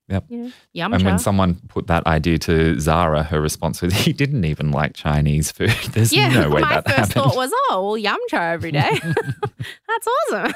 Mhm. 0.10 0.26
you 0.30 0.38
know, 0.38 0.52
yum 0.74 0.92
cha? 0.92 0.96
And 0.98 1.06
when 1.06 1.20
someone 1.20 1.56
put 1.68 1.88
that 1.88 2.06
idea 2.06 2.38
to 2.40 2.80
Zara, 2.80 3.24
her 3.24 3.42
response 3.42 3.82
was, 3.82 3.94
he 4.06 4.14
didn't 4.14 4.46
even 4.46 4.72
like 4.72 4.94
Chinese 4.94 5.52
food. 5.52 5.70
There's 5.94 6.14
yeah, 6.14 6.30
no 6.30 6.50
way 6.56 6.62
that 6.62 6.68
happened." 6.88 6.98
my 6.98 7.04
first 7.04 7.14
thought 7.14 7.36
was, 7.36 7.52
oh, 7.70 7.84
well, 7.86 7.98
yum 7.98 8.20
cha 8.30 8.42
every 8.52 8.72
day. 8.72 9.00
That's 9.02 10.08
awesome. 10.32 10.54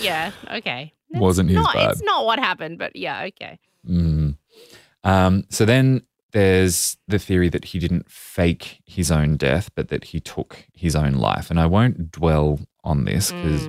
yeah, 0.00 0.32
okay. 0.52 0.92
That's 1.10 1.20
Wasn't 1.20 1.48
his 1.50 1.56
not, 1.56 1.74
vibe. 1.76 1.90
It's 1.92 2.02
not 2.02 2.24
what 2.24 2.38
happened, 2.38 2.78
but 2.78 2.94
yeah, 2.96 3.22
okay. 3.24 3.58
Mm. 3.88 4.36
Um, 5.04 5.44
so 5.50 5.64
then 5.64 6.02
there's 6.32 6.96
the 7.08 7.18
theory 7.18 7.48
that 7.48 7.64
he 7.66 7.78
didn't 7.80 8.08
fake 8.10 8.80
his 8.86 9.10
own 9.10 9.36
death, 9.36 9.70
but 9.74 9.88
that 9.88 10.04
he 10.04 10.20
took 10.20 10.64
his 10.72 10.94
own 10.94 11.14
life. 11.14 11.50
And 11.50 11.58
I 11.58 11.66
won't 11.66 12.12
dwell 12.12 12.60
on 12.84 13.04
this 13.04 13.32
because 13.32 13.68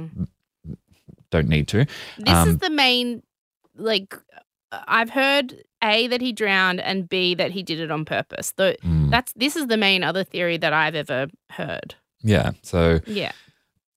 don't 1.31 1.47
need 1.47 1.67
to. 1.69 1.85
This 2.19 2.27
is 2.27 2.27
Um, 2.29 2.57
the 2.57 2.69
main, 2.69 3.23
like, 3.75 4.13
I've 4.87 5.09
heard 5.09 5.63
A, 5.83 6.07
that 6.07 6.21
he 6.21 6.31
drowned, 6.31 6.79
and 6.79 7.07
B, 7.09 7.35
that 7.35 7.51
he 7.51 7.63
did 7.63 7.79
it 7.79 7.91
on 7.91 8.05
purpose. 8.05 8.53
Mm. 8.57 9.09
That's 9.09 9.33
This 9.33 9.55
is 9.55 9.67
the 9.67 9.77
main 9.77 10.03
other 10.03 10.23
theory 10.23 10.57
that 10.57 10.73
I've 10.73 10.95
ever 10.95 11.27
heard. 11.49 11.95
Yeah. 12.23 12.51
So 12.61 12.99
Yeah. 13.07 13.31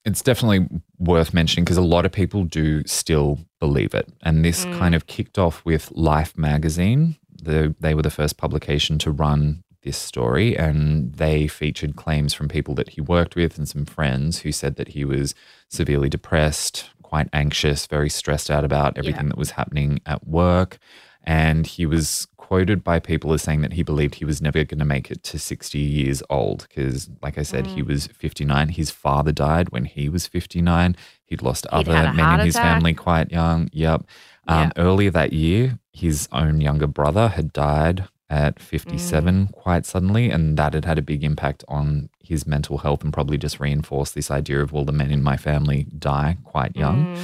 it's 0.04 0.22
definitely 0.22 0.66
worth 0.98 1.32
mentioning 1.34 1.64
because 1.64 1.76
a 1.76 1.82
lot 1.82 2.04
of 2.06 2.12
people 2.12 2.44
do 2.44 2.82
still 2.86 3.38
believe 3.60 3.94
it. 3.94 4.08
And 4.22 4.44
this 4.44 4.64
Mm. 4.64 4.78
kind 4.78 4.94
of 4.94 5.06
kicked 5.06 5.38
off 5.38 5.64
with 5.64 5.90
Life 5.92 6.36
magazine. 6.36 7.16
The, 7.42 7.74
they 7.78 7.94
were 7.94 8.02
the 8.02 8.10
first 8.10 8.36
publication 8.38 8.98
to 9.00 9.10
run 9.10 9.62
this 9.82 9.98
story, 9.98 10.56
and 10.56 11.12
they 11.16 11.46
featured 11.46 11.94
claims 11.94 12.32
from 12.32 12.48
people 12.48 12.74
that 12.74 12.88
he 12.90 13.02
worked 13.02 13.36
with 13.36 13.58
and 13.58 13.68
some 13.68 13.84
friends 13.84 14.38
who 14.38 14.50
said 14.50 14.76
that 14.76 14.88
he 14.88 15.04
was 15.04 15.34
severely 15.68 16.08
depressed, 16.08 16.88
quite 17.14 17.28
anxious, 17.32 17.86
very 17.86 18.10
stressed 18.10 18.50
out 18.50 18.64
about 18.64 18.98
everything 18.98 19.28
that 19.28 19.38
was 19.38 19.52
happening 19.52 20.00
at 20.04 20.26
work. 20.26 20.78
And 21.22 21.64
he 21.64 21.86
was 21.86 22.26
quoted 22.36 22.82
by 22.82 22.98
people 22.98 23.32
as 23.32 23.40
saying 23.40 23.60
that 23.60 23.74
he 23.74 23.84
believed 23.84 24.16
he 24.16 24.24
was 24.24 24.42
never 24.42 24.64
going 24.64 24.80
to 24.80 24.84
make 24.84 25.12
it 25.12 25.22
to 25.22 25.38
60 25.38 25.78
years 25.78 26.24
old 26.28 26.66
because, 26.68 27.08
like 27.22 27.38
I 27.38 27.44
said, 27.44 27.68
he 27.68 27.82
was 27.82 28.08
59. 28.08 28.70
His 28.70 28.90
father 28.90 29.30
died 29.30 29.68
when 29.68 29.84
he 29.84 30.08
was 30.08 30.26
59. 30.26 30.96
He'd 31.24 31.40
lost 31.40 31.68
He'd 31.70 31.88
other 31.88 32.12
men 32.12 32.40
in 32.40 32.46
his 32.46 32.56
attack. 32.56 32.74
family 32.74 32.94
quite 32.94 33.30
young. 33.30 33.68
Yep. 33.72 34.06
Um, 34.48 34.72
Earlier 34.76 35.12
that 35.12 35.32
year, 35.32 35.78
his 35.92 36.28
own 36.32 36.60
younger 36.60 36.88
brother 36.88 37.28
had 37.28 37.52
died 37.52 38.08
at 38.30 38.58
57 38.58 39.48
quite 39.48 39.84
suddenly, 39.84 40.30
and 40.30 40.56
that 40.56 40.74
had 40.74 40.84
had 40.84 40.98
a 40.98 41.02
big 41.02 41.22
impact 41.22 41.64
on 41.68 42.08
his 42.20 42.46
mental 42.46 42.78
health 42.78 43.04
and 43.04 43.12
probably 43.12 43.36
just 43.36 43.60
reinforced 43.60 44.14
this 44.14 44.30
idea 44.30 44.60
of, 44.60 44.72
well, 44.72 44.84
the 44.84 44.92
men 44.92 45.10
in 45.10 45.22
my 45.22 45.36
family 45.36 45.86
die 45.98 46.38
quite 46.44 46.74
young. 46.74 47.16
Mm. 47.16 47.18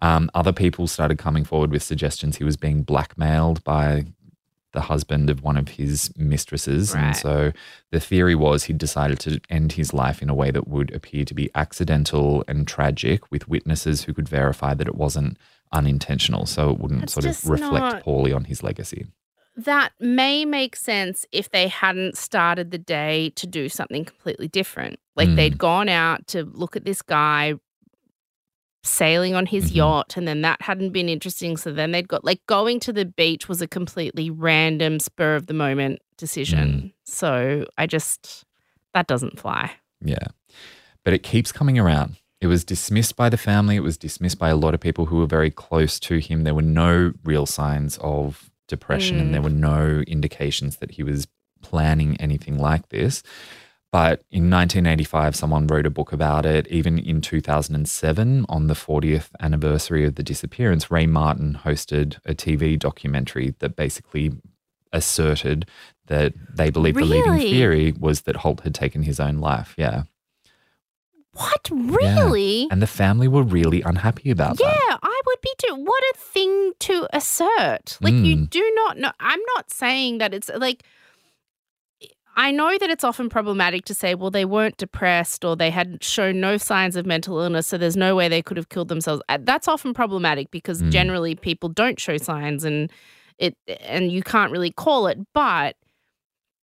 Um, 0.00 0.30
other 0.34 0.52
people 0.52 0.86
started 0.86 1.18
coming 1.18 1.44
forward 1.44 1.70
with 1.70 1.82
suggestions 1.82 2.36
he 2.36 2.44
was 2.44 2.56
being 2.56 2.82
blackmailed 2.82 3.62
by 3.64 4.06
the 4.72 4.82
husband 4.82 5.30
of 5.30 5.42
one 5.42 5.56
of 5.56 5.68
his 5.68 6.12
mistresses. 6.16 6.94
Right. 6.94 7.04
And 7.04 7.16
so 7.16 7.52
the 7.90 8.00
theory 8.00 8.34
was 8.34 8.64
he 8.64 8.72
decided 8.72 9.18
to 9.20 9.40
end 9.48 9.72
his 9.72 9.94
life 9.94 10.22
in 10.22 10.28
a 10.28 10.34
way 10.34 10.50
that 10.50 10.68
would 10.68 10.94
appear 10.94 11.24
to 11.24 11.34
be 11.34 11.50
accidental 11.54 12.44
and 12.46 12.66
tragic 12.66 13.30
with 13.30 13.48
witnesses 13.48 14.04
who 14.04 14.14
could 14.14 14.28
verify 14.28 14.74
that 14.74 14.86
it 14.86 14.94
wasn't 14.94 15.38
unintentional. 15.72 16.46
So 16.46 16.70
it 16.70 16.78
wouldn't 16.78 17.10
sort 17.10 17.26
of 17.26 17.48
reflect 17.48 17.72
not- 17.72 18.02
poorly 18.02 18.32
on 18.32 18.44
his 18.44 18.62
legacy. 18.62 19.06
That 19.58 19.90
may 19.98 20.44
make 20.44 20.76
sense 20.76 21.26
if 21.32 21.50
they 21.50 21.66
hadn't 21.66 22.16
started 22.16 22.70
the 22.70 22.78
day 22.78 23.30
to 23.30 23.46
do 23.46 23.68
something 23.68 24.04
completely 24.04 24.46
different. 24.48 25.00
Like 25.16 25.28
Mm. 25.30 25.36
they'd 25.36 25.58
gone 25.58 25.88
out 25.88 26.26
to 26.28 26.44
look 26.44 26.76
at 26.76 26.84
this 26.84 27.02
guy 27.02 27.54
sailing 28.84 29.34
on 29.34 29.46
his 29.46 29.72
Mhm. 29.72 29.74
yacht, 29.74 30.16
and 30.16 30.26
then 30.28 30.42
that 30.42 30.62
hadn't 30.62 30.90
been 30.90 31.08
interesting. 31.08 31.56
So 31.56 31.72
then 31.72 31.90
they'd 31.90 32.06
got 32.06 32.24
like 32.24 32.40
going 32.46 32.78
to 32.80 32.92
the 32.92 33.04
beach 33.04 33.48
was 33.48 33.60
a 33.60 33.66
completely 33.66 34.30
random, 34.30 35.00
spur 35.00 35.34
of 35.34 35.46
the 35.46 35.54
moment 35.54 36.00
decision. 36.16 36.92
So 37.04 37.66
I 37.76 37.86
just, 37.86 38.44
that 38.94 39.08
doesn't 39.08 39.38
fly. 39.40 39.72
Yeah. 40.00 40.28
But 41.04 41.14
it 41.14 41.24
keeps 41.24 41.50
coming 41.50 41.78
around. 41.78 42.16
It 42.40 42.46
was 42.46 42.64
dismissed 42.64 43.16
by 43.16 43.28
the 43.28 43.36
family. 43.36 43.74
It 43.74 43.82
was 43.82 43.98
dismissed 43.98 44.38
by 44.38 44.50
a 44.50 44.56
lot 44.56 44.72
of 44.72 44.80
people 44.80 45.06
who 45.06 45.16
were 45.16 45.26
very 45.26 45.50
close 45.50 45.98
to 46.00 46.18
him. 46.18 46.44
There 46.44 46.54
were 46.54 46.62
no 46.62 47.12
real 47.24 47.44
signs 47.46 47.98
of 48.00 48.50
depression 48.68 49.18
and 49.18 49.34
there 49.34 49.40
mm. 49.40 49.44
were 49.44 49.50
no 49.50 50.02
indications 50.06 50.76
that 50.76 50.92
he 50.92 51.02
was 51.02 51.26
planning 51.62 52.16
anything 52.20 52.58
like 52.58 52.88
this. 52.90 53.22
But 53.90 54.20
in 54.30 54.50
1985, 54.50 55.34
someone 55.34 55.66
wrote 55.66 55.86
a 55.86 55.90
book 55.90 56.12
about 56.12 56.44
it. 56.44 56.66
Even 56.68 56.98
in 56.98 57.22
2007, 57.22 58.44
on 58.48 58.66
the 58.66 58.74
40th 58.74 59.30
anniversary 59.40 60.04
of 60.04 60.16
the 60.16 60.22
disappearance, 60.22 60.90
Ray 60.90 61.06
Martin 61.06 61.60
hosted 61.64 62.18
a 62.26 62.34
TV 62.34 62.78
documentary 62.78 63.54
that 63.60 63.76
basically 63.76 64.32
asserted 64.92 65.66
that 66.06 66.34
they 66.54 66.70
believe 66.70 66.96
the 66.96 67.04
leading 67.04 67.38
theory 67.38 67.94
was 67.98 68.22
that 68.22 68.36
Holt 68.36 68.60
had 68.60 68.74
taken 68.74 69.02
his 69.02 69.18
own 69.18 69.38
life. 69.38 69.74
Yeah. 69.78 70.02
What? 71.32 71.68
Really? 71.70 72.66
And 72.70 72.82
the 72.82 72.86
family 72.86 73.28
were 73.28 73.42
really 73.42 73.80
unhappy 73.82 74.30
about 74.30 74.58
Yeah, 74.60 74.66
that. 74.66 74.98
I 75.02 75.07
would 75.38 75.42
be 75.42 75.66
too. 75.66 75.74
What 75.76 76.02
a 76.14 76.18
thing 76.18 76.72
to 76.80 77.06
assert. 77.12 77.98
Like, 78.00 78.14
you 78.14 78.36
Mm. 78.36 78.50
do 78.50 78.72
not 78.76 78.98
know. 78.98 79.12
I'm 79.20 79.40
not 79.56 79.70
saying 79.70 80.18
that 80.18 80.34
it's 80.34 80.50
like, 80.54 80.82
I 82.36 82.52
know 82.52 82.78
that 82.78 82.88
it's 82.88 83.02
often 83.02 83.28
problematic 83.28 83.84
to 83.86 83.94
say, 83.94 84.14
well, 84.14 84.30
they 84.30 84.44
weren't 84.44 84.76
depressed 84.76 85.44
or 85.44 85.56
they 85.56 85.70
had 85.70 86.04
shown 86.04 86.38
no 86.40 86.56
signs 86.56 86.94
of 86.94 87.04
mental 87.04 87.40
illness, 87.40 87.66
so 87.66 87.76
there's 87.76 87.96
no 87.96 88.14
way 88.14 88.28
they 88.28 88.42
could 88.42 88.56
have 88.56 88.68
killed 88.68 88.86
themselves. 88.88 89.20
Uh, 89.28 89.38
That's 89.40 89.66
often 89.66 89.92
problematic 89.92 90.50
because 90.52 90.80
Mm. 90.82 90.90
generally 90.90 91.34
people 91.34 91.68
don't 91.68 91.98
show 91.98 92.16
signs 92.16 92.62
and 92.64 92.92
it, 93.38 93.56
and 93.80 94.12
you 94.12 94.22
can't 94.22 94.52
really 94.52 94.70
call 94.70 95.08
it. 95.08 95.18
But 95.34 95.76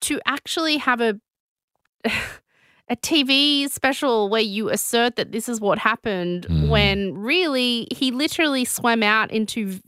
to 0.02 0.20
actually 0.26 0.76
have 0.76 1.00
a, 1.00 1.18
a 2.88 2.96
TV 2.96 3.68
special 3.70 4.28
where 4.28 4.42
you 4.42 4.68
assert 4.68 5.16
that 5.16 5.32
this 5.32 5.48
is 5.48 5.60
what 5.60 5.78
happened 5.78 6.46
Mm. 6.48 6.68
when 6.68 7.14
really 7.16 7.86
he 7.90 8.10
literally 8.10 8.64
swam 8.66 9.02
out 9.02 9.30
into 9.30 9.80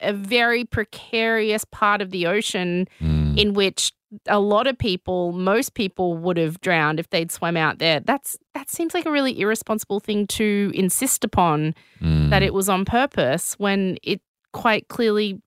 a 0.00 0.12
very 0.12 0.64
precarious 0.64 1.64
part 1.64 2.00
of 2.00 2.10
the 2.10 2.26
ocean 2.26 2.86
Mm. 3.00 3.36
in 3.38 3.54
which 3.54 3.92
a 4.28 4.38
lot 4.38 4.68
of 4.68 4.78
people, 4.78 5.32
most 5.32 5.74
people 5.74 6.16
would 6.16 6.36
have 6.36 6.60
drowned 6.60 7.00
if 7.00 7.10
they'd 7.10 7.32
swam 7.32 7.56
out 7.56 7.80
there. 7.80 7.98
That's 7.98 8.36
that 8.54 8.70
seems 8.70 8.94
like 8.94 9.04
a 9.06 9.10
really 9.10 9.40
irresponsible 9.40 9.98
thing 9.98 10.28
to 10.28 10.70
insist 10.74 11.24
upon 11.24 11.74
Mm. 12.00 12.30
that 12.30 12.44
it 12.44 12.54
was 12.54 12.68
on 12.68 12.84
purpose 12.84 13.54
when 13.58 13.98
it 14.04 14.20
quite 14.52 14.86
clearly 14.86 15.40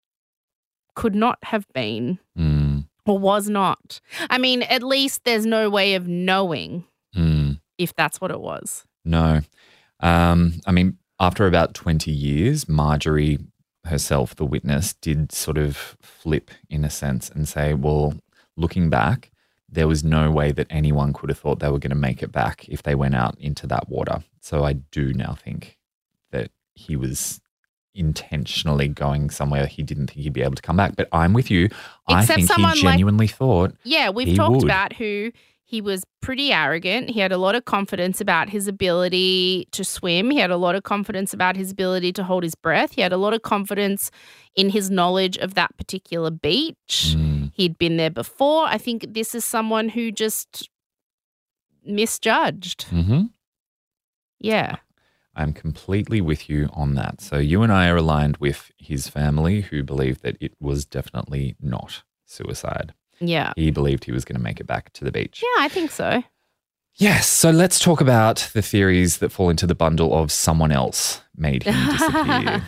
could 0.96 1.16
not 1.16 1.38
have 1.44 1.66
been 1.74 2.20
Mm. 2.38 2.86
or 3.06 3.18
was 3.18 3.48
not. 3.50 4.02
I 4.30 4.38
mean, 4.38 4.64
at 4.64 4.84
least 4.84 5.24
there's 5.24 5.46
no 5.46 5.70
way 5.70 5.94
of 5.96 6.10
knowing. 6.10 6.84
If 7.78 7.96
that's 7.96 8.20
what 8.22 8.32
it 8.32 8.40
was. 8.42 8.86
No. 9.06 9.42
Um, 10.00 10.54
I 10.66 10.72
mean, 10.72 10.98
after 11.20 11.48
about 11.48 11.74
20 11.74 12.12
years, 12.12 12.68
Marjorie 12.70 13.40
herself, 13.86 14.36
the 14.36 14.46
witness, 14.46 14.94
did 14.94 15.32
sort 15.32 15.58
of 15.58 15.96
flip 16.02 16.52
in 16.70 16.84
a 16.84 16.90
sense 16.90 17.30
and 17.30 17.48
say, 17.48 17.74
well, 17.74 18.16
looking 18.56 18.90
back, 18.90 19.32
there 19.70 19.88
was 19.88 20.04
no 20.04 20.30
way 20.32 20.52
that 20.52 20.68
anyone 20.70 21.14
could 21.14 21.30
have 21.30 21.40
thought 21.40 21.60
they 21.60 21.70
were 21.70 21.80
going 21.80 21.90
to 21.90 21.96
make 21.96 22.22
it 22.22 22.32
back 22.32 22.68
if 22.70 22.84
they 22.84 22.96
went 22.96 23.16
out 23.16 23.38
into 23.40 23.66
that 23.68 23.90
water. 23.90 24.24
So 24.42 24.64
I 24.64 24.74
do 24.74 25.14
now 25.14 25.34
think 25.34 25.78
that 26.32 26.52
he 26.76 26.96
was 26.96 27.42
intentionally 27.96 28.88
going 28.88 29.30
somewhere 29.30 29.66
he 29.66 29.82
didn't 29.84 30.08
think 30.08 30.22
he'd 30.22 30.34
be 30.34 30.42
able 30.44 30.56
to 30.56 30.62
come 30.62 30.78
back. 30.78 30.96
But 30.96 31.08
I'm 31.12 31.34
with 31.34 31.50
you. 31.50 31.70
I 32.08 32.22
Except 32.22 32.36
think 32.38 32.48
someone 32.48 32.74
he 32.78 32.84
like- 32.84 32.94
genuinely 32.94 33.28
thought, 33.28 33.74
Yeah, 33.84 34.10
we've 34.10 34.36
talked 34.36 34.56
would. 34.58 34.64
about 34.64 34.94
who 34.94 35.32
he 35.70 35.82
was 35.82 36.06
pretty 36.22 36.54
arrogant. 36.54 37.10
He 37.10 37.20
had 37.20 37.34
a 37.34 37.38
lot 37.38 37.54
of 37.54 37.66
confidence 37.66 38.22
about 38.22 38.48
his 38.50 38.70
ability 38.70 39.68
to 39.74 39.84
swim. 39.84 40.32
He 40.32 40.38
had 40.38 40.50
a 40.50 40.56
lot 40.56 40.76
of 40.76 40.84
confidence 40.84 41.34
about 41.34 41.58
his 41.58 41.72
ability 41.72 42.14
to 42.14 42.24
hold 42.24 42.44
his 42.44 42.56
breath. 42.56 42.94
He 42.94 43.02
had 43.02 43.12
a 43.12 43.18
lot 43.18 43.34
of 43.34 43.42
confidence 43.42 44.10
in 44.56 44.70
his 44.70 44.90
knowledge 44.90 45.36
of 45.38 45.56
that 45.56 45.76
particular 45.78 46.32
beach. 46.32 47.14
mm, 47.18 47.52
He'd 47.54 47.78
been 47.78 47.98
there 47.98 48.10
before. 48.10 48.66
I 48.66 48.78
think 48.78 49.14
this 49.14 49.36
is 49.36 49.44
someone 49.44 49.90
who 49.90 50.10
just 50.10 50.70
misjudged. 51.84 52.84
hmm 52.84 53.24
Yeah. 54.40 54.78
I'm 55.36 55.54
completely 55.54 56.20
with 56.22 56.50
you 56.50 56.70
on 56.74 56.96
that. 56.96 57.22
So 57.22 57.38
you 57.38 57.62
and 57.62 57.72
I 57.72 57.90
are 57.90 57.98
aligned 57.98 58.38
with 58.38 58.72
his 58.78 59.08
family 59.08 59.62
who 59.62 59.84
believe 59.84 60.22
that 60.22 60.36
it 60.40 60.54
was 60.60 60.86
definitely 60.86 61.56
not 61.62 62.04
suicide. 62.26 62.94
Yeah. 63.20 63.54
He 63.56 63.72
believed 63.72 64.06
he 64.06 64.12
was 64.12 64.26
going 64.26 64.36
to 64.38 64.42
make 64.44 64.60
it 64.60 64.68
back 64.68 64.94
to 64.94 65.04
the 65.06 65.12
beach. 65.12 65.42
Yeah, 65.44 65.64
I 65.64 65.70
think 65.70 65.92
so. 65.92 66.24
Yes. 67.00 67.30
So 67.30 67.52
let's 67.52 67.80
talk 67.80 68.02
about 68.02 68.50
the 68.54 68.62
theories 68.64 69.18
that 69.20 69.32
fall 69.32 69.50
into 69.52 69.68
the 69.68 69.76
bundle 69.76 70.16
of 70.18 70.32
someone 70.32 70.72
else 70.72 71.22
made 71.36 71.62
him 71.64 71.76
disappear. 71.92 72.64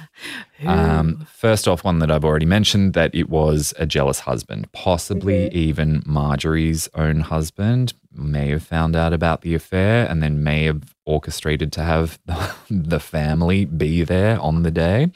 um, 0.66 1.26
first 1.34 1.68
off, 1.68 1.84
one 1.84 1.98
that 2.00 2.12
I've 2.12 2.24
already 2.26 2.46
mentioned 2.46 2.94
that 2.94 3.14
it 3.16 3.30
was 3.30 3.74
a 3.80 3.86
jealous 3.88 4.20
husband, 4.20 4.72
possibly 4.72 5.48
even 5.50 6.04
Marjorie's 6.06 6.88
own 6.94 7.22
husband, 7.22 7.94
may 8.14 8.50
have 8.50 8.62
found 8.64 8.96
out 8.96 9.14
about 9.14 9.42
the 9.42 9.56
affair 9.56 10.08
and 10.08 10.22
then 10.22 10.44
may 10.44 10.66
have 10.66 10.94
orchestrated 11.06 11.72
to 11.74 11.82
have 11.84 12.20
the 12.70 13.00
family 13.00 13.66
be 13.66 14.04
there 14.04 14.40
on 14.40 14.62
the 14.64 14.72
day. 14.72 15.08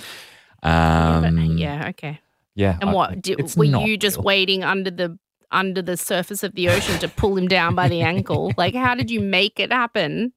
Yeah, 0.64 1.20
but- 1.22 1.28
Um, 1.28 1.58
yeah, 1.58 1.88
okay. 1.90 2.20
yeah. 2.56 2.78
And 2.82 2.90
I- 2.90 2.94
what 2.94 3.22
did, 3.22 3.56
were 3.56 3.66
you 3.66 3.98
just 3.98 4.18
waiting 4.18 4.64
under 4.64 4.90
the 4.90 5.20
under 5.54 5.82
the 5.82 5.96
surface 5.98 6.44
of 6.44 6.56
the 6.56 6.70
ocean 6.70 7.00
to 7.00 7.08
pull 7.08 7.38
him 7.38 7.48
down 7.48 7.76
by 7.76 7.88
the 7.88 8.02
ankle? 8.02 8.52
Like, 8.58 8.76
how 8.76 8.96
did 8.96 9.10
you 9.12 9.20
make 9.20 9.60
it 9.60 9.72
happen? 9.72 10.34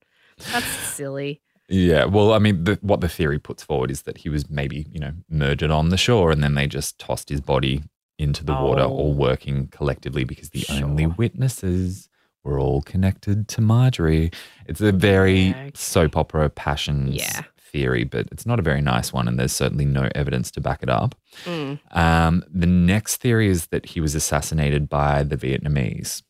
That's 0.52 0.66
silly. 0.66 1.40
Yeah, 1.68 2.04
well, 2.04 2.32
I 2.32 2.38
mean, 2.38 2.62
the, 2.64 2.78
what 2.80 3.00
the 3.00 3.08
theory 3.08 3.38
puts 3.40 3.62
forward 3.62 3.90
is 3.90 4.02
that 4.02 4.18
he 4.18 4.28
was 4.28 4.48
maybe, 4.48 4.86
you 4.92 5.00
know, 5.00 5.12
murdered 5.28 5.70
on 5.72 5.88
the 5.88 5.96
shore 5.96 6.30
and 6.30 6.42
then 6.42 6.54
they 6.54 6.66
just 6.68 6.98
tossed 6.98 7.28
his 7.28 7.40
body 7.40 7.82
into 8.18 8.44
the 8.44 8.52
water, 8.52 8.82
Oh. 8.82 8.88
all 8.90 9.14
working 9.14 9.66
collectively 9.68 10.24
because 10.24 10.50
the 10.50 10.64
only 10.70 11.06
witnesses 11.06 12.08
were 12.44 12.58
all 12.60 12.82
connected 12.82 13.48
to 13.48 13.60
Marjorie. 13.60 14.30
It's 14.66 14.80
a 14.80 14.92
very 14.92 15.50
okay. 15.50 15.72
soap 15.74 16.16
opera 16.16 16.48
passions 16.50 17.14
Yeah. 17.16 17.42
Theory, 17.72 18.04
but 18.04 18.26
it's 18.32 18.46
not 18.46 18.58
a 18.58 18.62
very 18.62 18.80
nice 18.80 19.12
one 19.12 19.28
and 19.28 19.38
there's 19.38 19.52
certainly 19.52 19.84
no 19.84 20.08
evidence 20.14 20.50
to 20.52 20.60
back 20.60 20.82
it 20.82 20.88
up. 20.88 21.14
Mm. 21.44 21.78
Um, 21.92 22.44
the 22.52 22.66
next 22.66 23.16
theory 23.16 23.48
is 23.48 23.66
that 23.68 23.86
he 23.86 24.00
was 24.00 24.14
assassinated 24.14 24.88
by 24.88 25.22
the 25.22 25.36
Vietnamese. 25.36 26.22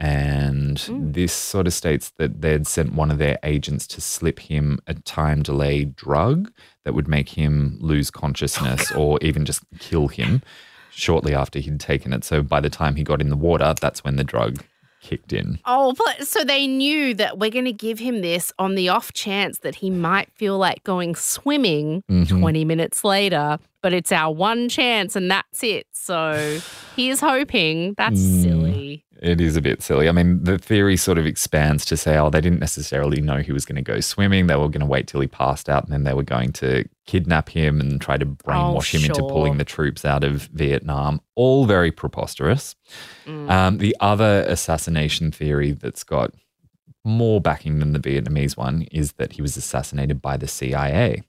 And 0.00 0.78
Mm. 0.78 1.12
this 1.14 1.32
sort 1.32 1.66
of 1.68 1.72
states 1.72 2.10
that 2.18 2.40
they'd 2.40 2.66
sent 2.66 2.94
one 2.94 3.10
of 3.12 3.18
their 3.18 3.38
agents 3.44 3.86
to 3.88 4.00
slip 4.00 4.40
him 4.40 4.80
a 4.88 4.94
time 4.94 5.42
delayed 5.42 5.94
drug 5.94 6.50
that 6.84 6.92
would 6.94 7.06
make 7.06 7.28
him 7.30 7.78
lose 7.80 8.10
consciousness 8.10 8.90
or 8.96 9.18
even 9.22 9.44
just 9.44 9.62
kill 9.78 10.08
him 10.08 10.42
shortly 10.90 11.34
after 11.34 11.60
he'd 11.60 11.78
taken 11.78 12.12
it. 12.12 12.24
So 12.24 12.42
by 12.42 12.60
the 12.60 12.68
time 12.68 12.96
he 12.96 13.04
got 13.04 13.20
in 13.20 13.30
the 13.30 13.36
water, 13.36 13.74
that's 13.80 14.02
when 14.02 14.16
the 14.16 14.24
drug 14.24 14.62
kicked 15.02 15.32
in. 15.32 15.58
Oh, 15.66 15.92
but 15.98 16.26
so 16.26 16.44
they 16.44 16.66
knew 16.66 17.12
that 17.14 17.38
we're 17.38 17.50
going 17.50 17.66
to 17.66 17.72
give 17.72 17.98
him 17.98 18.22
this 18.22 18.52
on 18.58 18.74
the 18.76 18.88
off 18.88 19.12
chance 19.12 19.58
that 19.58 19.74
he 19.76 19.90
might 19.90 20.30
feel 20.32 20.56
like 20.56 20.82
going 20.84 21.14
swimming 21.14 22.02
Mhm. 22.10 22.28
20 22.28 22.64
minutes 22.64 23.04
later, 23.04 23.58
but 23.82 23.92
it's 23.92 24.12
our 24.12 24.32
one 24.32 24.68
chance 24.68 25.16
and 25.16 25.30
that's 25.30 25.62
it. 25.62 25.86
So 25.92 26.60
he's 26.96 27.20
hoping. 27.20 27.94
That's 27.98 28.20
Mm. 28.20 28.42
Silly. 28.96 29.04
It 29.20 29.40
is 29.40 29.56
a 29.56 29.60
bit 29.60 29.82
silly. 29.82 30.08
I 30.08 30.12
mean, 30.12 30.42
the 30.42 30.58
theory 30.58 30.96
sort 30.96 31.18
of 31.18 31.26
expands 31.26 31.84
to 31.86 31.96
say, 31.96 32.16
oh, 32.18 32.30
they 32.30 32.40
didn't 32.40 32.58
necessarily 32.58 33.20
know 33.20 33.38
he 33.38 33.52
was 33.52 33.64
going 33.64 33.76
to 33.76 33.82
go 33.82 34.00
swimming. 34.00 34.46
They 34.46 34.56
were 34.56 34.68
going 34.68 34.80
to 34.80 34.86
wait 34.86 35.06
till 35.06 35.20
he 35.20 35.28
passed 35.28 35.68
out 35.68 35.84
and 35.84 35.92
then 35.92 36.04
they 36.04 36.14
were 36.14 36.22
going 36.22 36.52
to 36.54 36.84
kidnap 37.06 37.48
him 37.48 37.80
and 37.80 38.00
try 38.00 38.16
to 38.16 38.26
brainwash 38.26 38.94
him 38.94 39.04
into 39.04 39.20
pulling 39.20 39.58
the 39.58 39.64
troops 39.64 40.04
out 40.04 40.24
of 40.24 40.42
Vietnam. 40.52 41.20
All 41.34 41.66
very 41.66 41.92
preposterous. 41.92 42.74
Mm. 43.26 43.50
Um, 43.50 43.78
the 43.78 43.96
other 44.00 44.44
assassination 44.48 45.30
theory 45.30 45.72
that's 45.72 46.04
got 46.04 46.34
more 47.04 47.40
backing 47.40 47.78
than 47.78 47.92
the 47.92 47.98
Vietnamese 47.98 48.56
one 48.56 48.82
is 48.92 49.12
that 49.14 49.32
he 49.32 49.42
was 49.42 49.56
assassinated 49.56 50.22
by 50.22 50.36
the 50.36 50.48
CIA. 50.48 51.22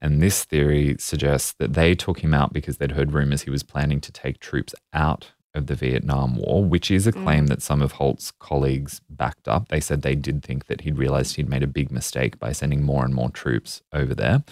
And 0.00 0.22
this 0.22 0.44
theory 0.44 0.94
suggests 1.00 1.54
that 1.58 1.72
they 1.72 1.94
took 1.94 2.20
him 2.20 2.32
out 2.32 2.52
because 2.52 2.76
they'd 2.76 2.92
heard 2.92 3.12
rumors 3.12 3.42
he 3.42 3.50
was 3.50 3.64
planning 3.64 4.00
to 4.00 4.12
take 4.12 4.38
troops 4.38 4.74
out 4.92 5.32
of 5.54 5.66
the 5.66 5.74
Vietnam 5.74 6.36
War, 6.36 6.64
which 6.64 6.90
is 6.90 7.06
a 7.06 7.12
claim 7.12 7.46
that 7.46 7.62
some 7.62 7.82
of 7.82 7.92
Holt's 7.92 8.30
colleagues 8.32 9.00
backed 9.08 9.48
up. 9.48 9.68
They 9.68 9.80
said 9.80 10.02
they 10.02 10.14
did 10.14 10.42
think 10.42 10.66
that 10.66 10.82
he'd 10.82 10.98
realized 10.98 11.36
he'd 11.36 11.48
made 11.48 11.62
a 11.62 11.66
big 11.66 11.90
mistake 11.90 12.38
by 12.38 12.52
sending 12.52 12.82
more 12.82 13.04
and 13.04 13.14
more 13.14 13.30
troops 13.30 13.82
over 13.92 14.14
there, 14.14 14.44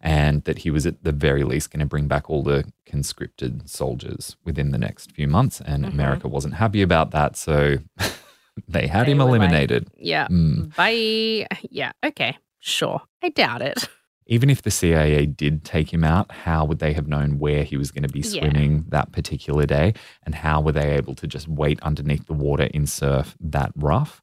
and 0.00 0.42
that 0.44 0.58
he 0.60 0.70
was 0.70 0.86
at 0.86 1.02
the 1.04 1.12
very 1.12 1.44
least 1.44 1.70
going 1.70 1.80
to 1.80 1.86
bring 1.86 2.08
back 2.08 2.30
all 2.30 2.42
the 2.42 2.64
conscripted 2.86 3.68
soldiers 3.68 4.36
within 4.44 4.70
the 4.70 4.78
next 4.78 5.12
few 5.12 5.28
months. 5.28 5.60
And 5.60 5.84
Mhm. 5.84 5.92
America 5.92 6.28
wasn't 6.28 6.54
happy 6.54 6.82
about 6.82 7.10
that, 7.10 7.36
so 7.36 7.78
they 8.68 8.86
had 8.86 9.06
They 9.06 9.12
him 9.12 9.18
were 9.18 9.24
like- 9.24 9.28
eliminated. 9.36 9.88
Yeah. 9.96 10.26
Mm. 10.28 10.74
Bye. 10.76 11.46
Yeah. 11.70 11.92
Okay. 12.04 12.36
Sure. 12.58 13.02
I 13.22 13.28
doubt 13.28 13.62
it. 13.62 13.88
Even 14.30 14.50
if 14.50 14.60
the 14.62 14.70
CIA 14.70 15.24
did 15.26 15.64
take 15.64 15.92
him 15.92 16.04
out, 16.04 16.30
how 16.30 16.64
would 16.66 16.78
they 16.80 16.92
have 16.92 17.08
known 17.08 17.38
where 17.38 17.64
he 17.64 17.76
was 17.78 17.90
going 17.90 18.02
to 18.02 18.08
be 18.12 18.20
Yeah. 18.20 18.40
swimming 18.42 18.84
that 18.88 19.10
particular 19.10 19.64
day? 19.64 19.94
And 20.24 20.34
how 20.34 20.60
were 20.60 20.72
they 20.72 20.90
able 20.96 21.14
to 21.16 21.26
just 21.26 21.48
wait 21.48 21.80
underneath 21.80 22.26
the 22.26 22.34
water 22.34 22.64
in 22.64 22.86
surf 22.86 23.36
that 23.40 23.72
rough? 23.74 24.20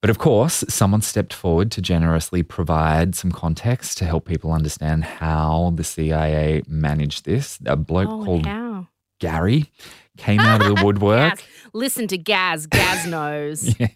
But 0.00 0.10
of 0.10 0.18
course, 0.18 0.62
someone 0.68 1.00
stepped 1.02 1.32
forward 1.32 1.70
to 1.72 1.80
generously 1.82 2.42
provide 2.42 3.14
some 3.14 3.32
context 3.32 3.98
to 3.98 4.04
help 4.04 4.26
people 4.26 4.52
understand 4.52 5.02
how 5.04 5.72
the 5.74 5.82
CIA 5.84 6.62
managed 6.68 7.24
this. 7.24 7.58
A 7.66 7.74
bloke 7.74 8.08
oh, 8.10 8.24
called 8.24 8.46
how? 8.46 8.88
Gary 9.18 9.72
came 10.18 10.40
out 10.40 10.60
of 10.62 10.76
the 10.76 10.84
woodwork. 10.84 11.38
Gaz. 11.38 11.44
Listen 11.72 12.06
to 12.08 12.18
Gaz. 12.18 12.66
Gaz 12.66 13.06
knows. 13.06 13.74
Yeah, 13.80 13.88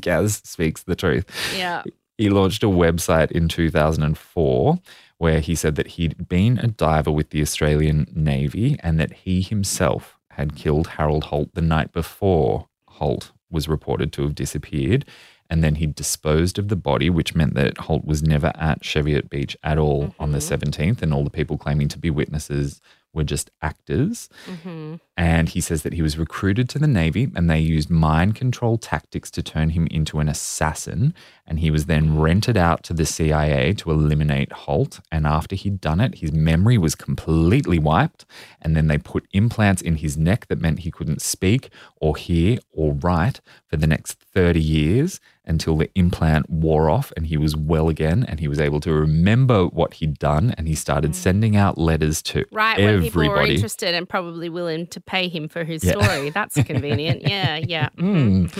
Gaz 0.00 0.40
speaks 0.44 0.82
the 0.82 0.94
truth. 0.94 1.24
yeah. 1.56 1.82
He 2.16 2.28
launched 2.30 2.62
a 2.62 2.68
website 2.68 3.30
in 3.30 3.48
2004 3.48 4.78
where 5.18 5.40
he 5.40 5.54
said 5.54 5.76
that 5.76 5.88
he'd 5.88 6.28
been 6.28 6.58
a 6.58 6.66
diver 6.66 7.10
with 7.10 7.30
the 7.30 7.42
Australian 7.42 8.06
Navy 8.14 8.76
and 8.82 8.98
that 8.98 9.12
he 9.12 9.42
himself 9.42 10.18
had 10.30 10.56
killed 10.56 10.88
Harold 10.88 11.24
Holt 11.24 11.54
the 11.54 11.62
night 11.62 11.92
before 11.92 12.68
Holt 12.88 13.32
was 13.50 13.68
reported 13.68 14.12
to 14.12 14.22
have 14.22 14.34
disappeared. 14.34 15.04
And 15.50 15.62
then 15.62 15.76
he 15.76 15.86
disposed 15.86 16.58
of 16.58 16.68
the 16.68 16.76
body, 16.76 17.10
which 17.10 17.34
meant 17.34 17.54
that 17.54 17.78
Holt 17.78 18.04
was 18.04 18.22
never 18.22 18.50
at 18.56 18.82
Cheviot 18.82 19.30
Beach 19.30 19.56
at 19.62 19.78
all 19.78 20.14
on 20.18 20.32
the 20.32 20.38
mm-hmm. 20.38 20.68
17th. 20.68 21.02
And 21.02 21.12
all 21.12 21.22
the 21.22 21.30
people 21.30 21.58
claiming 21.58 21.88
to 21.88 21.98
be 21.98 22.10
witnesses 22.10 22.80
were 23.14 23.24
just 23.24 23.50
actors. 23.62 24.28
hmm 24.46 24.96
And 25.16 25.48
he 25.48 25.60
says 25.60 25.82
that 25.82 25.92
he 25.92 26.02
was 26.02 26.18
recruited 26.18 26.68
to 26.70 26.78
the 26.78 26.88
Navy 26.88 27.30
and 27.34 27.48
they 27.48 27.60
used 27.60 27.88
mind 27.88 28.34
control 28.34 28.76
tactics 28.76 29.30
to 29.32 29.42
turn 29.42 29.70
him 29.70 29.86
into 29.90 30.18
an 30.18 30.28
assassin. 30.28 31.14
And 31.46 31.60
he 31.60 31.70
was 31.70 31.86
then 31.86 32.18
rented 32.18 32.56
out 32.56 32.82
to 32.84 32.92
the 32.92 33.06
CIA 33.06 33.72
to 33.74 33.90
eliminate 33.90 34.52
Holt. 34.52 35.00
And 35.12 35.26
after 35.26 35.54
he'd 35.54 35.80
done 35.80 36.00
it, 36.00 36.16
his 36.16 36.32
memory 36.32 36.78
was 36.78 36.94
completely 36.94 37.78
wiped. 37.78 38.24
And 38.60 38.76
then 38.76 38.88
they 38.88 38.98
put 38.98 39.28
implants 39.32 39.82
in 39.82 39.96
his 39.96 40.16
neck 40.16 40.48
that 40.48 40.60
meant 40.60 40.80
he 40.80 40.90
couldn't 40.90 41.22
speak 41.22 41.70
or 41.96 42.16
hear 42.16 42.58
or 42.72 42.94
write 42.94 43.40
for 43.66 43.76
the 43.76 43.86
next 43.86 44.14
30 44.34 44.60
years 44.60 45.20
until 45.46 45.76
the 45.76 45.90
implant 45.94 46.48
wore 46.48 46.88
off 46.88 47.12
and 47.16 47.26
he 47.26 47.36
was 47.36 47.54
well 47.54 47.88
again 47.88 48.24
and 48.28 48.40
he 48.40 48.48
was 48.48 48.58
able 48.58 48.80
to 48.80 48.92
remember 48.92 49.66
what 49.66 49.94
he'd 49.94 50.18
done. 50.18 50.54
And 50.56 50.66
he 50.66 50.74
started 50.74 51.14
sending 51.14 51.54
out 51.56 51.76
letters 51.76 52.22
to 52.22 52.44
Right. 52.50 52.78
When 52.78 53.02
people 53.02 53.20
were 53.22 53.30
everybody. 53.32 53.54
interested 53.56 53.94
and 53.94 54.08
probably 54.08 54.48
willing 54.48 54.86
to 54.88 55.00
pay 55.00 55.28
him 55.28 55.48
for 55.48 55.64
his 55.64 55.84
Yeah. 55.84 56.00
story. 56.00 56.30
That's 56.30 56.54
convenient. 56.64 57.22
yeah. 57.22 57.56
Yeah. 57.58 57.88
Mm. 57.98 58.50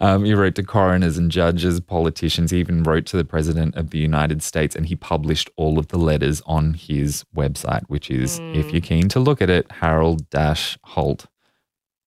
Um, 0.00 0.24
he 0.24 0.32
wrote 0.32 0.54
to 0.54 0.62
coroners 0.62 1.18
and 1.18 1.28
judges, 1.28 1.80
politicians, 1.80 2.52
he 2.52 2.58
even 2.60 2.84
wrote 2.84 3.04
to 3.06 3.16
the 3.16 3.24
president 3.24 3.74
of 3.74 3.90
the 3.90 3.98
United 3.98 4.44
States, 4.44 4.76
and 4.76 4.86
he 4.86 4.94
published 4.94 5.50
all 5.56 5.76
of 5.76 5.88
the 5.88 5.98
letters 5.98 6.40
on 6.46 6.74
his 6.74 7.24
website, 7.36 7.82
which 7.88 8.08
is, 8.08 8.38
if 8.54 8.70
you're 8.70 8.80
keen 8.80 9.08
to 9.08 9.18
look 9.18 9.42
at 9.42 9.50
it, 9.50 9.68
harold-holt 9.72 11.26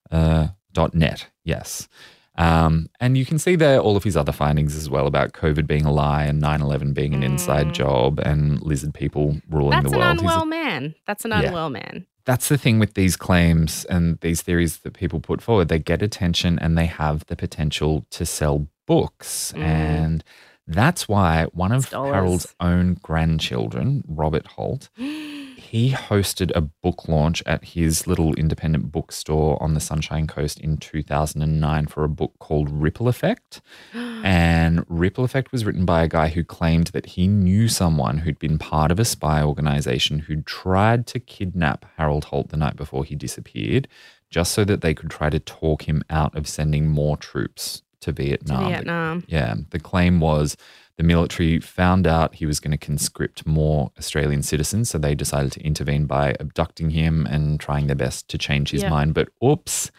uh, 0.09 0.47
net. 0.93 1.27
Yes. 1.43 1.89
Um, 2.37 2.87
and 2.99 3.17
you 3.17 3.25
can 3.25 3.37
see 3.39 3.55
there 3.55 3.79
all 3.79 3.97
of 3.97 4.03
his 4.03 4.15
other 4.15 4.31
findings 4.31 4.75
as 4.75 4.89
well 4.89 5.05
about 5.05 5.33
COVID 5.33 5.67
being 5.67 5.85
a 5.85 5.91
lie 5.91 6.23
and 6.23 6.39
9 6.39 6.61
11 6.61 6.93
being 6.93 7.13
an 7.13 7.23
inside 7.23 7.67
Mm. 7.67 7.73
job 7.73 8.19
and 8.19 8.61
lizard 8.61 8.93
people 8.93 9.37
ruling 9.49 9.71
That's 9.71 9.91
the 9.91 9.97
world. 9.97 10.11
He's 10.13 10.21
a- 10.21 10.23
unwell 10.23 10.45
man. 10.45 10.95
That's 11.05 11.25
an 11.25 11.31
Yeah. 11.31 11.41
unwell 11.47 11.69
man. 11.69 12.05
that's 12.23 12.49
the 12.49 12.57
thing 12.57 12.77
with 12.77 12.93
these 12.93 13.15
claims 13.17 13.83
and 13.85 14.19
these 14.21 14.43
theories 14.43 14.77
that 14.81 14.93
people 14.93 15.19
put 15.19 15.41
forward. 15.41 15.67
They 15.69 15.79
get 15.79 16.03
attention 16.03 16.59
and 16.59 16.77
they 16.77 16.85
have 16.85 17.25
the 17.25 17.35
potential 17.35 18.05
to 18.11 18.27
sell 18.27 18.67
books. 18.87 19.53
Mm. 19.57 19.61
And 19.63 20.23
that's 20.67 21.09
why 21.09 21.47
one 21.51 21.71
of. 21.71 21.89
Harold's 21.91 22.53
own 22.59 22.97
grandchildren, 23.01 24.03
Robert 24.07 24.45
Holt, 24.47 24.89
he 25.71 25.91
hosted 25.91 26.51
a 26.53 26.59
book 26.59 27.07
launch 27.07 27.41
at 27.45 27.63
his 27.63 28.05
little 28.05 28.33
independent 28.33 28.91
bookstore 28.91 29.57
on 29.63 29.73
the 29.73 29.79
Sunshine 29.79 30.27
Coast 30.27 30.59
in 30.59 30.75
2009 30.75 31.87
for 31.87 32.03
a 32.03 32.09
book 32.09 32.33
called 32.39 32.69
Ripple 32.69 33.07
Effect. 33.07 33.61
And 34.23 34.85
Ripple 34.87 35.23
Effect 35.23 35.51
was 35.51 35.65
written 35.65 35.83
by 35.83 36.03
a 36.03 36.07
guy 36.07 36.27
who 36.27 36.43
claimed 36.43 36.87
that 36.87 37.07
he 37.07 37.27
knew 37.27 37.67
someone 37.69 38.19
who'd 38.19 38.37
been 38.37 38.59
part 38.59 38.91
of 38.91 38.99
a 38.99 39.05
spy 39.05 39.41
organization 39.41 40.19
who 40.19 40.41
tried 40.41 41.07
to 41.07 41.19
kidnap 41.19 41.85
Harold 41.97 42.25
Holt 42.25 42.49
the 42.49 42.57
night 42.57 42.75
before 42.75 43.03
he 43.03 43.15
disappeared, 43.15 43.87
just 44.29 44.51
so 44.51 44.63
that 44.65 44.81
they 44.81 44.93
could 44.93 45.09
try 45.09 45.31
to 45.31 45.39
talk 45.39 45.89
him 45.89 46.03
out 46.09 46.35
of 46.35 46.47
sending 46.47 46.87
more 46.87 47.17
troops 47.17 47.81
to 48.01 48.01
to 48.01 48.11
Vietnam. 48.11 48.67
Vietnam. 48.67 49.23
Yeah, 49.27 49.55
the 49.69 49.79
claim 49.79 50.19
was 50.19 50.57
the 50.97 51.03
military 51.03 51.59
found 51.59 52.05
out 52.07 52.35
he 52.35 52.45
was 52.45 52.59
going 52.59 52.71
to 52.71 52.77
conscript 52.77 53.45
more 53.47 53.91
Australian 53.97 54.43
citizens, 54.43 54.89
so 54.89 54.97
they 54.97 55.15
decided 55.15 55.51
to 55.53 55.61
intervene 55.61 56.05
by 56.05 56.35
abducting 56.39 56.91
him 56.91 57.25
and 57.25 57.59
trying 57.59 57.87
their 57.87 57.95
best 57.95 58.27
to 58.29 58.37
change 58.37 58.71
his 58.71 58.83
Yeah. 58.83 58.89
mind. 58.89 59.13
But 59.13 59.29
oops, 59.43 59.91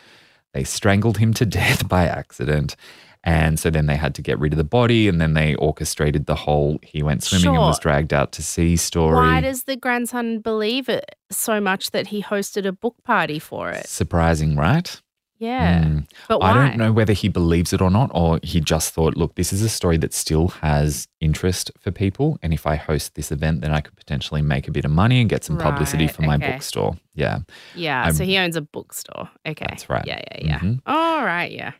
they 0.55 0.64
strangled 0.64 1.19
him 1.19 1.32
to 1.35 1.47
death 1.60 1.89
by 1.89 2.06
accident. 2.06 2.77
And 3.24 3.59
so 3.60 3.70
then 3.70 3.86
they 3.86 3.94
had 3.94 4.16
to 4.16 4.23
get 4.23 4.36
rid 4.40 4.52
of 4.52 4.56
the 4.56 4.64
body 4.64 5.06
and 5.09 5.20
then 5.20 5.35
they 5.35 5.55
orchestrated 5.55 6.27
the 6.27 6.35
whole 6.35 6.81
he 6.82 7.05
went 7.05 7.23
swimming 7.23 7.55
and 7.55 7.64
was 7.66 7.78
dragged 7.78 8.12
out 8.12 8.32
to 8.32 8.43
sea 8.43 8.77
story. 8.77 9.14
Why 9.14 9.40
does 9.40 9.62
the 9.62 9.77
grandson 9.77 10.40
believe 10.40 10.89
it 10.89 11.14
so 11.31 11.60
much 11.60 11.93
that 11.93 12.09
he 12.09 12.20
hosted 12.20 12.66
a 12.66 12.73
book 12.73 12.97
party 13.05 13.39
for 13.39 13.70
it? 13.70 13.86
Surprising, 13.86 14.56
right? 14.56 15.01
Yeah. 15.43 15.82
Mm. 15.82 16.06
But 16.28 16.40
why? 16.40 16.51
I 16.51 16.55
don't 16.55 16.77
know 16.78 16.93
whether 16.93 17.12
he 17.12 17.28
believes 17.28 17.73
it 17.73 17.81
or 17.82 17.90
not, 17.90 18.10
or 18.14 18.39
he 18.44 18.60
just 18.60 18.94
thought, 18.94 19.16
look, 19.16 19.35
this 19.35 19.52
is 19.52 19.60
a 19.62 19.69
story 19.69 19.97
that 19.98 20.14
still 20.14 20.48
has 20.62 21.09
interest 21.20 21.73
for 21.81 21.90
people. 21.90 22.39
And 22.43 22.55
if 22.55 22.64
I 22.66 22.77
host 22.77 23.16
this 23.16 23.32
event, 23.32 23.60
then 23.60 23.73
I 23.73 23.81
could 23.81 23.97
potentially 23.97 24.40
make 24.40 24.69
a 24.69 24.70
bit 24.70 24.85
of 24.85 24.93
money 24.93 25.20
and 25.20 25.28
get 25.28 25.43
some 25.43 25.59
publicity 25.59 26.06
Right, 26.06 26.14
for 26.14 26.23
my 26.23 26.36
bookstore. 26.36 26.97
Yeah, 27.14 27.40
Yeah. 27.74 28.05
I'm- 28.05 28.14
so 28.14 28.24
he 28.24 28.39
owns 28.39 28.55
a 28.56 28.62
bookstore. 28.62 29.28
Okay. 29.44 29.66
That's 29.69 29.90
right. 29.90 30.06
Yeah, 30.06 30.20
yeah, 30.32 30.39
yeah. 30.47 30.59
Mhm. 30.60 30.81
All 30.86 31.24
right. 31.24 31.51
Yeah. 31.51 31.73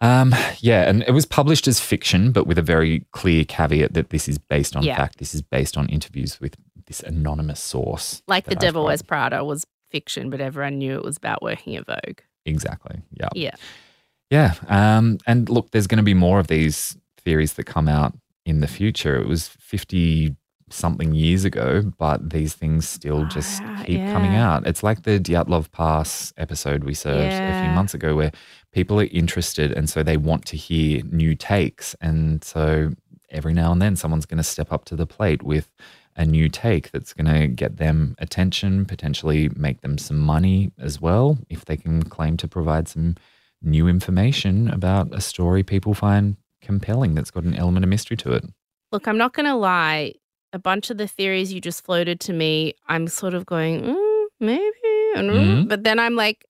Um, 0.00 0.34
yeah, 0.58 0.88
and 0.88 1.02
it 1.02 1.12
was 1.12 1.26
published 1.26 1.66
as 1.66 1.80
fiction, 1.80 2.30
but 2.30 2.46
with 2.46 2.58
a 2.58 2.62
very 2.62 3.06
clear 3.12 3.44
caveat 3.44 3.94
that 3.94 4.10
this 4.10 4.28
is 4.28 4.38
based 4.38 4.76
on 4.76 4.82
Yeah. 4.84 4.96
fact. 4.96 5.18
This 5.18 5.34
is 5.34 5.42
based 5.42 5.76
on 5.76 5.88
interviews 5.88 6.40
with 6.40 6.56
this 6.86 7.00
anonymous 7.00 7.60
source. 7.60 8.22
Like 8.28 8.44
The 8.44 8.52
I've 8.52 8.58
Devil. 8.58 8.84
Wears 8.84 9.02
Prada 9.02 9.42
was 9.44 9.64
fiction, 9.90 10.30
but 10.30 10.40
everyone 10.40 10.78
knew 10.78 10.94
it 10.94 11.04
was 11.04 11.16
about 11.16 11.42
working 11.42 11.74
at 11.76 11.86
Vogue. 11.86 12.20
Exactly. 12.46 13.00
Yeah. 13.12 13.28
Yeah. 13.34 13.54
Yeah. 14.30 14.54
Um, 14.68 15.18
and 15.26 15.48
look, 15.48 15.70
there's 15.70 15.86
going 15.86 15.98
to 15.98 16.02
be 16.04 16.14
more 16.14 16.38
of 16.40 16.46
these 16.48 16.96
theories 17.18 17.54
that 17.54 17.64
come 17.64 17.88
out 17.88 18.14
in 18.44 18.60
the 18.60 18.66
future. 18.66 19.16
It 19.20 19.28
was 19.28 19.48
50 19.48 20.34
something 20.70 21.14
years 21.14 21.44
ago, 21.44 21.82
but 21.98 22.30
these 22.30 22.54
things 22.54 22.88
still 22.88 23.26
just 23.26 23.62
Ah, 23.64 23.82
keep 23.84 24.00
coming 24.12 24.34
out. 24.34 24.66
It's 24.66 24.82
like 24.82 25.02
the 25.02 25.20
Dyatlov 25.20 25.70
Pass 25.70 26.32
episode 26.36 26.84
we 26.84 26.94
served 26.94 27.32
a 27.32 27.60
few 27.62 27.70
months 27.70 27.94
ago 27.94 28.16
where 28.16 28.32
people 28.72 28.98
are 29.00 29.04
interested 29.12 29.72
and 29.72 29.88
so 29.88 30.02
they 30.02 30.16
want 30.16 30.46
to 30.46 30.56
hear 30.56 31.02
new 31.04 31.34
takes. 31.34 31.94
And 32.00 32.42
so 32.42 32.90
every 33.30 33.52
now 33.52 33.72
and 33.72 33.80
then 33.80 33.94
someone's 33.94 34.26
going 34.26 34.38
to 34.38 34.42
step 34.44 34.72
up 34.72 34.84
to 34.86 34.96
the 34.96 35.06
plate 35.06 35.42
with 35.42 35.70
a 36.16 36.24
new 36.24 36.48
take 36.48 36.90
that's 36.92 37.12
going 37.12 37.26
to 37.26 37.46
get 37.48 37.76
them 37.78 38.14
attention, 38.18 38.84
potentially 38.84 39.50
make 39.56 39.80
them 39.80 39.98
some 39.98 40.18
money 40.18 40.70
as 40.78 41.00
well, 41.00 41.38
if 41.50 41.64
they 41.64 41.76
can 41.76 42.02
claim 42.04 42.36
to 42.38 42.48
provide 42.48 42.86
some 42.88 43.16
new 43.62 43.88
information 43.88 44.68
about 44.70 45.12
a 45.14 45.20
story 45.20 45.62
people 45.62 45.94
find 45.94 46.36
compelling 46.62 47.14
that's 47.14 47.30
got 47.30 47.44
an 47.44 47.54
element 47.54 47.84
of 47.84 47.88
mystery 47.88 48.16
to 48.18 48.32
it. 48.32 48.44
Look, 48.92 49.08
I'm 49.08 49.18
not 49.18 49.32
going 49.32 49.46
to 49.46 49.54
lie. 49.56 50.14
A 50.52 50.58
bunch 50.58 50.88
of 50.90 50.98
the 50.98 51.08
theories 51.08 51.52
you 51.52 51.60
just 51.60 51.84
floated 51.84 52.20
to 52.20 52.32
me, 52.32 52.74
I'm 52.86 53.08
sort 53.08 53.34
of 53.34 53.44
going, 53.44 53.82
mm, 53.82 54.24
maybe. 54.38 54.62
mm," 55.16 55.30
Mhm. 55.30 55.68
But 55.68 55.82
then 55.82 55.98
I'm 55.98 56.14
like, 56.14 56.44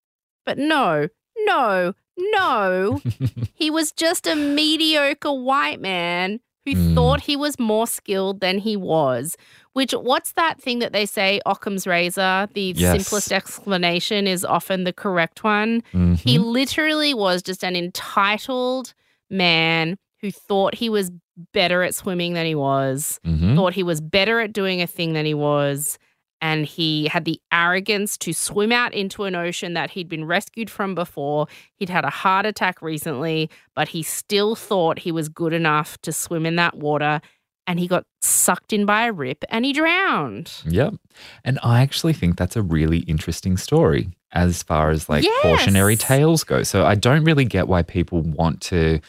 but 0.45 0.59
no, 0.59 1.09
no, 1.47 1.95
no. 2.19 3.01
he 3.55 3.71
was 3.71 3.93
just 3.93 4.27
a 4.27 4.37
mediocre 4.37 5.33
white 5.33 5.81
man 5.81 6.41
who 6.65 6.75
Mm. 6.75 6.95
thought 6.95 7.21
he 7.23 7.37
was 7.37 7.59
more 7.59 7.87
skilled 7.87 8.41
than 8.41 8.59
he 8.59 8.77
was. 8.77 9.37
Which, 9.75 9.93
what's 9.93 10.33
that 10.33 10.61
thing 10.61 10.79
that 10.79 10.93
they 10.93 11.05
say, 11.07 11.41
Occam's 11.45 11.87
razor? 11.87 12.49
The 12.55 12.73
Yes. 12.77 12.97
simplest 12.97 13.33
explanation 13.33 14.27
is 14.27 14.45
often 14.45 14.85
the 14.85 14.93
correct 14.93 15.45
one. 15.45 15.83
Mhm. 15.93 16.19
He 16.21 16.39
literally 16.39 17.13
was 17.13 17.43
just 17.43 17.63
an 17.65 17.77
entitled 17.77 18.95
man 19.31 19.97
who 20.21 20.31
thought 20.31 20.77
he 20.77 20.89
was 20.89 21.11
better 21.53 21.83
at 21.83 21.95
swimming 21.95 22.35
than 22.35 22.47
he 22.47 22.55
was, 22.55 23.19
Mhm. 23.27 23.57
thought 23.57 23.75
he 23.75 23.83
was 23.83 24.01
better 24.01 24.41
at 24.41 24.53
doing 24.53 24.81
a 24.81 24.87
thing 24.87 25.13
than 25.13 25.27
he 25.27 25.35
was. 25.35 25.99
And 26.45 26.67
he 26.67 27.07
had 27.07 27.25
the 27.25 27.41
arrogance 27.51 28.19
to 28.19 28.35
swim 28.35 28.71
out 28.71 28.93
into 28.93 29.25
an 29.25 29.35
ocean 29.35 29.73
that 29.73 29.93
he'd 29.93 30.11
been 30.11 30.27
rescued 30.27 30.69
from 30.69 30.95
before. 30.95 31.47
He'd 31.77 31.89
had 31.89 32.05
a 32.05 32.11
heart 32.11 32.45
attack 32.45 32.83
recently, 32.83 33.49
but 33.75 33.89
he 33.89 34.03
still 34.03 34.55
thought 34.55 34.99
he 34.99 35.11
was 35.11 35.31
good 35.31 35.55
enough 35.55 35.97
to 36.03 36.13
swim 36.13 36.45
in 36.45 36.57
that 36.57 36.77
water. 36.77 37.23
And 37.67 37.81
he 37.81 37.89
got 37.89 38.05
sucked 38.21 38.75
in 38.75 38.85
by 38.85 39.07
a 39.07 39.13
rip 39.13 39.43
and 39.49 39.65
he 39.65 39.73
drowned. 39.73 40.53
Yep. 40.67 40.97
And 41.45 41.59
I 41.63 41.81
actually 41.81 42.13
think 42.13 42.37
that's 42.37 42.57
a 42.57 42.63
really 42.63 42.99
interesting 42.99 43.57
story 43.57 44.11
as 44.33 44.63
far 44.63 44.91
as 44.91 45.09
like 45.09 45.25
cautionary 45.41 45.97
tales 45.97 46.45
go. 46.45 46.63
So 46.63 46.85
I 46.85 46.95
don't 46.95 47.25
really 47.25 47.47
get 47.47 47.69
why 47.69 47.81
people 47.81 48.21
want 48.21 48.61
to 48.65 49.01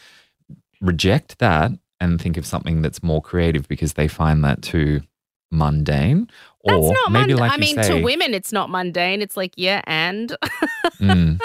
reject 0.80 1.38
that 1.40 1.70
and 2.00 2.18
think 2.18 2.38
of 2.38 2.46
something 2.46 2.80
that's 2.80 3.02
more 3.02 3.20
creative 3.20 3.68
because 3.68 3.92
they 3.92 4.08
find 4.08 4.42
that 4.42 4.62
too 4.62 5.02
mundane. 5.50 6.28
That's 6.66 6.84
or 6.84 6.92
not 6.92 7.12
maybe 7.12 7.34
mundane. 7.34 7.38
like 7.38 7.52
I 7.52 7.56
mean, 7.56 7.76
say, 7.76 7.88
to 7.88 8.02
women, 8.04 8.34
it's 8.34 8.52
not 8.52 8.70
mundane. 8.70 9.22
It's 9.22 9.36
like, 9.36 9.52
yeah, 9.56 9.82
and 9.86 10.36
mm, 11.00 11.40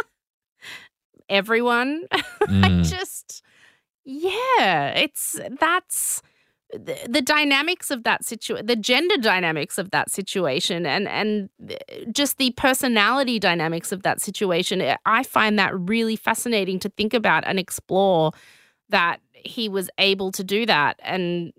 everyone. 1.30 2.07
mm, 2.11 2.84
just 2.89 3.43
yeah 4.03 4.88
it's 4.89 5.39
that's 5.60 6.22
the, 6.73 6.98
the 7.07 7.22
dynamics 7.22 7.91
of 7.91 8.03
that 8.03 8.23
situation 8.26 8.65
the 8.65 8.76
gender 8.76 9.18
dynamics 9.18 9.77
of 9.77 9.91
that 9.91 10.10
situation 10.10 10.85
and 10.85 11.07
and 11.07 11.49
just 12.11 12.38
the 12.38 12.52
personality 12.52 13.39
dynamics 13.39 13.91
of 13.91 14.03
that 14.03 14.22
situation 14.22 14.81
eh, 14.81 14.95
i 15.06 15.22
find 15.22 15.60
that 15.60 15.77
really 15.77 16.15
fascinating 16.15 16.80
to 16.80 16.89
think 16.89 17.14
about 17.14 17.43
and 17.45 17.60
explore 17.60 18.31
that 18.89 19.19
he 19.34 19.69
was 19.69 19.89
able 19.98 20.31
to 20.31 20.43
do 20.43 20.65
that 20.65 20.99
and 21.03 21.53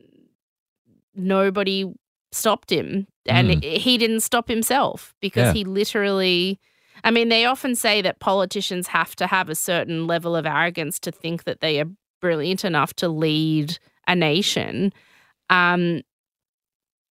nobody 1.14 1.84
stopped 2.32 2.70
him 2.70 3.06
and 3.26 3.50
Mm. 3.50 3.78
he 3.78 3.98
didn't 3.98 4.20
stop 4.20 4.48
himself 4.48 5.14
because 5.20 5.48
Yeah. 5.48 5.52
he 5.52 5.64
literally 5.64 6.58
I 7.04 7.10
mean, 7.10 7.30
they 7.30 7.46
often 7.46 7.74
say 7.74 8.00
that 8.02 8.20
politicians 8.20 8.86
have 8.88 9.16
to 9.16 9.26
have 9.26 9.48
a 9.48 9.56
certain 9.56 10.06
level 10.06 10.36
of 10.36 10.46
arrogance 10.46 11.00
to 11.00 11.10
think 11.10 11.44
that 11.44 11.60
they 11.60 11.80
are 11.80 11.86
brilliant 12.20 12.64
enough 12.64 12.94
to 12.94 13.08
lead 13.08 13.78
a 14.06 14.14
nation. 14.14 14.92
Um, 15.50 16.02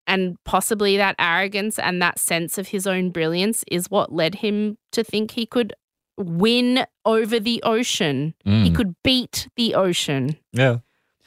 and 0.08 0.38
possibly 0.46 0.96
that 0.98 1.16
arrogance 1.20 1.78
and 1.78 2.02
that 2.02 2.20
sense 2.20 2.58
of 2.58 2.70
his 2.70 2.88
own 2.88 3.10
brilliance 3.10 3.66
is 3.70 3.92
what 3.92 4.14
led 4.14 4.36
him 4.36 4.78
to 4.94 5.04
think 5.04 5.32
he 5.32 5.46
could 5.46 5.74
win 6.18 6.86
over 7.06 7.40
the 7.40 7.62
ocean. 7.64 8.34
He 8.46 8.70
mm. 8.70 8.76
could 8.76 8.96
beat 9.04 9.50
the 9.58 9.76
ocean. 9.76 10.38
yeah. 10.54 10.78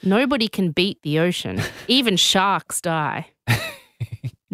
Nobody 0.03 0.49
can 0.49 0.71
beat 0.71 1.01
the 1.03 1.19
ocean. 1.19 1.63
Even 1.89 2.17
sharks 2.17 2.81
die. 2.81 3.29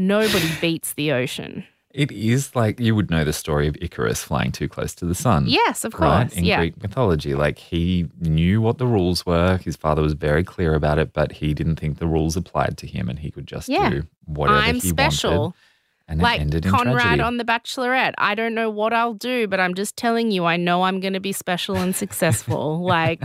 Nobody 0.06 0.48
beats 0.60 0.94
the 0.94 1.12
ocean. 1.12 1.64
It 1.92 2.12
is 2.12 2.54
like 2.54 2.78
you 2.78 2.94
would 2.94 3.10
know 3.10 3.24
the 3.24 3.32
story 3.32 3.66
of 3.66 3.76
Icarus 3.80 4.22
flying 4.22 4.52
too 4.52 4.68
close 4.68 4.94
to 4.94 5.04
the 5.04 5.14
sun. 5.14 5.46
Yes, 5.48 5.84
of 5.84 5.92
course. 5.92 6.02
right? 6.08 6.36
In 6.36 6.44
yeah. 6.44 6.58
Greek 6.58 6.80
mythology. 6.80 7.34
Like 7.34 7.58
he 7.58 8.08
knew 8.20 8.60
what 8.62 8.78
the 8.78 8.86
rules 8.86 9.26
were. 9.26 9.56
His 9.58 9.74
father 9.76 10.00
was 10.00 10.12
very 10.12 10.44
clear 10.44 10.74
about 10.74 10.98
it, 11.00 11.12
but 11.12 11.32
he 11.32 11.52
didn't 11.52 11.76
think 11.76 11.98
the 11.98 12.06
rules 12.06 12.36
applied 12.36 12.78
to 12.78 12.86
him 12.86 13.08
and 13.08 13.18
he 13.18 13.30
could 13.32 13.46
just 13.48 13.68
Yeah. 13.68 13.90
do 13.90 14.02
whatever 14.26 14.58
I'm 14.60 14.76
he 14.76 14.88
special. 14.88 15.38
wanted. 15.40 15.54
And 16.08 16.20
it 16.20 16.22
like 16.24 16.62
Conrad 16.64 17.02
tragedy. 17.02 17.22
on 17.22 17.36
The 17.36 17.44
Bachelorette. 17.44 18.14
I 18.18 18.34
don't 18.34 18.54
know 18.54 18.68
what 18.70 18.92
I'll 18.92 19.14
do, 19.14 19.46
but 19.46 19.60
I'm 19.60 19.74
just 19.74 19.96
telling 19.96 20.30
you, 20.32 20.44
I 20.44 20.56
know 20.56 20.82
I'm 20.82 20.98
going 20.98 21.12
to 21.12 21.20
be 21.20 21.30
special 21.32 21.76
and 21.76 21.94
successful. 21.94 22.80
like, 22.84 23.22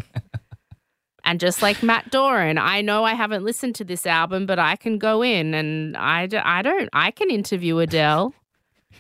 and 1.26 1.40
just 1.40 1.62
like 1.62 1.82
Matt 1.82 2.12
Doran, 2.12 2.58
I 2.58 2.82
know 2.82 3.04
I 3.04 3.16
haven't 3.16 3.44
listened 3.44 3.76
to 3.76 3.84
this 3.84 4.06
album, 4.06 4.46
but 4.46 4.60
I 4.60 4.76
can 4.76 5.00
go 5.00 5.24
in 5.24 5.54
and 5.54 5.98
I, 5.98 6.30
I 6.44 6.62
don't, 6.62 6.90
I 6.94 7.12
can 7.12 7.30
interview 7.32 7.80
Adele. 7.80 8.34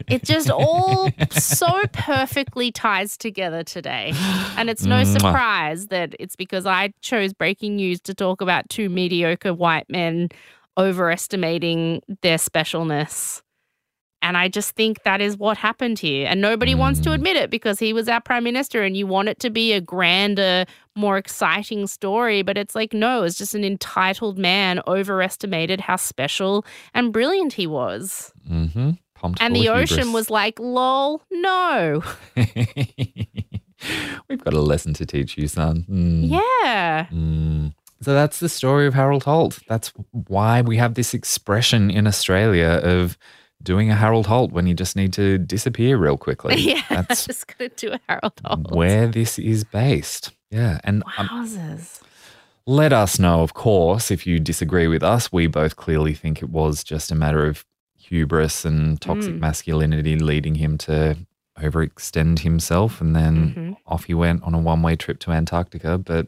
It 0.09 0.23
just 0.23 0.49
all 0.49 1.09
so 1.31 1.71
perfectly 1.93 2.71
ties 2.71 3.15
together 3.15 3.63
today. 3.63 4.11
And 4.57 4.69
it's 4.69 4.85
no 4.85 5.03
surprise 5.03 5.87
that 5.87 6.15
it's 6.19 6.35
because 6.35 6.65
I 6.65 6.93
chose 7.01 7.31
breaking 7.31 7.77
news 7.77 8.01
to 8.01 8.13
talk 8.13 8.41
about 8.41 8.67
two 8.69 8.89
mediocre 8.89 9.53
white 9.53 9.89
men 9.89 10.29
overestimating 10.77 12.01
their 12.21 12.37
specialness. 12.37 13.41
And 14.25 14.35
I 14.37 14.47
just 14.47 14.71
think 14.75 15.03
that 15.03 15.21
is 15.21 15.37
what 15.37 15.55
happened 15.57 15.99
here. 15.99 16.25
And 16.27 16.41
nobody 16.41 16.73
wants 16.73 16.99
to 17.01 17.09
Mm. 17.09 17.13
admit 17.13 17.35
it 17.37 17.49
because 17.51 17.77
he 17.79 17.93
was 17.93 18.09
our 18.09 18.19
prime 18.19 18.43
minister 18.43 18.81
and 18.81 18.97
you 18.97 19.05
want 19.05 19.29
it 19.29 19.39
to 19.41 19.49
be 19.51 19.71
a 19.73 19.79
grander, 19.79 20.65
more 20.95 21.17
exciting 21.17 21.85
story. 21.85 22.41
But 22.41 22.57
it's 22.57 22.73
like, 22.73 22.91
no, 22.93 23.21
it's 23.23 23.37
just 23.37 23.53
an 23.53 23.63
entitled 23.63 24.37
man 24.39 24.81
overestimated 24.87 25.79
how 25.81 25.97
special 25.97 26.65
and 26.95 27.13
brilliant 27.13 27.53
he 27.53 27.67
was. 27.67 28.33
Mm-hmm. 28.49 28.91
Pumped 29.13 29.41
And 29.41 29.55
the 29.55 29.69
ocean 29.69 29.97
hubris. 30.07 30.13
was 30.13 30.29
like, 30.31 30.59
lol, 30.59 31.21
no. 31.31 32.01
We've 34.27 34.43
got 34.43 34.53
a 34.53 34.61
lesson 34.61 34.93
to 34.95 35.05
teach 35.05 35.37
you, 35.37 35.47
son. 35.47 35.85
Mm. 35.89 36.29
Yeah. 36.31 37.05
Mm. 37.11 37.73
So 38.01 38.13
that's 38.13 38.39
the 38.39 38.49
story 38.49 38.87
of 38.87 38.93
Harold 38.93 39.23
Holt. 39.23 39.59
That's 39.67 39.93
why 40.11 40.61
we 40.61 40.77
have 40.77 40.95
this 40.95 41.13
expression 41.13 41.89
in 41.91 42.07
Australia 42.07 42.79
of 42.83 43.17
doing 43.63 43.89
a 43.89 43.95
Harold 43.95 44.27
Holt 44.27 44.51
when 44.51 44.67
you 44.67 44.73
just 44.73 44.95
need 44.95 45.13
to 45.13 45.37
disappear 45.37 45.97
real 45.97 46.17
quickly. 46.25 46.55
yeah. 46.57 46.81
That's 46.89 47.25
just 47.25 47.47
going 47.57 47.69
to 47.71 47.75
do 47.75 47.93
a 47.93 47.99
Harold 48.07 48.39
Holt. 48.45 48.71
where 48.71 49.07
this 49.07 49.39
is 49.39 49.63
based. 49.63 50.31
Yeah. 50.51 50.79
And 50.83 51.03
um, 51.17 51.27
Wowzers. 51.27 52.01
let 52.65 52.93
us 52.93 53.19
know, 53.19 53.41
of 53.41 53.53
course, 53.53 54.11
if 54.11 54.27
you 54.27 54.39
disagree 54.39 54.87
with 54.87 55.03
us. 55.03 55.31
We 55.31 55.47
both 55.47 55.75
clearly 55.75 56.13
think 56.13 56.41
it 56.41 56.49
was 56.49 56.83
just 56.83 57.11
a 57.11 57.15
matter 57.15 57.45
of 57.45 57.65
hubris 57.97 58.65
and 58.65 59.01
toxic 59.01 59.33
Mm. 59.33 59.39
masculinity 59.39 60.15
leading 60.19 60.55
him 60.55 60.77
to 60.79 61.17
overextend 61.59 62.39
himself, 62.39 63.01
and 63.01 63.15
then 63.15 63.35
Mm-hmm. 63.35 63.73
off 63.87 64.03
he 64.05 64.13
went 64.13 64.43
on 64.43 64.53
a 64.53 64.59
one 64.59 64.81
way 64.81 64.95
trip 64.95 65.19
to 65.19 65.31
Antarctica. 65.31 65.97
But 65.97 66.27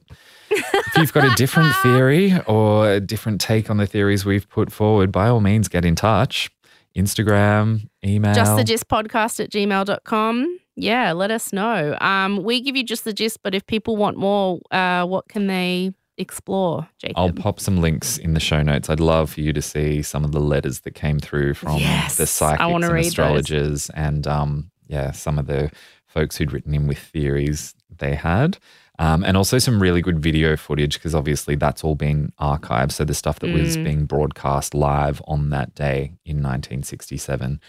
if 0.50 0.98
you've 0.98 1.14
got 1.14 1.26
a 1.32 1.36
different 1.36 1.76
theory 1.84 2.34
or 2.48 2.90
a 2.94 3.00
different 3.00 3.40
take 3.42 3.70
on 3.70 3.78
the 3.78 3.86
theories 3.86 4.26
we've 4.26 4.50
put 4.50 4.72
forward, 4.72 5.12
by 5.12 5.28
all 5.28 5.42
means, 5.42 5.68
get 5.68 5.86
in 5.86 5.96
touch. 5.96 6.50
Instagram, 6.98 7.88
email. 8.04 8.34
Just 8.34 8.56
the 8.56 8.64
gist 8.64 8.88
podcast 8.88 9.40
at 9.44 9.50
gmail.com. 9.52 10.60
Yeah, 10.76 11.12
let 11.14 11.32
us 11.32 11.54
know. 11.54 11.98
Um, 12.02 12.44
we 12.44 12.62
give 12.62 12.76
you 12.76 12.84
just 12.84 13.04
the 13.04 13.14
gist, 13.14 13.42
but 13.44 13.56
if 13.56 13.66
people 13.66 13.96
want 13.98 14.18
more, 14.18 14.60
uh, 14.72 15.06
what 15.06 15.28
can 15.28 15.48
they 15.48 15.94
explore, 16.18 16.88
Jacob? 17.00 17.16
I'll 17.18 17.32
pop 17.34 17.60
some 17.60 17.78
links 17.78 18.18
in 18.18 18.34
the 18.34 18.40
show 18.40 18.62
notes. 18.62 18.90
I'd 18.90 19.00
love 19.00 19.32
for 19.32 19.42
you 19.42 19.54
to 19.54 19.62
see 19.62 20.02
some 20.02 20.24
of 20.24 20.32
the 20.32 20.40
letters 20.40 20.82
that 20.82 20.92
came 20.96 21.20
through 21.20 21.54
from 21.56 21.78
Yes, 21.78 22.18
the 22.18 22.28
psychics 22.28 22.62
and 22.64 22.84
read 22.84 23.04
those. 23.04 23.08
astrologers 23.08 23.90
and 23.92 24.28
um, 24.28 24.72
yeah, 24.88 25.12
some 25.12 25.38
of 25.40 25.48
the 25.48 25.72
folks 26.06 26.38
who'd 26.38 26.52
written 26.54 26.74
in 26.74 26.88
with 26.88 26.98
theories 27.00 27.76
they 27.98 28.16
had. 28.16 28.58
Um, 29.00 29.24
and 29.24 29.38
also 29.38 29.60
some 29.60 29.80
really 29.82 30.02
good 30.02 30.20
video 30.20 30.58
footage 30.58 30.96
because 30.96 31.14
obviously 31.14 31.56
that's 31.56 31.84
all 31.84 31.94
been 31.96 32.34
archived. 32.40 32.92
So 32.92 33.06
the 33.06 33.14
stuff 33.14 33.40
that 33.40 33.54
was 33.54 33.78
Mm. 33.78 33.84
being 33.84 34.06
broadcast 34.06 34.74
live 34.74 35.22
on 35.28 35.52
that 35.52 35.76
day 35.76 36.14
in 36.26 36.42
1967, 36.42 37.60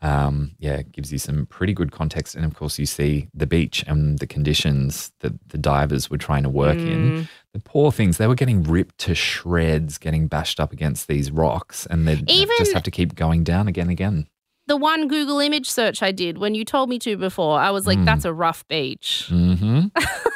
um, 0.00 0.52
yeah, 0.58 0.80
gives 0.82 1.12
you 1.12 1.18
some 1.18 1.44
pretty 1.46 1.74
good 1.74 1.92
context. 1.92 2.34
And 2.34 2.44
of 2.46 2.54
course, 2.54 2.78
you 2.78 2.86
see 2.86 3.28
the 3.34 3.46
beach 3.46 3.84
and 3.86 4.18
the 4.18 4.26
conditions 4.26 5.12
that 5.20 5.32
the 5.48 5.58
divers 5.58 6.08
were 6.08 6.16
trying 6.18 6.44
to 6.44 6.48
work 6.48 6.78
in. 6.78 7.10
Mm. 7.24 7.28
The 7.52 7.58
poor 7.60 7.92
things, 7.92 8.16
they 8.16 8.26
were 8.26 8.34
getting 8.34 8.62
ripped 8.62 8.96
to 8.98 9.14
shreds, 9.14 9.98
getting 9.98 10.26
bashed 10.28 10.58
up 10.60 10.72
against 10.72 11.06
these 11.08 11.30
rocks, 11.30 11.84
and 11.90 12.06
they 12.08 12.22
Even- 12.28 12.54
just 12.58 12.72
have 12.72 12.84
to 12.84 12.90
keep 12.90 13.14
going 13.14 13.44
down 13.44 13.68
again 13.68 13.82
and 13.82 13.90
again. 13.90 14.26
the 14.68 14.76
one 14.76 15.08
Google 15.08 15.38
image 15.40 15.66
search 15.70 16.02
I 16.02 16.12
did 16.12 16.36
when 16.36 16.54
you 16.54 16.62
told 16.62 16.90
me 16.90 16.98
to 16.98 17.16
before, 17.16 17.58
I 17.58 17.70
was 17.70 17.86
like, 17.86 17.98
Mm. 17.98 18.04
that's 18.04 18.26
a 18.26 18.34
rough 18.34 18.68
beach. 18.68 19.26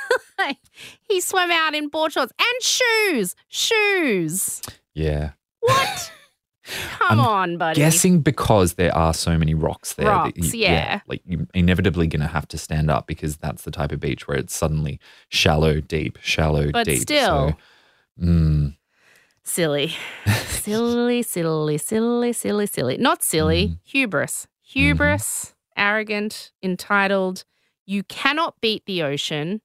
he 1.08 1.20
swam 1.20 1.50
out 1.50 1.74
in 1.74 1.88
board 1.88 2.12
shorts 2.12 2.32
and 2.38 2.62
shoes. 2.62 3.34
Shoes. 3.48 4.60
Yeah. 4.94 5.32
What? 5.60 6.12
Come 6.98 7.18
I'm 7.18 7.20
on, 7.20 7.58
buddy. 7.58 7.80
Guessing 7.80 8.20
because 8.20 8.74
there 8.74 8.94
are 8.96 9.12
so 9.12 9.36
many 9.36 9.52
rocks 9.52 9.94
there. 9.94 10.06
Rocks, 10.06 10.54
yeah. 10.54 11.00
Like 11.08 11.20
you're 11.26 11.46
inevitably 11.54 12.06
going 12.06 12.20
to 12.20 12.28
have 12.28 12.46
to 12.48 12.58
stand 12.58 12.88
up 12.90 13.06
because 13.08 13.36
that's 13.36 13.62
the 13.64 13.70
type 13.72 13.90
of 13.92 13.98
beach 14.00 14.28
where 14.28 14.36
it's 14.36 14.54
suddenly 14.54 15.00
shallow, 15.28 15.80
deep, 15.80 16.18
shallow, 16.22 16.70
But 16.70 16.86
deep. 16.86 17.00
still. 17.00 17.56
So, 18.18 18.24
mm, 18.24 18.76
Silly. 19.44 19.96
silly, 20.46 21.22
silly, 21.22 21.78
silly, 21.78 22.32
silly, 22.32 22.66
silly. 22.66 22.96
Not 22.96 23.22
silly, 23.24 23.64
Mm-hmm. 23.66 23.74
hubris. 23.84 24.46
Hubris, 24.62 25.54
arrogant, 25.76 26.52
entitled. 26.62 27.44
You 27.84 28.04
cannot 28.04 28.54
beat 28.60 28.86
the 28.86 29.02
ocean. 29.02 29.60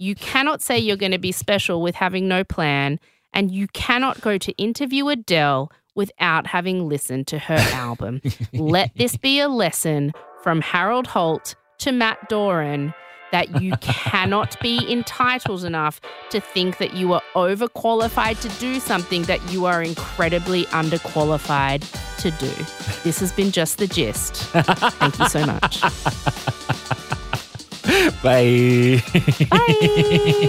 You 0.00 0.14
cannot 0.14 0.62
say 0.62 0.78
you're 0.78 0.96
going 0.96 1.12
to 1.12 1.18
be 1.18 1.30
special 1.30 1.82
with 1.82 1.94
having 1.94 2.26
no 2.26 2.42
plan. 2.42 2.98
And 3.34 3.50
you 3.50 3.68
cannot 3.68 4.22
go 4.22 4.38
to 4.38 4.52
interview 4.52 5.06
Adele 5.08 5.70
without 5.94 6.46
having 6.46 6.88
listened 6.88 7.26
to 7.28 7.38
her 7.38 7.58
album. 7.74 8.22
Let 8.54 8.92
this 8.96 9.18
be 9.18 9.40
a 9.40 9.48
lesson 9.48 10.12
from 10.42 10.62
Harold 10.62 11.06
Holt 11.06 11.54
to 11.80 11.92
Matt 11.92 12.30
Doran 12.30 12.94
that 13.30 13.60
you 13.60 13.76
cannot 13.82 14.58
be 14.60 14.78
entitled 14.90 15.64
enough 15.64 16.00
to 16.30 16.40
think 16.40 16.78
that 16.78 16.94
you 16.94 17.12
are 17.12 17.22
overqualified 17.34 18.40
to 18.40 18.48
do 18.58 18.80
something 18.80 19.22
that 19.24 19.52
you 19.52 19.66
are 19.66 19.82
incredibly 19.82 20.64
underqualified 20.66 21.82
to 22.22 22.30
do. 22.32 23.02
This 23.04 23.20
has 23.20 23.32
been 23.32 23.50
just 23.50 23.76
the 23.76 23.86
gist. 23.86 24.36
Thank 24.36 25.18
you 25.18 25.28
so 25.28 25.44
much. 25.44 25.82
bye. 28.22 29.02
Bye. 29.50 30.40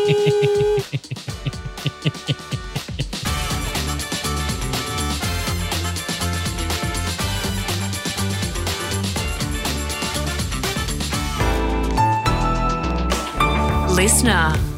Listener. 13.95 14.70